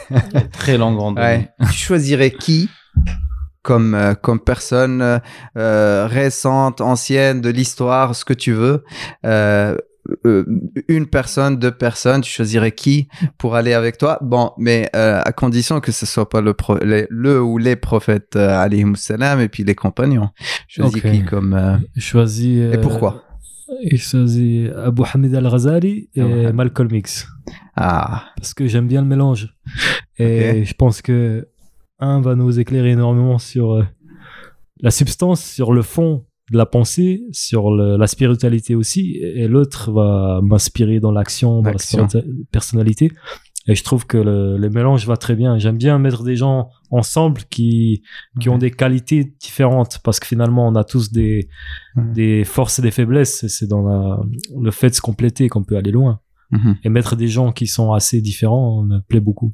Très 0.53 0.77
longue 0.77 0.97
randonnée. 0.97 1.27
Ouais. 1.27 1.49
tu 1.71 1.77
choisirais 1.77 2.31
qui? 2.31 2.69
Comme, 3.67 3.93
euh, 3.95 4.13
comme 4.25 4.39
personne 4.39 5.19
euh, 5.57 6.07
récente, 6.09 6.79
ancienne, 6.81 7.41
de 7.41 7.49
l'histoire, 7.49 8.15
ce 8.15 8.23
que 8.23 8.33
tu 8.43 8.53
veux 8.53 8.83
euh, 9.25 9.75
une 10.87 11.05
personne, 11.07 11.57
deux 11.57 11.71
personnes, 11.87 12.21
tu 12.21 12.31
choisirais 12.31 12.71
qui 12.71 13.09
pour 13.37 13.55
aller 13.55 13.73
avec 13.73 13.97
toi 13.97 14.19
Bon, 14.21 14.51
mais 14.57 14.89
euh, 14.95 15.19
à 15.23 15.31
condition 15.33 15.81
que 15.81 15.91
ce 15.91 16.05
soit 16.05 16.29
pas 16.29 16.39
le, 16.39 16.53
pro- 16.53 16.77
les- 16.91 17.07
le 17.09 17.41
ou 17.41 17.57
les 17.57 17.75
prophètes, 17.75 18.35
euh, 18.37 18.93
salam, 18.95 19.41
et 19.41 19.49
puis 19.49 19.63
les 19.65 19.75
compagnons. 19.75 20.29
Choisis 20.69 21.01
qui 21.01 21.25
comme... 21.25 21.53
euh, 21.53 21.75
choisis. 21.97 22.73
Et 22.73 22.77
pourquoi? 22.77 23.23
Je 23.91 23.97
choisis 23.97 24.69
Abu 24.89 25.01
Hamid 25.13 25.35
Al-Ghazali 25.35 26.09
et 26.15 26.21
Ah. 26.21 26.53
Malcolm 26.53 26.87
X. 26.95 27.27
Ah, 27.75 28.23
Parce 28.37 28.53
que 28.53 28.65
j'aime 28.65 28.87
bien 28.87 29.01
le 29.01 29.07
mélange. 29.07 29.43
Et 30.19 30.63
je 30.63 30.73
pense 30.73 31.01
que 31.01 31.47
un 31.99 32.21
va 32.21 32.35
nous 32.35 32.59
éclairer 32.59 32.91
énormément 32.91 33.37
sur 33.39 33.73
euh, 33.73 33.83
la 34.81 34.91
substance, 34.91 35.43
sur 35.43 35.73
le 35.73 35.81
fond 35.81 36.25
de 36.51 36.57
la 36.57 36.65
pensée, 36.65 37.23
sur 37.31 37.71
le- 37.71 37.97
la 37.97 38.07
spiritualité 38.07 38.75
aussi, 38.75 39.17
et 39.21 39.47
l'autre 39.47 39.91
va 39.91 40.39
m'inspirer 40.43 40.99
dans 40.99 41.11
l'action, 41.11 41.61
dans 41.61 41.71
la 41.71 41.73
personnalité. 42.51 43.11
Et 43.69 43.75
je 43.75 43.83
trouve 43.83 44.05
que 44.07 44.17
le, 44.17 44.55
le 44.57 44.69
mélange 44.69 45.05
va 45.05 45.17
très 45.17 45.35
bien. 45.35 45.57
J'aime 45.57 45.77
bien 45.77 45.99
mettre 45.99 46.23
des 46.23 46.37
gens 46.37 46.69
ensemble 46.89 47.41
qui, 47.49 48.01
qui 48.39 48.47
ont 48.47 48.57
des 48.57 48.71
qualités 48.71 49.35
différentes 49.41 49.99
parce 50.05 50.21
que 50.21 50.27
finalement 50.27 50.67
on 50.69 50.75
a 50.75 50.85
tous 50.85 51.11
des, 51.11 51.49
Mhm. 51.97 52.13
des 52.13 52.43
forces 52.45 52.79
et 52.79 52.81
des 52.81 52.91
faiblesses. 52.91 53.43
Et 53.43 53.49
C'est 53.49 53.67
dans 53.67 53.81
la, 53.85 54.21
le 54.57 54.71
fait 54.71 54.89
de 54.91 54.95
se 54.95 55.01
compléter 55.01 55.49
qu'on 55.49 55.63
peut 55.65 55.75
aller 55.75 55.91
loin. 55.91 56.21
mhm. 56.51 56.77
Et 56.85 56.87
mettre 56.89 57.17
des 57.17 57.27
gens 57.27 57.51
qui 57.51 57.67
sont 57.67 57.91
assez 57.91 58.21
différents 58.21 58.83
me 58.83 58.99
plaît 59.01 59.19
beaucoup. 59.19 59.51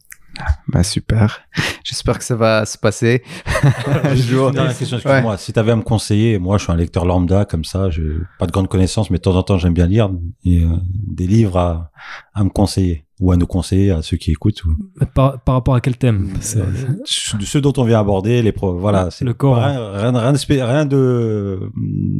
Bah 0.68 0.84
super. 0.84 1.42
J'espère 1.84 2.18
que 2.18 2.24
ça 2.24 2.36
va 2.36 2.66
se 2.66 2.78
passer. 2.78 3.24
un 4.04 4.16
Juste 4.16 4.30
jour. 4.30 4.48
une 4.50 4.56
dernière 4.56 4.78
question, 4.78 4.98
excuse-moi. 4.98 5.38
Si 5.38 5.54
tu 5.54 5.60
avais 5.60 5.72
à 5.72 5.76
me 5.76 5.82
conseiller, 5.84 6.40
moi 6.40 6.58
je 6.58 6.64
suis 6.64 6.72
un 6.74 6.76
lecteur 6.76 7.06
lambda 7.06 7.46
comme 7.46 7.64
ça, 7.66 7.90
je 7.90 8.02
pas 8.40 8.46
de 8.48 8.52
grandes 8.52 8.68
connaissances, 8.70 9.10
mais 9.10 9.18
de 9.18 9.22
temps 9.24 9.36
en 9.36 9.44
temps 9.44 9.58
j'aime 9.58 9.74
bien 9.74 9.88
lire 9.88 10.10
et, 10.46 10.60
euh, 10.64 10.68
des 10.92 11.28
livres 11.28 11.58
à, 11.58 11.92
à 12.34 12.44
me 12.44 12.50
conseiller 12.50 13.06
ou 13.20 13.32
à 13.32 13.38
nous 13.38 13.46
conseiller 13.46 13.92
à 13.92 14.02
ceux 14.02 14.18
qui 14.18 14.32
écoutent. 14.32 14.66
Ou... 14.66 14.76
Par, 15.14 15.40
par 15.42 15.56
rapport 15.56 15.76
à 15.76 15.82
quel 15.82 15.96
thème? 15.98 16.34
De 16.34 17.46
ceux 17.46 17.62
dont 17.62 17.74
on 17.78 17.84
vient 17.86 18.00
aborder, 18.00 18.42
les 18.42 18.52
pro... 18.52 18.78
voilà, 18.78 19.12
c'est 19.12 19.24
Le 19.24 19.34
Coran. 19.34 19.62
Rien, 19.66 19.92
rien, 20.12 20.20
rien 20.20 20.34
de, 20.34 20.38
spé- 20.38 20.64
rien 20.64 20.86
de 20.86 21.70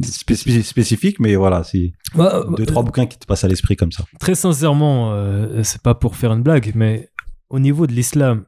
spécifique, 0.02 0.64
spécifique, 0.64 1.20
mais 1.20 1.34
voilà, 1.36 1.62
c'est 1.64 1.92
Bah, 2.14 2.44
deux 2.56 2.64
trois 2.64 2.82
bouquins 2.82 3.06
qui 3.06 3.18
te 3.18 3.26
passent 3.26 3.44
à 3.44 3.48
l'esprit 3.48 3.76
comme 3.76 3.92
ça. 3.92 4.04
Très 4.20 4.34
sincèrement, 4.34 5.12
euh, 5.12 5.62
c'est 5.62 5.82
pas 5.82 5.94
pour 5.94 6.16
faire 6.16 6.32
une 6.32 6.42
blague, 6.42 6.72
mais 6.74 7.10
au 7.50 7.58
niveau 7.58 7.86
de 7.86 7.92
l'islam, 7.92 8.44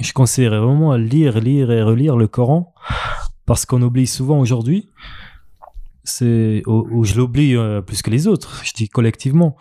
je 0.00 0.12
conseillerais 0.12 0.58
vraiment 0.58 0.92
à 0.92 0.98
lire, 0.98 1.40
lire 1.40 1.70
et 1.70 1.82
relire 1.82 2.16
le 2.16 2.28
Coran 2.28 2.74
parce 3.46 3.64
qu'on 3.64 3.80
oublie 3.82 4.06
souvent 4.06 4.40
aujourd'hui. 4.40 4.88
Ou 6.20 7.04
je 7.04 7.16
l'oublie 7.16 7.56
euh, 7.56 7.80
plus 7.80 8.02
que 8.02 8.10
les 8.10 8.26
autres. 8.26 8.62
Je 8.64 8.72
dis 8.72 8.88
collectivement. 8.88 9.56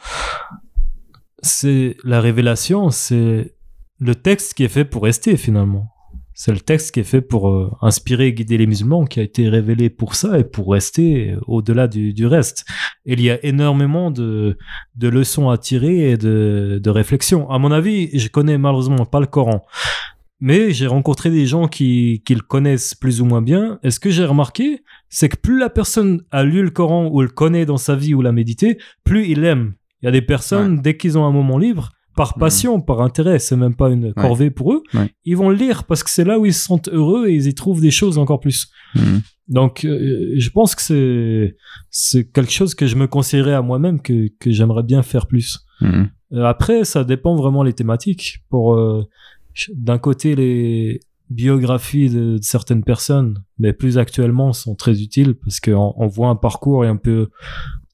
C'est 1.41 1.97
la 2.03 2.21
révélation, 2.21 2.89
c'est 2.89 3.55
le 3.99 4.15
texte 4.15 4.53
qui 4.55 4.63
est 4.63 4.69
fait 4.69 4.85
pour 4.85 5.03
rester 5.03 5.37
finalement. 5.37 5.94
C'est 6.37 6.51
le 6.51 6.59
texte 6.59 6.93
qui 6.93 6.99
est 6.99 7.03
fait 7.03 7.21
pour 7.21 7.49
euh, 7.49 7.71
inspirer 7.81 8.27
et 8.27 8.33
guider 8.33 8.57
les 8.57 8.67
musulmans, 8.67 9.05
qui 9.05 9.21
a 9.21 9.23
été 9.23 9.47
révélé 9.47 9.89
pour 9.89 10.15
ça 10.15 10.37
et 10.37 10.43
pour 10.43 10.69
rester 10.69 11.31
euh, 11.31 11.39
au-delà 11.47 11.87
du, 11.87 12.13
du 12.13 12.27
reste. 12.27 12.65
Et 13.05 13.13
il 13.13 13.21
y 13.21 13.31
a 13.31 13.43
énormément 13.45 14.11
de, 14.11 14.57
de 14.95 15.07
leçons 15.07 15.49
à 15.49 15.57
tirer 15.57 16.11
et 16.11 16.17
de, 16.17 16.81
de 16.83 16.89
réflexions. 16.89 17.49
À 17.49 17.57
mon 17.57 17.71
avis, 17.71 18.19
je 18.19 18.27
connais 18.27 18.57
malheureusement 18.57 19.05
pas 19.05 19.21
le 19.21 19.27
Coran. 19.27 19.65
Mais 20.41 20.71
j'ai 20.71 20.87
rencontré 20.87 21.29
des 21.29 21.45
gens 21.45 21.69
qui, 21.69 22.21
qui 22.25 22.35
le 22.35 22.41
connaissent 22.41 22.95
plus 22.95 23.21
ou 23.21 23.25
moins 23.25 23.41
bien. 23.41 23.79
Et 23.81 23.89
ce 23.89 24.01
que 24.01 24.09
j'ai 24.09 24.25
remarqué, 24.25 24.83
c'est 25.07 25.29
que 25.29 25.37
plus 25.37 25.57
la 25.57 25.69
personne 25.69 26.21
a 26.31 26.43
lu 26.43 26.63
le 26.63 26.69
Coran 26.69 27.07
ou 27.13 27.21
le 27.21 27.29
connaît 27.29 27.65
dans 27.65 27.77
sa 27.77 27.95
vie 27.95 28.13
ou 28.13 28.21
l'a 28.21 28.33
médité, 28.33 28.77
plus 29.05 29.25
il 29.29 29.39
l'aime. 29.39 29.75
Il 30.01 30.05
y 30.05 30.09
a 30.09 30.11
des 30.11 30.21
personnes, 30.21 30.81
dès 30.81 30.97
qu'ils 30.97 31.17
ont 31.17 31.25
un 31.25 31.31
moment 31.31 31.57
libre, 31.57 31.91
par 32.15 32.35
passion, 32.35 32.79
par 32.81 33.01
intérêt, 33.01 33.39
c'est 33.39 33.55
même 33.57 33.75
pas 33.75 33.89
une 33.89 34.13
corvée 34.13 34.49
pour 34.51 34.73
eux, 34.73 34.83
Ouais. 34.93 35.11
ils 35.25 35.35
vont 35.37 35.49
le 35.49 35.55
lire 35.55 35.83
parce 35.83 36.03
que 36.03 36.09
c'est 36.09 36.23
là 36.23 36.39
où 36.39 36.45
ils 36.45 36.53
se 36.53 36.63
sentent 36.65 36.89
heureux 36.89 37.27
et 37.27 37.33
ils 37.35 37.47
y 37.47 37.53
trouvent 37.53 37.81
des 37.81 37.91
choses 37.91 38.17
encore 38.17 38.39
plus. 38.39 38.67
Mhm. 38.95 39.21
Donc, 39.47 39.85
euh, 39.85 40.33
je 40.37 40.49
pense 40.49 40.73
que 40.75 40.81
c'est 40.81 41.55
c'est 41.91 42.31
quelque 42.31 42.51
chose 42.51 42.73
que 42.73 42.87
je 42.87 42.95
me 42.95 43.07
conseillerais 43.07 43.53
à 43.53 43.61
moi-même 43.61 44.01
que, 44.01 44.29
que 44.39 44.49
j'aimerais 44.51 44.83
bien 44.83 45.03
faire 45.03 45.27
plus. 45.27 45.59
Mhm. 45.81 46.09
Euh, 46.33 46.43
après, 46.45 46.83
ça 46.85 47.03
dépend 47.03 47.35
vraiment 47.35 47.61
les 47.63 47.73
thématiques. 47.73 48.39
Pour 48.49 48.73
euh, 48.75 49.03
d'un 49.75 49.99
côté, 49.99 50.35
les 50.35 50.99
biographies 51.29 52.09
de, 52.09 52.37
de 52.37 52.43
certaines 52.43 52.83
personnes, 52.83 53.43
mais 53.59 53.73
plus 53.73 53.97
actuellement, 53.97 54.53
sont 54.53 54.75
très 54.75 55.01
utiles 55.01 55.35
parce 55.35 55.59
qu'on 55.59 55.93
on 55.97 56.07
voit 56.07 56.29
un 56.29 56.35
parcours 56.35 56.85
et 56.85 56.89
on 56.89 56.97
peut 56.97 57.29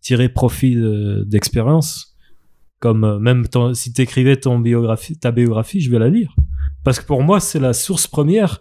tirer 0.02 0.30
profit 0.30 0.76
de- 0.76 1.24
d'expérience. 1.28 2.11
Comme 2.82 3.04
euh, 3.06 3.20
même 3.20 3.48
ton- 3.48 3.74
si 3.74 3.94
tu 3.94 4.02
écrivais 4.02 4.36
ton 4.36 4.60
biographie, 4.60 5.18
ta 5.18 5.32
biographie, 5.32 5.80
je 5.80 5.90
vais 5.90 6.00
la 6.00 6.10
lire. 6.10 6.36
Parce 6.84 7.00
que 7.00 7.06
pour 7.06 7.22
moi, 7.24 7.40
c'est 7.40 7.60
la 7.60 7.72
source 7.74 8.08
première 8.08 8.60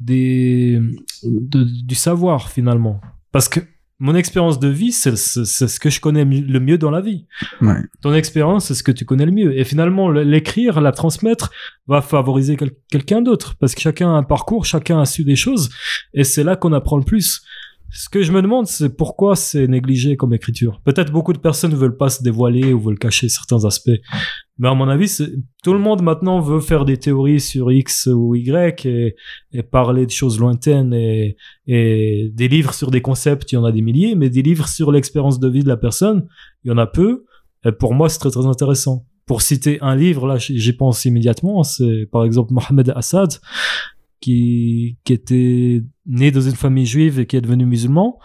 des, 0.00 0.80
de- 1.24 1.64
du 1.86 1.94
savoir 1.94 2.50
finalement. 2.50 3.00
Parce 3.32 3.48
que 3.48 3.60
mon 4.00 4.14
expérience 4.16 4.58
de 4.58 4.68
vie, 4.68 4.92
c'est 4.92 5.16
ce 5.16 5.80
que 5.80 5.88
je 5.88 6.00
connais 6.00 6.24
le 6.24 6.60
mieux 6.60 6.76
dans 6.78 6.90
la 6.90 7.00
vie. 7.00 7.26
Ouais. 7.62 7.76
Ton 8.02 8.12
expérience, 8.12 8.66
c'est 8.66 8.74
ce 8.74 8.82
que 8.82 8.92
tu 8.92 9.04
connais 9.04 9.24
le 9.24 9.32
mieux. 9.32 9.56
Et 9.58 9.64
finalement, 9.64 10.08
le- 10.10 10.24
l'écrire, 10.24 10.80
la 10.80 10.92
transmettre, 10.92 11.50
va 11.86 12.02
favoriser 12.02 12.56
quel- 12.56 12.72
quelqu'un 12.90 13.22
d'autre. 13.22 13.54
Parce 13.58 13.74
que 13.74 13.80
chacun 13.80 14.08
a 14.08 14.18
un 14.18 14.22
parcours, 14.24 14.66
chacun 14.66 15.00
a 15.00 15.06
su 15.06 15.24
des 15.24 15.36
choses. 15.36 15.70
Et 16.12 16.24
c'est 16.24 16.44
là 16.44 16.56
qu'on 16.56 16.72
apprend 16.72 16.98
le 16.98 17.04
plus. 17.04 17.42
Ce 17.96 18.08
que 18.08 18.22
je 18.22 18.32
me 18.32 18.42
demande, 18.42 18.66
c'est 18.66 18.96
pourquoi 18.96 19.36
c'est 19.36 19.68
négligé 19.68 20.16
comme 20.16 20.34
écriture. 20.34 20.80
Peut-être 20.84 21.12
beaucoup 21.12 21.32
de 21.32 21.38
personnes 21.38 21.70
ne 21.70 21.76
veulent 21.76 21.96
pas 21.96 22.08
se 22.08 22.24
dévoiler 22.24 22.72
ou 22.72 22.80
veulent 22.80 22.98
cacher 22.98 23.28
certains 23.28 23.64
aspects. 23.64 24.00
Mais 24.58 24.68
à 24.68 24.74
mon 24.74 24.88
avis, 24.88 25.16
tout 25.62 25.72
le 25.72 25.78
monde 25.78 26.02
maintenant 26.02 26.40
veut 26.40 26.58
faire 26.58 26.84
des 26.84 26.96
théories 26.96 27.38
sur 27.38 27.70
X 27.70 28.08
ou 28.12 28.34
Y 28.34 28.84
et, 28.86 29.14
et 29.52 29.62
parler 29.62 30.06
de 30.06 30.10
choses 30.10 30.40
lointaines 30.40 30.92
et, 30.92 31.36
et 31.68 32.32
des 32.34 32.48
livres 32.48 32.74
sur 32.74 32.90
des 32.90 33.00
concepts, 33.00 33.52
il 33.52 33.54
y 33.54 33.58
en 33.58 33.64
a 33.64 33.70
des 33.70 33.82
milliers, 33.82 34.16
mais 34.16 34.28
des 34.28 34.42
livres 34.42 34.66
sur 34.66 34.90
l'expérience 34.90 35.38
de 35.38 35.48
vie 35.48 35.62
de 35.62 35.68
la 35.68 35.76
personne, 35.76 36.26
il 36.64 36.70
y 36.70 36.74
en 36.74 36.78
a 36.78 36.88
peu. 36.88 37.24
Pour 37.78 37.94
moi, 37.94 38.08
c'est 38.08 38.18
très 38.18 38.30
très 38.30 38.46
intéressant. 38.46 39.06
Pour 39.26 39.40
citer 39.40 39.78
un 39.82 39.94
livre, 39.94 40.26
là, 40.26 40.36
j'y 40.36 40.72
pense 40.72 41.04
immédiatement, 41.04 41.62
c'est 41.62 42.08
par 42.10 42.24
exemple 42.24 42.52
Mohamed 42.52 42.92
Assad, 42.96 43.30
qui, 44.24 44.96
qui 45.04 45.12
était 45.12 45.82
né 46.06 46.30
dans 46.30 46.40
une 46.40 46.54
famille 46.54 46.86
juive 46.86 47.20
et 47.20 47.26
qui 47.26 47.36
est 47.36 47.42
devenu 47.42 47.66
musulman. 47.66 48.18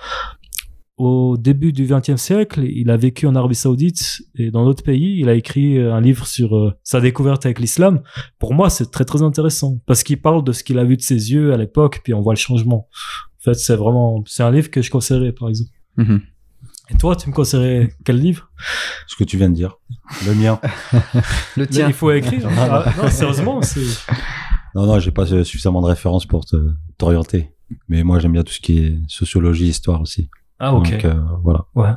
au 0.95 1.35
début 1.37 1.73
du 1.73 1.85
XXe 1.85 2.15
siècle, 2.15 2.63
il 2.63 2.89
a 2.89 2.95
vécu 2.95 3.27
en 3.27 3.35
Arabie 3.35 3.55
Saoudite 3.55 4.21
et 4.35 4.49
dans 4.49 4.63
d'autres 4.63 4.83
pays. 4.83 5.19
Il 5.19 5.27
a 5.27 5.33
écrit 5.33 5.77
un 5.77 5.99
livre 5.99 6.25
sur 6.25 6.55
euh, 6.55 6.73
sa 6.83 7.01
découverte 7.01 7.45
avec 7.45 7.59
l'islam. 7.59 8.01
Pour 8.37 8.53
moi, 8.53 8.69
c'est 8.69 8.91
très 8.91 9.03
très 9.03 9.21
intéressant 9.21 9.81
parce 9.85 10.03
qu'il 10.03 10.21
parle 10.21 10.43
de 10.45 10.53
ce 10.53 10.63
qu'il 10.63 10.79
a 10.79 10.85
vu 10.85 10.95
de 10.95 11.01
ses 11.01 11.33
yeux 11.33 11.53
à 11.53 11.57
l'époque, 11.57 11.99
puis 12.03 12.13
on 12.13 12.21
voit 12.21 12.33
le 12.33 12.39
changement. 12.39 12.87
En 13.39 13.43
fait, 13.43 13.55
c'est 13.55 13.75
vraiment, 13.75 14.23
c'est 14.25 14.43
un 14.43 14.51
livre 14.51 14.69
que 14.71 14.81
je 14.81 14.91
conseillerais, 14.91 15.33
par 15.33 15.49
exemple. 15.49 15.71
Mhm. 15.97 16.21
Et 16.91 16.97
toi, 16.97 17.15
tu 17.15 17.29
me 17.29 17.33
conseillerais 17.33 17.93
quel 18.05 18.19
livre? 18.19 18.49
Ce 19.07 19.15
que 19.17 19.25
tu 19.25 19.37
viens 19.37 19.49
de 19.49 19.55
dire. 19.55 19.77
Le 20.25 20.33
mien. 20.33 20.59
Le 21.55 21.63
Mais 21.63 21.67
tien. 21.67 21.87
Il 21.87 21.93
faut 21.93 22.11
écrire. 22.11 22.49
Ah, 22.57 22.93
non, 22.97 23.09
sérieusement, 23.09 23.61
c'est. 23.61 23.81
Non, 24.75 24.85
non, 24.85 24.99
j'ai 24.99 25.11
pas 25.11 25.25
suffisamment 25.25 25.81
de 25.81 25.87
références 25.87 26.25
pour 26.25 26.45
te- 26.45 26.71
t'orienter. 26.97 27.51
Mais 27.87 28.03
moi, 28.03 28.19
j'aime 28.19 28.31
bien 28.33 28.43
tout 28.43 28.53
ce 28.53 28.59
qui 28.59 28.79
est 28.79 28.97
sociologie, 29.07 29.67
histoire 29.67 30.01
aussi. 30.01 30.29
Ah, 30.59 30.73
ok. 30.73 30.91
Donc, 30.91 31.05
euh, 31.05 31.19
voilà. 31.43 31.65
Ouais. 31.75 31.93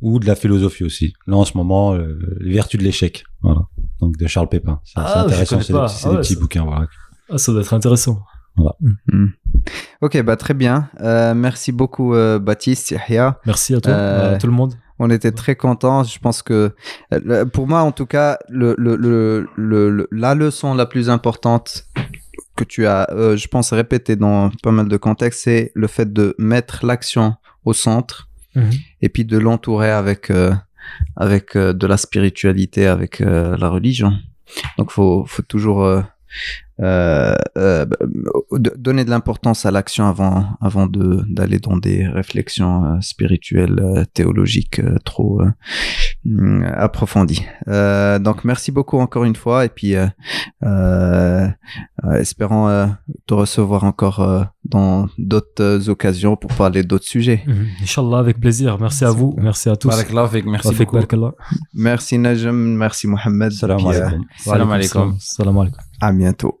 Ou 0.00 0.18
de 0.18 0.26
la 0.26 0.36
philosophie 0.36 0.84
aussi. 0.84 1.12
Là, 1.26 1.36
en 1.36 1.44
ce 1.44 1.56
moment, 1.56 1.94
euh, 1.94 2.18
les 2.40 2.54
vertus 2.54 2.78
de 2.78 2.84
l'échec. 2.84 3.24
Voilà. 3.42 3.62
Donc, 4.00 4.16
de 4.16 4.26
Charles 4.26 4.48
Pépin. 4.48 4.80
C'est 4.84 4.94
Ah, 4.96 5.24
intéressant. 5.24 5.60
C'est 5.60 5.72
des, 5.72 5.78
petits- 5.78 5.94
Ah 6.04 6.08
des 6.08 6.14
ouais, 6.14 6.20
petits 6.22 6.34
ça- 6.34 6.40
bouquins, 6.40 6.64
voilà. 6.64 6.86
Ah, 7.28 7.38
ça 7.38 7.52
doit 7.52 7.60
être 7.60 7.74
intéressant. 7.74 8.22
Hmm. 8.56 9.26
Ok, 10.02 10.20
bah 10.22 10.36
très 10.36 10.54
bien. 10.54 10.90
Euh, 11.00 11.34
merci 11.34 11.72
beaucoup 11.72 12.14
euh, 12.14 12.38
Baptiste, 12.38 12.90
Yahya. 12.90 13.38
Merci 13.46 13.74
à 13.74 13.80
toi, 13.80 13.92
Euh, 13.92 14.34
à 14.34 14.38
tout 14.38 14.46
le 14.46 14.52
monde. 14.52 14.74
On 15.02 15.08
était 15.10 15.32
très 15.32 15.56
contents. 15.56 16.04
Je 16.04 16.18
pense 16.18 16.42
que, 16.42 16.72
euh, 17.14 17.44
pour 17.46 17.66
moi 17.66 17.80
en 17.80 17.90
tout 17.90 18.06
cas, 18.06 18.38
le, 18.50 18.74
le, 18.78 18.94
le, 18.96 19.48
le- 19.56 19.90
le- 19.90 20.08
la 20.12 20.34
leçon 20.34 20.74
la 20.74 20.84
plus 20.86 21.08
importante 21.08 21.86
que 22.54 22.64
tu 22.64 22.86
as, 22.86 23.08
euh, 23.12 23.36
je 23.36 23.48
pense, 23.48 23.72
répété 23.72 24.14
dans 24.16 24.50
pas 24.62 24.70
mal 24.72 24.88
de 24.88 24.96
contextes, 24.98 25.40
c'est 25.44 25.72
le 25.74 25.86
fait 25.86 26.12
de 26.12 26.34
mettre 26.38 26.84
l'action 26.86 27.34
au 27.64 27.72
centre 27.72 28.28
Mhm. 28.54 28.70
et 29.00 29.08
puis 29.08 29.24
de 29.24 29.38
l'entourer 29.38 29.90
avec, 29.90 30.28
euh, 30.30 30.52
avec 31.16 31.56
euh, 31.56 31.72
de 31.72 31.86
la 31.86 31.96
spiritualité, 31.96 32.86
avec 32.86 33.20
la 33.20 33.68
religion. 33.68 34.12
Donc, 34.76 34.90
faut, 34.90 35.24
faut 35.26 35.42
toujours 35.42 36.02
euh, 36.82 37.34
euh, 37.58 37.70
euh, 37.80 37.84
bah, 37.86 37.96
de- 38.58 38.74
donner 38.76 39.04
de 39.04 39.10
l'importance 39.10 39.66
à 39.66 39.70
l'action 39.70 40.06
avant, 40.06 40.46
avant 40.60 40.86
de 40.86 41.22
d'aller 41.28 41.58
dans 41.58 41.76
des 41.76 42.06
réflexions 42.06 42.84
euh, 42.84 43.00
spirituelles, 43.00 43.78
euh, 43.80 44.04
théologiques 44.14 44.80
euh, 44.80 44.96
trop 45.04 45.40
euh, 45.42 45.50
hum, 46.26 46.64
approfondies. 46.74 47.44
Euh, 47.68 48.18
donc, 48.18 48.44
merci 48.44 48.72
beaucoup 48.72 48.98
encore 48.98 49.24
une 49.24 49.36
fois 49.36 49.64
et 49.64 49.68
puis 49.68 49.94
euh, 49.94 50.06
euh, 50.64 51.48
euh, 52.04 52.12
espérons 52.14 52.68
euh, 52.68 52.86
te 53.26 53.34
recevoir 53.34 53.84
encore 53.84 54.20
euh, 54.20 54.42
dans 54.64 55.08
d'autres 55.18 55.62
euh, 55.62 55.88
occasions 55.88 56.36
pour 56.36 56.52
parler 56.54 56.82
d'autres 56.82 57.06
sujets. 57.06 57.42
Mhm. 57.46 57.66
Inch'Allah, 57.82 58.18
avec 58.18 58.40
plaisir. 58.40 58.78
Merci 58.80 59.04
à 59.04 59.10
vous. 59.10 59.34
Merci 59.38 59.68
à 59.68 59.76
tous. 59.76 59.88
Barakallah 59.88 60.28
merci 60.44 60.68
fik 60.74 60.78
beaucoup. 60.78 60.96
barakallah. 60.96 61.32
Merci 61.74 62.18
Najm, 62.18 62.76
merci 62.76 63.06
Mohamed. 63.06 63.52
Salam 63.52 63.80
euh, 63.86 63.90
alaikum. 63.90 65.16
Salam 65.18 65.58
alaikum. 65.58 65.80
à 66.00 66.12
bientôt. 66.12 66.59